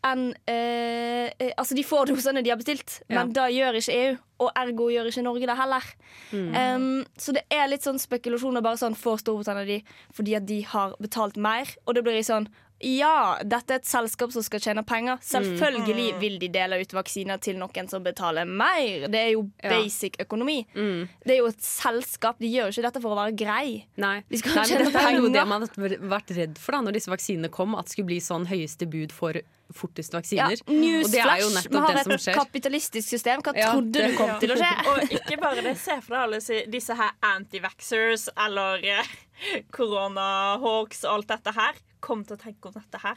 enn 0.04 0.34
eh, 0.48 1.30
eh, 1.40 1.52
Altså, 1.58 1.76
de 1.76 1.84
får 1.84 2.08
dosene 2.12 2.44
de 2.44 2.50
har 2.50 2.58
bestilt, 2.60 3.02
Ja. 3.10 3.24
men 3.24 3.34
det 3.34 3.48
gjør 3.56 3.78
ikke 3.80 3.98
EU. 4.02 4.18
Og 4.44 4.52
ergo 4.60 4.90
gjør 4.92 5.08
ikke 5.08 5.24
Norge 5.24 5.48
det 5.48 5.56
heller. 5.58 5.84
Mm. 6.34 6.50
Um, 6.76 7.06
så 7.18 7.32
det 7.34 7.44
er 7.54 7.68
litt 7.72 7.86
sånn 7.86 8.00
spekulasjoner 8.02 8.62
bare 8.66 8.76
sånn 8.82 8.96
for 8.98 9.18
Storbritannia 9.22 9.66
de 9.66 9.84
fordi 10.14 10.36
at 10.36 10.46
de 10.46 10.62
har 10.64 10.96
betalt 11.00 11.38
mer? 11.38 11.66
Og 11.88 11.96
det 11.96 12.04
blir 12.04 12.20
sånn 12.24 12.48
Ja, 12.84 13.38
dette 13.46 13.72
er 13.72 13.76
et 13.80 13.86
selskap 13.88 14.34
som 14.34 14.44
skal 14.44 14.60
tjene 14.60 14.84
penger. 14.84 15.16
Selvfølgelig 15.24 16.10
Mm. 16.16 16.20
vil 16.20 16.40
de 16.40 16.48
dele 16.50 16.82
ut 16.82 16.92
vaksiner 16.92 17.40
til 17.40 17.56
noen 17.56 17.88
som 17.90 18.04
betaler 18.04 18.44
mer. 18.46 19.08
Det 19.08 19.16
er 19.16 19.32
jo 19.32 19.50
Ja. 19.64 19.70
basic 19.70 20.18
økonomi. 20.20 20.66
Mm. 20.76 21.08
Det 21.26 21.32
er 21.32 21.38
jo 21.38 21.46
et 21.48 21.62
selskap. 21.62 22.40
De 22.40 22.48
gjør 22.52 22.68
jo 22.74 22.82
ikke 22.82 22.92
dette 22.92 23.02
for 23.02 23.16
å 23.16 23.22
være 23.24 23.38
grei. 23.38 23.86
Nei. 23.96 24.24
De 24.30 24.36
Nei, 24.36 24.68
men 24.68 24.84
dette 24.92 24.96
er 25.00 25.16
jo 25.16 25.30
det 25.30 25.48
man 25.48 25.62
har 25.62 25.70
vært 25.70 26.36
redd 26.36 26.58
for 26.58 26.74
da 26.74 26.82
når 26.82 26.92
disse 26.94 27.08
vaksinene 27.08 27.50
kom, 27.50 27.74
at 27.76 27.86
det 27.86 27.92
skulle 27.94 28.08
bli 28.08 28.20
sånn 28.20 28.48
høyeste 28.48 28.90
bud 28.90 29.14
for 29.14 29.32
forteste 29.74 30.18
vaksiner. 30.18 30.44
og 30.46 31.10
det 31.12 31.20
er 31.20 31.42
jo 31.42 31.50
Newsflash. 31.50 31.50
Vi 31.50 31.54
nettopp 31.56 31.88
har 31.88 31.94
det 31.98 32.04
som 32.04 32.14
et 32.34 32.38
kapitalistisk 32.40 33.08
system. 33.10 33.42
Hva 33.42 33.54
Ja, 33.58 33.72
trodde 33.74 33.92
det- 33.94 34.12
du 34.12 34.18
kom 34.18 34.40
til 34.40 34.50
å 34.52 34.56
skje? 34.60 34.72
Og 34.94 35.12
ikke 35.18 35.40
bare 35.42 35.62
det. 35.62 35.78
Se 35.78 36.00
for 36.02 36.16
deg 36.16 36.24
alle 36.24 36.66
disse 36.72 36.96
her 36.96 37.12
antivaxers 37.22 38.30
eller 38.38 38.84
eh, 38.84 39.14
koronahawks 39.72 41.04
og 41.06 41.14
alt 41.18 41.28
dette 41.28 41.54
her. 41.58 41.74
Kom 42.04 42.24
til 42.28 42.38
å 42.38 42.40
tenke 42.42 42.68
om 42.72 42.74
dette 42.74 43.00
her. 43.04 43.16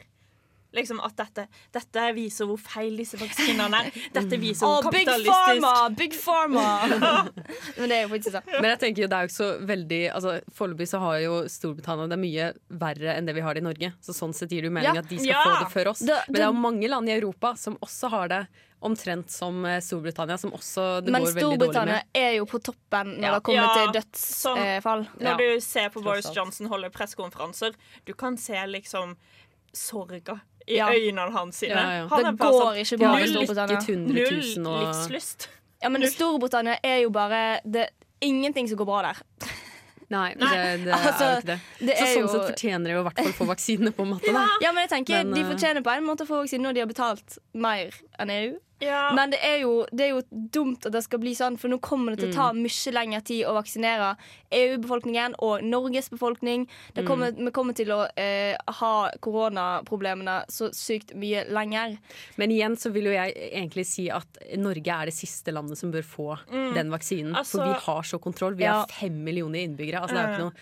Liksom 0.75 0.99
at 1.01 1.15
dette, 1.17 1.47
dette 1.73 2.03
viser 2.17 2.45
hvor 2.51 2.59
feil 2.61 2.97
disse 2.99 3.17
vaksinene 3.17 3.79
er. 3.79 3.91
Dette 4.17 4.37
viser 4.43 4.67
hvor 4.67 4.81
oh, 4.83 4.83
kapitalistisk 4.83 5.31
Pharma! 5.33 5.89
Big 5.97 6.13
Pharma! 6.13 6.65
Men 7.79 7.89
det 7.89 7.97
er 7.97 8.03
jo 8.03 8.11
faktisk 8.13 8.35
sånn. 8.35 8.51
Men 8.61 8.69
jeg 8.75 8.81
tenker 8.83 9.03
jo 9.03 9.09
det 9.09 9.17
er 9.17 9.23
jo 9.25 9.31
ikke 9.31 9.37
så 9.39 9.49
veldig 9.71 10.01
altså, 10.13 10.35
Foreløpig 10.59 10.89
så 10.91 11.01
har 11.01 11.19
jo 11.23 11.39
Storbritannia 11.49 12.11
det 12.13 12.19
mye 12.21 12.51
verre 12.83 13.15
enn 13.17 13.27
det 13.31 13.35
vi 13.39 13.45
har 13.47 13.55
det 13.57 13.63
i 13.63 13.67
Norge. 13.69 13.93
Så 14.05 14.13
sånn 14.19 14.35
sett 14.37 14.51
gir 14.53 14.67
det 14.67 14.69
jo 14.69 14.75
mening 14.77 14.99
Ja. 14.99 15.01
at 15.01 15.09
de 15.09 15.19
skal 15.23 15.33
Ja. 15.33 15.45
få 15.47 15.55
det 15.65 15.73
før 15.73 15.91
oss. 15.95 16.01
Det- 16.05 16.19
Men 16.29 16.35
det 16.35 16.43
er 16.43 16.51
jo 16.51 16.61
mange 16.67 16.89
land 16.93 17.09
i 17.09 17.13
Europa 17.17 17.55
som 17.57 17.79
også 17.81 18.11
har 18.11 18.29
det 18.35 18.43
omtrent 18.83 19.31
som 19.33 19.65
eh, 19.65 19.79
Storbritannia, 19.81 20.37
som 20.39 20.51
også 20.53 21.01
det 21.07 21.11
Men 21.15 21.23
går 21.25 21.33
veldig 21.33 21.43
dårlig 21.43 21.59
med. 21.59 21.59
Men 21.59 21.73
Storbritannia 21.73 22.03
er 22.27 22.33
jo 22.37 22.45
på 22.51 22.61
toppen 22.63 23.15
når 23.17 23.25
Ja. 23.31 23.35
det 23.39 23.43
kommer 23.49 23.63
Ja, 23.63 23.73
til 23.79 23.95
dødsfall. 24.01 25.07
Når 25.23 25.31
Ja. 25.31 25.37
du 25.41 25.61
ser 25.61 25.89
på 25.91 26.03
Boris. 26.05 26.29
Johnson 26.37 26.67
holde 26.69 26.91
pressekonferanser, 26.91 27.73
du 28.05 28.13
kan 28.13 28.37
se 28.37 28.53
liksom 28.67 29.17
sorga 29.73 30.41
i 30.69 30.77
Ja. 30.77 30.89
øynene 30.91 31.31
hans 31.33 31.57
sine. 31.57 31.71
Ja, 31.75 31.91
ja. 32.03 32.07
Han 32.09 32.19
Det 32.25 32.27
er 32.27 32.33
går 32.33 32.61
sånn, 32.63 32.81
ikke 32.83 32.99
bra 32.99 33.19
i 33.19 33.27
Storbritannia. 33.29 33.81
Null 34.07 34.67
og 34.67 34.83
livslyst. 34.87 35.49
Ja, 35.83 35.89
men 35.89 36.03
Storbritannia 36.11 36.79
er 36.83 37.03
jo 37.03 37.11
bare 37.11 37.61
Det 37.65 37.83
er 37.87 37.89
ingenting 38.23 38.69
som 38.69 38.79
går 38.79 38.87
bra 38.87 39.03
der. 39.03 39.23
Nei, 40.09 40.35
det, 40.35 40.49
det 40.85 40.93
er 40.93 40.93
Altså, 41.09 41.25
jo 41.25 41.37
ikke 41.41 41.47
det. 41.47 41.61
det 41.81 41.97
så 41.97 42.03
er 42.03 42.13
sånn 42.15 42.21
jo- 42.23 42.29
sett 42.33 42.51
fortjener 42.53 42.85
de 42.85 42.91
i 42.91 43.03
hvert 43.03 43.19
fall 43.19 43.33
få 43.35 43.47
vaksine, 43.49 43.91
på 43.93 44.03
en 44.03 44.11
måte. 44.15 44.33
Da. 44.33 44.45
Ja, 44.63 44.71
men 44.73 44.87
jeg 44.87 44.91
tenker 44.91 45.25
Men, 45.25 45.35
De 45.35 45.41
eh, 45.41 45.49
fortjener 45.51 45.83
på 45.83 45.91
en 45.97 46.05
måte 46.07 46.23
å 46.23 46.27
få 46.29 46.39
vaksine 46.45 46.63
når 46.63 46.75
de 46.75 46.81
har 46.81 46.87
betalt 46.87 47.39
mer 47.55 47.91
enn 48.21 48.31
EU. 48.31 48.53
Ja. 48.81 49.11
Men 49.17 49.31
det 49.31 49.39
er, 49.43 49.61
jo, 49.63 49.87
det 49.91 50.05
er 50.05 50.11
jo 50.11 50.23
dumt 50.53 50.85
at 50.85 50.93
det 50.93 51.03
skal 51.03 51.19
bli 51.19 51.33
sånn, 51.35 51.57
for 51.59 51.69
nå 51.73 51.79
kommer 51.81 52.13
det 52.13 52.21
til 52.21 52.31
å 52.31 52.35
ta 52.35 52.53
Mm. 52.53 52.63
mye 52.67 52.93
lengre 52.93 53.23
tid 53.25 53.47
å 53.47 53.55
vaksinere 53.57 54.17
EU-befolkningen 54.53 55.35
og 55.39 55.63
Norges 55.65 56.11
befolkning. 56.11 56.67
Det 56.95 57.05
Mm. 57.07 57.45
Vi 57.47 57.51
kommer 57.51 57.73
til 57.75 57.89
å 57.89 58.07
eh, 58.17 58.57
ha 58.69 59.11
koronaproblemene 59.21 60.45
så 60.53 60.69
sykt 60.75 61.15
mye 61.17 61.47
lenger. 61.49 61.97
Men 62.37 62.51
igjen 62.51 62.77
så 62.77 62.93
vil 62.93 63.05
jo 63.05 63.13
jeg 63.13 63.35
egentlig 63.53 63.87
si 63.87 64.09
at 64.11 64.27
Norge 64.59 64.89
er 64.93 65.07
det 65.07 65.15
siste 65.15 65.53
landet 65.55 65.79
som 65.79 65.91
bør 65.93 66.03
få 66.05 66.39
Mm. 66.51 66.75
den 66.75 66.91
vaksinen. 66.91 67.35
Altså- 67.35 67.59
for 67.59 67.65
vi 67.73 67.81
har 67.81 68.03
så 68.03 68.19
kontroll. 68.21 68.55
Vi 68.57 68.65
Ja. 68.65 68.81
har 68.81 68.87
fem 68.89 69.25
millioner 69.25 69.61
innbyggere. 69.67 70.01
Altså, 70.03 70.15
det, 70.15 70.19
er 70.19 70.27
jo 70.29 70.35
ikke 70.35 70.39
noe, 70.39 70.53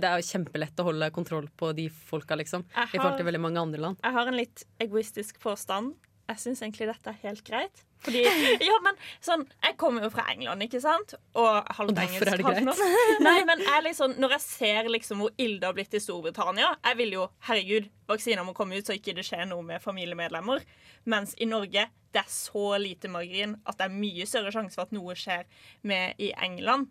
det 0.00 0.04
er 0.04 0.16
jo 0.16 0.38
kjempelett 0.38 0.76
å 0.76 0.84
holde 0.84 1.10
kontroll 1.12 1.48
på 1.56 1.74
de 1.74 1.88
folka, 1.88 2.36
liksom. 2.36 2.64
Har, 2.72 2.84
I 2.84 2.98
forhold 2.98 3.16
til 3.18 3.26
veldig 3.26 3.40
mange 3.40 3.58
andre 3.60 3.78
land. 3.80 3.96
Jeg 4.02 4.12
har 4.12 4.26
en 4.26 4.34
litt 4.36 4.64
egoistisk 4.80 5.38
påstand. 5.40 5.94
Jeg 6.28 6.40
syns 6.42 6.60
egentlig 6.62 6.88
dette 6.90 7.12
er 7.12 7.20
helt 7.22 7.44
greit. 7.46 7.84
Fordi, 8.04 8.20
ja, 8.68 8.76
men 8.84 8.98
sånn, 9.24 9.42
Jeg 9.64 9.74
kommer 9.80 10.04
jo 10.06 10.10
fra 10.12 10.28
England, 10.30 10.62
ikke 10.62 10.78
sant? 10.82 11.16
Og 11.34 11.70
Og 11.82 11.90
derfor 11.96 12.30
er 12.30 12.38
det 12.38 12.46
greit. 12.46 12.82
Nei, 13.26 13.40
men 13.48 13.64
jeg 13.64 13.84
liksom, 13.88 14.14
Når 14.22 14.36
jeg 14.36 14.44
ser 14.44 14.90
liksom 14.92 15.24
hvor 15.24 15.32
ille 15.34 15.58
det 15.58 15.66
har 15.66 15.74
blitt 15.74 15.96
i 15.98 16.02
Storbritannia 16.04 16.68
Jeg 16.84 16.98
vil 17.00 17.16
jo, 17.16 17.24
herregud, 17.48 17.88
vaksiner 18.06 18.46
må 18.46 18.54
komme 18.54 18.78
ut 18.78 18.86
så 18.86 18.94
ikke 18.94 19.16
det 19.18 19.26
skjer 19.26 19.48
noe 19.50 19.66
med 19.66 19.82
familiemedlemmer. 19.82 20.62
Mens 21.10 21.34
i 21.42 21.48
Norge 21.50 21.88
det 22.14 22.22
er 22.22 22.30
så 22.32 22.70
lite 22.80 23.10
margin 23.12 23.58
at 23.68 23.76
det 23.80 23.88
er 23.88 23.98
mye 23.98 24.24
større 24.28 24.52
sjanse 24.54 24.78
for 24.78 24.86
at 24.86 24.94
noe 24.96 25.16
skjer 25.18 25.44
med 25.90 26.22
i 26.22 26.30
England 26.38 26.88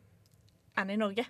enn 0.78 0.91
i 0.93 1.00
Norge. 1.00 1.26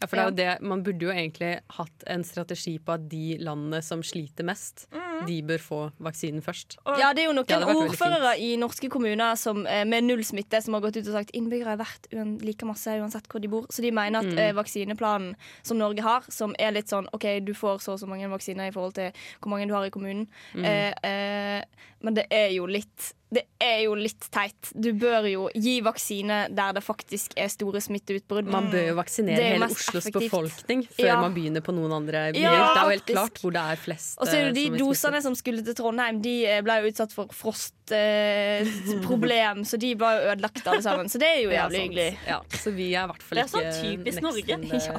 Ja, 0.00 0.06
for 0.08 0.16
det 0.16 0.22
er 0.22 0.28
jo 0.30 0.36
det, 0.36 0.66
Man 0.66 0.82
burde 0.82 1.06
jo 1.06 1.10
egentlig 1.12 1.60
hatt 1.76 2.04
en 2.06 2.24
strategi 2.24 2.78
på 2.78 2.94
at 2.96 3.08
de 3.08 3.36
landene 3.40 3.80
som 3.82 4.02
sliter 4.02 4.44
mest, 4.44 4.86
mm. 4.92 5.26
de 5.28 5.42
bør 5.42 5.58
få 5.62 5.80
vaksinen 6.02 6.42
først. 6.44 6.76
Ja, 6.98 7.12
det 7.14 7.24
er 7.24 7.28
jo 7.30 7.36
noen 7.36 7.64
ordførere 7.86 8.34
i 8.38 8.56
norske 8.60 8.90
kommuner 8.92 9.36
som, 9.40 9.66
eh, 9.66 9.84
med 9.84 10.04
null 10.04 10.24
smitte 10.26 10.60
som 10.62 10.74
har 10.74 10.80
gått 10.84 10.96
ut 10.98 11.06
og 11.08 11.14
sagt 11.14 11.30
innbyggere 11.34 11.72
er 11.76 11.80
verdt 11.82 12.08
like 12.42 12.66
masse 12.66 12.86
uansett 13.00 13.28
hvor 13.30 13.40
de 13.40 13.48
bor. 13.48 13.66
Så 13.70 13.82
de 13.82 13.90
mener 13.90 14.18
at 14.18 14.24
Mm. 14.26 14.38
eh, 14.38 14.52
vaksineplanen 14.52 15.34
som 15.62 15.78
Norge 15.78 16.02
har, 16.02 16.22
som 16.28 16.54
er 16.58 16.72
litt 16.72 16.88
sånn 16.88 17.06
OK, 17.12 17.40
du 17.44 17.52
får 17.54 17.80
så 17.80 17.92
og 17.94 18.00
så 18.00 18.06
mange 18.08 18.28
vaksiner 18.28 18.68
i 18.68 18.72
forhold 18.72 18.94
til 18.94 19.12
hvor 19.40 19.50
mange 19.50 19.68
du 19.68 19.74
har 19.74 19.84
i 19.86 19.90
kommunen, 19.90 20.26
Mm. 20.54 20.64
eh, 20.64 20.92
eh, 21.04 21.64
men 22.02 22.14
det 22.14 22.26
er 22.30 22.50
jo 22.50 22.66
litt 22.66 23.12
det 23.34 23.42
er 23.62 23.80
jo 23.84 23.94
litt 23.98 24.24
teit. 24.32 24.70
Du 24.78 24.92
bør 24.98 25.26
jo 25.28 25.48
gi 25.54 25.80
vaksine 25.84 26.38
der 26.54 26.72
det 26.76 26.82
faktisk 26.86 27.32
er 27.40 27.48
store 27.52 27.80
smitteutbrudd. 27.82 28.46
Man 28.50 28.70
bør 28.72 28.84
jo 28.90 28.94
vaksinere 28.98 29.40
er 29.42 29.52
hele 29.56 29.66
Oslos 29.68 30.06
effektivt. 30.06 30.22
befolkning 30.30 30.80
før 30.94 31.06
Ja. 31.10 31.16
man 31.20 31.34
begynner 31.34 31.62
på 31.66 31.72
noen 31.74 31.92
andre 31.98 32.20
byer. 32.34 32.42
Ja, 32.44 32.50
det 32.52 32.58
er 32.78 32.84
jo 32.84 32.88
helt 32.94 33.06
klart 33.10 33.36
hvor 33.42 33.52
det 33.56 33.62
er 33.74 33.78
flest 33.82 34.14
Og 34.20 34.24
så 34.30 34.34
er 34.38 34.42
det 34.48 34.54
eh, 34.54 34.58
de 34.60 34.64
som 34.70 34.78
dosene 34.84 35.18
som 35.26 35.34
skulle 35.38 35.60
til 35.66 35.74
Trondheim, 35.78 36.16
de 36.22 36.34
eh, 36.46 36.60
ble 36.64 36.74
jo 36.80 36.84
utsatt 36.92 37.12
for 37.16 37.26
frostproblem, 37.34 39.58
så 39.70 39.74
de 39.80 39.90
var 40.00 40.12
jo 40.18 40.22
ødelagt 40.32 40.66
alle 40.66 40.82
sammen. 40.84 41.06
Så 41.10 41.16
det 41.22 41.28
er 41.28 41.40
jo 41.44 41.50
jævlig 41.54 41.80
hyggelig. 41.88 42.10
Ja, 42.28 42.38
så 42.60 42.68
vi 42.74 42.86
er 42.94 43.02
i 43.04 43.06
hvert 43.12 43.22
fall 43.24 43.36
Det 43.38 43.42
er 43.42 43.46
ikke 43.48 43.58
sånn 43.58 43.72
typisk 43.82 44.18
Norge. 44.24 44.54
Ja. 44.84 44.94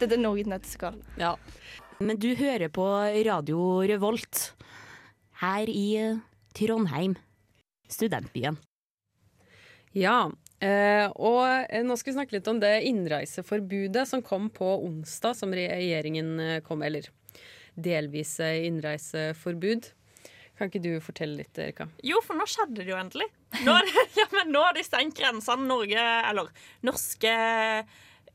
Dette 0.00 0.14
er 0.16 0.20
Norges 0.20 0.46
nøtteskall. 0.50 0.96
Ja. 1.20 1.32
Men 2.00 2.16
du 2.20 2.30
hører 2.38 2.68
på 2.72 2.84
Radio 3.26 3.58
Revolt 3.86 4.36
her 5.42 5.66
i 5.68 5.86
eh, 6.00 6.16
Trondheim, 6.56 7.14
studentbyen. 7.90 8.58
Ja, 9.96 10.30
eh, 10.62 11.06
og 11.18 11.42
eh, 11.66 11.82
nå 11.82 11.96
skal 11.98 12.12
vi 12.12 12.16
snakke 12.18 12.36
litt 12.36 12.50
om 12.50 12.60
det 12.62 12.76
innreiseforbudet 12.86 14.06
som 14.08 14.22
kom 14.22 14.48
på 14.54 14.68
onsdag, 14.86 15.34
som 15.38 15.54
regjeringen 15.54 16.36
eh, 16.40 16.60
kom, 16.66 16.84
eller 16.86 17.08
delvis 17.74 18.36
eh, 18.44 18.66
innreiseforbud. 18.68 19.90
Kan 20.60 20.68
ikke 20.68 20.82
du 20.84 20.92
fortelle 21.02 21.40
litt, 21.40 21.56
Erika? 21.58 21.88
Jo, 22.04 22.20
for 22.22 22.36
nå 22.36 22.44
skjedde 22.48 22.82
det 22.82 22.90
jo 22.92 22.98
endelig. 23.00 23.30
Nå, 23.64 23.72
er 23.72 23.86
det, 23.88 24.06
ja, 24.20 24.26
men 24.36 24.52
nå 24.52 24.62
har 24.62 24.76
de 24.76 24.84
stengt 24.84 25.16
grensene. 25.18 25.64
Norge, 25.66 26.02
eller 26.28 26.50
norske 26.86 27.32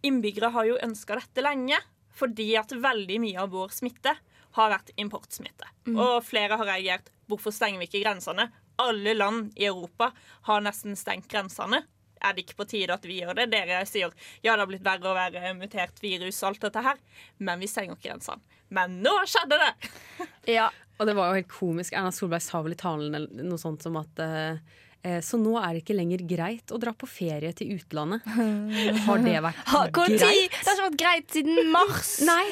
innbyggere 0.06 0.50
har 0.56 0.72
jo 0.72 0.80
ønska 0.82 1.20
dette 1.22 1.46
lenge. 1.46 1.78
Fordi 2.16 2.54
at 2.58 2.72
veldig 2.72 3.20
mye 3.22 3.44
av 3.44 3.52
vår 3.54 3.76
smitte 3.76 4.16
har 4.56 4.72
vært 4.72 4.94
importsmitte. 5.02 5.68
Mm. 5.86 5.98
Og 6.00 6.14
flere 6.26 6.58
har 6.58 6.70
reagert 6.72 7.12
hvorfor 7.30 7.54
stenger 7.54 7.82
vi 7.82 7.90
ikke 7.90 8.06
grensene? 8.06 8.48
Alle 8.78 9.14
land 9.16 9.52
i 9.56 9.66
Europa 9.70 10.12
har 10.50 10.62
nesten 10.66 10.96
stengt 11.00 11.28
grensene. 11.32 11.84
Er 12.26 12.34
det 12.34 12.46
ikke 12.46 12.58
på 12.64 12.66
tide 12.68 12.94
at 12.96 13.04
vi 13.06 13.20
gjør 13.22 13.36
det? 13.38 13.50
Dere 13.52 13.84
sier 13.86 14.10
ja, 14.42 14.54
det 14.56 14.60
har 14.64 14.68
blitt 14.70 14.84
verre 14.86 15.12
å 15.12 15.16
være 15.18 15.52
mutert 15.60 16.00
virus 16.02 16.40
og 16.44 16.50
alt 16.54 16.62
dette 16.66 16.82
her, 16.82 16.98
men 17.40 17.60
vi 17.62 17.68
stenger 17.70 17.96
ikke 17.98 18.10
grensene. 18.10 18.42
Men 18.74 18.98
nå 19.04 19.14
skjedde 19.30 19.60
det! 19.62 19.74
Ja. 20.58 20.70
Og 21.00 21.08
det 21.10 21.14
var 21.18 21.28
jo 21.34 21.42
helt 21.42 21.50
komisk. 21.52 21.92
Erna 21.98 22.12
Solberg 22.16 22.42
sa 22.46 22.62
vel 22.64 22.72
i 22.72 22.80
talen 22.80 23.28
noe 23.44 23.58
sånt 23.60 23.84
som 23.84 23.98
at 24.00 24.20
eh, 24.24 24.60
eh, 25.04 25.18
så 25.26 25.36
nå 25.42 25.58
er 25.60 25.74
det 25.76 25.82
ikke 25.84 25.98
lenger 25.98 26.22
greit 26.30 26.72
å 26.72 26.80
dra 26.80 26.94
på 26.96 27.10
ferie 27.10 27.52
til 27.58 27.74
utlandet. 27.76 28.24
Har 29.08 29.20
det 29.26 29.34
vært 29.44 29.60
Ha, 29.74 29.82
greit? 29.92 30.16
tid? 30.22 30.56
Det 30.56 30.70
har 30.70 30.78
ikke 30.78 30.88
vært 30.88 31.00
greit 31.02 31.36
siden 31.36 31.72
mars. 31.74 32.14
Nei. 32.32 32.46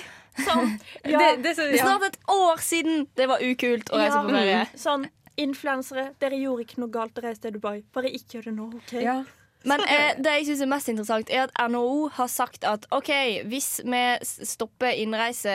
Sånn, 0.43 0.73
Det- 1.05 1.37
det- 1.45 1.55
så- 1.55 1.69
Det 1.69 1.79
er 1.79 1.85
snart 1.85 2.03
et 2.09 2.19
år 2.35 2.57
siden 2.65 3.07
det 3.15 3.27
var 3.31 3.39
ukult 3.45 3.89
å 3.93 4.01
reise 4.01 4.21
på 4.25 4.33
ferie. 4.35 4.59
Mm. 4.65 4.77
Sånn, 4.81 5.07
influensere, 5.37 6.09
dere 6.19 6.37
gjorde 6.41 6.61
ikke 6.67 6.79
noe 6.83 6.89
galt 6.93 7.17
å 7.17 7.23
reise 7.25 7.41
til 7.41 7.53
Dubai. 7.57 7.83
Bare 7.93 8.09
ikke 8.11 8.37
gjør 8.39 8.51
det 8.51 8.53
nå, 8.59 8.67
OK? 8.81 8.93
Men 9.63 9.79
eh, 9.87 10.17
det 10.19 10.27
jeg 10.27 10.45
synes 10.49 10.61
er 10.61 10.67
mest 10.67 10.89
interessant, 10.91 11.29
er 11.31 11.45
at 11.45 11.53
NHO 11.71 12.09
har 12.17 12.27
sagt 12.27 12.65
at 12.67 12.83
OK, 12.91 13.07
hvis 13.47 13.77
vi 13.87 14.01
stopper 14.43 14.91
innreise, 14.99 15.53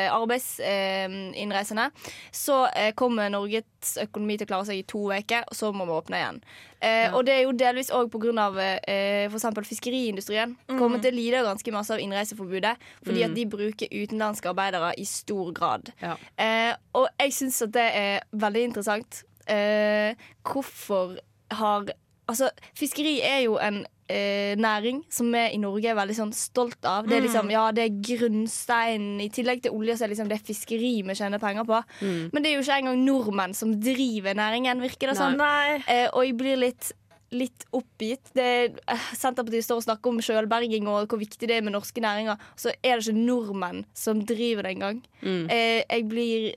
arbeidsinnreisene, 0.88 1.90
så 2.32 2.62
eh, 2.72 2.94
kommer 2.96 3.28
Norges 3.32 3.98
økonomi 4.06 4.38
til 4.40 4.48
å 4.48 4.52
klare 4.54 4.68
seg 4.70 4.80
i 4.80 4.86
to 4.88 5.02
uker, 5.12 5.44
og 5.48 5.58
så 5.58 5.70
må 5.76 5.84
vi 5.88 5.96
åpne 5.98 6.20
igjen. 6.22 6.40
Eh, 6.80 7.12
Og 7.14 7.24
det 7.26 7.34
er 7.34 7.42
jo 7.44 7.52
delvis 7.58 7.90
òg 7.94 8.08
pga. 8.12 8.48
Eh, 8.88 9.28
f.eks. 9.28 9.46
fiskeriindustrien. 9.74 10.56
Kommer 10.78 11.02
til 11.02 11.12
å 11.12 11.18
lide 11.18 11.44
ganske 11.46 11.72
masse 11.74 11.92
av 11.92 12.00
innreiseforbudet, 12.00 12.76
fordi 13.04 13.24
Mm. 13.24 13.30
at 13.30 13.34
de 13.36 13.46
bruker 13.46 13.88
utenlandske 13.92 14.48
arbeidere 14.48 14.94
i 14.96 15.04
stor 15.04 15.52
grad. 15.52 15.92
Eh, 16.38 16.74
og 16.94 17.08
jeg 17.20 17.32
syns 17.32 17.62
at 17.62 17.72
det 17.72 17.90
er 17.94 18.20
veldig 18.32 18.64
interessant. 18.70 19.24
Eh, 19.48 20.14
hvorfor 20.44 21.18
har 21.58 21.88
Altså, 22.28 22.50
fiskeri 22.76 23.22
er 23.24 23.38
jo 23.46 23.54
en 23.56 23.86
eh, 24.12 24.52
næring 24.60 24.98
som 25.08 25.30
vi 25.32 25.46
i 25.54 25.56
Norge 25.56 25.88
er 25.88 25.94
veldig 25.96 26.16
sånn 26.18 26.32
stolt 26.36 26.84
av. 26.84 27.06
Det 27.08 27.16
er 27.16 27.22
liksom, 27.24 27.46
Mm. 27.48 27.52
ja, 27.54 27.62
det 27.72 27.84
er 27.86 28.02
grunnsteinen. 28.04 29.20
I 29.24 29.30
tillegg 29.32 29.62
til 29.64 29.72
olje 29.72 29.96
så 29.96 30.04
er 30.04 30.08
det 30.08 30.16
liksom 30.16 30.28
det 30.28 30.36
er 30.36 30.44
fiskeri 30.44 30.90
vi 31.08 31.14
tjener 31.16 31.40
penger 31.40 31.64
på. 31.64 31.80
Mm. 32.02 32.30
Men 32.32 32.42
det 32.42 32.50
er 32.50 32.56
jo 32.58 32.64
ikke 32.66 32.78
engang 32.82 33.04
nordmenn 33.06 33.54
som 33.56 33.72
driver 33.80 34.34
næringen, 34.36 34.80
virker 34.84 35.08
det 35.08 35.16
som. 35.16 35.32
Sånn. 35.38 35.82
Eh, 35.88 36.08
og 36.12 36.24
jeg 36.26 36.36
blir 36.36 36.56
litt 36.56 36.92
Litt 37.30 37.66
oppgitt. 37.76 38.30
Det, 38.32 38.80
eh, 38.88 38.96
Senterpartiet 39.12 39.62
står 39.62 39.76
og 39.76 39.84
snakker 39.84 40.08
om 40.08 40.18
sjølberging 40.18 40.86
og 40.88 41.08
hvor 41.10 41.18
viktig 41.20 41.46
det 41.46 41.58
er 41.58 41.60
med 41.60 41.74
norske 41.74 42.00
næringer. 42.00 42.38
Så 42.56 42.70
er 42.82 42.96
det 42.96 43.04
ikke 43.04 43.20
nordmenn 43.26 43.84
som 43.92 44.22
driver 44.24 44.62
det 44.62 44.72
engang. 44.78 45.02
Mm. 45.20 45.50
Eh, 45.50 45.82
jeg 45.90 46.08
blir 46.08 46.54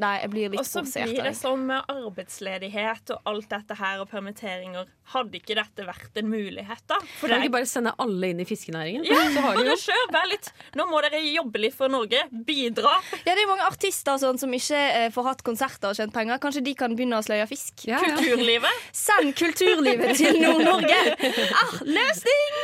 Nei, 0.00 0.12
jeg 0.22 0.30
blir 0.32 0.52
litt 0.52 0.60
Og 0.60 0.66
så 0.68 0.82
blir 0.84 1.22
det 1.24 1.34
sånn 1.38 1.64
med 1.68 1.90
arbeidsledighet 1.92 3.14
og 3.14 3.30
alt 3.30 3.48
dette 3.50 3.76
her 3.78 4.02
og 4.02 4.10
permitteringer. 4.10 4.88
Hadde 5.14 5.36
ikke 5.36 5.56
dette 5.58 5.84
vært 5.84 6.16
en 6.20 6.30
mulighet, 6.32 6.80
da? 6.88 6.98
For 7.18 7.28
Kan 7.28 7.42
du 7.42 7.46
ikke 7.48 7.56
bare 7.58 7.68
sende 7.68 7.92
alle 8.00 8.30
inn 8.32 8.40
i 8.40 8.46
fiskenæringen? 8.48 9.04
ja, 9.08 9.18
Så 9.34 9.42
har 9.44 9.58
de 9.60 9.76
kjør, 9.84 10.04
vær 10.14 10.30
litt 10.30 10.50
Nå 10.78 10.86
må 10.90 11.02
dere 11.04 11.20
jobbe 11.24 11.60
litt 11.60 11.76
for 11.76 11.92
Norge. 11.92 12.22
Bidra. 12.30 12.94
Ja, 13.26 13.34
det 13.34 13.44
er 13.44 13.50
mange 13.50 13.66
artister 13.68 14.16
sånn, 14.20 14.40
som 14.40 14.52
ikke 14.56 14.80
eh, 14.80 15.10
får 15.14 15.28
hatt 15.28 15.44
konserter 15.46 15.92
og 15.92 15.98
tjent 15.98 16.14
penger. 16.14 16.40
Kanskje 16.42 16.64
de 16.64 16.74
kan 16.78 16.96
begynne 16.96 17.20
å 17.20 17.24
sløye 17.26 17.46
fisk? 17.50 17.84
Ja, 17.88 18.00
ja. 18.00 18.16
Kulturlivet. 18.16 18.82
Send 18.96 19.34
kulturlivet 19.38 20.16
til 20.20 20.40
Nord-Norge! 20.42 21.02
Ah, 21.54 21.76
løsning! 21.86 22.54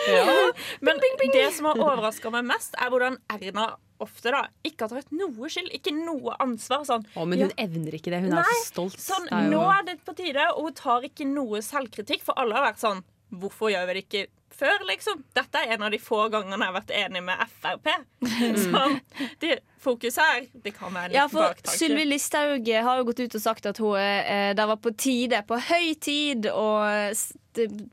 Men 0.84 0.98
det 1.32 1.46
som 1.57 1.68
har 1.70 1.78
overraska 1.78 2.32
meg 2.34 2.48
mest, 2.48 2.74
er 2.80 2.90
hvordan 2.92 3.18
Erna 3.30 3.70
ofte 4.01 4.32
da 4.34 4.42
ikke 4.64 4.86
har 4.88 4.88
tatt 5.03 5.12
noe 5.12 5.48
skyld, 5.53 5.70
ikke 5.76 5.92
noe 5.94 6.34
ansvar. 6.40 6.84
Sånn, 6.88 7.05
Å, 7.14 7.26
men 7.28 7.40
hun 7.46 7.55
evner 7.57 7.96
ikke 7.98 8.11
det. 8.14 8.22
Hun 8.24 8.32
er 8.40 8.44
så 8.44 8.64
stolt. 8.66 8.98
Sånn, 8.98 9.28
er 9.30 9.46
jo- 9.46 9.51
Nå 9.59 9.62
er 9.78 9.82
det 9.84 9.98
på 10.05 10.14
tide, 10.16 10.48
og 10.57 10.62
hun 10.70 10.74
tar 10.74 11.03
ikke 11.03 11.26
noe 11.26 11.59
selvkritikk, 11.62 12.22
for 12.22 12.34
alle 12.38 12.55
har 12.55 12.72
vært 12.72 12.80
sånn 12.84 13.03
Hvorfor 13.30 13.70
gjør 13.70 13.86
vi 13.86 13.94
det 13.94 14.05
ikke 14.09 14.26
før, 14.57 14.82
liksom? 14.88 15.22
Dette 15.36 15.59
er 15.64 15.74
en 15.76 15.82
av 15.86 15.90
de 15.94 15.98
få 16.03 16.28
gangene 16.32 16.59
jeg 16.59 16.72
har 16.72 16.76
vært 16.80 16.94
enig 17.05 17.22
med 17.24 17.44
Frp. 17.62 17.90
Så 18.61 19.01
det, 19.40 19.59
fokus 19.80 20.16
her, 20.20 20.46
det 20.64 20.74
kan 20.76 20.92
være 20.94 21.09
litt 21.12 21.16
Ja, 21.18 21.26
for 21.32 21.46
baktanke. 21.48 21.76
Sylvi 21.78 22.05
Listhaug 22.11 22.68
har 22.84 23.01
jo 23.01 23.07
gått 23.09 23.22
ut 23.24 23.34
og 23.38 23.44
sagt 23.44 23.66
at 23.70 23.78
hun, 23.80 23.96
eh, 23.98 24.53
det 24.59 24.66
var 24.68 24.76
på 24.82 24.92
tide, 24.96 25.42
på 25.48 25.57
høy 25.70 25.94
tid, 26.01 26.51
å 26.53 26.66
st- 27.16 27.38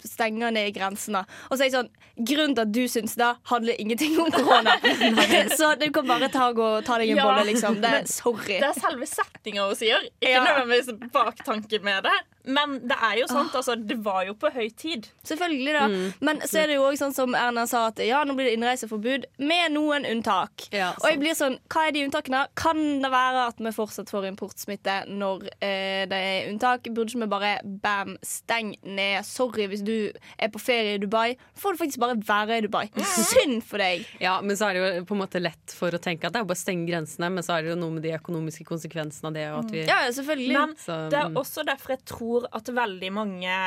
stenge 0.05 0.51
ned 0.53 0.73
grensene. 0.75 1.23
Og 1.49 1.55
så 1.57 1.63
er 1.63 1.69
jeg 1.71 1.77
sånn 1.79 1.93
Grunnen 2.17 2.55
til 2.57 2.63
at 2.63 2.71
du 2.73 2.87
syns 2.89 3.11
det, 3.13 3.27
handler 3.45 3.75
ingenting 3.77 4.15
om 4.17 4.31
korona. 4.33 4.71
så 5.59 5.75
du 5.77 5.83
kan 5.93 6.07
bare 6.09 6.25
ta, 6.33 6.47
gå, 6.57 6.69
ta 6.81 6.95
deg 6.97 7.11
en 7.13 7.19
Ja, 7.19 7.27
bolle, 7.27 7.43
liksom. 7.51 7.75
Det, 7.77 7.91
men 7.93 8.07
sorry. 8.09 8.55
Det 8.57 8.71
er 8.71 8.79
selve 8.79 9.05
settinga 9.05 9.67
hun 9.69 9.77
sier, 9.77 10.01
ikke 10.17 10.31
Ja. 10.33 10.41
nødvendigvis 10.47 11.11
baktanken 11.13 11.85
med 11.85 12.07
det. 12.09 12.15
Men 12.49 12.73
det 12.89 12.97
er 13.03 13.19
jo 13.21 13.27
sant, 13.29 13.53
altså. 13.59 13.75
Det 13.77 13.99
var 14.01 14.23
jo 14.25 14.33
på 14.33 14.49
høy 14.55 14.65
tid. 14.73 15.05
Selvfølgelig 15.29 15.75
da. 15.77 15.85
Mm, 15.93 16.07
Men 16.25 16.41
så 16.49 16.61
er 16.63 16.71
det 16.71 16.77
jo 16.77 16.85
også 16.87 17.07
sånn 17.07 17.15
som 17.15 17.35
Erna 17.37 17.65
sa, 17.69 17.87
at 17.91 18.01
ja, 18.03 18.23
nå 18.27 18.35
blir 18.37 18.49
det 18.49 18.55
innreiseforbud 18.57 19.27
med 19.37 19.75
noen 19.75 20.07
unntak. 20.09 20.67
og 20.71 21.07
jeg 21.07 21.19
blir 21.21 21.37
sånn, 21.37 21.57
hva 21.71 21.87
er 21.87 21.95
de 21.95 22.05
unntakene? 22.07 22.45
Kan 22.57 22.81
det 23.03 23.11
være 23.13 23.47
at 23.51 23.61
vi 23.61 23.73
fortsatt 23.75 24.11
får 24.13 24.29
importsmitte 24.31 24.99
når 25.11 25.47
eh, 25.59 26.03
det 26.09 26.21
er 26.31 26.49
unntak? 26.51 26.89
Burde 26.91 27.11
ikke 27.11 27.25
vi 27.25 27.29
bare 27.31 27.53
bam, 27.83 28.15
steng 28.25 28.73
ned? 28.83 29.25
Sorry 29.27 29.67
hvis 29.71 29.83
du 29.85 30.11
er 30.37 30.51
på 30.53 30.61
ferie 30.61 30.97
i 30.97 31.01
Dubai. 31.01 31.37
Får 31.57 31.75
du 31.75 31.81
faktisk 31.83 32.01
bare 32.03 32.17
være 32.27 32.59
i 32.59 32.65
Dubai. 32.67 32.85
Synd 33.17 33.61
for 33.67 33.81
deg. 33.81 34.05
Ja, 34.23 34.37
men 34.43 34.57
så 34.59 34.69
er 34.69 34.77
det 34.77 34.83
jo 34.83 35.05
på 35.09 35.17
en 35.17 35.23
måte 35.23 35.41
lett 35.41 35.75
for 35.75 35.93
å 35.93 36.01
tenke 36.01 36.27
at 36.27 36.35
det 36.35 36.41
er 36.41 36.45
jo 36.45 36.51
bare 36.51 36.59
å 36.59 36.63
stenge 36.63 36.87
grensene, 36.89 37.29
men 37.33 37.45
så 37.45 37.57
er 37.57 37.65
det 37.65 37.73
jo 37.73 37.79
noe 37.79 37.97
med 37.97 38.05
de 38.05 38.13
økonomiske 38.17 38.65
konsekvensene 38.67 39.31
av 39.31 39.37
det. 39.37 39.47
Og 39.51 39.59
at 39.65 39.73
vi, 39.75 39.83
Ja, 39.87 39.99
ja, 40.05 40.13
selvfølgelig. 40.15 40.57
Men 40.57 40.75
Så, 40.81 40.97
det 41.11 41.19
er 41.19 41.31
mm. 41.31 41.39
også 41.41 41.65
derfor 41.67 41.95
jeg 41.95 42.03
tror 42.07 42.47
at 42.57 42.73
veldig 42.77 43.11
mange 43.13 43.57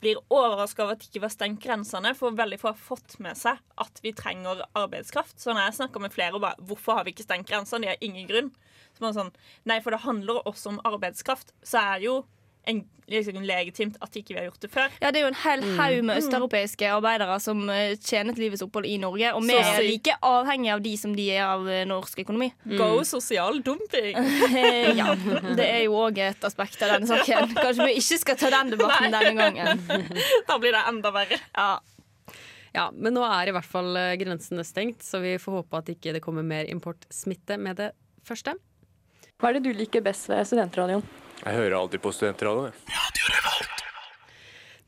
blir 0.00 0.20
overraska 0.28 0.84
over 0.84 0.96
at 0.96 1.02
det 1.02 1.10
ikke 1.10 1.24
var 1.24 1.34
stengt 1.34 1.62
grensene, 1.64 2.14
for 2.20 2.36
veldig 2.36 2.58
få 2.60 2.70
har 2.74 2.80
fått 2.80 3.18
med 3.24 3.36
seg 3.40 3.58
at 3.80 4.00
vi 4.04 4.12
trenger 4.16 4.62
arbeidskraft. 4.78 5.38
Så 5.40 5.54
når 5.54 5.66
jeg 5.70 5.78
snakker 5.80 6.00
med 6.04 6.12
flere 6.14 6.34
og 6.36 6.42
bare 6.44 6.56
'Hvorfor 6.60 6.94
har 7.00 7.04
vi 7.08 7.12
ikke 7.16 7.26
stengt 7.26 7.48
grensene?' 7.48 7.80
De 7.82 7.88
har 7.94 7.96
ingen 8.04 8.28
grunn. 8.28 8.50
Så 8.94 9.00
man 9.00 9.10
er 9.14 9.20
sånn, 9.22 9.32
Nei, 9.66 9.80
for 9.80 9.90
det 9.90 10.00
handler 10.04 10.42
også 10.44 10.66
om 10.74 10.80
arbeidskraft. 10.84 11.52
Så 11.64 11.78
er 11.80 11.98
det 11.98 12.04
jo 12.10 12.24
en, 12.68 12.84
liksom 13.08 13.40
legitimt 13.42 13.96
at 14.02 14.12
ikke 14.14 14.34
vi 14.34 14.34
har 14.36 14.44
gjort 14.50 14.60
det 14.60 14.70
før. 14.70 14.90
Ja, 15.00 15.10
Det 15.10 15.16
er 15.16 15.22
jo 15.22 15.26
en 15.28 15.34
hel 15.34 15.60
Mm. 15.62 15.76
haug 15.78 16.04
med 16.04 16.16
Mm. 16.16 16.22
østeuropeiske 16.22 16.86
arbeidere 16.92 17.40
som 17.40 17.70
eh, 17.70 17.96
tjener 17.96 18.34
til 18.34 18.44
livets 18.44 18.62
opphold 18.62 18.84
i 18.86 18.98
Norge. 18.98 19.32
Og 19.34 19.42
vi 19.42 19.48
Så 19.48 19.78
er 19.78 19.82
like 19.88 20.14
avhengige 20.22 20.74
av 20.74 20.82
de 20.82 20.96
som 20.96 21.14
de 21.16 21.30
er 21.30 21.42
av 21.42 21.66
eh, 21.66 21.84
norsk 21.86 22.18
økonomi. 22.18 22.52
Go 22.76 23.02
sosial 23.02 23.62
dumping! 23.62 24.14
Ja, 25.00 25.14
det 25.56 25.66
er 25.66 25.84
jo 25.86 25.92
òg 25.94 26.18
et 26.18 26.40
aspekt 26.44 26.82
av 26.82 26.90
denne 27.00 27.06
saken. 27.08 27.54
Kanskje 27.54 27.86
vi 27.86 27.94
ikke 27.96 28.18
skal 28.18 28.36
ta 28.36 28.50
den 28.50 28.70
debatten 28.76 29.10
Nei. 29.10 29.24
denne 29.24 29.34
gangen. 29.40 29.86
da 30.48 30.58
blir 30.58 30.72
det 30.72 30.84
enda 30.86 31.10
verre. 31.10 31.40
Ja. 31.56 31.78
Ja, 32.74 32.90
Men 32.94 33.16
nå 33.16 33.24
er 33.26 33.50
i 33.50 33.54
hvert 33.54 33.66
fall 33.66 33.96
eh, 33.98 34.16
grensene 34.20 34.64
stengt, 34.66 35.02
så 35.02 35.18
vi 35.22 35.34
får 35.42 35.60
håpe 35.60 35.80
at 35.80 35.90
ikke 35.90 36.14
det 36.14 36.22
kommer 36.24 36.46
mer 36.46 36.68
importsmitte 36.70 37.58
med 37.58 37.80
det 37.82 37.90
første. 38.26 38.54
Hva 39.40 39.50
er 39.50 39.58
det 39.58 39.70
du 39.70 39.72
liker 39.74 40.04
best 40.04 40.28
ved 40.30 40.44
studentradioen? 40.46 41.02
Jeg 41.40 41.56
hører 41.56 41.78
alltid 41.78 42.02
på 42.04 42.12
studentradioen. 42.14 42.74
jeg. 42.90 43.10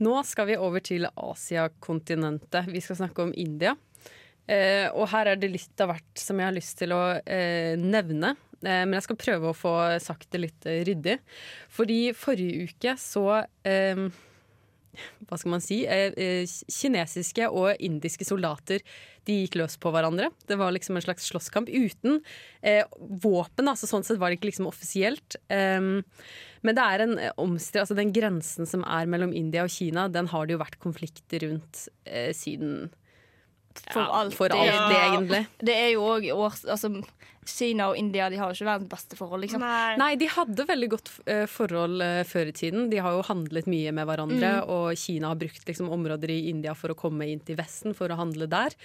Nå 0.03 0.19
skal 0.27 0.49
vi 0.49 0.59
over 0.59 0.83
til 0.85 1.07
Asiakontinentet. 1.07 2.69
Vi 2.73 2.81
skal 2.83 2.99
snakke 2.99 3.23
om 3.25 3.35
India. 3.39 3.75
Eh, 4.51 4.89
og 4.91 5.07
her 5.13 5.31
er 5.31 5.39
det 5.39 5.53
litt 5.53 5.83
av 5.83 5.93
hvert 5.93 6.19
som 6.19 6.41
jeg 6.41 6.49
har 6.49 6.57
lyst 6.57 6.79
til 6.81 6.95
å 6.97 7.03
eh, 7.23 7.79
nevne. 7.79 8.35
Eh, 8.63 8.83
men 8.83 8.97
jeg 8.99 9.07
skal 9.07 9.21
prøve 9.21 9.53
å 9.53 9.57
få 9.57 9.75
sagt 10.03 10.29
det 10.35 10.43
litt 10.43 10.69
ryddig. 10.89 11.19
Fordi 11.73 12.01
forrige 12.19 12.67
uke 12.69 12.97
så 13.01 13.27
eh, 13.41 14.05
Hva 15.29 15.39
skal 15.41 15.55
man 15.55 15.63
si? 15.65 15.83
Eh, 15.89 16.13
eh, 16.21 16.45
kinesiske 16.69 17.49
og 17.49 17.81
indiske 17.81 18.27
soldater 18.29 18.85
de 19.29 19.39
gikk 19.43 19.57
løs 19.61 19.77
på 19.81 19.93
hverandre. 19.95 20.29
Det 20.49 20.59
var 20.59 20.75
liksom 20.75 20.99
en 20.99 21.05
slags 21.05 21.29
slåsskamp 21.31 21.71
uten 21.71 22.21
eh, 22.61 22.83
våpen. 22.99 23.71
Altså 23.71 23.89
sånn 23.89 24.05
sett 24.07 24.21
var 24.21 24.31
det 24.31 24.41
ikke 24.41 24.51
liksom 24.51 24.69
offisielt. 24.71 25.39
Um, 25.49 26.03
men 26.67 26.79
det 26.79 26.87
er 26.87 27.05
en 27.05 27.15
eh, 27.19 27.33
Altså 27.39 27.97
den 27.99 28.13
grensen 28.15 28.69
som 28.69 28.85
er 28.87 29.09
mellom 29.11 29.35
India 29.37 29.65
og 29.67 29.73
Kina, 29.73 30.09
den 30.13 30.31
har 30.33 30.47
det 30.47 30.57
jo 30.57 30.63
vært 30.63 30.81
konflikter 30.83 31.47
rundt 31.47 31.87
eh, 32.05 32.33
siden 32.37 32.91
For 33.89 34.03
ja, 34.03 34.09
alt. 34.21 34.37
For 34.37 34.55
alt 34.55 34.91
det, 34.93 35.01
egentlig. 35.01 35.45
Det 35.63 35.77
er 35.79 35.93
jo 35.95 36.07
òg. 36.17 36.29
Altså, 36.35 36.93
Kina 37.49 37.89
og 37.91 37.97
India 37.99 38.29
de 38.31 38.37
har 38.39 38.51
jo 38.53 38.55
ikke 38.55 38.69
verdens 38.69 38.91
beste 38.93 39.17
forhold, 39.19 39.43
liksom. 39.43 39.63
Nei, 39.99 40.13
de 40.21 40.29
hadde 40.31 40.67
veldig 40.69 40.89
godt 40.93 41.09
eh, 41.27 41.45
forhold 41.51 42.01
eh, 42.05 42.21
før 42.29 42.51
i 42.53 42.55
tiden. 42.55 42.85
De 42.93 43.01
har 43.03 43.17
jo 43.17 43.25
handlet 43.27 43.67
mye 43.71 43.91
med 43.97 44.07
hverandre, 44.07 44.53
Mm. 44.63 44.71
og 44.71 44.95
Kina 44.97 45.33
har 45.33 45.41
brukt 45.41 45.67
liksom, 45.67 45.91
områder 45.91 46.31
i 46.31 46.49
India 46.53 46.75
for 46.79 46.95
å 46.95 46.99
komme 46.99 47.27
inn 47.27 47.41
til 47.43 47.57
Vesten 47.59 47.97
for 47.99 48.09
å 48.15 48.19
handle 48.21 48.47
der. 48.47 48.77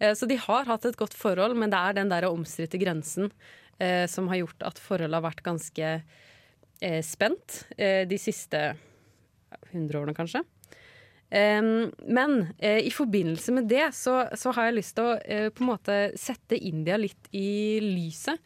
Eh, 0.00 0.14
så 0.16 0.26
de 0.30 0.36
har 0.40 0.64
hatt 0.64 0.86
et 0.88 0.96
godt 0.96 1.12
forhold, 1.14 1.56
men 1.60 1.68
det 1.70 1.78
er 1.78 1.92
den 2.00 2.08
der 2.08 2.24
omstridte 2.30 2.80
grensen 2.80 3.28
eh, 3.78 4.06
som 4.08 4.28
har 4.32 4.40
gjort 4.40 4.62
at 4.72 4.78
forholdet 4.80 5.18
har 5.20 5.26
vært 5.28 5.44
ganske 5.44 5.92
eh, 6.80 7.02
spent 7.04 7.64
eh, 7.76 8.06
de 8.08 8.16
siste 8.18 8.70
hundre 9.72 9.98
100 9.98 10.00
årene, 10.00 10.14
kanskje. 10.16 10.42
Um, 11.28 11.90
men 12.08 12.38
uh, 12.64 12.80
i 12.80 12.90
forbindelse 12.94 13.52
med 13.52 13.66
det 13.68 13.90
så, 13.92 14.22
så 14.32 14.52
har 14.56 14.70
jeg 14.70 14.78
lyst 14.78 14.94
til 14.96 15.10
å 15.10 15.16
uh, 15.18 15.48
på 15.52 15.60
en 15.60 15.70
måte 15.74 15.96
sette 16.16 16.56
India 16.56 16.96
litt 16.96 17.28
i 17.36 17.78
lyset. 17.84 18.40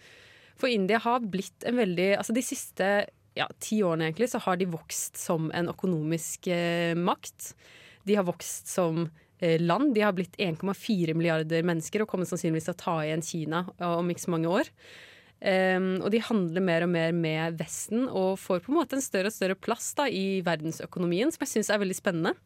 For 0.58 0.70
India 0.70 0.98
har 1.02 1.22
blitt 1.22 1.64
en 1.66 1.78
veldig 1.78 2.08
Altså 2.18 2.34
de 2.34 2.42
siste 2.44 2.88
ja, 3.38 3.46
ti 3.62 3.80
årene 3.86 4.10
egentlig 4.10 4.28
så 4.30 4.42
har 4.44 4.58
de 4.58 4.68
vokst 4.70 5.16
som 5.18 5.46
en 5.54 5.70
økonomisk 5.70 6.50
uh, 6.50 6.98
makt. 6.98 7.52
De 8.08 8.18
har 8.18 8.26
vokst 8.26 8.70
som 8.70 9.06
land. 9.42 9.88
De 9.90 10.04
har 10.04 10.12
blitt 10.14 10.36
1,4 10.38 11.16
milliarder 11.18 11.64
mennesker 11.66 12.04
og 12.04 12.10
kommer 12.12 12.28
sannsynligvis 12.30 12.68
til 12.68 12.76
å 12.76 12.78
ta 12.78 12.92
igjen 13.02 13.24
Kina 13.26 13.64
om 13.88 14.10
ikke 14.12 14.22
så 14.22 14.30
mange 14.30 14.52
år. 14.54 14.68
Um, 15.42 15.96
og 16.04 16.12
de 16.14 16.20
handler 16.22 16.62
mer 16.62 16.84
og 16.86 16.92
mer 16.92 17.10
med 17.16 17.56
Vesten 17.58 18.04
og 18.06 18.36
får 18.38 18.60
på 18.62 18.70
en 18.70 18.76
måte 18.78 18.94
en 18.94 19.02
større 19.02 19.26
og 19.26 19.34
større 19.34 19.56
plass 19.58 19.88
da, 19.98 20.06
i 20.06 20.38
verdensøkonomien, 20.46 21.32
som 21.34 21.42
jeg 21.42 21.50
syns 21.56 21.70
er 21.72 21.80
veldig 21.82 21.96
spennende. 21.98 22.36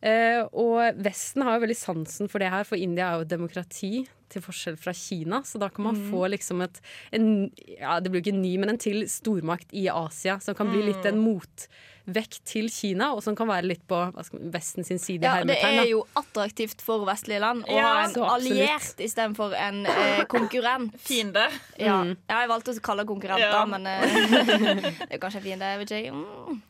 Uh, 0.00 0.48
og 0.56 1.02
Vesten 1.04 1.44
har 1.44 1.58
jo 1.58 1.64
veldig 1.66 1.76
sansen 1.76 2.32
for 2.32 2.40
det 2.40 2.48
her, 2.54 2.64
for 2.64 2.80
India 2.80 3.10
er 3.10 3.20
jo 3.20 3.26
et 3.26 3.34
demokrati, 3.34 3.92
til 4.34 4.42
forskjell 4.44 4.76
fra 4.80 4.92
Kina. 4.96 5.40
Så 5.46 5.58
da 5.62 5.68
kan 5.70 5.84
man 5.88 5.96
Mm. 5.96 6.10
få 6.10 6.26
liksom 6.34 6.62
et 6.66 6.80
en, 7.12 7.50
Ja, 7.80 8.00
det 8.00 8.10
blir 8.12 8.20
jo 8.22 8.26
ikke 8.30 8.34
en 8.36 8.42
ny, 8.42 8.56
men 8.58 8.68
en 8.74 8.78
til 8.78 9.04
stormakt 9.08 9.72
i 9.72 9.86
Asia, 9.88 10.38
som 10.40 10.54
kan 10.58 10.70
bli 10.70 10.82
litt 10.82 11.04
en 11.06 11.18
motvekt 11.22 12.40
til 12.44 12.68
Kina, 12.70 13.12
og 13.14 13.22
som 13.22 13.34
kan 13.36 13.48
være 13.48 13.66
litt 13.70 13.86
på 13.88 13.96
hva 14.12 14.24
skal 14.24 14.40
Vesten 14.54 14.84
sin 14.84 14.98
side. 14.98 15.22
Ja, 15.24 15.42
det 15.44 15.56
er 15.62 15.86
jo 15.88 16.02
attraktivt 16.16 16.82
for 16.84 17.04
vestlige 17.06 17.40
land 17.40 17.64
å 17.64 17.76
Ja, 17.78 17.94
ha 17.94 18.04
en 18.08 18.14
alliert 18.34 18.98
istedenfor 19.00 19.54
en 19.56 19.86
eh, 19.86 20.24
konkurrent. 20.26 20.94
Fiende. 21.08 21.46
Ja. 21.78 22.02
Mm. 22.04 22.16
ja, 22.28 22.40
jeg 22.44 22.48
valgte 22.52 22.74
å 22.76 22.80
kalle 22.84 23.04
det 23.04 23.08
konkurrent, 23.08 23.40
Ja. 23.40 23.52
da, 23.52 23.64
men 23.66 23.86
eh, 23.86 24.00
det 25.08 25.12
er 25.12 25.18
kanskje 25.18 25.36
en 25.42 25.48
fiende. 25.48 25.72
Jeg 25.74 25.78
vet 25.84 25.96
ikke. 26.02 26.12
Mm. 26.12 26.62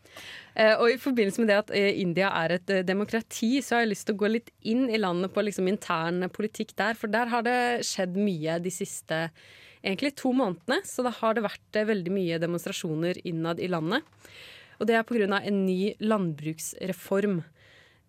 Eh, 0.54 0.76
og 0.78 0.86
i 0.92 0.98
forbindelse 1.02 1.42
med 1.42 1.50
det 1.50 1.58
at 1.64 1.72
eh, 1.74 1.90
India 1.98 2.30
er 2.44 2.56
et 2.56 2.70
eh, 2.70 2.84
demokrati, 2.86 3.58
så 3.58 3.76
har 3.76 3.84
jeg 3.84 3.90
lyst 3.90 4.06
til 4.08 4.14
å 4.14 4.20
gå 4.22 4.30
litt 4.30 4.52
inn 4.70 4.86
i 4.86 5.00
landet 5.00 5.34
på 5.34 5.42
liksom, 5.42 5.68
intern 5.70 6.28
politikk 6.34 6.76
der. 6.78 6.94
For 6.98 7.10
der 7.10 7.32
har 7.32 7.46
det 7.46 7.58
skjedd 7.88 8.14
mye 8.18 8.60
de 8.62 8.72
siste 8.74 9.26
egentlig 9.84 10.14
to 10.20 10.30
månedene. 10.36 10.80
Så 10.86 11.02
da 11.06 11.12
har 11.18 11.34
det 11.34 11.46
vært 11.46 11.80
veldig 11.90 12.14
mye 12.14 12.38
demonstrasjoner 12.42 13.18
innad 13.26 13.62
i 13.62 13.70
landet. 13.72 14.06
Og 14.78 14.88
det 14.88 14.96
er 14.98 15.06
pga. 15.06 15.40
en 15.40 15.66
ny 15.66 15.94
landbruksreform. 16.02 17.42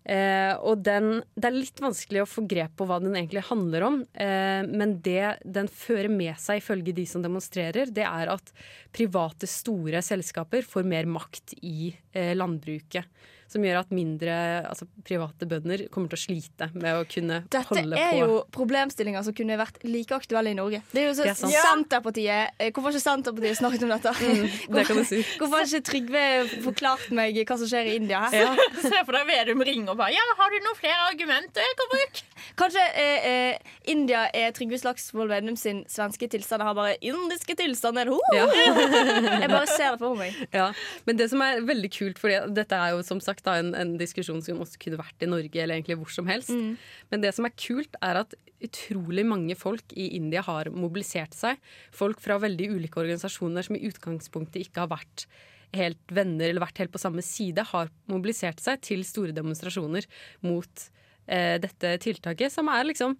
Eh, 0.06 0.52
og 0.62 0.84
den, 0.86 1.20
det 1.34 1.48
er 1.48 1.56
litt 1.56 1.80
vanskelig 1.82 2.22
å 2.22 2.28
få 2.30 2.44
grep 2.46 2.76
på 2.78 2.86
hva 2.86 3.00
den 3.02 3.16
egentlig 3.18 3.42
handler 3.48 3.86
om. 3.88 3.96
Eh, 4.14 4.62
men 4.66 4.98
det 5.02 5.36
den 5.42 5.70
fører 5.72 6.10
med 6.12 6.38
seg, 6.38 6.62
ifølge 6.62 6.94
de 6.94 7.06
som 7.10 7.24
demonstrerer, 7.24 7.90
det 7.90 8.06
er 8.06 8.30
at 8.30 8.52
private, 8.94 9.50
store 9.50 10.02
selskaper 10.06 10.66
får 10.66 10.86
mer 10.86 11.10
makt 11.10 11.56
i 11.58 11.90
eh, 12.14 12.36
landbruket. 12.38 13.10
Som 13.50 13.64
gjør 13.66 13.80
at 13.84 13.92
mindre 13.94 14.34
altså 14.66 14.88
private 15.06 15.46
bønder 15.48 15.86
kommer 15.94 16.10
til 16.10 16.18
å 16.18 16.22
slite 16.22 16.68
med 16.74 16.98
å 16.98 17.04
kunne 17.08 17.40
Dette 17.46 17.62
holde 17.70 18.00
er 18.00 18.18
jo 18.20 18.40
problemstillinger 18.54 19.22
som 19.26 19.36
kunne 19.36 19.58
vært 19.60 19.78
like 19.86 20.16
aktuelle 20.16 20.52
i 20.52 20.58
Norge. 20.58 20.82
Det 20.90 21.02
er 21.02 21.08
jo 21.10 21.14
så 21.18 21.26
Det 21.26 21.34
er 21.34 21.38
sant. 21.38 21.56
Senterpartiet 21.66 22.58
eh, 22.58 22.72
Hvorfor 22.72 22.90
har 22.90 22.96
ikke 22.96 23.04
Senterpartiet 23.04 23.60
snakket 23.60 23.86
om 23.86 23.94
dette? 23.94 24.14
Mm, 24.16 24.48
det 24.76 24.86
kan 24.88 25.00
du 25.00 25.04
si. 25.08 25.22
Hvorfor 25.38 25.60
har 25.60 25.68
ikke 25.70 25.86
Trygve 25.90 26.24
forklart 26.66 27.10
meg 27.16 27.38
hva 27.42 27.58
som 27.60 27.70
skjer 27.70 27.92
i 27.92 27.96
India 28.00 28.24
her? 28.26 28.36
Ja. 28.46 28.68
Se 28.86 29.04
for 29.06 29.16
deg 29.16 29.30
Vedum 29.30 29.62
ringer 29.66 29.94
og 29.94 30.00
bare 30.00 30.14
Ja, 30.16 30.24
har 30.40 30.52
du 30.52 30.58
noen 30.64 30.80
flere 30.80 31.10
argumenter 31.12 31.62
jeg 31.66 31.78
kan 31.78 31.92
bruke? 31.92 32.26
Kanskje 32.56 32.82
eh, 32.96 33.26
eh, 33.30 33.74
India 33.92 34.26
er 34.34 34.54
Trygve 34.56 34.78
Slagsvold 34.80 35.30
Vedum 35.32 35.56
sin 35.60 35.82
svenske 35.90 36.28
tilstand. 36.30 36.64
Har 36.64 36.76
bare 36.76 36.96
indiske 37.04 37.56
tilstander. 37.58 38.10
Ja. 38.34 38.46
Jeg 39.42 39.50
bare 39.50 39.66
ser 39.68 39.94
det 39.94 40.00
for 40.00 40.16
meg. 40.18 40.36
Ja, 40.54 40.70
Men 41.04 41.18
det 41.18 41.28
som 41.32 41.42
er 41.44 41.60
veldig 41.66 41.90
kult, 41.92 42.20
for 42.20 42.32
dette 42.56 42.78
er 42.78 42.94
jo 42.94 43.02
som 43.06 43.20
sagt 43.22 43.35
da, 43.44 43.56
en, 43.60 43.72
en 43.76 43.96
diskusjon 44.00 44.42
som 44.44 44.62
også 44.64 44.80
kunne 44.82 45.00
vært 45.00 45.24
i 45.24 45.28
Norge 45.30 45.62
eller 45.62 45.76
egentlig 45.76 45.98
hvor 46.00 46.12
som 46.14 46.30
helst. 46.30 46.52
Mm. 46.54 46.76
Men 47.12 47.24
det 47.24 47.34
som 47.36 47.48
er 47.48 47.56
kult, 47.58 47.98
er 48.04 48.22
at 48.22 48.36
utrolig 48.64 49.26
mange 49.28 49.56
folk 49.58 49.92
i 49.92 50.08
India 50.16 50.42
har 50.46 50.70
mobilisert 50.72 51.36
seg. 51.36 51.60
Folk 51.94 52.22
fra 52.24 52.38
veldig 52.42 52.70
ulike 52.76 53.02
organisasjoner 53.02 53.66
som 53.66 53.76
i 53.76 53.84
utgangspunktet 53.88 54.62
ikke 54.64 54.86
har 54.86 54.94
vært 54.94 55.26
helt 55.76 56.14
venner 56.14 56.48
eller 56.48 56.62
vært 56.62 56.80
helt 56.80 56.94
på 56.94 57.02
samme 57.02 57.24
side, 57.24 57.64
har 57.72 57.90
mobilisert 58.10 58.62
seg 58.62 58.80
til 58.86 59.02
store 59.06 59.34
demonstrasjoner 59.36 60.06
mot 60.46 60.86
eh, 61.26 61.56
dette 61.62 61.96
tiltaket, 62.04 62.54
som 62.54 62.70
er 62.72 62.86
liksom 62.88 63.16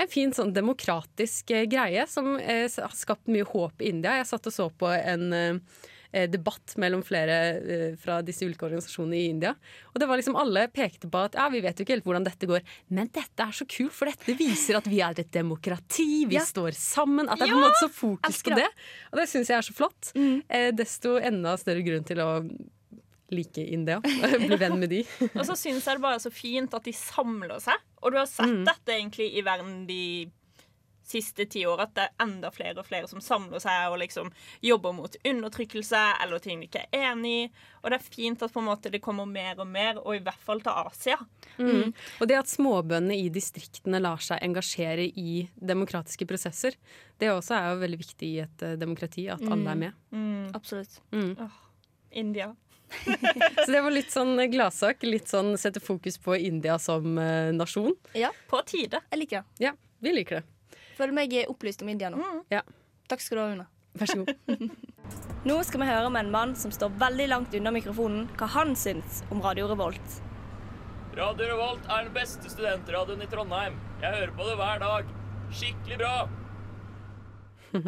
en 0.00 0.10
fin 0.10 0.32
sånn 0.34 0.52
demokratisk 0.54 1.50
eh, 1.54 1.66
greie 1.70 2.06
som 2.08 2.36
eh, 2.38 2.66
har 2.70 2.94
skapt 2.96 3.30
mye 3.32 3.46
håp 3.48 3.82
i 3.82 3.90
India. 3.92 4.18
Jeg 4.20 4.30
satt 4.30 4.48
og 4.48 4.54
så 4.54 4.68
på 4.70 4.90
en 4.94 5.32
eh, 5.36 5.80
debatt 6.26 6.74
mellom 6.82 7.02
flere 7.06 7.36
eh, 7.60 7.94
fra 8.00 8.20
disse 8.26 8.42
ulike 8.46 8.66
organisasjonene 8.66 9.16
i 9.20 9.28
India. 9.30 9.52
Og 9.94 10.00
det 10.02 10.08
var 10.10 10.18
liksom 10.20 10.36
alle 10.40 10.64
pekte 10.74 11.08
på 11.10 11.20
at 11.24 11.36
ja, 11.38 11.48
vi 11.52 11.60
vet 11.62 11.78
jo 11.78 11.84
ikke 11.86 11.94
helt 11.98 12.04
hvordan 12.08 12.24
dette 12.26 12.48
går, 12.50 12.64
men 12.90 13.10
dette 13.14 13.46
er 13.46 13.52
så 13.54 13.66
kult, 13.70 13.92
for 13.94 14.10
dette 14.10 14.34
viser 14.38 14.76
at 14.80 14.88
vi 14.90 15.00
er 15.06 15.14
et 15.22 15.30
demokrati, 15.32 16.26
vi 16.26 16.34
Ja. 16.40 16.44
står 16.46 16.72
sammen. 16.74 17.28
At 17.30 17.38
det 17.38 17.48
er 17.48 17.54
på 17.54 17.60
en 17.60 17.66
måte 17.68 17.82
så 17.84 17.90
fokus 17.92 18.42
på 18.42 18.54
det. 18.56 18.66
Og 19.12 19.18
det 19.22 19.28
syns 19.30 19.48
jeg 19.52 19.58
er 19.58 19.66
så 19.70 19.74
flott. 19.76 20.12
Eh, 20.50 20.70
desto 20.72 21.16
enda 21.18 21.56
større 21.60 21.82
grunn 21.86 22.04
til 22.04 22.18
å 22.24 22.30
like 23.30 23.62
India. 23.62 24.00
Bli 24.48 24.56
venn 24.58 24.78
med 24.80 24.90
de. 24.90 25.04
Og 25.38 25.44
så 25.46 25.54
syns 25.54 25.84
jeg 25.86 25.96
det 25.98 26.02
bare 26.02 26.18
er 26.18 26.24
så 26.24 26.32
fint 26.34 26.72
at 26.74 26.82
de 26.88 26.92
samler 26.96 27.60
seg. 27.62 27.78
Og 28.02 28.10
du 28.10 28.18
har 28.18 28.26
sett 28.26 28.48
Mm. 28.50 28.64
dette 28.66 28.90
egentlig 28.96 29.28
i 29.38 29.42
verden 29.46 29.86
de 29.86 30.00
siste 31.10 31.46
ti 31.50 31.64
år, 31.66 31.84
at 31.84 31.94
det 31.96 32.06
er 32.06 32.24
enda 32.24 32.50
flere 32.54 32.78
og 32.80 32.86
flere 32.86 33.10
som 33.10 33.22
samler 33.24 33.62
seg 33.62 33.90
og 33.90 33.98
liksom 34.02 34.30
jobber 34.64 34.94
mot 34.96 35.16
undertrykkelse 35.26 36.02
eller 36.22 36.42
ting 36.42 36.62
de 36.62 36.68
ikke 36.70 36.84
er 36.86 37.10
enig 37.10 37.34
i. 37.40 37.44
Og 37.80 37.90
det 37.90 37.98
er 37.98 38.06
fint 38.16 38.42
at 38.44 38.52
på 38.52 38.62
en 38.62 38.68
måte 38.68 38.92
det 38.92 39.02
kommer 39.04 39.28
mer 39.28 39.60
og 39.60 39.68
mer, 39.70 40.00
og 40.02 40.16
i 40.16 40.22
hvert 40.24 40.42
fall 40.44 40.60
til 40.64 40.76
Asia. 40.84 41.18
Mm. 41.58 41.92
Og 42.20 42.28
det 42.28 42.38
at 42.38 42.50
småbøndene 42.50 43.16
i 43.16 43.28
distriktene 43.32 44.02
lar 44.02 44.20
seg 44.24 44.42
engasjere 44.44 45.08
i 45.08 45.44
demokratiske 45.56 46.28
prosesser, 46.28 46.76
det 47.20 47.32
også 47.32 47.56
er 47.56 47.70
jo 47.70 47.82
veldig 47.84 48.00
viktig 48.00 48.30
i 48.30 48.42
et 48.44 48.66
eh, 48.66 48.76
demokrati, 48.80 49.26
at 49.32 49.42
alle 49.44 49.74
er 49.74 49.80
med. 49.86 50.02
Mm. 50.12 50.50
Absolutt. 50.56 51.00
Mm. 51.12 51.34
India. 52.10 52.52
Så 53.64 53.70
det 53.70 53.80
var 53.80 53.92
litt 53.94 54.12
sånn 54.12 54.36
gladsak. 54.50 55.04
Litt 55.06 55.30
sånn 55.30 55.54
sette 55.60 55.82
fokus 55.82 56.18
på 56.22 56.36
India 56.36 56.78
som 56.82 57.18
eh, 57.18 57.50
nasjon. 57.54 57.94
Ja. 58.18 58.32
På 58.50 58.62
tide. 58.66 59.02
Jeg 59.10 59.24
liker 59.24 59.44
det. 59.44 59.66
Ja, 59.68 59.76
vi 60.02 60.14
liker 60.16 60.40
det. 60.40 60.59
Føler 61.00 61.16
meg 61.16 61.36
opplyst 61.48 61.80
om 61.80 61.88
India 61.88 62.10
nå. 62.12 62.20
Ja. 62.52 62.60
Takk 63.08 63.22
skal 63.24 63.38
du 63.38 63.40
ha, 63.40 63.52
Una. 63.56 63.68
Vær 63.96 64.10
så 64.10 64.18
god. 64.20 64.66
Nå 65.48 65.54
skal 65.64 65.80
vi 65.80 65.86
høre 65.88 66.10
med 66.12 66.26
en 66.26 66.32
mann 66.34 66.50
som 66.58 66.72
står 66.74 66.92
veldig 67.00 67.28
langt 67.30 67.54
unna 67.56 67.72
mikrofonen, 67.72 68.26
hva 68.36 68.50
han 68.52 68.74
syns 68.76 69.22
om 69.32 69.40
Radio 69.40 69.70
Revolt. 69.70 70.18
Radio 71.16 71.48
Revolt 71.48 71.88
er 71.88 72.04
den 72.04 72.12
beste 72.14 72.52
studentradioen 72.52 73.24
i 73.24 73.30
Trondheim. 73.32 73.78
Jeg 74.02 74.12
hører 74.18 74.34
på 74.36 74.50
det 74.50 74.58
hver 74.60 74.82
dag. 74.84 75.14
Skikkelig 75.56 75.98
bra. 76.02 76.12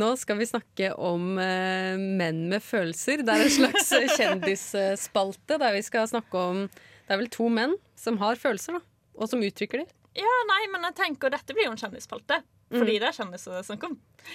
Nå 0.00 0.08
skal 0.20 0.40
vi 0.40 0.48
snakke 0.48 0.90
om 0.96 1.36
eh, 1.40 2.00
menn 2.00 2.46
med 2.50 2.64
følelser. 2.64 3.22
Det 3.24 3.36
er 3.36 3.44
en 3.44 3.54
slags 3.54 3.92
eh, 3.96 4.08
kjendisspalte 4.16 5.60
der 5.62 5.76
vi 5.76 5.84
skal 5.84 6.08
snakke 6.10 6.48
om 6.50 6.64
Det 6.72 7.14
er 7.14 7.20
vel 7.20 7.30
to 7.32 7.52
menn 7.52 7.76
som 7.96 8.18
har 8.24 8.40
følelser, 8.40 8.80
da, 8.80 8.82
og 9.20 9.30
som 9.30 9.44
uttrykker 9.44 9.84
dem. 9.84 9.92
Ja, 10.16 10.34
nei, 10.48 10.62
men 10.72 10.86
jeg 10.88 10.94
tenker 10.96 11.30
dette 11.34 11.52
blir 11.56 11.68
jo 11.68 11.74
en 11.76 11.80
kjendisspalte. 11.80 12.42
Fordi 12.66 12.96
Mm. 12.96 12.98
det 12.98 13.06
er 13.06 13.14
kjendiser 13.14 13.52
det 13.54 13.58
er 13.60 13.66
snakk 13.68 13.84
om. 13.86 13.92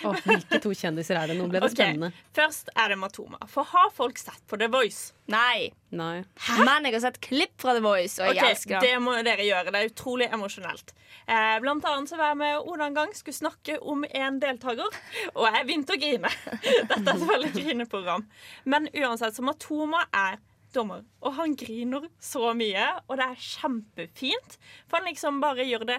Å, 0.07 0.11
hvilke 0.23 0.59
to 0.63 0.69
kjendiser 0.71 1.17
er 1.19 1.27
det? 1.27 1.36
Nå 1.36 1.49
ble 1.51 1.59
det 1.59 1.67
Ok, 1.67 1.73
spennende. 1.75 2.13
Først 2.38 2.69
er 2.79 2.93
det 2.93 2.97
Matoma. 3.01 3.39
For 3.51 3.67
har 3.67 3.89
folk 3.91 4.17
sett 4.21 4.39
på 4.47 4.55
The 4.61 4.69
Voice? 4.71 5.09
Nei. 5.27 5.73
Nei. 5.91 6.21
Men 6.63 6.88
jeg 6.88 6.93
har 6.95 7.03
sett 7.03 7.19
klipp 7.19 7.57
fra 7.59 7.73
The 7.75 7.82
Voice, 7.84 8.21
og 8.23 8.29
jeg 8.32 8.39
Ok, 8.39 8.49
elsker 8.53 8.77
det. 8.79 8.88
det 8.88 9.01
må 9.03 9.17
dere 9.27 9.43
gjøre. 9.43 9.73
Det 9.75 9.82
er 9.82 9.89
utrolig 9.91 10.29
emosjonelt. 10.32 10.93
Eh, 11.27 11.57
blant 11.65 11.84
annet 11.91 12.07
så 12.13 12.15
var 12.21 12.32
jeg 12.32 12.38
med 12.38 12.71
Oda 12.71 12.86
en 12.88 12.93
gang, 13.01 13.11
skulle 13.19 13.36
snakke 13.41 13.75
om 13.84 14.05
en 14.07 14.39
deltaker, 14.39 14.95
og 15.36 15.43
jeg 15.51 15.67
begynte 15.67 15.97
å 15.97 15.99
grine. 15.99 16.32
Dette 16.88 17.01
er 17.03 17.19
selvfølgelig 17.19 17.51
et 17.51 17.59
grineprogram. 17.67 18.23
Men 18.63 18.88
uansett, 18.95 19.36
så 19.36 19.43
Matoma 19.43 20.05
er 20.15 20.39
dommer, 20.76 21.03
og 21.22 21.34
han 21.38 21.55
griner 21.59 22.05
så 22.22 22.51
mye, 22.57 22.86
og 23.07 23.17
det 23.19 23.26
er 23.32 23.41
kjempefint. 23.45 24.57
For 24.88 24.99
han 24.99 25.09
liksom 25.09 25.39
bare 25.43 25.65
gjør 25.67 25.86
det. 25.89 25.97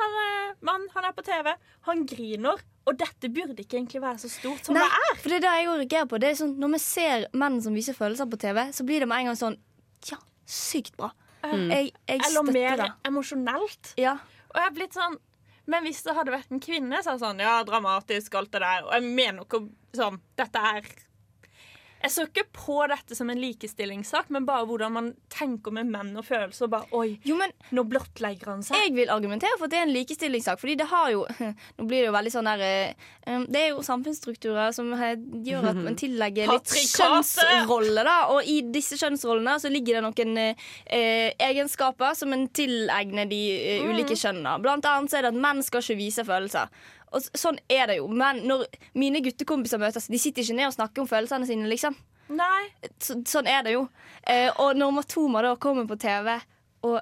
Han 0.00 0.14
er 0.24 0.52
mann, 0.64 0.86
han 0.94 1.04
er 1.08 1.12
på 1.16 1.24
TV, 1.26 1.50
han 1.88 2.04
griner. 2.08 2.60
Og 2.88 2.96
dette 2.98 3.28
burde 3.30 3.60
ikke 3.60 3.76
egentlig 3.76 4.00
være 4.02 4.18
så 4.22 4.30
stort 4.32 4.64
som 4.66 4.74
Nei, 4.74 4.82
det 4.82 5.00
er. 5.10 5.18
for 5.20 5.28
det 5.28 5.36
er 5.36 5.42
det 5.44 5.50
jeg 5.60 5.66
reagerer 5.82 6.06
på. 6.10 6.18
Det 6.22 6.30
er 6.30 6.38
sånn, 6.40 6.54
når 6.62 6.72
vi 6.72 6.78
ser 6.82 7.26
menn 7.36 7.58
som 7.62 7.76
viser 7.76 7.94
følelser 7.94 8.28
på 8.32 8.38
TV, 8.40 8.62
så 8.74 8.86
blir 8.88 9.04
det 9.04 9.08
med 9.10 9.20
en 9.24 9.28
gang 9.30 9.38
sånn 9.38 9.58
Ja, 10.08 10.16
sykt 10.48 10.96
bra. 10.96 11.10
Mm. 11.44 11.68
Jeg, 11.72 11.90
jeg 12.08 12.22
Eller 12.26 12.48
mer 12.52 12.80
det. 12.80 12.88
emosjonelt. 13.08 13.92
Ja. 14.00 14.16
Og 14.50 14.56
jeg 14.60 14.66
er 14.70 14.74
blitt 14.76 14.96
sånn 14.96 15.14
Men 15.70 15.84
hvis 15.86 16.00
det 16.02 16.12
hadde 16.16 16.32
vært 16.34 16.50
en 16.52 16.60
kvinne, 16.64 16.98
så 17.04 17.12
er 17.12 17.20
det 17.20 17.22
sånn 17.26 17.40
Ja, 17.44 17.54
dramatisk, 17.68 18.34
alt 18.40 18.50
det 18.56 18.60
der. 18.64 18.82
Og 18.88 18.92
jeg 18.96 19.06
mener 19.20 19.44
ikke 19.44 19.62
sånn 19.96 20.18
Dette 20.40 20.64
er 20.72 20.88
Jeg 22.02 22.10
så 22.14 22.24
ikke 22.28 22.44
på 22.56 22.76
dette 22.88 23.16
som 23.18 23.28
en 23.30 23.40
likestillingssak, 23.40 24.30
men 24.32 24.46
bare 24.48 24.64
hvordan 24.68 24.92
man 24.94 25.10
tenker 25.32 25.74
med 25.76 25.90
menn 25.92 26.14
og 26.16 26.24
følelser. 26.24 26.64
Og 26.64 26.70
bare, 26.72 26.88
Oi, 26.96 27.18
nå 27.76 27.84
blottlegger 27.90 28.48
han 28.54 28.62
seg. 28.64 28.76
Jeg 28.80 28.94
vil 28.96 29.12
argumentere 29.12 29.58
for 29.58 29.68
at 29.68 29.74
det 29.74 29.80
er 29.82 29.86
en 29.88 29.92
likestillingssak, 29.94 30.60
fordi 30.62 30.78
det 30.80 30.86
har 30.90 31.10
jo 31.12 31.26
Nå 31.78 31.84
blir 31.86 32.00
det 32.02 32.06
jo 32.08 32.14
veldig 32.16 32.32
sånn 32.32 32.48
der 32.48 32.62
eh, 32.64 33.08
um, 33.28 33.44
Det 33.52 33.60
er 33.60 33.68
jo 33.74 33.82
samfunnsstrukturer 33.86 34.72
som 34.76 34.92
eh, 34.96 35.14
gjør 35.44 35.70
at 35.72 35.80
man 35.84 35.98
tillegger 36.00 36.50
litt 36.50 36.72
kjønnsrolle, 37.20 38.04
da. 38.06 38.16
Og 38.34 38.44
i 38.48 38.60
disse 38.72 38.96
kjønnsrollene 39.00 39.56
så 39.60 39.70
ligger 39.72 39.98
det 40.00 40.04
noen 40.06 40.40
eh, 40.40 40.64
eh, 40.86 41.32
egenskaper 41.50 42.14
som 42.18 42.32
en 42.36 42.46
tilegner 42.56 43.28
de 43.30 43.42
eh, 43.58 43.76
Mm. 43.80 43.94
ulike 43.94 44.16
kjønnene. 44.18 44.58
Blant 44.60 44.84
annet 44.84 45.10
så 45.12 45.18
er 45.20 45.24
det 45.24 45.30
at 45.34 45.38
menn 45.40 45.62
skal 45.64 45.80
ikke 45.80 45.96
vise 45.98 46.24
følelser. 46.26 46.68
Og 47.10 47.26
sånn 47.34 47.58
er 47.70 47.90
det 47.90 47.98
jo. 47.98 48.08
Men 48.08 48.44
når 48.46 48.66
mine 48.98 49.22
guttekompiser 49.24 49.80
møtes, 49.82 50.06
de 50.10 50.20
sitter 50.20 50.44
ikke 50.44 50.58
ned 50.60 50.70
og 50.70 50.76
snakker 50.76 51.02
om 51.02 51.10
følelsene 51.10 51.48
sine, 51.48 51.68
liksom. 51.70 51.96
Så, 53.02 53.18
sånn 53.26 53.48
er 53.50 53.64
det 53.66 53.74
jo. 53.74 53.86
Eh, 54.22 54.50
og 54.62 54.78
når 54.78 54.92
Matoma 55.00 55.42
da 55.42 55.56
kommer 55.58 55.88
på 55.90 55.98
TV 56.00 56.36
og 56.86 57.00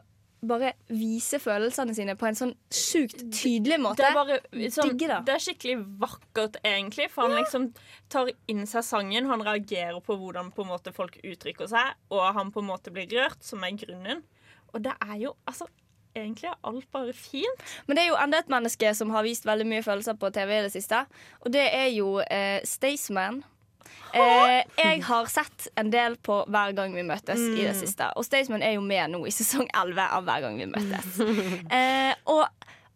bare 0.49 0.73
viser 0.95 1.41
følelsene 1.43 1.95
sine 1.97 2.15
på 2.19 2.29
en 2.29 2.37
sånn 2.39 2.53
sjukt 2.71 3.25
tydelig 3.35 3.81
måte 3.83 4.05
Det 4.05 4.07
er, 4.07 4.15
bare, 4.15 4.37
sånn, 4.71 4.93
det. 5.01 5.35
er 5.35 5.43
skikkelig 5.43 5.77
vakkert, 5.99 6.61
egentlig. 6.63 7.09
For 7.11 7.27
han 7.27 7.41
liksom 7.41 7.69
tar 8.13 8.31
inn 8.51 8.63
seg 8.71 8.87
sangen. 8.87 9.27
Han 9.31 9.43
reagerer 9.45 9.99
på 10.05 10.17
hvordan 10.21 10.53
på 10.55 10.67
måte 10.69 10.95
folk 10.95 11.19
uttrykker 11.25 11.71
seg, 11.71 11.99
og 12.15 12.23
han 12.39 12.53
på 12.55 12.63
en 12.63 12.71
måte 12.71 12.95
blir 12.95 13.11
rørt, 13.19 13.43
som 13.45 13.67
er 13.67 13.75
grunnen. 13.83 14.23
Og 14.73 14.83
det 14.85 14.95
er 15.03 15.17
jo 15.25 15.35
altså 15.49 15.67
Egentlig 16.19 16.49
er 16.51 16.57
alt 16.69 16.89
bare 16.95 17.13
fint. 17.17 17.63
Men 17.87 17.97
det 17.99 18.05
er 18.05 18.09
jo 18.13 18.19
enda 18.23 18.39
et 18.43 18.49
menneske 18.53 18.95
som 18.99 19.11
har 19.15 19.23
vist 19.27 19.47
veldig 19.49 19.67
mye 19.71 19.83
følelser 19.87 20.19
på 20.19 20.31
TV 20.35 20.57
i 20.59 20.65
det 20.67 20.73
siste. 20.75 21.05
Og 21.45 21.53
det 21.55 21.67
er 21.75 21.89
jo 21.95 22.19
eh, 22.25 22.59
Staysman. 22.67 23.43
Eh, 24.15 24.63
jeg 24.79 25.03
har 25.05 25.27
sett 25.29 25.67
en 25.77 25.91
del 25.93 26.15
på 26.25 26.39
Hver 26.49 26.73
gang 26.77 26.95
vi 26.97 27.03
møtes 27.05 27.41
i 27.41 27.61
det 27.65 27.75
Mm. 27.75 27.81
siste. 27.83 28.07
Og 28.17 28.25
Staysman 28.25 28.63
er 28.65 28.73
jo 28.79 28.81
med 28.85 29.11
nå 29.13 29.21
i 29.29 29.31
sesong 29.35 29.69
11 29.75 30.01
av 30.17 30.25
Hver 30.25 30.41
gang 30.47 30.57
vi 30.59 30.67
møtes. 30.71 31.19
Eh, 31.79 32.15
og 32.27 32.47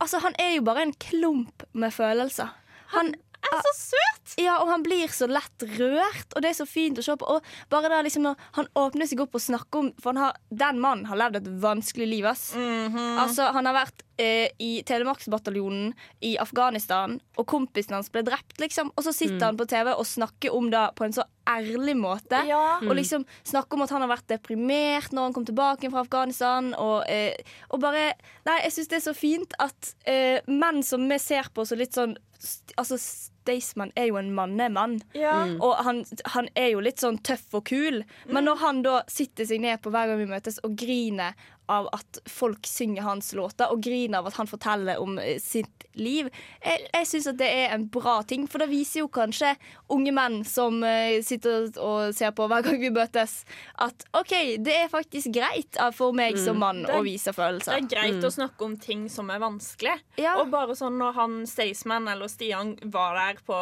altså, 0.00 0.18
han 0.24 0.34
er 0.40 0.54
jo 0.56 0.62
bare 0.64 0.82
en 0.88 0.94
klump 0.94 1.62
med 1.72 1.92
følelser. 1.92 2.48
Han 2.96 3.14
er 3.50 3.62
så 3.66 3.72
søt! 3.76 4.34
Ja, 4.40 4.54
og 4.62 4.68
han 4.70 4.82
blir 4.84 5.10
så 5.12 5.26
lett 5.28 5.64
rørt, 5.78 6.30
og 6.36 6.42
det 6.42 6.50
er 6.52 6.56
så 6.56 6.66
fint 6.68 6.98
å 6.98 7.02
se 7.04 7.16
på. 7.20 7.26
Og 7.28 7.42
bare 7.72 7.88
da 7.92 7.98
liksom 8.06 8.22
når 8.24 8.36
han 8.56 8.68
åpner 8.78 9.08
seg 9.10 9.20
opp 9.20 9.34
og 9.36 9.42
snakker 9.44 9.78
om 9.82 9.90
For 10.00 10.12
han 10.14 10.22
har, 10.22 10.36
den 10.48 10.78
mannen 10.80 11.04
har 11.10 11.18
levd 11.20 11.36
et 11.42 11.50
vanskelig 11.60 12.06
liv, 12.08 12.24
ass. 12.30 12.52
Altså, 12.56 13.50
han 13.52 13.66
har 13.68 13.74
vært 13.76 14.04
eh, 14.22 14.48
i 14.62 14.70
Telemarksbataljonen 14.88 15.92
i 16.24 16.36
Afghanistan, 16.40 17.18
og 17.36 17.46
kompisen 17.50 17.96
hans 17.96 18.10
ble 18.14 18.22
drept, 18.26 18.56
liksom. 18.62 18.92
Og 18.96 19.04
så 19.04 19.12
sitter 19.12 19.36
Mm. 19.40 19.46
han 19.50 19.56
på 19.60 19.66
TV 19.68 19.92
og 19.96 20.06
snakker 20.06 20.54
om 20.54 20.70
det 20.70 20.84
på 20.96 21.04
en 21.04 21.12
så 21.12 21.24
ærlig 21.48 21.96
måte. 21.98 22.44
Ja. 22.46 22.78
Og 22.80 22.94
liksom 22.94 23.24
snakker 23.44 23.74
om 23.74 23.82
at 23.82 23.90
han 23.90 24.00
har 24.04 24.12
vært 24.16 24.28
deprimert 24.30 25.10
når 25.12 25.22
han 25.28 25.32
kom 25.34 25.44
tilbake 25.48 25.90
fra 25.90 26.00
Afghanistan. 26.06 26.72
Og, 26.78 27.04
eh, 27.08 27.34
og 27.70 27.80
bare 27.80 28.12
Nei, 28.46 28.60
jeg 28.64 28.72
syns 28.72 28.88
det 28.88 28.96
er 29.00 29.06
så 29.12 29.14
fint 29.14 29.52
at 29.62 29.94
eh, 30.06 30.40
menn 30.48 30.82
som 30.82 31.04
vi 31.08 31.18
ser 31.18 31.48
på 31.54 31.64
så 31.66 31.76
litt 31.78 31.92
sånn 31.94 32.16
st- 32.38 32.74
Altså, 32.78 32.96
Staysman 33.42 33.92
er 33.98 34.10
jo 34.10 34.18
en 34.20 34.32
mannemann. 34.34 35.00
Ja. 35.18 35.42
Mm. 35.48 35.56
Og 35.64 35.82
han, 35.86 36.02
han 36.34 36.50
er 36.58 36.72
jo 36.74 36.82
litt 36.84 37.02
sånn 37.02 37.20
tøff 37.26 37.58
og 37.58 37.66
kul. 37.70 38.02
Men 38.30 38.48
når 38.48 38.62
han 38.62 38.84
da 38.86 39.00
sitter 39.10 39.48
seg 39.48 39.64
ned 39.64 39.82
på 39.82 39.92
hver 39.92 40.10
gang 40.10 40.22
vi 40.22 40.30
møtes 40.30 40.60
og 40.62 40.76
griner 40.78 41.36
av 41.72 41.88
at 41.96 42.18
folk 42.28 42.66
synger 42.68 43.06
hans 43.06 43.32
låter, 43.38 43.70
og 43.72 43.80
griner 43.84 44.20
av 44.20 44.28
at 44.30 44.36
han 44.40 44.50
forteller 44.50 45.00
om 45.02 45.16
eh, 45.22 45.38
sitt 45.42 45.86
liv, 45.98 46.28
jeg, 46.64 46.86
jeg 46.94 47.08
syns 47.10 47.26
at 47.32 47.36
det 47.40 47.48
er 47.52 47.74
en 47.74 47.86
bra 47.92 48.14
ting. 48.28 48.46
For 48.48 48.62
det 48.62 48.70
viser 48.70 49.02
jo 49.02 49.08
kanskje 49.12 49.50
unge 49.92 50.12
menn 50.16 50.38
som 50.48 50.78
eh, 50.88 51.18
sitter 51.24 51.68
og 51.82 52.14
ser 52.16 52.32
på 52.36 52.46
hver 52.48 52.64
gang 52.64 52.78
vi 52.80 52.92
møtes, 52.94 53.42
at 53.84 54.06
OK, 54.16 54.32
det 54.64 54.76
er 54.84 54.92
faktisk 54.92 55.32
greit 55.36 55.76
eh, 55.80 55.90
for 55.96 56.16
meg 56.16 56.38
som 56.40 56.60
mann 56.62 56.84
Det 56.86 56.92
er- 56.94 57.00
å 57.00 57.06
vise 57.06 57.34
følelser. 57.36 57.76
Det 57.76 57.82
er 57.84 57.92
greit 57.96 58.24
å 58.28 58.32
snakke 58.32 58.68
om 58.68 58.76
ting 58.80 59.08
som 59.12 59.28
er 59.32 59.42
vanskelig. 59.42 59.98
Ja. 60.20 60.38
Og 60.40 60.52
bare 60.52 60.76
sånn 60.78 60.96
når 61.00 61.18
han 61.18 61.40
Staysman 61.48 62.08
eller 62.12 62.28
Stian 62.32 62.76
var 62.92 63.18
der 63.20 63.42
på 63.46 63.58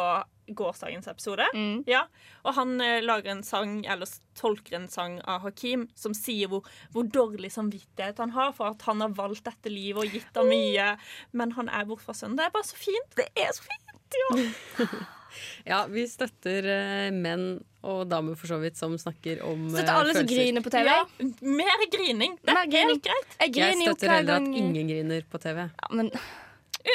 gårsdagens 0.57 1.07
episode, 1.11 1.45
ja, 1.87 2.03
og 2.43 2.55
han 2.57 2.75
eh, 2.81 2.99
lager 3.03 3.31
en 3.31 3.43
sang, 3.43 3.85
eller 3.85 4.09
tolker 4.37 4.77
en 4.77 4.89
sang 4.91 5.19
av 5.29 5.41
Hakim, 5.45 5.87
som 5.95 6.13
sier 6.17 6.47
hvor, 6.51 6.67
hvor 6.93 7.03
dårlig 7.03 7.51
samvittighet 7.53 8.17
han 8.23 8.35
har 8.35 8.53
for 8.57 8.71
at 8.73 8.81
han 8.89 9.01
har 9.01 9.15
valgt 9.17 9.45
dette 9.47 9.71
livet 9.71 10.03
og 10.05 10.11
gitt 10.19 10.37
ham 10.37 10.51
mye, 10.51 10.91
men 11.31 11.55
han 11.57 11.69
er 11.69 11.87
borte 11.89 12.05
fra 12.05 12.13
sønnen. 12.17 12.37
Det 12.39 12.45
er 12.47 12.53
bare 12.55 12.67
så 12.67 12.77
fint. 12.79 13.17
Det 13.17 13.27
er 13.35 13.51
så 13.55 13.65
fint, 13.67 14.21
ja. 14.21 14.87
Ja, 15.63 15.85
vi 15.87 16.03
støtter 16.11 16.65
eh, 16.67 17.09
menn 17.15 17.61
og 17.87 18.01
damer 18.11 18.35
for 18.35 18.51
så 18.51 18.57
vidt 18.61 18.75
som 18.75 18.97
snakker 18.99 19.39
om 19.47 19.69
følelser. 19.69 19.77
Støtter 19.77 19.99
alle 20.01 20.15
som 20.17 20.27
griner 20.27 20.65
på 20.65 20.73
TV. 20.73 20.89
Ja, 20.91 21.29
mer 21.47 21.85
grining. 21.93 22.35
Det 22.43 22.51
er 22.51 22.67
helt 22.75 23.05
greit. 23.05 23.37
Jeg 23.39 23.55
Jeg 23.55 23.77
støtter 23.79 24.11
heller 24.17 24.41
at 24.41 24.49
ingen 24.49 24.91
griner 24.91 25.23
på 25.31 25.39
TV. 25.41 25.63
ja, 25.71 25.91
men, 25.95 26.11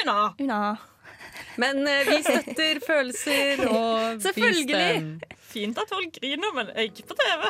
Una. 0.03 0.33
Una. 0.39 0.59
Men 1.57 1.81
eh, 1.89 2.03
vi 2.09 2.19
støtter 2.25 2.79
følelser 2.85 3.63
og 3.67 4.17
Selvfølgelig. 4.25 5.19
Fint 5.47 5.79
at 5.81 5.89
folk 5.89 6.17
griner, 6.21 6.51
men 6.57 6.73
ikke 6.87 7.05
på 7.09 7.15
TV. 7.17 7.47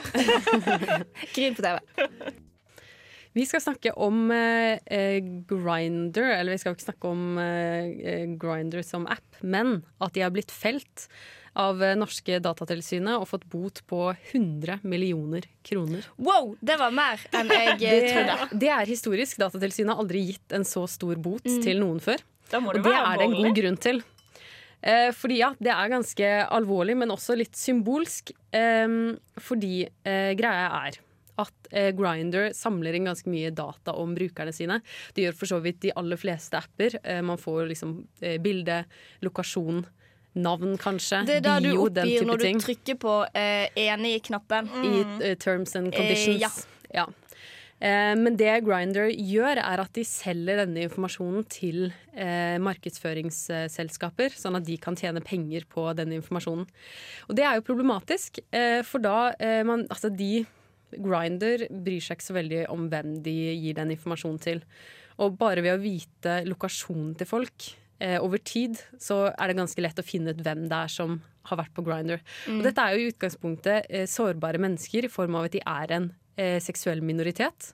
Grin 1.36 1.58
på 1.58 1.66
TV. 1.66 1.80
Vi 3.38 3.44
skal 3.46 3.62
snakke 3.62 3.92
om 4.02 4.32
eh, 4.34 4.80
eh, 4.90 5.18
Grinder, 5.50 6.32
eller 6.40 6.56
vi 6.56 6.62
skal 6.62 6.74
ikke 6.74 6.88
snakke 6.88 7.10
om 7.12 7.26
eh, 7.42 8.24
Grinder 8.42 8.82
som 8.86 9.06
app, 9.14 9.42
men 9.46 9.82
at 10.02 10.16
de 10.16 10.24
har 10.26 10.32
blitt 10.34 10.50
felt 10.54 11.06
av 11.58 11.82
eh, 11.86 11.94
norske 11.98 12.40
Datatilsynet 12.42 13.14
og 13.20 13.28
fått 13.30 13.46
bot 13.52 13.84
på 13.90 14.00
100 14.32 14.80
millioner 14.90 15.46
kroner. 15.66 16.06
Wow, 16.18 16.56
det 16.66 16.80
var 16.82 16.94
mer 16.98 17.22
enn 17.38 17.50
jeg 17.54 17.78
eh, 17.92 18.10
trodde. 18.14 18.40
Det, 18.56 18.60
det 18.66 18.72
er 18.74 18.90
historisk. 18.90 19.38
Datatilsynet 19.42 19.94
har 19.94 20.02
aldri 20.02 20.24
gitt 20.32 20.58
en 20.58 20.66
så 20.66 20.88
stor 20.90 21.18
bot 21.22 21.46
Mm. 21.46 21.62
til 21.66 21.80
noen 21.84 22.02
før. 22.04 22.22
Må 22.62 22.72
Og 22.74 22.80
det 22.80 22.86
det 22.88 22.94
er 22.96 23.18
det 23.18 23.28
en 23.28 23.36
god 23.42 23.58
grunn 23.62 23.82
til. 23.88 24.04
Eh, 24.82 25.10
fordi 25.16 25.40
ja, 25.42 25.52
det 25.60 25.74
er 25.74 25.90
ganske 25.90 26.30
alvorlig, 26.54 26.96
men 26.98 27.12
også 27.12 27.36
litt 27.36 27.58
symbolsk. 27.58 28.32
Eh, 28.56 28.88
fordi 29.42 29.74
eh, 29.88 30.32
greia 30.38 30.70
er 30.88 31.02
at 31.38 31.70
eh, 31.72 31.92
Grinder 31.96 32.52
samler 32.58 32.98
inn 32.98 33.08
ganske 33.10 33.30
mye 33.30 33.52
data 33.56 33.94
om 33.98 34.16
brukerne 34.18 34.54
sine. 34.56 34.80
Det 35.14 35.28
gjør 35.28 35.38
for 35.38 35.52
så 35.54 35.60
vidt 35.64 35.84
de 35.86 35.94
aller 35.98 36.20
fleste 36.20 36.58
apper. 36.60 36.98
Eh, 37.04 37.22
man 37.26 37.40
får 37.42 37.68
liksom 37.74 38.00
eh, 38.22 38.40
bilde, 38.42 38.84
lokasjon, 39.26 39.84
navn 40.38 40.76
kanskje, 40.78 41.24
Det 41.26 41.40
er 41.40 41.46
der 41.46 41.64
du 41.66 41.72
oppgir 41.82 42.26
når 42.28 42.42
du 42.44 42.60
trykker 42.62 42.98
på 43.02 43.14
eh, 43.34 43.70
enig-knappen. 43.88 44.70
I 44.86 44.92
uh, 45.02 45.32
terms 45.42 45.76
and 45.76 45.94
conditions. 45.94 46.42
Ja. 46.42 46.52
ja. 46.94 47.08
Eh, 47.78 48.14
men 48.18 48.38
det 48.40 48.52
Grinder 48.66 49.12
gjør, 49.12 49.62
er 49.62 49.84
at 49.84 49.94
de 49.94 50.04
selger 50.08 50.64
denne 50.64 50.86
informasjonen 50.88 51.46
til 51.52 51.90
eh, 52.16 52.58
markedsføringsselskaper, 52.64 54.34
sånn 54.34 54.58
at 54.58 54.66
de 54.66 54.80
kan 54.82 54.98
tjene 54.98 55.22
penger 55.26 55.68
på 55.70 55.86
denne 55.98 56.18
informasjonen. 56.18 56.66
Og 57.30 57.38
det 57.38 57.46
er 57.46 57.60
jo 57.60 57.68
problematisk, 57.68 58.42
eh, 58.50 58.82
for 58.88 59.04
da 59.04 59.34
eh, 59.38 59.64
man, 59.68 59.86
altså 59.94 60.14
de 60.14 60.46
Grinder 60.96 61.66
bryr 61.70 62.00
seg 62.04 62.18
ikke 62.18 62.30
så 62.30 62.38
veldig 62.38 62.62
om 62.72 62.88
hvem 62.92 63.18
de 63.26 63.36
gir 63.60 63.76
den 63.78 63.92
informasjonen 63.98 64.40
til. 64.42 64.62
Og 65.22 65.36
bare 65.38 65.64
ved 65.66 65.76
å 65.76 65.82
vite 65.82 66.40
lokasjonen 66.48 67.12
til 67.20 67.30
folk 67.30 67.72
eh, 68.00 68.18
over 68.22 68.42
tid, 68.42 68.80
så 69.02 69.28
er 69.34 69.50
det 69.50 69.58
ganske 69.60 69.84
lett 69.84 70.00
å 70.00 70.06
finne 70.06 70.34
ut 70.34 70.44
hvem 70.46 70.68
det 70.70 70.80
er 70.86 70.94
som 70.94 71.20
har 71.48 71.62
vært 71.62 71.74
på 71.76 71.84
Grinder. 71.86 72.24
Mm. 72.48 72.60
Og 72.60 72.70
dette 72.70 72.84
er 72.84 72.96
jo 72.96 73.04
i 73.04 73.12
utgangspunktet 73.12 73.90
eh, 73.90 74.08
sårbare 74.10 74.62
mennesker 74.62 75.08
i 75.08 75.12
form 75.12 75.38
av 75.40 75.48
at 75.48 75.56
de 75.58 75.64
er 75.64 75.96
en 75.98 76.10
eh, 76.38 76.60
seksuell 76.64 77.02
minoritet. 77.02 77.74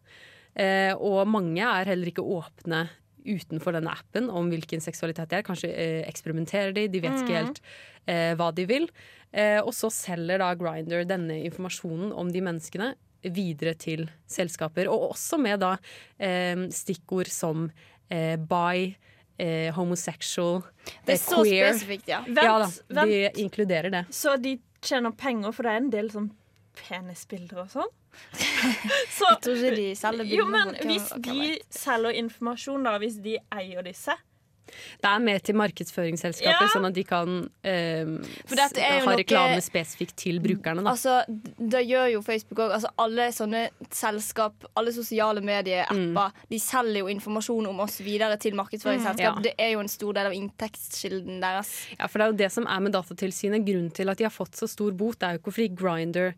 Eh, 0.55 0.93
og 0.95 1.28
mange 1.28 1.61
er 1.66 1.86
heller 1.89 2.11
ikke 2.11 2.24
åpne 2.26 2.86
utenfor 3.24 3.72
denne 3.78 3.93
appen 3.95 4.28
om 4.30 4.49
hvilken 4.51 4.82
seksualitet 4.84 5.30
de 5.32 5.38
er. 5.39 5.45
Kanskje 5.47 5.70
eh, 5.72 6.01
eksperimenterer 6.09 6.74
de, 6.76 6.88
de 6.91 6.99
vet 7.03 7.22
ikke 7.22 7.32
Mm. 7.34 7.39
helt 7.39 7.61
eh, 8.07 8.34
hva 8.36 8.49
de 8.53 8.66
vil. 8.68 8.89
Eh, 9.32 9.61
og 9.64 9.72
så 9.74 9.89
selger 9.93 10.38
da 10.43 10.51
Grinder 10.59 11.05
denne 11.07 11.39
informasjonen 11.47 12.11
om 12.14 12.30
de 12.32 12.41
menneskene 12.43 12.93
videre 13.24 13.74
til 13.80 14.09
selskaper. 14.28 14.89
Og 14.91 15.14
også 15.14 15.39
med 15.39 15.61
da 15.64 15.78
eh, 16.20 16.68
stikkord 16.76 17.32
som 17.32 17.70
eh, 18.11 18.36
bi, 18.36 18.91
eh, 19.39 19.72
homosexual, 19.74 20.61
Det 21.07 21.16
er 21.16 21.18
eh, 21.18 21.24
så 21.24 21.39
queer. 21.41 21.72
spesifikt, 21.72 22.07
ja. 22.11 22.20
ja 22.28 22.59
da, 22.59 22.68
Vent, 22.68 23.07
de 23.09 23.22
vent. 23.24 23.38
inkluderer 23.47 23.89
det. 23.95 24.03
Så 24.14 24.36
de 24.43 24.57
tjener 24.84 25.16
penger, 25.16 25.55
for 25.55 25.64
det 25.64 25.72
er 25.72 25.82
en 25.86 25.89
del 25.95 26.11
sånn 26.11 26.30
penisbilder 26.76 27.64
og 27.64 27.72
sånn. 27.72 27.91
Så, 29.18 29.30
Jeg 29.30 29.41
tror 29.45 29.55
ikke 29.55 29.76
de 29.78 29.88
selger 29.99 30.36
Jo, 30.38 30.45
men 30.49 30.76
hvis 30.88 31.09
de 31.24 31.55
selger 31.74 32.20
informasjon, 32.24 32.86
da, 32.86 32.97
hvis 33.03 33.18
de 33.24 33.38
eier 33.53 33.84
disse 33.86 34.16
Det 34.74 35.05
er 35.09 35.20
mer 35.22 35.41
til 35.43 35.57
markedsføringsselskaper, 35.59 36.64
Ja. 36.66 36.70
sånn 36.72 36.88
at 36.88 36.95
de 36.95 37.03
kan 37.05 37.34
eh, 37.68 38.05
ha 38.07 38.61
ha 38.64 39.01
noe- 39.05 39.61
spesifikt 39.61 40.16
til 40.18 40.39
brukerne. 40.41 40.82
Da. 40.82 40.93
Altså, 40.95 41.18
det 41.59 41.84
gjør 41.86 42.07
jo 42.14 42.22
Facebook 42.26 42.61
òg. 42.64 42.72
Altså, 42.80 42.89
alle 42.97 43.28
sånne 43.36 43.66
selskap, 43.91 44.66
alle 44.80 44.93
sosiale 44.95 45.43
medieapper, 45.45 46.32
de 46.49 46.59
selger 46.64 47.03
jo 47.03 47.11
informasjon 47.11 47.68
om 47.70 47.84
oss 47.86 47.99
videre 48.01 48.39
til 48.39 48.55
markedsføringsselskap. 48.55 49.38
Mm. 49.38 49.43
Ja. 49.43 49.51
Det 49.51 49.53
er 49.59 49.74
jo 49.76 49.84
en 49.84 49.91
stor 49.91 50.14
del 50.18 50.32
av 50.32 50.34
inntektskilden 50.39 51.41
deres. 51.43 51.76
Ja, 51.99 52.07
for 52.07 52.18
det 52.20 52.26
er 52.26 52.32
jo 52.32 52.41
det 52.45 52.51
som 52.55 52.66
er 52.66 52.80
med 52.88 52.93
Datatilsynet. 52.95 53.68
Grunnen 53.68 53.93
til 53.93 54.09
at 54.09 54.18
de 54.18 54.24
har 54.24 54.34
fått 54.34 54.55
så 54.57 54.68
stor 54.72 54.91
bot, 54.95 55.20
det 55.20 55.28
er 55.28 55.38
jo 55.38 55.43
ikke 55.43 55.57
fordi 55.59 55.76
Grinder 55.76 56.34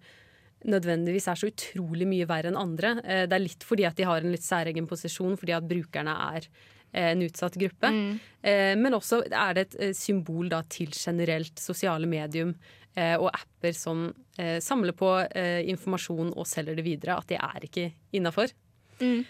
nødvendigvis 0.66 1.28
er 1.32 1.40
så 1.40 1.50
utrolig 1.52 2.08
mye 2.10 2.28
verre 2.30 2.52
enn 2.52 2.58
andre. 2.60 2.96
Eh, 3.04 3.26
Det 3.28 3.34
er 3.38 3.44
litt 3.44 3.64
fordi 3.64 3.86
at 3.86 3.96
de 3.96 4.04
har 4.08 4.22
en 4.22 4.32
litt 4.32 4.46
særegen 4.46 4.88
posisjon, 4.88 5.38
fordi 5.38 5.54
at 5.56 5.68
brukerne 5.68 6.16
er 6.36 6.48
eh, 6.94 7.12
en 7.12 7.22
utsatt 7.22 7.58
gruppe. 7.60 7.92
Eh, 8.44 8.76
Men 8.76 8.94
også 8.94 9.24
er 9.32 9.54
det 9.54 9.76
et 9.76 9.96
symbol 9.96 10.50
da 10.50 10.62
til 10.64 10.90
generelt 10.92 11.58
sosiale 11.60 12.08
medium 12.08 12.56
og 12.96 13.28
apper 13.28 13.74
som 13.76 14.06
samler 14.64 14.94
på 14.96 15.10
informasjon 15.68 16.30
og 16.32 16.46
selger 16.48 16.78
det 16.78 16.86
videre, 16.86 17.18
at 17.18 17.28
det 17.28 17.36
er 17.44 17.66
ikke 17.68 17.92
innafor. 18.16 18.48
Eh, 19.02 19.26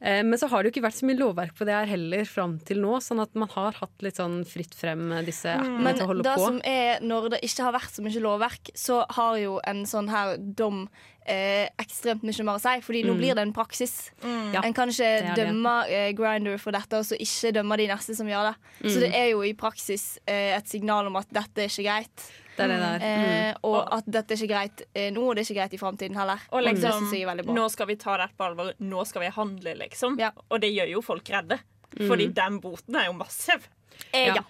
Men 0.00 0.38
så 0.38 0.46
har 0.48 0.62
det 0.62 0.70
jo 0.70 0.76
ikke 0.76 0.84
vært 0.86 0.94
så 1.00 1.06
mye 1.08 1.18
lovverk 1.18 1.54
på 1.58 1.66
det 1.66 1.74
her 1.74 1.88
heller 1.90 2.24
fram 2.30 2.52
til 2.62 2.78
nå, 2.84 3.00
sånn 3.02 3.18
at 3.20 3.34
man 3.34 3.48
har 3.50 3.72
hatt 3.80 4.04
litt 4.06 4.14
sånn 4.20 4.44
fritt 4.46 4.74
frem 4.78 5.10
eh, 5.12 5.24
disse 5.26 5.50
appene 5.50 5.82
Men 5.82 5.96
til 5.98 6.04
å 6.04 6.10
holde 6.12 6.22
det 6.22 6.34
på. 6.38 6.44
som 6.46 6.60
er, 6.64 7.00
når 7.02 7.30
det 7.34 7.40
ikke 7.42 7.64
har 7.66 7.74
vært 7.74 7.90
så 7.96 8.04
mye 8.06 8.22
lovverk, 8.22 8.70
så 8.78 9.00
har 9.16 9.38
jo 9.42 9.58
en 9.66 9.82
sånn 9.90 10.08
her 10.12 10.36
dom 10.38 10.84
eh, 11.26 11.66
ekstremt 11.82 12.22
mye 12.22 12.44
mer 12.46 12.56
å 12.56 12.62
si. 12.62 12.76
Fordi 12.86 13.02
nå 13.04 13.12
Mm. 13.16 13.18
blir 13.20 13.34
det 13.34 13.42
en 13.42 13.52
praksis. 13.52 14.10
Ja, 14.54 14.62
en 14.62 14.72
kan 14.72 14.88
ikke 14.88 15.34
det. 15.34 15.34
dømme 15.36 15.74
eh, 15.90 16.12
Grinder 16.16 16.56
for 16.62 16.70
dette, 16.72 16.94
og 16.96 17.04
så 17.04 17.18
ikke 17.18 17.52
dømme 17.58 17.76
de 17.76 17.88
neste 17.90 18.14
som 18.16 18.26
gjør 18.30 18.52
det. 18.52 18.56
Så 18.92 18.96
Mm. 18.96 19.00
det 19.02 19.14
er 19.14 19.30
jo 19.34 19.42
i 19.42 19.52
praksis 19.52 20.18
eh, 20.26 20.56
et 20.56 20.66
signal 20.68 21.06
om 21.06 21.16
at 21.16 21.26
dette 21.28 21.58
er 21.58 21.68
ikke 21.68 21.84
greit. 21.90 22.30
Det 22.58 22.66
er 22.66 22.72
det 22.74 22.78
der. 22.82 23.06
Eh, 23.06 23.36
Mm. 23.48 23.60
og 23.70 23.88
at 23.96 24.04
dette 24.18 24.34
er 24.34 24.36
ikke 24.42 24.50
greit 24.52 24.82
eh, 24.94 25.08
nå, 25.14 25.22
og 25.30 25.34
det 25.36 25.42
er 25.42 25.48
ikke 25.48 25.60
greit 25.62 25.74
i 25.74 25.80
framtiden 25.80 26.16
heller. 26.18 26.42
Og 26.52 26.62
liksom, 26.66 27.08
bra. 27.46 27.54
nå 27.56 27.68
skal 27.72 27.86
vi 27.86 27.96
ta 27.96 28.16
dette 28.20 28.36
på 28.38 28.44
alvor. 28.50 28.72
Nå 28.80 29.06
skal 29.06 29.22
vi 29.24 29.30
handle, 29.38 29.74
liksom. 29.86 30.18
Og 30.50 30.60
det 30.60 30.70
gjør 30.74 30.90
jo 30.98 31.02
folk 31.02 31.24
redde. 31.32 31.58
Mm. 31.96 32.06
Fordi 32.10 32.26
den 32.36 32.60
boten 32.60 32.96
er 33.00 33.06
jo 33.08 33.16
massiv. 33.16 33.68
Eh, 34.12 34.26
Ja. 34.28 34.34
ja. 34.42 34.44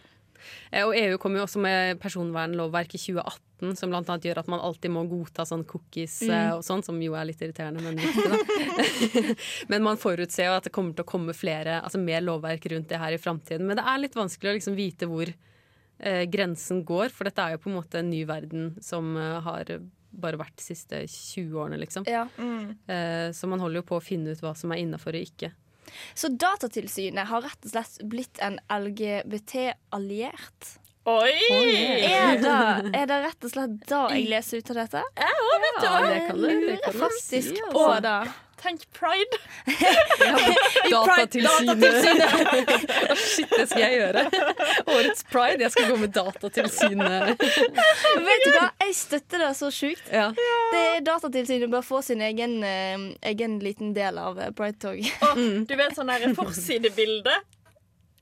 Og 0.84 0.94
EU 0.96 1.16
kom 1.18 1.34
jo 1.36 1.42
også 1.44 1.58
med 1.60 1.98
personvernlovverk 2.00 2.94
i 2.94 2.98
2018, 2.98 3.74
som 3.76 3.90
bl.a. 3.90 4.02
gjør 4.22 4.38
at 4.38 4.48
man 4.48 4.60
alltid 4.60 4.90
må 4.94 5.02
godta 5.10 5.42
sånn 5.44 5.64
cookies 5.66 6.22
Mm. 6.22 6.30
eh, 6.30 6.52
og 6.56 6.62
sånn, 6.62 6.82
som 6.84 7.00
jo 7.02 7.14
er 7.14 7.24
litt 7.26 7.40
irriterende, 7.42 7.82
men 7.82 7.96
viktig, 7.96 8.28
da. 8.30 9.34
men 9.68 9.82
man 9.82 9.96
forutser 9.96 10.46
jo 10.46 10.52
at 10.56 10.64
det 10.68 10.72
kommer 10.72 10.94
til 10.94 11.04
å 11.04 11.08
komme 11.08 11.34
flere, 11.34 11.80
altså 11.82 11.98
mer 11.98 12.20
lovverk 12.22 12.64
rundt 12.70 12.88
det 12.88 12.98
her 13.00 13.12
i 13.12 13.18
framtiden. 13.18 13.66
Men 13.66 13.76
det 13.80 13.84
er 13.86 13.98
litt 13.98 14.14
vanskelig 14.14 14.50
å 14.52 14.56
liksom 14.58 14.76
vite 14.78 15.06
hvor 15.10 15.26
eh, 15.26 15.34
grensen 16.30 16.84
går, 16.86 17.08
for 17.10 17.24
dette 17.28 17.42
er 17.42 17.50
jo 17.56 17.62
på 17.64 17.70
en 17.70 17.76
måte 17.80 17.98
en 17.98 18.10
ny 18.10 18.22
verden 18.28 18.76
som 18.80 19.16
eh, 19.16 19.40
har 19.44 19.64
bare 20.18 20.38
vært 20.40 20.56
de 20.56 20.62
siste 20.64 21.02
20 21.06 21.52
årene, 21.58 21.78
liksom. 21.82 22.04
Ja. 22.08 22.24
Eh, 22.88 23.28
så 23.36 23.46
man 23.50 23.60
holder 23.60 23.82
jo 23.82 23.88
på 23.90 23.96
å 23.98 24.02
finne 24.02 24.30
ut 24.32 24.40
hva 24.40 24.54
som 24.56 24.72
er 24.72 24.80
innafor 24.82 25.14
og 25.18 25.26
ikke. 25.26 25.50
Så 26.14 26.28
Datatilsynet 26.36 27.26
har 27.30 27.42
rett 27.44 27.64
og 27.64 27.70
slett 27.72 27.98
blitt 28.08 28.38
en 28.44 28.58
LGBT-alliert. 28.68 30.74
Oi! 31.08 31.32
Er 32.04 32.36
det, 32.42 32.56
er 32.98 33.06
det 33.08 33.16
rett 33.24 33.44
og 33.46 33.50
slett 33.54 33.78
da 33.88 34.02
jeg 34.12 34.26
leser 34.28 34.60
ut 34.60 34.70
av 34.74 34.80
dette? 34.82 35.00
Ja, 35.16 35.30
vet 35.62 35.78
du 35.80 35.86
Ja, 35.86 35.92
hva? 35.94 36.00
det 36.10 36.18
kan 36.26 36.36
du- 36.42 36.66
det 36.66 36.74
kan 36.82 36.92
du 36.92 36.98
faktisk 36.98 37.48
si, 37.48 37.54
altså. 37.62 37.72
på 37.72 37.86
det. 38.04 38.18
Tenk 38.58 38.82
pride. 38.96 39.38
Datatilsynet! 40.92 41.84
Å, 43.12 43.16
Shit, 43.28 43.52
det 43.52 43.66
skal 43.70 43.84
jeg 43.84 43.98
gjøre. 44.00 44.24
Årets 44.94 45.22
pride. 45.30 45.62
Jeg 45.62 45.74
skal 45.74 45.92
gå 45.92 45.98
med 46.00 46.14
Datatilsynet. 46.16 47.28
Vet 47.38 48.46
du 48.46 48.50
hva? 48.56 48.64
Jeg 48.82 48.96
støtter 48.98 49.44
det 49.46 49.52
så 49.58 49.70
sjukt. 49.74 50.10
Ja. 50.10 50.30
Det 50.74 50.82
Datatilsynet 51.06 51.70
bør 51.70 51.86
få 51.86 52.02
sin 52.06 52.24
egen, 52.24 52.58
eh, 52.66 53.06
egen 53.30 53.60
liten 53.62 53.94
del 53.96 54.18
av 54.18 54.40
eh, 54.42 54.50
Pride-toget. 54.58 55.22
Du 55.68 55.76
vet 55.78 55.94
sånn 55.94 56.10
derre 56.10 56.34
forsidebilde 56.36 57.38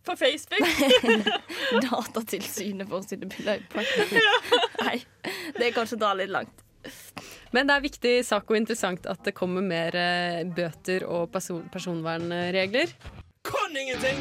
på 0.06 0.16
Facebook? 0.16 0.60
Datatilsynet 1.88 2.88
forsidebilde. 2.92 3.58
Nei, 4.84 5.00
det 5.56 5.70
er 5.70 5.74
kanskje 5.74 5.98
å 5.98 6.04
dra 6.04 6.12
litt 6.20 6.32
langt. 6.34 6.65
Men 7.56 7.70
det 7.70 7.76
er 7.78 7.84
viktig 7.86 8.10
sak 8.28 8.50
og 8.52 8.58
interessant 8.58 9.06
at 9.08 9.22
det 9.24 9.32
kommer 9.36 9.64
mer 9.64 9.96
eh, 9.96 10.42
bøter 10.44 11.06
og 11.08 11.30
person 11.32 11.62
personvernregler. 11.72 12.92
Kan 13.46 13.78
ingenting, 13.78 14.18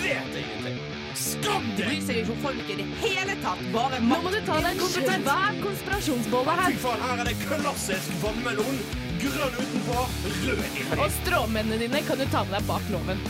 vet 0.00 0.38
ingenting. 0.40 0.78
Skam 1.18 1.66
deg! 1.74 1.82
Bryr 1.82 2.06
seg 2.06 2.20
ikke 2.22 2.32
om 2.32 2.40
folk 2.46 2.70
i 2.72 2.78
det 2.78 2.86
hele 3.02 3.36
tatt. 3.42 3.60
Bare 3.74 4.00
Nå 4.00 4.20
må 4.24 4.32
du 4.32 4.38
ta 4.46 4.56
deg 4.64 4.80
en 4.80 5.04
svær 5.26 5.60
konspirasjonsbolle 5.60 6.56
her. 6.62 6.72
Fy 6.72 6.82
faen, 6.86 7.04
her 7.10 7.22
er 7.24 7.28
det 7.28 7.36
klassisk 7.42 8.18
vannmelon. 8.22 8.82
Grønn 9.20 9.60
utenpå, 9.60 10.08
rød 10.46 10.66
inni. 10.70 10.88
Og 10.96 11.08
stråmennene 11.20 11.82
dine 11.84 12.04
kan 12.08 12.22
du 12.22 12.28
ta 12.32 12.46
med 12.46 12.56
deg 12.56 12.68
bak 12.70 12.92
loven. 12.94 13.24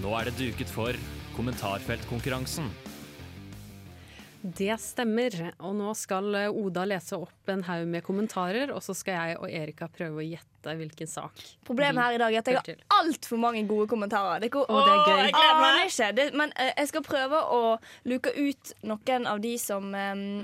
Nå 0.00 0.20
er 0.22 0.30
det 0.30 0.38
duket 0.40 0.72
for 0.72 0.96
kommentarfeltkonkurransen. 1.36 2.72
Det 4.42 4.74
stemmer. 4.80 5.34
Og 5.66 5.74
nå 5.74 5.92
skal 5.98 6.28
eh, 6.38 6.50
Oda 6.52 6.84
lese 6.86 7.18
opp 7.18 7.50
en 7.50 7.64
haug 7.66 7.86
med 7.90 8.04
kommentarer, 8.06 8.70
og 8.74 8.82
så 8.84 8.94
skal 8.96 9.16
jeg 9.16 9.38
og 9.40 9.48
Erika 9.50 9.88
prøve 9.90 10.22
å 10.22 10.26
gjette 10.26 10.74
hvilken 10.78 11.10
sak. 11.10 11.42
Problemet 11.66 12.02
her 12.04 12.16
i 12.16 12.20
dag 12.22 12.34
er 12.34 12.42
at 12.42 12.50
jeg 12.50 12.58
har 12.60 13.00
altfor 13.00 13.40
mange 13.40 13.64
gode 13.68 13.88
kommentarer. 13.90 14.42
Det, 14.42 14.52
Å, 14.54 14.66
det 14.68 14.92
er 14.94 15.02
gøy. 15.08 15.24
Jeg 15.32 15.54
aner 15.54 15.80
ikke. 15.86 16.10
Det, 16.18 16.28
men 16.38 16.54
uh, 16.54 16.70
jeg 16.70 16.92
skal 16.92 17.06
prøve 17.06 17.40
å 17.56 17.62
luke 18.10 18.34
ut 18.36 18.74
noen 18.86 19.26
av 19.30 19.42
de 19.42 19.56
som 19.62 19.90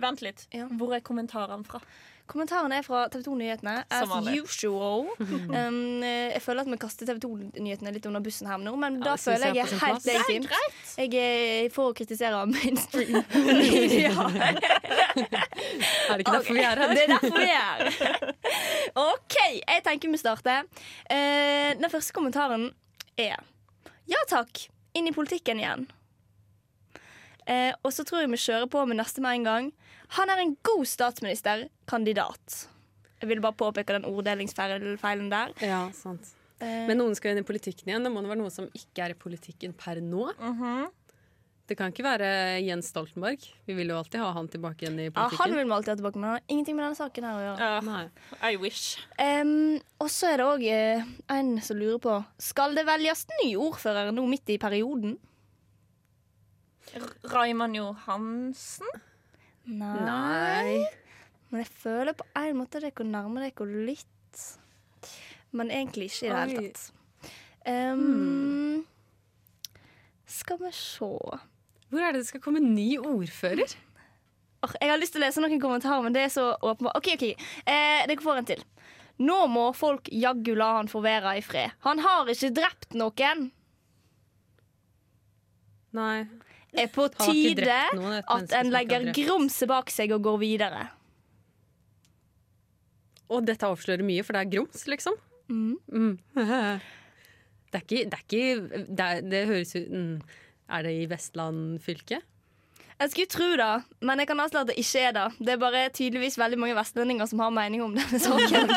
Vent 0.03 0.25
litt. 0.25 0.47
Hvor 0.75 0.97
er 0.97 1.05
kommentarene 1.05 1.67
fra? 1.69 1.83
Kommentarene 2.25 2.79
er 2.81 2.85
fra 2.87 3.03
TV 3.13 3.21
2-nyhetene. 3.27 3.73
As 3.93 4.13
usual. 4.41 5.11
Um, 5.55 6.03
eh, 6.03 6.33
jeg 6.33 6.43
føler 6.43 6.65
at 6.65 6.69
vi 6.71 6.77
kaster 6.81 7.07
TV 7.07 7.19
2-nyhetene 7.23 7.93
litt 7.95 8.07
under 8.09 8.23
bussen 8.25 8.49
her 8.49 8.59
nå, 8.59 8.73
men 8.81 8.97
Ja, 8.99 9.11
da 9.11 9.15
føler 9.21 9.53
jeg 9.53 9.59
jeg 9.59 9.65
er 9.65 9.71
helt 9.71 9.83
plass. 9.83 10.07
Er 10.07 10.17
legitimt. 10.19 10.55
Jeg 10.99 11.11
å 11.85 11.93
kritisere 11.97 12.41
mainstream 12.55 13.21
media. 13.61 14.15
Er 15.15 16.19
det 16.19 16.25
ikke 16.25 16.35
derfor 16.35 16.57
vi 16.57 16.65
er 16.65 16.81
her? 16.81 16.95
Det 16.95 17.03
er 17.05 17.13
derfor 17.13 17.37
vi 17.39 17.51
er 17.51 17.85
her. 17.85 18.33
OK, 19.05 19.37
jeg 19.61 19.85
tenker 19.87 20.15
vi 20.15 20.21
starter. 20.21 20.67
Uh, 21.07 21.71
den 21.79 21.91
første 21.93 22.17
kommentaren 22.17 22.71
er 23.21 23.39
Ja 24.11 24.25
takk, 24.31 24.67
inn 24.97 25.09
i 25.09 25.15
politikken 25.15 25.61
igjen. 25.63 25.87
Uh, 27.45 27.73
og 27.85 27.93
så 27.93 28.05
tror 28.09 28.25
jeg 28.25 28.33
vi 28.33 28.41
kjører 28.41 28.69
på 28.73 28.85
med 28.89 29.01
neste 29.01 29.25
med 29.25 29.41
en 29.41 29.49
gang. 29.51 29.73
Han 30.19 30.31
er 30.31 30.43
en 30.45 30.57
god 30.67 30.85
statsministerkandidat. 30.87 32.61
Jeg 33.21 33.29
vil 33.31 33.41
bare 33.41 33.57
påpeke 33.57 33.95
den 33.97 34.05
orddelingsfeilen 34.09 35.31
der. 35.33 35.55
Ja, 35.65 35.87
sant. 35.97 36.35
Eh, 36.61 36.85
Men 36.89 36.99
noen 37.01 37.15
skal 37.19 37.33
inn 37.35 37.41
i 37.43 37.47
politikken 37.47 37.89
igjen. 37.91 38.05
Det 38.05 38.13
må 38.13 38.23
være 38.23 38.39
noen 38.43 38.53
som 38.53 38.69
ikke 38.77 39.07
er 39.09 39.15
i 39.15 39.19
politikken 39.19 39.73
per 39.77 39.99
nå. 40.05 40.29
Det 41.67 41.79
kan 41.79 41.89
ikke 41.95 42.05
være 42.05 42.27
Jens 42.61 42.91
Stoltenberg. 42.93 43.41
Vi 43.65 43.73
vil 43.75 43.89
jo 43.89 43.97
alltid 43.97 44.21
ha 44.21 44.27
han 44.37 44.47
tilbake 44.53 44.85
igjen 44.85 44.99
i 45.01 45.07
politikken. 45.09 45.33
Ja, 45.33 45.41
han 45.41 45.55
vil 45.57 45.65
vi 45.65 45.73
alltid 45.73 45.93
ha 45.95 45.97
tilbake, 45.97 46.19
men 46.21 46.29
han 46.29 46.37
har 46.37 46.43
ingenting 46.53 46.77
med 46.77 46.85
denne 46.85 46.99
saken 46.99 47.25
her 47.25 47.39
å 47.39 47.45
gjøre. 47.47 47.69
Ja, 48.37 48.51
I 48.51 48.57
wish. 48.61 48.83
Um, 49.17 49.81
og 50.05 50.11
så 50.13 50.35
er 50.35 50.43
det 50.43 50.49
òg 50.51 50.67
en 51.39 51.55
som 51.65 51.81
lurer 51.81 52.03
på 52.05 52.19
Skal 52.45 52.77
det 52.77 52.85
velges 52.85 53.25
ny 53.41 53.55
ordfører 53.57 54.13
nå 54.13 54.27
midt 54.29 54.53
i 54.53 54.59
perioden? 54.61 55.17
R- 56.95 57.15
Raymond 57.33 57.81
Johansen? 57.81 58.93
Nei. 59.67 60.85
Men 61.51 61.63
jeg 61.63 61.71
føler 61.81 62.17
på 62.19 62.27
en 62.37 62.57
måte 62.59 62.81
dere 62.83 63.07
nærmer 63.07 63.47
dere 63.47 63.85
litt. 63.87 64.43
Men 65.55 65.71
egentlig 65.71 66.11
ikke 66.11 66.27
i 66.27 66.33
det 66.33 66.43
hele 66.43 66.73
tatt. 66.73 67.31
Em, 67.71 68.85
Skal 70.29 70.59
vi 70.61 70.71
se 70.77 71.07
Hvor 71.07 72.03
er 72.03 72.13
det 72.13 72.21
det 72.25 72.27
skal 72.29 72.43
komme 72.45 72.61
ny 72.61 72.99
ordfører? 72.99 73.73
Åh, 74.65 74.75
Jeg 74.81 74.91
har 74.91 74.99
lyst 74.99 75.13
til 75.15 75.23
å 75.23 75.27
lese 75.27 75.41
noen 75.41 75.61
kommentarer, 75.63 76.03
men 76.03 76.13
det 76.13 76.23
er 76.27 76.33
så 76.35 76.51
åpenbart. 76.61 76.97
OK, 76.99 77.13
OK. 77.15 77.25
Eh, 77.65 78.05
dere 78.09 78.21
får 78.25 78.41
en 78.41 78.49
til. 78.49 78.63
Nå 79.23 79.47
må 79.47 79.69
folk 79.77 80.09
jaggu 80.11 80.55
la 80.59 80.73
han 80.81 80.89
få 80.91 81.01
være 81.05 81.37
i 81.39 81.43
fred. 81.45 81.71
Han 81.87 82.01
har 82.03 82.27
ikke 82.33 82.51
drept 82.57 82.97
noen. 82.99 83.51
Nei. 85.95 86.25
Er 86.75 86.89
på 86.91 87.07
tide 87.13 87.79
noen, 87.95 88.19
at 88.21 88.55
en 88.59 88.71
legger 88.75 89.13
grumset 89.15 89.69
bak 89.71 89.93
seg 89.95 90.11
og 90.17 90.25
går 90.27 90.39
videre. 90.43 90.83
Og 93.33 93.47
dette 93.47 93.67
avslører 93.69 94.05
mye, 94.07 94.25
for 94.27 94.33
det 94.37 94.43
er 94.45 94.53
grums, 94.57 94.81
liksom. 94.91 95.15
Mm. 95.49 96.19
Det 97.75 97.81
er 97.81 97.83
ikke 97.83 98.05
Det, 98.07 98.15
er 98.15 98.23
ikke, 98.23 98.43
det, 98.87 99.05
er, 99.05 99.21
det 99.27 99.47
høres 99.49 99.73
ut 99.75 99.89
mm. 99.91 100.21
Er 100.71 100.83
det 100.87 100.93
i 100.95 101.07
Vestland 101.11 101.81
fylke? 101.83 102.21
Jeg 103.01 103.11
skulle 103.11 103.27
tro 103.27 103.49
det, 103.59 103.83
men 104.07 104.19
jeg 104.23 104.29
kan 104.31 104.41
avsløre 104.41 104.63
at 104.63 104.69
det 104.71 104.77
ikke 104.79 105.01
er 105.03 105.13
det. 105.17 105.25
Det 105.43 105.53
er 105.53 105.59
bare 105.59 105.89
tydeligvis 105.91 106.39
veldig 106.39 106.59
mange 106.63 106.77
vestlendinger 106.79 107.27
som 107.27 107.43
har 107.43 107.51
mening 107.51 107.83
om 107.83 107.91
denne 107.97 108.19
saken. 108.23 108.71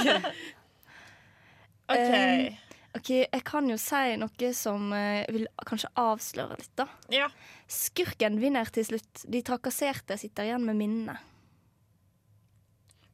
OK. 1.93 2.17
Um, 2.17 2.57
ok, 2.97 3.09
Jeg 3.23 3.43
kan 3.47 3.69
jo 3.69 3.77
si 3.81 4.17
noe 4.19 4.51
som 4.57 4.91
eh, 4.95 5.25
vil 5.33 5.47
kanskje 5.67 5.89
avsløre 6.01 6.57
litt, 6.59 6.73
da. 6.79 6.87
Ja. 7.13 7.29
Skurken 7.67 8.39
vinner 8.41 8.69
til 8.73 8.87
slutt. 8.87 9.25
De 9.25 9.41
trakasserte 9.45 10.17
sitter 10.19 10.49
igjen 10.49 10.65
med 10.67 10.79
minnene. 10.79 11.17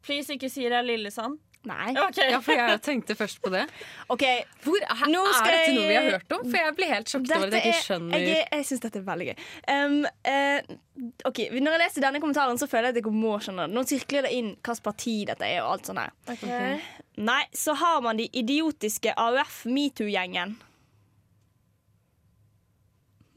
Please, 0.04 0.36
ikke 0.36 0.52
si 0.52 0.66
det 0.68 0.76
er 0.76 0.88
Lillesand. 0.88 1.40
Nei. 1.64 1.94
Okay. 1.96 2.26
Ja, 2.34 2.40
for 2.44 2.60
jeg 2.60 2.80
tenkte 2.84 3.16
først 3.16 3.40
på 3.44 3.48
det. 3.54 3.62
Okay. 4.12 4.42
Hvor, 4.66 4.76
er, 4.84 5.04
Nå 5.08 5.22
er 5.30 5.38
dette 5.46 5.52
jeg- 5.62 5.76
noe 5.78 5.88
vi 5.88 5.96
har 5.96 6.10
hørt 6.12 6.34
om? 6.36 6.42
For 6.50 6.58
jeg 6.60 6.76
blir 6.76 6.90
helt 6.92 7.08
sjokkert 7.08 7.36
over 7.38 7.48
at 7.48 7.54
jeg 7.56 7.64
ikke 7.72 7.86
skjønner 7.86 8.20
Jeg, 8.20 8.48
jeg 8.52 8.66
syns 8.68 8.84
dette 8.84 9.00
er 9.00 9.06
veldig 9.08 9.28
gøy. 9.30 9.38
Um, 9.72 9.96
uh, 10.04 10.60
ok, 11.30 11.40
Når 11.56 11.72
jeg 11.78 11.82
leser 11.86 12.02
denne 12.04 12.20
kommentaren, 12.20 12.60
så 12.60 12.68
føler 12.68 12.90
jeg 12.92 12.98
at 12.98 13.00
jeg 13.06 13.16
må 13.16 13.38
skjønne 13.40 13.68
det. 13.70 13.76
Nå 13.78 13.86
sirkler 13.88 14.28
det 14.28 14.34
inn 14.36 14.52
hvilket 14.60 14.84
parti 14.84 15.16
dette 15.32 15.48
er, 15.48 15.62
og 15.64 15.78
alt 15.78 15.88
sånt 15.88 16.04
her. 16.04 16.12
Nei, 17.24 17.42
så 17.56 17.76
har 17.80 18.02
man 18.04 18.18
de 18.20 18.28
idiotiske 18.28 19.16
AUF 19.16 19.64
metoo-gjengen. 19.66 20.58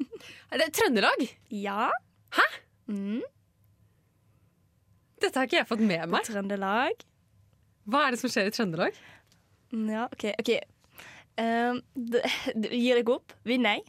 Er 0.53 0.59
det 0.63 0.73
Trøndelag? 0.75 1.27
Ja. 1.51 1.91
Hæ? 2.35 2.45
Mm. 2.91 3.23
Dette 5.23 5.39
har 5.39 5.47
ikke 5.49 5.59
jeg 5.63 5.69
fått 5.71 5.83
med 5.83 6.09
meg. 6.11 6.27
Trøndelag. 6.27 7.07
Hva 7.87 8.07
er 8.07 8.15
det 8.17 8.21
som 8.23 8.31
skjer 8.33 8.49
i 8.51 8.55
Trøndelag? 8.55 8.97
Mm, 9.73 9.89
Ja, 9.93 10.07
OK. 10.13 10.25
ok 10.41 10.51
um, 11.39 11.81
d- 11.95 12.23
d- 12.63 12.73
Gir 12.73 12.99
dere 13.01 13.15
opp? 13.19 13.35
Vinner 13.47 13.79
jeg? 13.79 13.87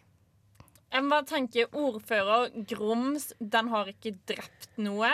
må 1.04 1.10
bare 1.12 1.28
tenke 1.28 1.66
ordfører 1.76 2.50
Grums, 2.70 3.32
den 3.40 3.68
har 3.74 3.90
ikke 3.92 4.14
drept 4.30 4.70
noe. 4.80 5.10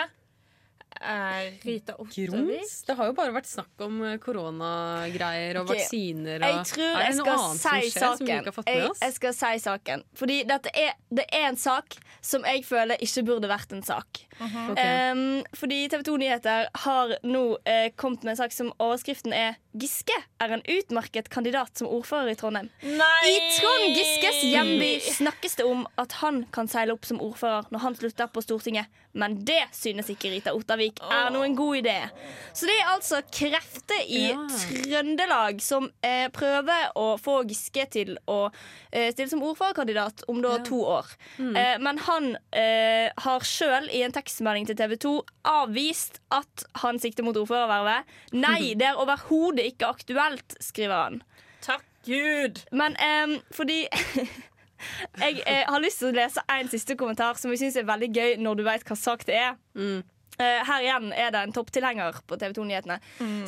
Eh, 1.00 1.58
Rita 1.62 1.94
Ottervik. 1.98 2.30
Grums? 2.30 2.82
Det 2.86 2.94
har 2.94 3.10
jo 3.10 3.14
bare 3.16 3.34
vært 3.34 3.48
snakk 3.50 3.82
om 3.86 3.98
eh, 4.06 4.16
koronagreier 4.22 5.58
og 5.60 5.68
okay. 5.68 5.82
vaksiner 5.82 6.38
og 6.38 6.46
Jeg 6.46 6.68
tror 6.70 7.00
Er 7.00 7.04
jeg 7.04 7.16
skal 7.18 7.42
si 7.58 7.90
saken. 7.94 8.32
Jeg, 8.68 8.90
jeg 9.02 9.16
skal 9.18 9.36
si 9.36 9.52
saken. 9.64 10.04
Fordi 10.14 10.38
er, 10.46 10.94
det 11.10 11.26
er 11.28 11.48
en 11.50 11.58
sak 11.60 11.98
som 12.24 12.46
jeg 12.48 12.64
føler 12.64 13.02
ikke 13.04 13.26
burde 13.26 13.50
vært 13.50 13.74
en 13.74 13.82
sak. 13.82 14.22
Uh 14.38 14.46
-huh. 14.46 14.70
okay. 14.72 15.12
Um, 15.12 15.44
fordi 15.54 15.88
TV 15.88 16.02
2 16.02 16.16
Nyheter 16.16 16.66
har 16.74 17.18
nå 17.22 17.44
uh, 17.50 17.88
kommet 17.96 18.24
med 18.24 18.30
en 18.30 18.36
sak 18.36 18.52
som 18.52 18.72
overskriften 18.78 19.32
er 19.32 19.54
'Giske 19.74 20.14
er 20.38 20.52
en 20.54 20.62
utmerket 20.70 21.26
kandidat 21.28 21.78
som 21.78 21.88
ordfører 21.90 22.30
i 22.30 22.36
Trondheim'. 22.38 22.68
Nei! 22.86 23.22
I 23.26 23.38
Trond 23.56 23.96
Giskes 23.96 24.42
hjemby 24.46 24.90
snakkes 25.02 25.58
det 25.58 25.66
om 25.66 25.82
at 25.98 26.12
han 26.20 26.44
kan 26.54 26.70
seile 26.70 26.94
opp 26.94 27.08
som 27.08 27.18
ordfører 27.18 27.66
når 27.74 27.82
han 27.82 27.96
slutter 27.98 28.30
på 28.30 28.42
Stortinget, 28.44 28.86
men 29.18 29.34
det 29.46 29.64
synes 29.74 30.08
ikke 30.10 30.30
Rita 30.30 30.54
Ottervik 30.54 31.00
er 31.02 31.32
noen 31.34 31.56
god 31.58 31.80
idé. 31.82 31.96
Så 32.54 32.66
det 32.70 32.76
er 32.80 32.92
altså 32.92 33.20
krefter 33.34 34.00
i 34.06 34.22
Ja. 34.30 34.46
Trøndelag 34.54 35.60
som 35.62 35.90
eh, 36.06 36.28
prøver 36.34 36.94
å 36.98 37.16
få 37.18 37.40
Giske 37.48 37.86
til 37.90 38.14
å 38.30 38.38
eh, 38.92 39.10
stille 39.12 39.30
som 39.30 39.42
ordførerkandidat 39.42 40.24
om 40.30 40.40
da 40.42 40.56
to 40.66 40.80
år. 40.86 41.10
Mm. 41.38 41.56
Eh, 41.56 41.74
men 41.82 41.98
han 42.06 42.30
eh, 42.54 43.10
har 43.26 43.46
sjøl 43.46 43.90
i 43.90 44.04
en 44.06 44.14
tekstmelding 44.14 44.66
til 44.70 44.78
TV 44.78 44.96
2 45.02 45.14
avvist 45.50 46.20
at 46.34 46.66
han 46.82 46.98
sikter 47.02 47.26
mot 47.26 47.36
ordførervervet. 47.36 48.14
Nei, 48.38 48.74
det 48.78 48.90
er 48.92 49.02
overhodet 49.02 49.63
ikke 49.70 49.90
aktuelt, 49.90 50.56
skriver 50.62 50.96
han. 50.96 51.22
Takk 51.64 51.86
Gud. 52.04 52.64
Men 52.72 52.98
um, 53.00 53.38
fordi 53.54 53.84
Jeg 55.20 55.42
eh, 55.46 55.62
har 55.68 55.80
lyst 55.82 56.02
til 56.02 56.10
å 56.10 56.16
lese 56.16 56.42
en 56.50 56.68
siste 56.68 56.96
kommentar 57.00 57.38
som 57.40 57.52
jeg 57.52 57.62
syns 57.62 57.78
er 57.80 57.88
veldig 57.88 58.10
gøy 58.12 58.34
når 58.42 58.58
du 58.58 58.66
vet 58.66 58.84
hva 58.84 58.96
sak 58.98 59.24
det 59.28 59.38
er. 59.38 59.56
Eh, 60.34 60.60
her 60.66 60.82
igjen 60.82 61.12
er 61.14 61.30
det 61.30 61.44
en 61.44 61.54
topptilhenger 61.54 62.18
på 62.26 62.36
TV 62.40 62.56
2-nyhetene 62.56 62.96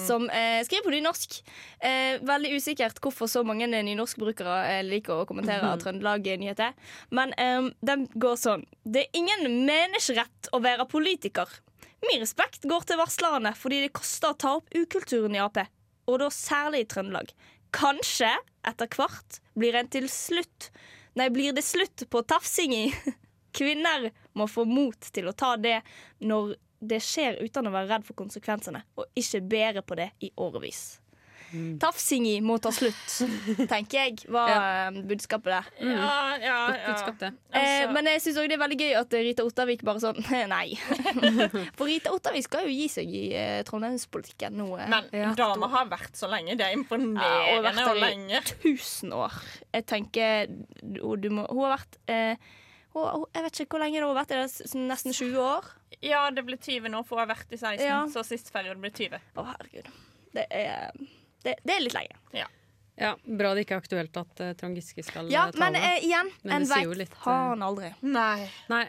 som 0.03 0.29
eh, 0.31 0.61
skriver 0.67 0.87
på 0.87 0.95
nynorsk. 0.95 1.39
Eh, 1.83 2.23
veldig 2.27 2.53
usikkert 2.55 3.01
hvorfor 3.03 3.31
så 3.31 3.43
mange 3.47 3.67
nynorskbrukere 3.67 4.59
eh, 4.71 4.83
liker 4.87 5.25
å 5.25 5.29
kommentere 5.29 5.75
Trøndelag-nyheter. 5.83 6.77
Men 7.11 7.35
den 7.85 8.07
går 8.15 8.39
sånn. 8.41 8.67
Det 8.85 9.07
er 9.07 9.19
ingen 9.19 9.67
menneskerett 9.67 10.53
å 10.55 10.63
være 10.63 10.87
politiker. 10.91 11.51
Min 12.07 12.23
respekt 12.23 12.69
går 12.69 12.87
til 12.87 13.01
varslerne 13.01 13.51
fordi 13.59 13.83
det 13.83 13.95
koster 13.97 14.31
å 14.31 14.39
ta 14.39 14.55
opp 14.61 14.71
ukulturen 14.77 15.35
i 15.35 15.43
Ap, 15.43 15.59
og 16.07 16.21
da 16.23 16.31
særlig 16.33 16.85
i 16.85 16.89
Trøndelag. 16.91 17.33
Kanskje 17.77 18.31
etter 18.67 18.91
hvert 18.97 19.41
blir 19.59 19.77
slutt 20.09 20.71
Nei, 21.17 21.31
blir 21.33 21.55
det 21.57 21.65
slutt 21.65 22.05
på 22.13 22.21
tafsingi? 22.29 22.91
Kvinner 23.57 24.11
må 24.37 24.45
få 24.47 24.67
mot 24.69 25.01
til 25.01 25.31
å 25.31 25.33
ta 25.33 25.55
det 25.57 25.79
når 26.21 26.59
det 26.85 26.99
skjer 27.01 27.39
uten 27.41 27.71
å 27.71 27.73
være 27.73 27.89
redd 27.89 28.05
for 28.05 28.19
konsekvensene, 28.19 28.83
og 29.01 29.09
ikke 29.17 29.41
bære 29.41 29.83
på 29.83 29.97
det 29.97 30.11
i 30.21 30.29
årevis. 30.37 30.99
Tafsingi 31.81 32.41
må 32.45 32.57
ta 32.61 32.71
slutt, 32.75 33.15
tenker 33.71 33.99
jeg, 34.01 34.25
var 34.33 34.49
ja. 34.51 34.91
budskapet 35.07 35.53
der. 35.53 35.69
Ja, 35.81 36.11
ja, 36.43 36.57
ja. 36.75 36.87
Budskapet. 36.91 37.37
Eh, 37.53 37.61
Altså- 37.63 37.93
men 37.95 38.05
jeg 38.11 38.21
syns 38.25 38.37
òg 38.43 38.49
det 38.51 38.57
er 38.59 38.63
veldig 38.65 38.79
gøy 38.81 38.93
at 38.99 39.13
Rita 39.15 39.45
Ottervik 39.47 39.83
bare 39.87 40.01
sånn 40.03 40.19
Nei. 40.55 40.75
For 41.79 41.87
Rita 41.89 42.13
Ottervik 42.15 42.45
skal 42.49 42.67
jo 42.67 42.75
gi 42.75 42.89
seg 42.93 43.09
i 43.15 43.23
eh, 43.37 43.63
trondheimspolitikken 43.69 44.57
nå. 44.59 44.69
eh, 44.81 44.89
Men 44.93 45.09
ja. 45.15 45.33
dama 45.39 45.69
har 45.73 45.89
vært 45.93 46.19
så 46.19 46.29
lenge. 46.33 46.57
Det 46.59 46.67
er 46.67 46.75
Ja, 46.75 46.77
og 46.77 46.83
imponerende 46.83 47.63
vært 47.71 47.91
og 47.93 48.01
lenge. 48.03 48.43
tusen 48.63 49.13
år. 49.17 49.33
Jeg 49.73 49.87
tenker 49.87 50.47
du, 50.83 51.01
du 51.17 51.29
må, 51.31 51.47
Hun 51.51 51.65
har 51.67 51.77
vært 51.79 51.99
eh, 52.09 52.37
hun, 52.95 53.05
hun- 53.07 53.27
Jeg 53.35 53.43
vet 53.47 53.61
ikke 53.61 53.77
hvor 53.77 53.85
lenge 53.85 54.01
det 54.01 54.07
har 54.09 54.19
vært. 54.19 54.31
Er 54.37 54.43
det 54.47 54.83
nesten 54.89 55.13
20 55.13 55.39
år? 55.41 55.71
Ja, 56.03 56.27
det 56.31 56.45
blir 56.45 56.59
20 56.61 56.91
nå, 56.93 57.05
for 57.07 57.17
hun 57.21 57.27
har 57.29 57.35
vært 57.37 57.53
i 57.53 57.57
16, 57.61 57.81
Ja. 57.87 58.03
så 58.13 58.25
sist 58.27 58.53
periode 58.53 58.81
blir 58.83 58.91
20. 58.93 59.21
Å, 59.37 59.45
herregud. 59.55 59.87
Det 60.37 60.45
er, 60.53 60.91
det, 61.47 61.57
det 61.65 61.77
er 61.77 61.83
litt 61.85 61.97
lenge. 61.97 62.21
Ja. 62.37 62.47
Ja, 62.97 63.13
Bra 63.25 63.53
det 63.55 63.67
ikke 63.67 63.77
er 63.77 63.83
aktuelt 63.83 64.17
at 64.17 64.41
uh, 64.41 64.53
Trond 64.57 64.79
Giske 64.79 65.05
skal 65.05 65.29
Ja, 65.29 65.47
eh, 65.51 65.53
tale. 65.53 65.67
men 65.67 65.83
uh, 65.83 66.05
igjen, 66.05 66.31
Men 66.43 66.55
en 66.63 66.69
veit 66.71 66.95
litt, 67.03 67.17
faen 67.21 67.65
aldri. 67.65 67.91
Nei. 68.01 68.49
Nei. 68.73 68.85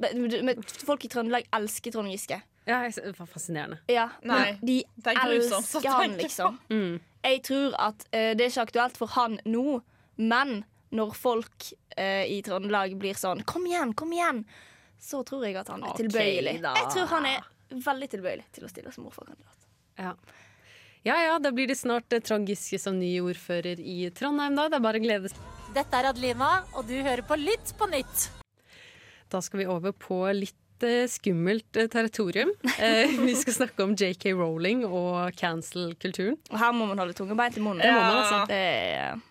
Men, 0.00 0.28
men 0.48 0.62
folk 0.64 1.04
i 1.04 1.10
Trøndelag 1.12 1.48
elsker 1.54 1.92
Trond 1.94 2.08
Giske. 2.10 2.40
Ja, 2.64 2.78
jeg, 2.86 2.94
det 2.96 3.18
var 3.18 3.28
fascinerende. 3.28 3.82
Ja, 3.92 4.08
Nei, 4.24 4.38
men 4.56 4.62
de 4.64 4.78
grusomt 5.04 5.58
elsker 5.60 5.90
han, 5.92 6.14
liksom. 6.16 6.56
Mm. 6.72 6.94
Jeg 7.24 7.42
tror 7.44 7.76
at 7.90 8.06
uh, 8.08 8.30
det 8.32 8.46
er 8.46 8.48
ikke 8.48 8.68
aktuelt 8.70 8.96
for 9.00 9.12
han 9.18 9.36
nå, 9.44 9.80
men 10.16 10.62
når 10.94 11.12
folk 11.18 11.68
uh, 11.98 12.24
i 12.24 12.40
Trøndelag 12.46 12.96
blir 13.00 13.18
sånn 13.18 13.44
'kom 13.44 13.68
igjen, 13.68 13.92
kom 13.92 14.14
igjen', 14.14 14.46
så 14.96 15.20
tror 15.26 15.44
jeg 15.44 15.58
at 15.60 15.68
han 15.68 15.84
er 15.84 15.92
okay, 15.92 16.06
tilbøyelig. 16.06 16.62
da. 16.64 16.72
Jeg 16.80 16.94
tror 16.96 17.12
han 17.12 17.28
er 17.28 17.44
veldig 17.84 18.08
tilbøyelig 18.08 18.48
til 18.56 18.64
å 18.64 18.72
stille 18.72 18.92
som 18.94 19.04
ordførerkandidat. 19.10 19.68
Ja. 20.00 20.14
Ja 21.04 21.16
ja, 21.20 21.38
da 21.38 21.52
blir 21.52 21.68
det 21.68 21.76
snart 21.76 22.12
eh, 22.16 22.22
Trond 22.24 22.48
Giske 22.48 22.78
som 22.80 22.96
ny 22.96 23.12
ordfører 23.20 23.80
i 23.80 24.08
Trondheim, 24.16 24.54
da. 24.56 24.70
Det 24.72 24.78
er 24.78 24.84
bare 24.86 25.00
å 25.00 25.04
glede 25.04 25.28
seg. 25.32 25.50
Dette 25.74 25.98
er 26.00 26.08
Adelina, 26.08 26.52
og 26.72 26.86
du 26.88 26.94
hører 26.96 27.24
på 27.28 27.36
Lytt 27.36 27.74
på 27.76 27.88
nytt. 27.92 28.28
Da 29.28 29.40
skal 29.44 29.60
vi 29.60 29.66
over 29.68 29.92
på 29.92 30.22
litt 30.32 30.86
eh, 30.86 31.04
skummelt 31.10 31.76
eh, 31.76 31.90
territorium. 31.92 32.54
Eh, 32.78 33.12
vi 33.28 33.34
skal 33.36 33.58
snakke 33.58 33.84
om 33.84 33.92
JK 33.98 34.30
Rowling 34.38 34.86
og 34.88 35.36
cancel-kulturen. 35.36 36.38
Og 36.48 36.58
her 36.62 36.72
må 36.72 36.88
man 36.88 37.04
holde 37.04 37.16
tunga 37.18 37.36
beint 37.36 37.60
i 37.60 37.64
munnen. 37.64 37.84
Det 37.84 37.92
må 37.92 38.00
man, 38.00 38.20
altså. 38.24 38.42
Det 38.48 38.64
er, 38.64 39.22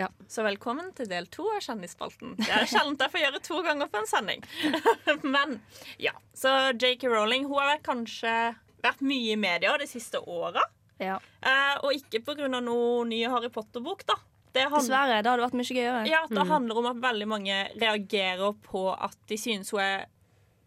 Ja. 0.00 0.06
Så 0.32 0.40
velkommen 0.46 0.94
til 0.96 1.10
del 1.10 1.26
to 1.28 1.44
av 1.52 1.58
Kjendisspalten. 1.60 2.36
Det 2.38 2.46
er 2.48 2.70
sjelden 2.70 2.94
jeg 3.02 3.12
får 3.12 3.20
gjøre 3.20 3.40
to 3.44 3.58
ganger 3.66 3.90
på 3.92 4.00
en 4.00 4.06
sending. 4.08 4.46
Men 5.34 5.58
ja, 6.00 6.14
så 6.32 6.54
JK 6.72 7.04
Rowling 7.10 7.44
hun 7.50 7.58
har 7.60 7.82
kanskje 7.84 8.32
vært 8.80 9.02
mye 9.04 9.34
i 9.34 9.36
media 9.36 9.74
de 9.76 9.90
siste 9.90 10.22
åra. 10.22 10.62
Ja. 11.00 11.18
Eh, 11.42 11.76
og 11.82 11.92
ikke 11.96 12.20
pga. 12.24 12.48
noen 12.50 13.08
nye 13.08 13.28
Harry 13.32 13.48
Potter-bok, 13.48 14.04
da. 14.06 14.14
Det 14.52 14.62
handler- 14.66 14.80
Dessverre. 14.82 15.22
Det 15.22 15.30
hadde 15.30 15.44
vært 15.46 15.58
mye 15.60 15.76
gøyere. 15.76 16.06
Ja, 16.10 16.26
Det 16.28 16.38
Mm. 16.38 16.48
handler 16.48 16.76
om 16.78 16.86
at 16.86 16.96
veldig 16.96 17.28
mange 17.28 17.58
reagerer 17.80 18.52
på 18.62 18.82
at 19.00 19.16
de 19.28 19.36
synes 19.36 19.70
hun 19.70 19.80
er 19.80 20.06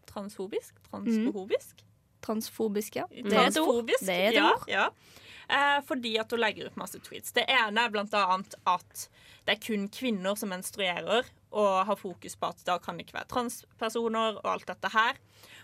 transfobisk. 0.07 0.73
Transfobisk? 0.91 1.83
Transfobisk, 2.23 2.95
ja. 2.95 3.05
Det 3.11 3.33
er 3.33 3.47
et 3.49 3.57
ord. 3.59 3.85
Det 3.87 4.09
er 4.09 4.27
et 4.29 4.33
ja, 4.37 4.49
ord. 4.53 4.63
Ja. 4.71 4.89
Eh, 5.49 5.81
fordi 5.85 6.17
at 6.17 6.31
hun 6.31 6.39
legger 6.39 6.67
ut 6.69 6.77
masse 6.79 6.99
tweets. 7.03 7.33
Det 7.35 7.45
ene 7.49 7.77
er 7.85 7.89
blant 7.89 8.13
annet 8.13 8.55
at 8.65 9.07
det 9.45 9.57
er 9.57 9.59
kun 9.67 9.89
kvinner 9.89 10.37
som 10.37 10.49
menstruerer, 10.49 11.25
og 11.51 11.85
har 11.85 11.95
fokus 11.99 12.35
på 12.39 12.47
at 12.49 12.63
da 12.65 12.77
kan 12.79 12.97
det 12.97 13.05
ikke 13.07 13.19
være 13.19 13.27
transpersoner 13.27 14.37
og 14.39 14.45
alt 14.45 14.65
dette 14.71 14.89
her. 14.95 15.13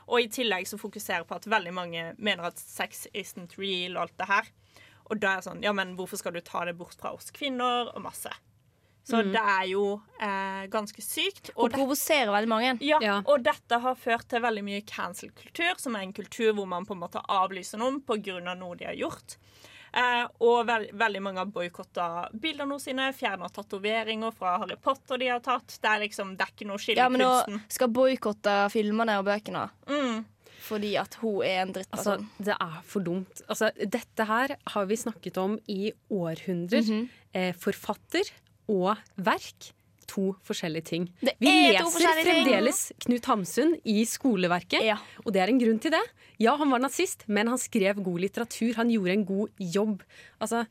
Og 0.10 0.24
i 0.26 0.28
tillegg 0.34 0.66
så 0.68 0.80
fokuserer 0.82 1.24
på 1.30 1.36
at 1.38 1.46
veldig 1.50 1.74
mange 1.78 2.04
mener 2.18 2.50
at 2.50 2.58
sex 2.60 3.06
isn't 3.14 3.58
real 3.62 3.96
og 3.98 4.08
alt 4.08 4.18
det 4.18 4.28
her. 4.32 4.50
Og 5.10 5.20
da 5.22 5.32
er 5.36 5.42
det 5.42 5.48
sånn, 5.50 5.64
ja, 5.66 5.72
men 5.74 5.96
hvorfor 5.98 6.18
skal 6.22 6.34
du 6.34 6.42
ta 6.46 6.64
det 6.66 6.76
bort 6.78 6.98
fra 7.00 7.14
oss 7.16 7.32
kvinner, 7.34 7.90
og 7.96 8.02
masse. 8.06 8.30
Så 9.10 9.24
Mm. 9.24 9.32
det 9.34 9.42
er 9.42 9.64
jo 9.72 9.84
eh, 10.22 10.68
ganske 10.70 11.02
sykt. 11.02 11.50
Og 11.56 11.72
provoserer 11.74 12.30
veldig 12.30 12.50
mange. 12.52 12.76
Ja, 12.86 13.00
og 13.26 13.42
dette 13.44 13.80
har 13.82 13.96
ført 13.96 14.28
til 14.30 14.42
veldig 14.44 14.64
mye 14.64 14.82
cancel-kultur, 14.86 15.80
som 15.80 15.96
er 15.96 16.02
en 16.06 16.14
kultur 16.14 16.54
hvor 16.54 16.68
man 16.68 16.86
på 16.86 16.94
en 16.94 17.02
måte 17.02 17.22
avlyser 17.26 17.80
noen 17.82 18.02
pga. 18.06 18.38
noe 18.56 18.76
de 18.76 18.86
har 18.86 18.94
gjort. 18.94 19.38
Eh, 19.94 20.26
og 20.46 20.68
veld, 20.70 20.92
veldig 21.00 21.22
mange 21.26 21.42
har 21.44 21.52
boikotta 21.54 22.08
bildene 22.34 22.78
sine, 22.82 23.10
fjerna 23.18 23.50
tatoveringer 23.54 24.34
fra 24.36 24.58
Harry 24.62 24.78
Potter 24.82 25.22
de 25.22 25.32
har 25.32 25.42
tatt. 25.46 25.78
Det 25.82 25.90
er 25.90 26.04
liksom, 26.06 26.36
det 26.38 26.46
er 26.46 26.54
ikke 26.54 26.68
noe 26.70 26.82
skille 26.82 27.02
Ja, 27.02 27.10
men 27.10 27.24
nå 27.24 27.62
skal 27.72 27.90
boikotte 27.94 28.58
filmene 28.74 29.18
og 29.22 29.26
bøkene. 29.30 29.66
Mm. 29.90 30.28
Fordi 30.70 30.92
at 31.02 31.16
hun 31.22 31.42
er 31.46 31.64
en 31.64 31.74
drittperson. 31.74 32.28
Altså, 32.28 32.46
det 32.46 32.56
er 32.60 32.78
for 32.86 33.06
dumt. 33.06 33.42
Altså, 33.48 33.72
dette 33.80 34.28
her 34.30 34.54
har 34.76 34.86
vi 34.90 35.00
snakket 35.00 35.40
om 35.42 35.58
i 35.72 35.92
århundrer. 36.14 36.84
Mhm. 36.86 37.10
eh, 37.34 37.54
forfatter 37.54 38.30
og 38.70 38.98
verk. 39.16 39.72
To 40.10 40.34
forskjellige 40.48 40.88
ting. 40.90 41.08
Vi 41.22 41.50
er 41.50 41.78
leser 41.78 42.22
fremdeles 42.24 42.84
ting. 42.90 43.02
Knut 43.06 43.30
Hamsun 43.30 43.74
i 43.86 44.02
skoleverket, 44.10 44.86
og 45.26 45.34
det 45.36 45.44
er 45.44 45.54
en 45.54 45.62
grunn 45.62 45.82
til 45.84 45.94
det. 45.94 46.04
Ja, 46.42 46.56
han 46.58 46.72
var 46.72 46.82
nazist, 46.82 47.28
men 47.28 47.52
han 47.52 47.60
skrev 47.62 48.00
god 48.02 48.24
litteratur. 48.26 48.74
Han 48.80 48.90
gjorde 48.94 49.18
en 49.18 49.26
god 49.28 49.66
jobb. 49.76 50.04
Altså 50.40 50.64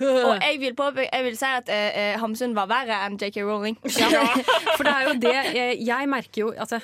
Og 0.00 0.34
jeg 0.38 0.60
vil, 0.62 0.74
på, 0.78 0.90
jeg 1.02 1.24
vil 1.26 1.36
si 1.36 1.48
at 1.58 1.70
eh, 1.74 1.88
eh, 1.90 2.18
Hamsun 2.22 2.54
var 2.54 2.68
verre 2.70 3.00
enn 3.06 3.18
JK 3.18 3.40
Rowling. 3.42 3.78
Ja, 3.98 4.22
for 4.76 4.86
det 4.86 4.92
er 4.94 5.08
jo 5.08 5.14
det 5.24 5.34
Jeg 5.82 6.10
merker 6.10 6.44
jo 6.44 6.52
Altså 6.54 6.78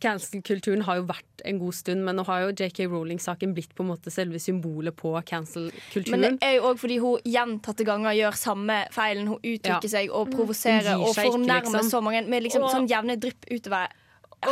Cancel-kulturen 0.00 0.82
har 0.84 0.96
jo 1.00 1.04
vært 1.08 1.42
en 1.48 1.58
god 1.58 1.72
stund, 1.74 2.04
men 2.04 2.16
nå 2.18 2.24
har 2.28 2.42
jo 2.44 2.50
JK 2.52 2.86
Rowling-saken 2.92 3.54
blitt 3.56 3.72
på 3.74 3.84
en 3.84 3.90
måte 3.92 4.12
selve 4.12 4.40
symbolet 4.42 4.94
på 4.96 5.12
cancel-kulturen. 5.24 6.20
Men 6.20 6.36
det 6.38 6.46
er 6.48 6.56
jo 6.58 6.62
òg 6.70 6.78
fordi 6.82 6.98
hun 7.00 7.18
gjentatte 7.24 7.86
ganger 7.88 8.12
gjør 8.18 8.36
samme 8.36 8.76
feilen. 8.92 9.26
Hun 9.28 9.38
uttrykker 9.40 9.88
Ja. 9.88 9.94
seg 9.96 10.10
og 10.10 10.28
Mm. 10.28 10.34
provoserer 10.36 11.00
og 11.00 11.14
fornærmer 11.16 11.80
liksom. 11.80 11.90
så 11.90 12.02
mange 12.02 12.26
med 12.28 12.42
liksom 12.42 12.62
Og- 12.64 12.70
sånn 12.74 12.88
jevne 12.88 13.16
drypp 13.18 13.46
utover 13.50 13.88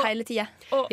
hele 0.04 0.24
tida. 0.24 0.48
Og, 0.72 0.86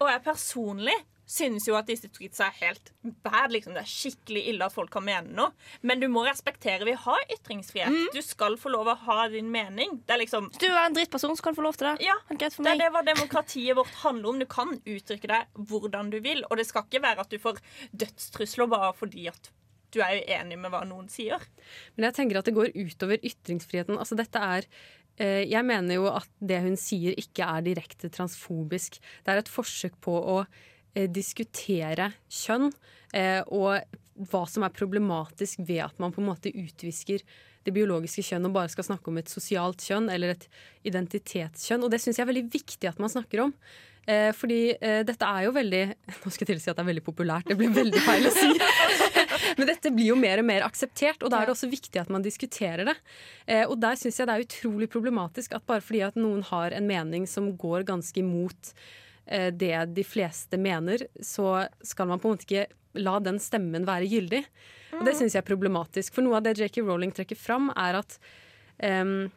og 0.00 0.08
jeg 0.08 0.22
personlig 0.24 0.94
synes 1.30 1.66
jo 1.68 1.76
at 1.78 1.88
disse 1.88 2.08
tweetsa 2.10 2.48
er 2.48 2.56
helt 2.64 2.90
bad. 3.24 3.52
Liksom. 3.54 3.76
Det 3.76 3.84
er 3.84 3.90
skikkelig 3.90 4.42
ille 4.52 4.66
at 4.66 4.74
folk 4.74 4.90
kan 4.94 5.04
mene 5.06 5.34
noe. 5.36 5.54
Men 5.86 6.02
du 6.02 6.08
må 6.12 6.24
respektere. 6.26 6.86
Vi 6.88 6.96
har 7.04 7.22
ytringsfrihet. 7.36 7.94
Mm. 7.94 8.08
Du 8.16 8.20
skal 8.24 8.58
få 8.60 8.72
lov 8.74 8.90
å 8.90 8.96
ha 9.06 9.28
din 9.32 9.50
mening. 9.52 10.00
Det 10.06 10.16
er 10.16 10.22
liksom 10.24 10.50
Hvis 10.50 10.62
du 10.64 10.68
er 10.70 10.82
en 10.82 10.96
drittperson, 10.96 11.36
så 11.38 11.46
kan 11.46 11.54
du 11.54 11.60
få 11.60 11.68
lov 11.68 11.78
til 11.78 11.90
det. 11.90 12.08
Ja, 12.08 12.18
det 12.30 12.50
er 12.50 12.82
det 12.82 12.90
hva 12.94 13.04
demokratiet 13.06 13.78
vårt 13.78 13.94
handler 14.02 14.32
om. 14.32 14.42
Du 14.42 14.48
kan 14.50 14.76
uttrykke 14.78 15.30
deg 15.30 15.64
hvordan 15.70 16.12
du 16.12 16.20
vil. 16.24 16.44
Og 16.50 16.60
det 16.60 16.66
skal 16.68 16.86
ikke 16.88 17.04
være 17.06 17.26
at 17.26 17.32
du 17.32 17.40
får 17.42 17.62
dødstrusler 17.94 18.70
bare 18.70 18.92
fordi 18.98 19.28
at 19.30 19.52
du 19.94 20.00
er 20.04 20.22
uenig 20.22 20.58
med 20.60 20.72
hva 20.72 20.84
noen 20.86 21.08
sier. 21.10 21.42
Men 21.96 22.08
jeg 22.08 22.18
tenker 22.20 22.40
at 22.40 22.48
det 22.48 22.56
går 22.56 22.74
utover 22.76 23.22
ytringsfriheten. 23.26 23.98
Altså 23.98 24.18
dette 24.18 24.38
er 24.38 24.66
eh, 25.18 25.46
Jeg 25.50 25.66
mener 25.66 25.98
jo 25.98 26.08
at 26.12 26.30
det 26.38 26.60
hun 26.64 26.78
sier 26.80 27.16
ikke 27.18 27.46
er 27.46 27.66
direkte 27.66 28.10
transfobisk. 28.12 29.00
Det 29.24 29.34
er 29.34 29.42
et 29.42 29.50
forsøk 29.50 29.98
på 30.04 30.14
å 30.14 30.42
diskutere 30.94 32.10
kjønn 32.26 32.70
eh, 33.14 33.42
og 33.46 33.78
hva 34.30 34.42
som 34.50 34.66
er 34.66 34.74
problematisk 34.74 35.62
ved 35.64 35.84
at 35.86 36.02
man 36.02 36.12
på 36.12 36.20
en 36.22 36.28
måte 36.32 36.52
utvisker 36.52 37.22
det 37.66 37.74
biologiske 37.76 38.24
kjønn 38.24 38.48
og 38.48 38.56
bare 38.56 38.72
skal 38.72 38.86
snakke 38.88 39.12
om 39.12 39.20
et 39.20 39.30
sosialt 39.32 39.84
kjønn 39.84 40.08
eller 40.12 40.34
et 40.34 40.46
identitetskjønn. 40.88 41.84
Og 41.84 41.92
det 41.92 42.00
syns 42.00 42.18
jeg 42.18 42.24
er 42.24 42.32
veldig 42.32 42.48
viktig 42.52 42.88
at 42.88 43.00
man 43.02 43.12
snakker 43.12 43.44
om. 43.46 43.54
Eh, 44.08 44.30
fordi 44.36 44.60
eh, 44.80 45.02
dette 45.06 45.26
er 45.28 45.44
jo 45.44 45.50
veldig 45.52 45.80
Nå 46.22 46.30
skal 46.32 46.46
jeg 46.46 46.48
til 46.48 46.56
å 46.56 46.62
si 46.62 46.70
at 46.72 46.78
det 46.78 46.84
er 46.84 46.88
veldig 46.88 47.04
populært. 47.04 47.50
Det 47.50 47.58
blir 47.60 47.74
veldig 47.74 48.00
feil 48.04 48.30
å 48.30 48.32
si. 48.32 48.48
Men 49.58 49.68
dette 49.68 49.92
blir 49.92 50.08
jo 50.12 50.16
mer 50.16 50.40
og 50.40 50.48
mer 50.48 50.64
akseptert, 50.64 51.20
og 51.20 51.32
da 51.32 51.40
er 51.40 51.48
det 51.48 51.54
også 51.54 51.68
viktig 51.70 52.00
at 52.00 52.10
man 52.12 52.24
diskuterer 52.24 52.88
det. 52.88 52.96
Eh, 53.44 53.66
og 53.66 53.76
der 53.82 54.00
syns 54.00 54.20
jeg 54.20 54.30
det 54.30 54.36
er 54.36 54.46
utrolig 54.46 54.88
problematisk 54.92 55.54
at 55.56 55.66
bare 55.68 55.84
fordi 55.84 56.02
at 56.06 56.16
noen 56.18 56.42
har 56.48 56.76
en 56.76 56.88
mening 56.88 57.28
som 57.28 57.52
går 57.60 57.84
ganske 57.90 58.24
imot 58.24 58.72
eh, 58.72 58.80
det 59.30 59.74
de 59.94 60.02
fleste 60.02 60.58
mener, 60.58 61.04
så 61.22 61.68
skal 61.86 62.08
man 62.10 62.18
på 62.18 62.28
en 62.28 62.34
måte 62.34 62.46
ikke 62.48 62.64
la 62.98 63.18
den 63.22 63.38
stemmen 63.38 63.86
være 63.86 64.08
gyldig. 64.10 64.40
Og 64.98 65.04
det 65.06 65.14
syns 65.14 65.36
jeg 65.36 65.44
er 65.44 65.46
problematisk. 65.46 66.16
For 66.16 66.26
noe 66.26 66.40
av 66.40 66.48
det 66.48 66.56
JK 66.58 66.80
Rowling 66.82 67.12
trekker 67.14 67.38
fram, 67.38 67.68
er 67.78 68.00
at 68.00 68.16
um, 68.82 69.28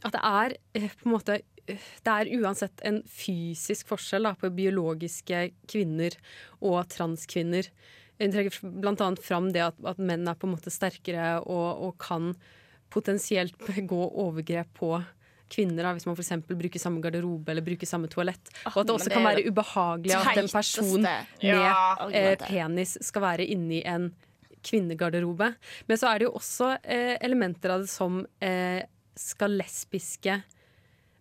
at 0.00 0.14
det 0.14 0.22
er 0.22 0.54
eh, 0.78 0.92
på 1.00 1.08
en 1.08 1.14
måte 1.16 1.38
eh, 1.66 1.88
det 2.04 2.14
er 2.14 2.30
uansett 2.40 2.84
en 2.86 3.00
fysisk 3.08 3.90
forskjell 3.92 4.28
da, 4.28 4.34
på 4.38 4.52
biologiske 4.54 5.44
kvinner 5.70 6.16
og 6.60 6.86
transkvinner. 6.92 7.68
Hun 8.22 8.34
trekker 8.34 8.72
bl.a. 8.82 9.08
fram 9.22 9.50
det 9.54 9.64
at, 9.66 9.78
at 9.88 10.00
menn 10.02 10.28
er 10.30 10.38
på 10.38 10.48
en 10.48 10.54
måte 10.56 10.72
sterkere 10.72 11.40
og, 11.42 11.88
og 11.88 11.96
kan 12.02 12.32
potensielt 12.92 13.56
begå 13.66 14.04
overgrep 14.06 14.72
på 14.78 14.94
kvinner, 15.52 15.84
da, 15.84 15.92
hvis 15.96 16.06
man 16.08 16.16
f.eks. 16.16 16.32
bruker 16.48 16.80
samme 16.80 17.02
garderobe 17.04 17.52
eller 17.52 17.64
bruker 17.66 17.88
samme 17.88 18.10
toalett. 18.12 18.52
Og 18.72 18.82
at 18.82 18.88
det 18.88 18.96
også 18.96 19.12
kan 19.12 19.26
være 19.26 19.44
ubehagelig 19.48 20.16
at 20.18 20.40
en 20.40 20.50
person 20.52 21.04
med 21.04 22.14
eh, 22.16 22.34
penis 22.40 22.96
skal 23.04 23.26
være 23.26 23.48
inni 23.52 23.82
en 23.88 24.10
kvinnegarderobe. 24.62 25.52
Men 25.88 26.00
så 26.00 26.10
er 26.10 26.20
det 26.20 26.28
jo 26.28 26.36
også 26.38 26.74
eh, 26.82 27.16
elementer 27.24 27.74
av 27.74 27.84
det 27.84 27.90
som 27.92 28.22
eh, 28.42 28.82
skal 29.18 29.58
lesbiske 29.60 30.38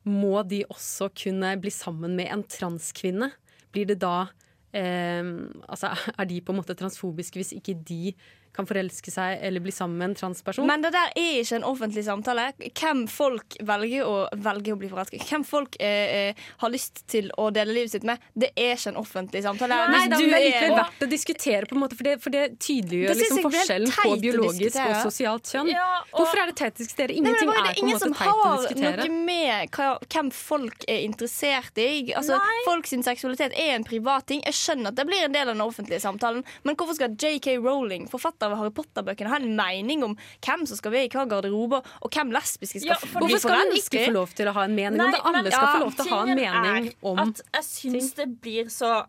Må 0.08 0.42
de 0.48 0.64
også 0.72 1.12
kunne 1.18 1.56
bli 1.62 1.74
sammen 1.74 2.16
med 2.18 2.32
en 2.34 2.46
transkvinne? 2.48 3.32
Blir 3.74 3.90
det 3.90 4.00
da 4.02 4.30
eh, 4.74 5.26
Altså, 5.68 5.92
er 6.18 6.30
de 6.30 6.42
på 6.42 6.54
en 6.54 6.62
måte 6.62 6.78
transfobiske 6.78 7.42
hvis 7.42 7.56
ikke 7.58 7.78
de 7.88 8.16
kan 8.56 8.68
forelske 8.68 9.12
seg 9.14 9.40
eller 9.42 9.64
bli 9.64 9.72
sammen 9.72 9.98
med 9.98 10.10
en 10.12 10.16
transperson? 10.16 10.68
Men 10.68 10.84
det 10.84 10.92
der 10.96 11.12
er 11.16 11.40
ikke 11.42 11.60
en 11.60 11.68
offentlig 11.68 12.04
samtale. 12.06 12.50
Hvem 12.60 13.06
folk 13.12 13.58
velger 13.68 14.08
å, 14.08 14.16
velger 14.36 14.76
å 14.76 14.80
bli 14.82 14.90
forelsket 14.92 15.24
Hvem 15.30 15.46
folk 15.48 15.78
eh, 15.80 16.30
eh, 16.32 16.42
har 16.64 16.74
lyst 16.74 17.04
til 17.12 17.30
å 17.40 17.50
dele 17.54 17.76
livet 17.76 17.94
sitt 17.96 18.06
med, 18.08 18.20
det 18.34 18.52
er 18.56 18.76
ikke 18.76 18.92
en 18.94 19.00
offentlig 19.02 19.44
samtale. 19.46 19.78
Nei, 19.92 20.04
Hvis 20.08 20.18
du 20.18 20.26
er 20.26 20.36
er- 20.38 20.46
likevel 20.48 20.76
verdt 20.80 21.06
å 21.06 21.10
diskutere, 21.12 21.70
på 21.70 21.78
en 21.78 21.84
måte, 21.86 21.98
for 22.00 22.08
det, 22.08 22.16
for 22.24 22.34
det 22.34 22.44
tydeliggjør 22.60 23.14
Det 23.14 23.18
liksom 23.22 23.44
forskjellen 23.48 23.96
på 23.96 24.16
biologisk 24.26 24.80
og 24.82 24.96
sosialt 25.06 25.52
kjønn. 25.54 25.72
Ja, 25.72 25.88
og- 26.12 26.20
Hvorfor 26.22 26.44
er 26.44 26.52
det 26.52 26.56
teit 26.60 26.76
å 26.76 26.84
diskutere? 26.84 27.16
Nei, 27.16 27.22
men 27.22 27.34
det 27.34 27.42
er 27.42 27.52
er 27.52 27.62
på 27.62 27.70
en 27.70 27.84
ingen 27.86 27.96
måte 27.96 28.06
som 28.06 28.14
teit 28.14 28.28
å 28.28 28.42
har 28.42 28.98
noe 28.98 29.10
med 29.26 29.72
hvem 30.12 30.32
folk 30.32 30.86
er 30.88 31.00
interessert 31.06 31.78
i. 31.78 32.14
Altså, 32.18 32.40
folk 32.66 32.88
sin 32.88 33.04
seksualitet 33.04 33.54
er 33.58 33.76
en 33.76 33.84
privat 33.88 34.26
ting. 34.28 34.42
Jeg 34.46 34.54
skjønner 34.54 34.88
at 34.88 34.96
det 34.96 35.08
blir 35.08 35.24
en 35.26 35.32
del 35.32 35.48
av 35.50 35.56
den 35.56 35.64
offentlige 35.66 36.02
samtalen, 36.02 36.44
men 36.64 36.76
hvorfor 36.76 36.96
skal 36.96 37.16
JK 37.16 37.58
Rowling, 37.62 38.08
forfatter 38.12 38.41
av 38.46 38.56
Harry 38.58 38.74
Potter-bøkene, 38.76 39.30
ha 39.32 39.40
en 39.42 39.56
mening 39.56 40.04
om 40.04 40.16
hvem 40.46 40.66
som 40.70 40.78
skal 40.80 40.92
være 40.96 41.10
i 41.10 41.14
hver 41.14 41.30
garderobe, 41.32 41.82
og 42.02 42.12
hvem 42.12 42.32
lesbiske 42.36 42.82
skal 42.82 42.94
Ja, 42.96 43.00
for 43.02 43.20
Hvorfor 43.26 43.40
skal 43.46 43.58
hun 43.62 43.76
ikke 43.78 44.06
få 44.08 44.14
lov 44.18 44.36
til 44.38 44.48
å 44.48 44.54
ha 44.58 44.64
en 44.68 44.76
mening 44.76 45.02
om 45.02 45.12
det? 45.12 45.22
Alle 45.24 45.44
men- 45.44 45.52
skal 45.52 45.68
ja, 45.68 45.74
få 45.74 45.84
lov 45.86 45.96
til 45.96 46.06
å 46.06 46.16
ha 46.16 46.22
en 46.26 46.36
mening 46.36 46.94
om 47.04 47.20
at 47.20 47.42
Jeg 47.54 47.64
syns 47.64 48.14
det 48.16 48.30
blir 48.42 48.66
så 48.74 49.06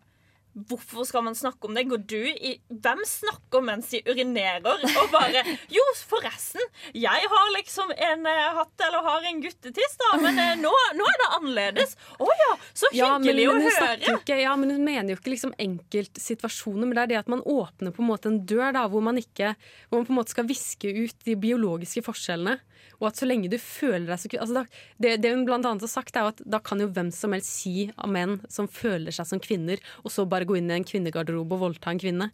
Hvorfor 0.53 1.05
skal 1.09 1.23
man 1.25 1.33
snakke 1.33 1.65
om 1.65 1.73
det? 1.73 1.83
Går 1.89 2.01
du 2.05 2.19
i 2.29 2.51
Hvem 2.69 2.99
snakker 3.09 3.63
mens 3.65 3.87
de 3.89 4.03
urinerer? 4.05 4.83
Og 5.01 5.07
bare 5.13 5.41
Jo, 5.73 5.81
forresten, 6.09 6.61
jeg 6.93 7.29
har 7.31 7.47
liksom 7.55 7.89
en 7.95 8.27
eh, 8.29 8.49
hatt 8.59 8.83
eller 8.85 9.01
har 9.07 9.25
en 9.31 9.41
guttetiss, 9.41 9.95
da, 10.01 10.11
men 10.21 10.37
eh, 10.37 10.53
nå, 10.61 10.71
nå 10.99 11.07
er 11.09 11.17
det 11.23 11.29
annerledes. 11.39 11.95
Å 12.21 12.29
ja, 12.43 12.51
så 12.73 12.91
Ja, 12.93 13.11
men, 13.17 13.25
hyggelig 13.31 13.47
men 13.49 13.63
hun 13.63 13.71
å 13.71 13.75
snakker 13.79 14.05
jo 14.05 14.11
høre. 14.11 14.21
ikke, 14.21 14.39
ja, 14.43 14.53
men 14.61 14.75
hun 14.75 14.85
mener 14.85 15.15
jo 15.15 15.19
ikke 15.19 15.33
liksom 15.33 15.55
enkeltsituasjoner, 15.57 16.85
men 16.85 16.95
det 16.97 17.03
er 17.07 17.11
det 17.13 17.21
at 17.23 17.31
man 17.33 17.41
åpner 17.41 17.93
på 17.95 18.03
en 18.03 18.09
måte 18.11 18.29
en 18.29 18.41
dør 18.49 18.73
da, 18.75 18.85
hvor 18.91 19.03
man 19.05 19.17
ikke 19.21 19.55
hvor 19.89 19.99
man 20.01 20.07
på 20.07 20.13
en 20.13 20.19
måte 20.21 20.35
skal 20.35 20.47
viske 20.49 20.89
ut 20.93 21.25
de 21.25 21.35
biologiske 21.39 22.03
forskjellene. 22.05 22.59
Og 22.99 23.07
at 23.09 23.19
så 23.19 23.27
lenge 23.27 23.49
du 23.51 23.57
føler 23.59 24.07
deg 24.13 24.19
så 24.21 24.29
ku- 24.31 24.39
altså 24.39 24.65
det, 25.01 25.17
det 25.23 25.31
hun 25.33 25.45
blant 25.47 25.65
annet 25.65 25.83
har 25.85 25.91
sagt, 25.91 26.15
er 26.15 26.29
at 26.31 26.41
da 26.45 26.59
kan 26.63 26.79
jo 26.83 26.87
hvem 26.93 27.11
som 27.13 27.33
helst 27.35 27.51
si 27.63 27.89
av 27.97 28.09
menn 28.13 28.39
som 28.51 28.67
føler 28.71 29.11
seg 29.15 29.27
som 29.29 29.39
kvinner, 29.43 29.79
og 30.03 30.11
så 30.13 30.25
bare 30.29 30.45
gå 30.49 30.57
inn 30.59 30.71
i 30.71 30.77
en 30.79 30.87
kvinnegarderobe 30.87 31.57
og 31.57 31.65
voldta 31.67 31.91
en 31.93 31.99
kvinne, 32.03 32.31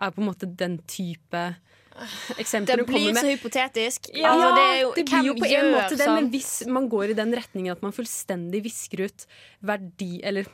er 0.00 0.10
på 0.14 0.20
en 0.22 0.28
måte 0.30 0.48
den 0.48 0.78
type 0.90 1.44
eksempler 2.40 2.78
Det 2.78 2.84
hun 2.84 2.86
kommer 2.86 3.00
blir 3.00 3.14
med. 3.16 3.20
så 3.24 3.32
hypotetisk. 3.34 4.10
Ja, 4.14 4.30
Altså, 4.32 4.50
det, 4.56 4.66
jo, 4.80 4.92
det 4.96 5.04
blir 5.10 5.26
jo 5.26 5.34
på 5.36 5.48
en 5.50 5.72
måte 5.74 5.96
det, 5.98 6.04
sånn? 6.06 6.14
men 6.20 6.28
hvis 6.32 6.52
man 6.70 6.86
går 6.88 7.10
i 7.12 7.16
den 7.18 7.34
retningen 7.36 7.74
at 7.74 7.82
man 7.84 7.92
fullstendig 7.92 8.62
visker 8.64 9.02
ut 9.08 9.26
verdi, 9.60 10.20
eller 10.24 10.46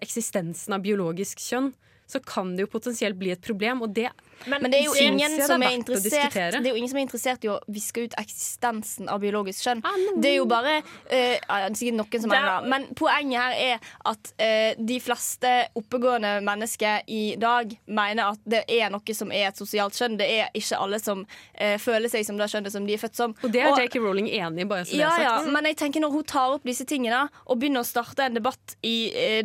eksistensen 0.00 0.74
av 0.76 0.82
biologisk 0.86 1.42
kjønn, 1.42 1.72
så 2.06 2.20
kan 2.22 2.54
det 2.54 2.64
jo 2.66 2.70
potensielt 2.70 3.18
bli 3.18 3.32
et 3.34 3.42
problem, 3.42 3.82
og 3.82 3.92
det 3.96 4.08
Men 4.46 4.66
det 4.70 4.80
er 4.80 4.84
jo 4.84 4.94
ingen 5.00 5.32
det 5.36 6.12
er. 6.12 6.50
Det 6.60 6.66
er 6.66 6.70
jo 6.70 6.76
ingen 6.76 6.90
som 6.90 6.98
er 6.98 7.04
interessert 7.06 7.44
i 7.46 7.48
å 7.50 7.56
viske 7.72 8.04
ut 8.06 8.14
eksistensen 8.20 9.08
av 9.10 9.20
biologisk 9.22 9.64
kjønn. 9.66 9.80
Det 10.20 10.30
er 10.30 10.36
jo 10.38 10.46
bare 10.50 10.74
uh, 10.82 11.14
ja, 11.16 11.58
er 11.66 11.74
sikkert 11.78 11.98
noen 12.00 12.22
som 12.22 12.32
er- 12.32 12.36
mener 12.36 12.60
det. 12.66 12.70
Men 12.74 12.86
poenget 12.98 13.40
her 13.40 13.56
er 13.72 13.90
at 14.12 14.32
uh, 14.36 14.84
de 14.92 14.98
fleste 15.00 15.52
oppegående 15.78 16.34
mennesker 16.46 17.06
i 17.08 17.22
dag 17.40 17.72
mener 17.86 18.34
at 18.34 18.42
det 18.44 18.62
er 18.68 18.92
noe 18.92 19.16
som 19.16 19.32
er 19.32 19.48
et 19.50 19.60
sosialt 19.60 19.96
kjønn. 19.98 20.18
Det 20.20 20.28
er 20.40 20.52
ikke 20.54 20.78
alle 20.84 21.00
som 21.02 21.24
uh, 21.24 21.76
føler 21.82 22.12
seg 22.12 22.26
som 22.28 22.38
det 22.40 22.50
kjønnet 22.52 22.74
som 22.76 22.86
de 22.86 22.94
er 22.96 23.02
født 23.02 23.16
som. 23.22 23.34
Og 23.42 23.52
det 23.54 23.64
er 23.64 23.72
J.K. 23.86 23.98
Rowling 24.04 24.28
enig 24.30 24.66
i, 24.66 24.68
bare 24.68 24.84
så 24.86 24.92
det 24.96 25.00
Ja, 25.02 25.14
er 25.16 25.26
ja, 25.26 25.34
sagt. 25.40 25.52
men 25.56 25.70
jeg 25.72 25.80
tenker 25.80 26.04
når 26.04 26.14
hun 26.18 26.24
tar 26.28 26.56
opp 26.58 26.66
disse 26.68 26.86
tingene 26.88 27.24
og 27.46 27.58
begynner 27.60 27.82
å 27.84 27.88
starte 27.88 28.26
en 28.28 28.36
debatt 28.36 28.76
i 28.86 28.96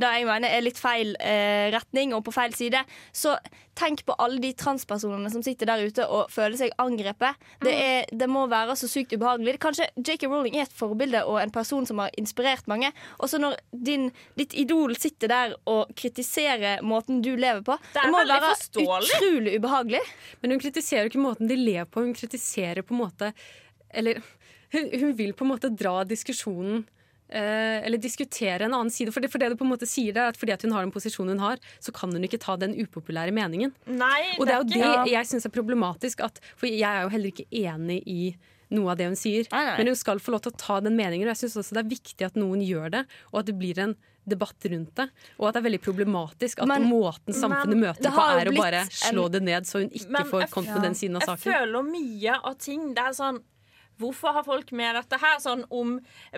det 0.02 0.12
jeg 0.18 0.28
mener 0.28 0.52
er 0.52 0.64
litt 0.66 0.80
feil 0.82 1.16
retning 1.74 2.14
og 2.16 2.24
på 2.28 2.34
feil 2.36 2.54
side, 2.56 2.82
så 3.16 3.36
tenk 3.78 4.04
på 4.06 4.16
alle 4.20 4.42
de 4.44 4.52
transpersonene 4.82 5.30
som 5.32 5.44
sitter 5.46 5.70
der 5.70 5.84
ute 5.86 6.06
og 6.10 6.30
føler 6.32 6.58
seg 6.58 6.74
angrepet. 6.82 7.38
Det, 7.62 7.72
er, 7.74 8.06
det 8.12 8.28
må 8.30 8.48
være 8.50 8.76
så 8.80 8.88
sykt 8.90 9.14
ubehagelig. 9.14 9.58
Kanskje 9.62 9.88
J.K. 9.98 10.28
Rowling 10.28 10.58
er 10.58 10.66
et 10.66 10.74
forbilde 10.76 11.24
og 11.28 11.40
en 11.42 11.52
person 11.54 11.86
som 11.88 12.02
har 12.02 12.12
inspirert 12.18 12.68
mange. 12.72 12.92
Og 13.20 13.30
så 13.32 13.40
når 13.42 13.58
din, 13.72 14.10
ditt 14.40 14.54
idol 14.58 14.96
sitter 15.00 15.32
der 15.32 15.56
og 15.70 15.92
kritiserer 15.98 16.82
måten 16.86 17.22
du 17.22 17.34
lever 17.36 17.62
på, 17.68 17.78
Det 17.94 18.02
det 18.06 18.12
må 18.12 18.24
være 18.26 18.54
forståelig. 18.56 19.12
utrolig 19.18 19.56
ubehagelig. 19.62 20.02
Men 20.42 20.56
hun 20.56 20.64
kritiserer 20.64 21.10
ikke 21.12 21.22
måten 21.22 21.50
de 21.52 21.60
lever 21.60 21.86
på, 21.90 22.02
hun 22.06 22.16
kritiserer 22.18 22.82
på 22.82 22.96
en 22.96 23.04
måte 23.04 23.34
Eller 23.94 24.22
hun, 24.72 24.88
hun 25.02 25.14
vil 25.18 25.34
på 25.36 25.44
en 25.44 25.52
måte 25.52 25.70
dra 25.76 26.02
diskusjonen 26.08 26.86
eller 27.36 27.98
diskutere 27.98 28.62
en 28.68 28.74
annen 28.74 28.90
side. 28.92 29.12
For 29.14 29.22
det, 29.22 29.32
for 29.32 29.40
det 29.40 29.50
du 29.50 29.56
på 29.56 29.66
en 29.66 29.72
måte 29.72 29.88
sier 29.88 30.16
er 30.18 30.30
at 30.32 30.38
fordi 30.38 30.54
at 30.54 30.62
hun 30.64 30.72
har 30.76 30.84
den 30.86 30.92
posisjonen 30.92 31.38
hun 31.38 31.40
har, 31.40 31.58
så 31.80 31.94
kan 31.96 32.12
hun 32.12 32.24
ikke 32.28 32.40
ta 32.40 32.56
den 32.58 32.74
upopulære 32.76 33.32
meningen. 33.34 33.74
Nei, 33.88 34.36
Og 34.40 34.46
det 34.48 34.54
er 34.54 34.58
jo 34.58 34.64
det 34.64 34.78
ikke- 34.82 35.12
jeg 35.12 35.26
syns 35.32 35.46
er 35.46 35.50
problematisk. 35.56 36.20
At, 36.24 36.40
for 36.56 36.68
jeg 36.68 36.82
er 36.84 37.04
jo 37.04 37.10
heller 37.10 37.32
ikke 37.32 37.48
enig 37.52 38.04
i 38.06 38.36
noe 38.72 38.92
av 38.92 38.98
det 38.98 39.06
hun 39.08 39.16
sier. 39.16 39.48
nei. 39.52 39.78
Men 39.78 39.88
hun 39.88 39.96
skal 39.96 40.20
få 40.20 40.32
lov 40.32 40.42
til 40.44 40.52
å 40.54 40.58
ta 40.58 40.80
den 40.80 40.96
meningen. 40.96 41.28
Og 41.28 41.36
jeg 41.36 41.50
syns 41.50 41.58
også 41.60 41.74
det 41.74 41.86
er 41.86 41.90
viktig 41.90 42.26
at 42.26 42.36
noen 42.36 42.62
gjør 42.64 42.90
det, 42.92 43.06
og 43.34 43.40
at 43.40 43.46
det 43.46 43.58
blir 43.60 43.78
en 43.80 43.96
debatt 44.28 44.56
rundt 44.70 44.94
det. 44.96 45.10
Og 45.40 45.48
at 45.48 45.56
det 45.56 45.66
er 45.66 45.70
veldig 45.70 45.82
problematisk 45.82 46.60
at 46.62 46.68
Men- 46.68 46.84
måten 46.88 47.34
samfunnet 47.34 47.68
men 47.76 47.80
møter 47.90 48.12
på, 48.12 48.40
er 48.40 48.46
å 48.52 48.56
bare 48.56 48.86
slå 48.88 49.26
en- 49.26 49.32
det 49.32 49.42
ned, 49.42 49.64
så 49.66 49.80
hun 49.82 49.90
ikke 49.90 50.24
får 50.30 50.40
jeg- 50.42 50.52
kommet 50.52 50.76
på 50.78 50.82
den 50.84 50.94
siden 50.94 51.16
av 51.16 51.22
Jeg 51.22 51.30
saken. 51.40 51.54
føler 51.54 51.84
mye 51.92 52.40
av 52.44 52.58
ting 52.60 52.94
Det 52.94 53.00
er 53.04 53.12
sånn 53.18 53.42
Hvorfor 54.02 54.36
har 54.36 54.46
folk 54.48 54.72
med 54.78 54.98
dette 54.98 55.20
her? 55.22 55.38
Sånn 55.44 55.64
om 55.70 55.96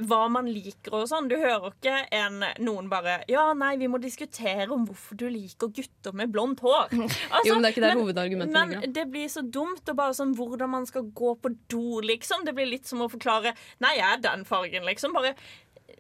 hva 0.10 0.22
man 0.32 0.50
liker 0.52 0.98
og 1.00 1.08
sånn. 1.12 1.30
Du 1.32 1.38
hører 1.40 1.70
ikke 1.72 1.96
en, 2.20 2.44
noen 2.64 2.90
bare 2.92 3.22
Ja, 3.32 3.48
nei, 3.58 3.74
vi 3.82 3.90
må 3.92 4.00
diskutere 4.04 4.68
om 4.74 4.86
hvorfor 4.90 5.18
du 5.20 5.26
liker 5.32 5.72
gutter 5.74 6.16
med 6.18 6.34
blondt 6.34 6.64
hår. 6.66 6.92
Altså, 6.94 7.44
Jo, 7.48 7.56
men 7.58 7.66
det 7.66 7.72
er 7.72 7.76
ikke 7.78 7.86
det 7.88 7.94
hovedargumentet 8.02 8.54
men 8.54 8.76
lenger. 8.76 8.94
det 9.00 9.08
blir 9.16 9.32
så 9.32 9.44
dumt 9.46 9.90
og 9.90 10.00
bare 10.00 10.18
sånn 10.18 10.36
hvordan 10.38 10.74
man 10.76 10.88
skal 10.90 11.08
gå 11.16 11.34
på 11.44 11.54
do, 11.72 12.00
liksom. 12.06 12.46
Det 12.48 12.56
blir 12.58 12.70
litt 12.70 12.90
som 12.90 13.04
å 13.04 13.10
forklare 13.12 13.56
Nei, 13.84 13.96
jeg 13.98 14.08
er 14.10 14.24
den 14.24 14.46
fargen, 14.48 14.86
liksom. 14.88 15.16
Bare 15.16 15.34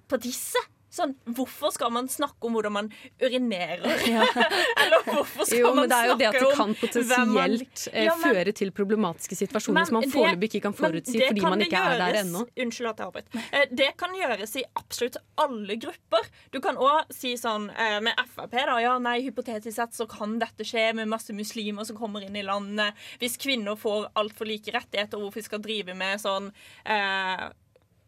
på 0.10 0.20
disse. 0.22 0.60
Sånn, 0.94 1.16
Hvorfor 1.26 1.72
skal 1.74 1.90
man 1.96 2.06
snakke 2.12 2.46
om 2.46 2.54
hvordan 2.54 2.72
man 2.76 2.90
urinerer? 3.18 3.82
Eller 4.84 5.02
hvorfor 5.08 5.48
skal 5.50 5.60
Jo, 5.64 5.72
man 5.74 5.88
men 5.88 5.90
det 5.90 5.98
er 5.98 6.10
jo 6.12 6.18
det 6.20 6.28
at 6.30 6.38
det 6.38 6.50
kan 6.54 6.76
potensielt 6.78 7.34
man- 7.34 7.94
eh, 7.94 8.04
Ja, 8.06 8.16
men- 8.20 8.36
føre 8.36 8.54
til 8.54 8.72
problematiske 8.78 9.38
situasjoner 9.40 9.80
Men 9.82 9.90
som 9.90 9.98
man 10.00 10.12
foreløpig 10.14 10.50
ikke 10.52 10.62
kan 10.68 10.76
forutsi 10.78 11.18
fordi 11.18 11.42
kan 11.42 11.50
man 11.56 11.64
ikke 11.66 11.72
ikke 11.74 11.82
er 11.82 11.98
der 11.98 12.14
gjøres- 12.14 12.28
ennå. 12.28 12.44
Unnskyld 12.66 12.90
at 12.92 12.98
jeg 13.02 13.08
avbryter. 13.08 13.48
Eh, 13.54 13.66
Det 13.84 13.90
kan 13.98 14.14
gjøres 14.20 14.56
i 14.62 14.64
absolutt 14.78 15.18
alle 15.38 15.76
grupper. 15.82 16.30
Du 16.52 16.60
kan 16.62 16.76
òg 16.78 17.12
si 17.12 17.34
sånn 17.42 17.70
eh, 17.76 18.00
med 18.00 18.14
Frp, 18.36 18.52
da. 18.52 18.78
Ja, 18.84 18.98
nei, 19.00 19.18
hypotetisk 19.26 19.74
sett 19.76 19.94
så 19.98 20.08
kan 20.10 20.38
dette 20.40 20.64
skje 20.64 20.94
med 20.94 21.08
masse 21.10 21.34
muslimer 21.34 21.86
som 21.86 21.98
kommer 21.98 22.22
inn 22.26 22.36
i 22.36 22.44
landet. 22.46 22.94
Hvis 23.20 23.38
kvinner 23.42 23.76
får 23.80 24.12
altfor 24.16 24.46
like 24.48 24.72
rettigheter, 24.72 25.18
hvorfor 25.18 25.42
skal 25.44 25.60
drive 25.60 25.96
med 25.98 26.20
sånn 26.22 26.52
eh, 26.86 27.50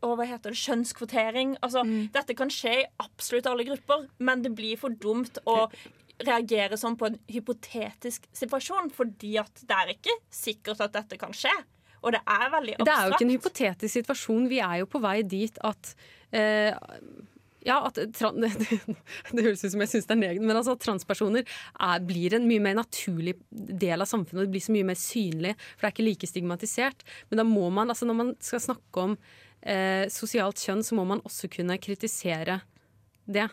og 0.06 0.20
hva 0.20 0.28
heter 0.30 0.54
det, 0.54 0.62
kjønnskvotering. 0.62 1.58
Altså, 1.66 1.84
Mm. 1.86 2.10
Dette 2.14 2.36
kan 2.38 2.50
skje 2.50 2.74
i 2.84 2.88
absolutt 3.02 3.48
alle 3.50 3.66
grupper, 3.68 4.08
men 4.20 4.42
det 4.42 4.56
blir 4.56 4.78
for 4.78 4.90
dumt 4.90 5.38
å 5.46 5.70
reagere 6.24 6.78
sånn 6.80 6.96
på 6.98 7.10
en 7.10 7.18
hypotetisk 7.28 8.28
situasjon, 8.34 8.92
fordi 8.96 9.36
at 9.42 9.64
det 9.68 9.76
er 9.76 9.94
ikke 9.96 10.16
sikkert 10.32 10.82
at 10.86 10.94
dette 10.96 11.20
kan 11.20 11.34
skje. 11.36 11.54
Og 12.06 12.14
det 12.14 12.22
er 12.22 12.52
veldig 12.54 12.76
abstrakt. 12.78 12.86
Det 12.88 12.96
er 12.96 13.08
jo 13.08 13.16
ikke 13.16 13.26
en 13.26 13.36
hypotetisk 13.36 13.94
situasjon. 14.00 14.50
Vi 14.52 14.60
er 14.62 14.82
jo 14.84 14.90
på 14.90 15.02
vei 15.02 15.22
dit 15.26 15.58
at 15.66 15.96
eh, 16.32 16.76
ja, 17.66 17.80
at 17.88 17.98
tran 18.14 18.38
det, 18.46 19.42
høres 19.42 19.64
ut 19.66 19.74
som 19.74 19.82
jeg 19.82 19.92
syns 19.92 20.06
det 20.08 20.14
er 20.14 20.22
negativt, 20.22 20.46
men 20.46 20.60
altså 20.60 20.76
at 20.76 20.84
transpersoner 20.86 21.46
er, 21.48 22.04
blir 22.06 22.38
en 22.38 22.46
mye 22.50 22.62
mer 22.62 22.78
naturlig 22.78 23.36
del 23.50 24.06
av 24.06 24.10
samfunnet. 24.10 24.44
og 24.44 24.46
Det 24.46 24.54
blir 24.54 24.66
så 24.68 24.76
mye 24.76 24.90
mer 24.92 25.00
synlig, 25.02 25.56
for 25.74 25.82
det 25.82 25.90
er 25.90 25.96
ikke 25.96 26.08
like 26.10 26.30
stigmatisert. 26.30 27.06
Men 27.32 27.42
da 27.42 27.48
må 27.50 27.72
man, 27.74 27.90
altså 27.90 28.08
når 28.08 28.20
man 28.22 28.32
skal 28.44 28.64
snakke 28.68 29.08
om 29.10 29.18
eh, 29.66 30.06
sosialt 30.14 30.62
kjønn, 30.62 30.84
så 30.86 30.98
må 30.98 31.06
man 31.10 31.22
også 31.26 31.50
kunne 31.52 31.78
kritisere 31.82 32.62
det. 33.26 33.48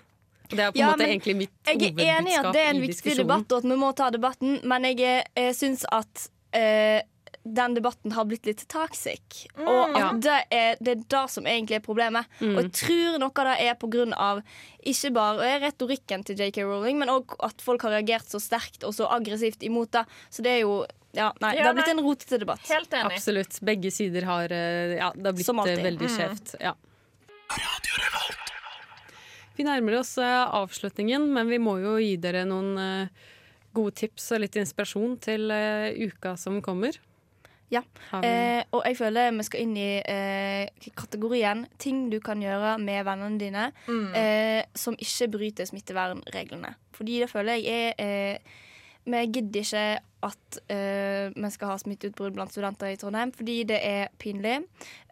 Og 0.51 0.57
det 0.59 0.65
er 0.65 0.73
på 0.73 0.77
en 0.77 0.81
Ja, 0.83 0.91
måte 0.93 1.07
egentlig 1.09 1.37
mitt 1.39 1.53
Jeg 1.67 1.95
er 1.97 2.19
enig 2.19 2.35
i 2.35 2.39
at 2.41 2.51
det 2.53 2.61
er 2.61 2.75
en 2.75 2.83
viktig 2.83 3.17
debatt, 3.17 3.53
og 3.53 3.63
at 3.63 3.71
vi 3.71 3.79
må 3.81 3.93
ta 3.97 4.11
debatten, 4.13 4.59
men 4.69 4.85
jeg, 4.91 5.25
jeg 5.37 5.57
syns 5.57 5.87
at 5.93 6.29
eh, 6.53 7.01
den 7.45 7.75
debatten 7.75 8.13
har 8.15 8.25
blitt 8.25 8.47
litt 8.47 8.63
toxic. 8.69 9.49
Mm. 9.57 9.67
Og 9.67 9.97
Ja. 9.99 10.09
at 10.11 10.21
det 10.21 10.37
er, 10.51 10.77
det 10.81 10.89
er 10.97 11.03
det 11.09 11.31
som 11.31 11.45
egentlig 11.45 11.77
er 11.77 11.81
problemet. 11.81 12.27
Mm. 12.41 12.57
Og 12.57 12.63
jeg 12.63 12.73
tror 12.73 13.19
noe 13.19 13.33
av 13.35 13.49
det 13.51 13.67
er 13.67 14.15
av 14.15 14.43
ikke 14.87 15.13
bare 15.13 15.61
retorikken 15.61 16.25
til 16.25 16.37
JK 16.37 16.63
Rowling, 16.63 16.99
men 16.99 17.09
òg 17.09 17.35
at 17.43 17.61
folk 17.61 17.83
har 17.83 17.91
reagert 17.91 18.27
så 18.31 18.39
sterkt 18.41 18.85
og 18.85 18.95
så 18.95 19.09
aggressivt 19.11 19.63
imot 19.63 19.91
det. 19.91 20.05
Så 20.31 20.43
det 20.43 20.51
er 20.59 20.61
jo 20.63 20.85
ja, 21.15 21.31
nei, 21.43 21.55
Ja, 21.57 21.63
det 21.63 21.67
har 21.67 21.75
blitt 21.75 21.89
en 21.93 22.05
rotete 22.05 22.39
debatt. 22.41 22.63
Helt 22.71 22.91
enig. 22.91 23.13
Absolutt. 23.19 23.59
Begge 23.61 23.91
sider 23.93 24.23
har 24.25 24.45
eh, 24.51 24.97
Ja, 24.97 25.13
det 25.15 25.27
har 25.27 25.33
blitt 25.37 25.47
veldig 25.47 25.67
skjevt. 25.67 25.79
eh, 25.79 25.85
veldig 25.85 26.09
Mm. 26.09 26.17
skjevt. 26.17 26.55
Ja. 26.61 26.75
Vi 29.57 29.65
nærmer 29.65 29.99
oss 29.99 30.17
eh, 30.19 30.47
avslutningen, 30.49 31.27
men 31.35 31.49
vi 31.53 31.59
må 31.59 31.77
jo 31.83 31.99
gi 32.01 32.17
dere 32.17 32.47
noen 32.49 33.09
gode 33.75 33.95
tips 33.95 34.31
og 34.33 34.41
litt 34.41 34.57
inspirasjon 34.57 35.19
til 35.21 35.51
uka 35.51 36.37
som 36.39 36.61
kommer. 36.65 36.97
Ja. 37.73 37.81
Eh, 38.21 38.65
og 38.77 38.83
jeg 38.85 38.97
føler 38.99 39.31
vi 39.33 39.45
skal 39.49 39.63
inn 39.65 39.77
i 39.81 40.03
eh, 40.05 40.69
kategorien 40.99 41.65
ting 41.81 42.11
du 42.13 42.19
kan 42.21 42.43
gjøre 42.45 42.75
med 42.79 43.05
vennene 43.09 43.39
dine 43.41 43.73
Mm. 43.89 44.13
eh, 44.15 44.63
som 44.77 44.95
ikke 45.01 45.31
bryter 45.33 45.65
smittevernreglene. 45.71 46.75
Fordi 46.93 47.21
det 47.23 47.31
føler 47.33 47.57
jeg 47.63 47.95
er 47.99 48.35
eh, 48.35 48.39
Vi 49.05 49.27
gidder 49.35 49.61
ikke 49.65 49.99
at 50.23 50.59
eh, 50.71 51.33
vi 51.35 51.49
skal 51.51 51.69
ha 51.73 51.77
smitteutbrudd 51.81 52.35
blant 52.37 52.53
studenter 52.55 52.93
i 52.93 52.97
Trondheim, 52.97 53.33
fordi 53.35 53.65
det 53.65 53.81
er 53.83 54.09
pinlig. 54.19 54.61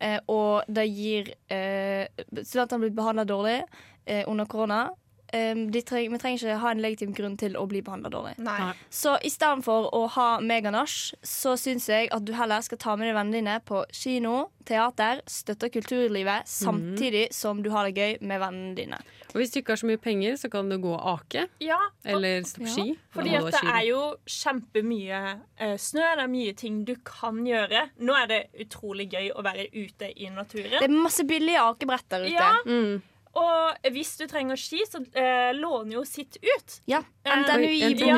Eh, 0.00 0.20
og 0.28 0.62
det 0.68 0.84
gir 0.94 1.32
eh, 1.50 2.06
Studentene 2.44 2.84
blitt 2.84 2.94
behandla 2.94 3.24
dårlig 3.26 3.56
eh, 4.06 4.22
under 4.28 4.44
korona. 4.46 4.90
Eh, 5.32 5.54
de 5.70 5.82
treng, 5.86 6.10
vi 6.12 6.18
trenger 6.18 6.42
ikke 6.44 6.58
ha 6.62 6.70
en 6.74 6.82
legitim 6.82 7.12
grunn 7.14 7.36
til 7.40 7.56
å 7.58 7.66
bli 7.70 7.82
behandla 7.86 8.10
dårlig. 8.12 8.34
Nei. 8.42 8.72
Så 8.90 9.16
i 9.22 9.30
stedet 9.30 9.64
for 9.66 9.90
å 9.94 10.04
ha 10.16 10.28
meganasj, 10.42 11.14
så 11.22 11.56
syns 11.60 11.88
jeg 11.90 12.08
at 12.14 12.24
du 12.26 12.32
heller 12.34 12.60
skal 12.66 12.78
ta 12.82 12.96
med 12.96 13.10
deg 13.10 13.14
vennene 13.18 13.38
dine 13.40 13.58
på 13.66 13.84
kino, 13.94 14.50
teater, 14.66 15.22
støtte 15.30 15.70
kulturlivet, 15.72 16.46
samtidig 16.50 17.28
som 17.34 17.62
du 17.62 17.70
har 17.74 17.88
det 17.88 17.96
gøy 17.96 18.18
med 18.26 18.40
vennene 18.42 18.74
dine. 18.76 18.98
Og 19.30 19.38
hvis 19.40 19.52
du 19.54 19.60
ikke 19.60 19.74
har 19.76 19.80
så 19.82 19.86
mye 19.86 20.00
penger, 20.02 20.34
så 20.40 20.50
kan 20.50 20.68
du 20.70 20.76
gå 20.82 20.90
og 20.94 21.06
ake. 21.20 21.46
Ja, 21.62 21.78
Eller 22.04 22.42
stå 22.42 22.62
på 22.62 22.66
Ja. 22.66 22.72
ski. 22.74 22.98
Fordi 23.14 23.34
at 23.38 23.50
det 23.52 23.62
er 23.70 23.84
jo 23.86 24.00
kjempemye 24.26 25.20
uh, 25.60 25.76
snø, 25.76 26.02
det 26.16 26.24
er 26.24 26.32
mye 26.32 26.54
ting 26.58 26.84
du 26.84 26.94
kan 27.04 27.44
gjøre. 27.46 27.90
Nå 28.00 28.16
er 28.22 28.26
det 28.30 28.40
utrolig 28.66 29.08
gøy 29.12 29.30
å 29.34 29.44
være 29.46 29.68
ute 29.74 30.10
i 30.16 30.28
naturen. 30.34 30.78
Det 30.80 30.88
er 30.90 30.94
masse 30.94 31.24
billige 31.26 31.62
akebrett 31.62 32.08
der 32.10 32.26
ute. 32.26 32.34
Ja. 32.34 32.52
Mm. 32.66 33.02
Og 33.38 33.86
hvis 33.94 34.16
du 34.18 34.24
trenger 34.26 34.58
ski, 34.58 34.80
så 34.90 34.98
eh, 35.14 35.52
låner 35.54 35.92
jo 36.00 36.02
sitt 36.08 36.34
ut. 36.42 36.80
Ja, 36.90 36.98
NTNUI 37.22 37.92
på. 38.00 38.08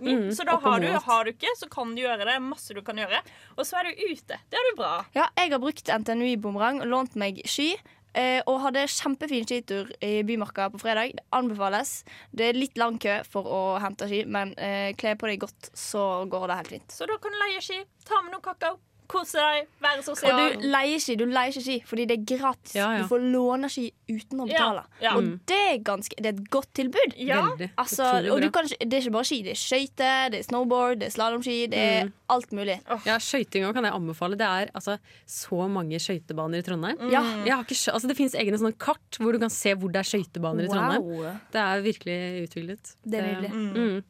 Mm, 0.00 0.30
Så 0.32 0.44
da 0.48 0.54
har 0.62 0.80
du, 0.80 0.88
har 1.04 1.24
du 1.24 1.30
ikke, 1.34 1.52
så 1.58 1.68
kan 1.68 1.92
du 1.94 2.00
gjøre 2.00 2.24
det. 2.24 2.38
Masse 2.40 2.72
du 2.74 2.80
kan 2.82 2.96
gjøre. 2.96 3.20
Og 3.58 3.66
så 3.68 3.76
er 3.82 3.90
du 3.90 4.00
ute. 4.08 4.38
Det 4.48 4.56
er 4.56 4.70
du 4.70 4.78
bra. 4.80 4.94
Ja, 5.14 5.28
jeg 5.36 5.52
har 5.52 5.60
brukt 5.60 5.92
NTNUI 5.92 6.36
Bumerang 6.40 6.80
og 6.80 6.88
lånt 6.88 7.14
meg 7.20 7.42
ski. 7.44 7.74
eh, 8.14 8.40
Og 8.48 8.62
hadde 8.64 8.86
kjempefin 8.88 9.44
skitur 9.46 9.92
i 10.02 10.22
Bymarka 10.24 10.70
på 10.72 10.80
fredag. 10.80 11.12
Det 11.20 11.24
anbefales. 11.36 12.04
Det 12.32 12.48
er 12.48 12.56
litt 12.56 12.78
lang 12.80 12.96
kø 12.98 13.20
for 13.28 13.44
å 13.44 13.60
hente 13.84 14.08
ski, 14.08 14.24
men 14.26 14.54
eh, 14.56 14.94
kle 14.96 15.12
på 15.20 15.28
deg 15.28 15.40
godt, 15.44 15.68
så 15.76 16.24
går 16.26 16.48
det 16.48 16.56
helt 16.62 16.72
fint. 16.78 16.90
Så 16.96 17.06
da 17.06 17.18
kan 17.20 17.30
du 17.36 17.38
leie 17.44 17.60
ski, 17.60 17.82
ta 18.08 18.22
med 18.24 18.32
noe 18.32 18.40
kakao, 18.40 18.78
kose 19.08 19.38
deg, 19.40 19.66
være 19.82 20.02
Og 20.08 20.18
du 20.38 20.66
leier 20.68 21.00
ski, 21.02 21.16
du 21.16 21.24
leier 21.26 21.52
ikke 21.54 21.62
ski 21.64 21.76
fordi 21.88 22.04
det 22.10 22.16
er 22.18 22.24
gratis. 22.38 22.74
Ja, 22.76 22.90
ja. 22.96 23.02
Du 23.02 23.08
får 23.10 23.24
låne 23.32 23.70
ski 23.72 23.86
uten 24.08 24.42
å 24.44 24.46
betale. 24.48 24.82
Ja, 25.00 25.08
ja. 25.08 25.14
Og 25.16 25.22
Mm. 25.24 25.40
det 25.46 25.58
er, 25.70 25.78
ganske, 25.84 26.14
det 26.16 26.26
er 26.26 26.36
et 26.36 26.50
godt 26.50 26.68
tilbud. 26.74 27.14
Ja. 27.16 27.40
Altså, 27.76 28.04
og 28.32 28.40
du 28.42 28.50
kan, 28.50 28.64
det 28.68 28.92
er 28.92 29.00
ikke 29.02 29.12
bare 29.16 29.24
ski. 29.24 29.42
Det 29.42 29.52
er 29.52 29.60
skøyter, 29.60 30.30
det 30.32 30.38
er 30.40 30.46
snowboard, 30.48 30.98
det 31.00 31.08
er 31.08 31.14
slalåmski. 31.16 31.58
Det 31.70 31.78
er 31.78 32.04
Mm. 32.04 32.12
alt 32.30 32.50
mulig. 32.52 32.80
Ja, 33.06 33.18
Skøyting 33.18 33.72
kan 33.74 33.84
jeg 33.84 33.92
anbefale. 33.92 34.36
Det 34.36 34.46
er 34.46 34.70
altså, 34.74 34.98
så 35.26 35.68
mange 35.68 35.96
skøytebaner 35.98 36.58
i 36.58 36.62
Trondheim. 36.62 36.98
Ja. 37.10 37.22
Jeg 37.44 37.52
har 37.54 37.64
ikke, 37.64 37.92
altså, 37.92 38.06
det 38.08 38.16
fins 38.16 38.34
egne 38.34 38.58
sånne 38.60 38.76
kart 38.78 39.18
hvor 39.18 39.32
du 39.32 39.38
kan 39.38 39.50
se 39.50 39.74
hvor 39.74 39.90
det 39.92 40.00
er 40.00 40.08
skøytebaner 40.08 40.64
i 40.64 40.68
Trondheim. 40.68 41.40
Det 41.52 41.60
er 41.60 41.82
virkelig 41.82 42.48
utviklet. 42.48 42.94
Det 43.04 43.18
er 43.20 43.26
nydelig. 43.32 43.52
Mm. 43.52 44.04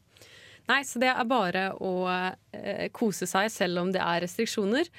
Nei, 0.69 0.83
så 0.85 1.01
det 1.01 1.09
er 1.09 1.25
bare 1.29 1.63
å 1.81 1.93
eh, 2.53 2.87
kose 2.93 3.25
seg 3.29 3.49
selv 3.53 3.81
om 3.81 3.93
det 3.93 4.01
er 4.05 4.21
restriksjoner. 4.25 4.89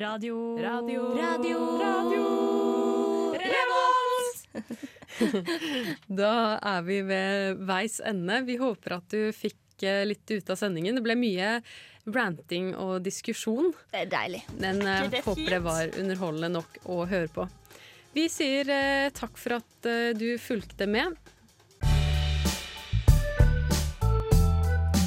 Radio 0.00 0.56
Radio. 0.62 1.10
Radio. 1.18 1.58
Da 6.20 6.34
er 6.64 6.82
vi 6.86 7.00
ved 7.06 7.60
veis 7.68 8.00
ende. 8.02 8.40
Vi 8.46 8.56
håper 8.60 8.96
at 8.96 9.12
du 9.12 9.30
fikk 9.36 9.84
eh, 9.84 10.02
litt 10.08 10.30
ut 10.30 10.50
av 10.50 10.58
sendingen. 10.58 10.96
Det 10.96 11.04
ble 11.04 11.16
mye 11.18 11.50
ranting 12.10 12.72
og 12.78 13.00
diskusjon. 13.04 13.72
Det 13.92 14.04
er 14.04 14.10
deilig. 14.10 14.42
Men 14.58 14.80
eh, 14.82 15.08
Det 15.12 15.20
er 15.20 15.26
håper 15.28 15.56
det 15.56 15.62
var 15.66 15.98
underholdende 16.00 16.52
nok 16.58 16.80
å 16.90 17.02
høre 17.10 17.30
på. 17.34 17.46
Vi 18.16 18.26
sier 18.32 18.70
eh, 18.74 19.10
takk 19.14 19.38
for 19.38 19.60
at 19.60 19.90
eh, 19.90 20.10
du 20.18 20.32
fulgte 20.42 20.88
med. 20.90 21.14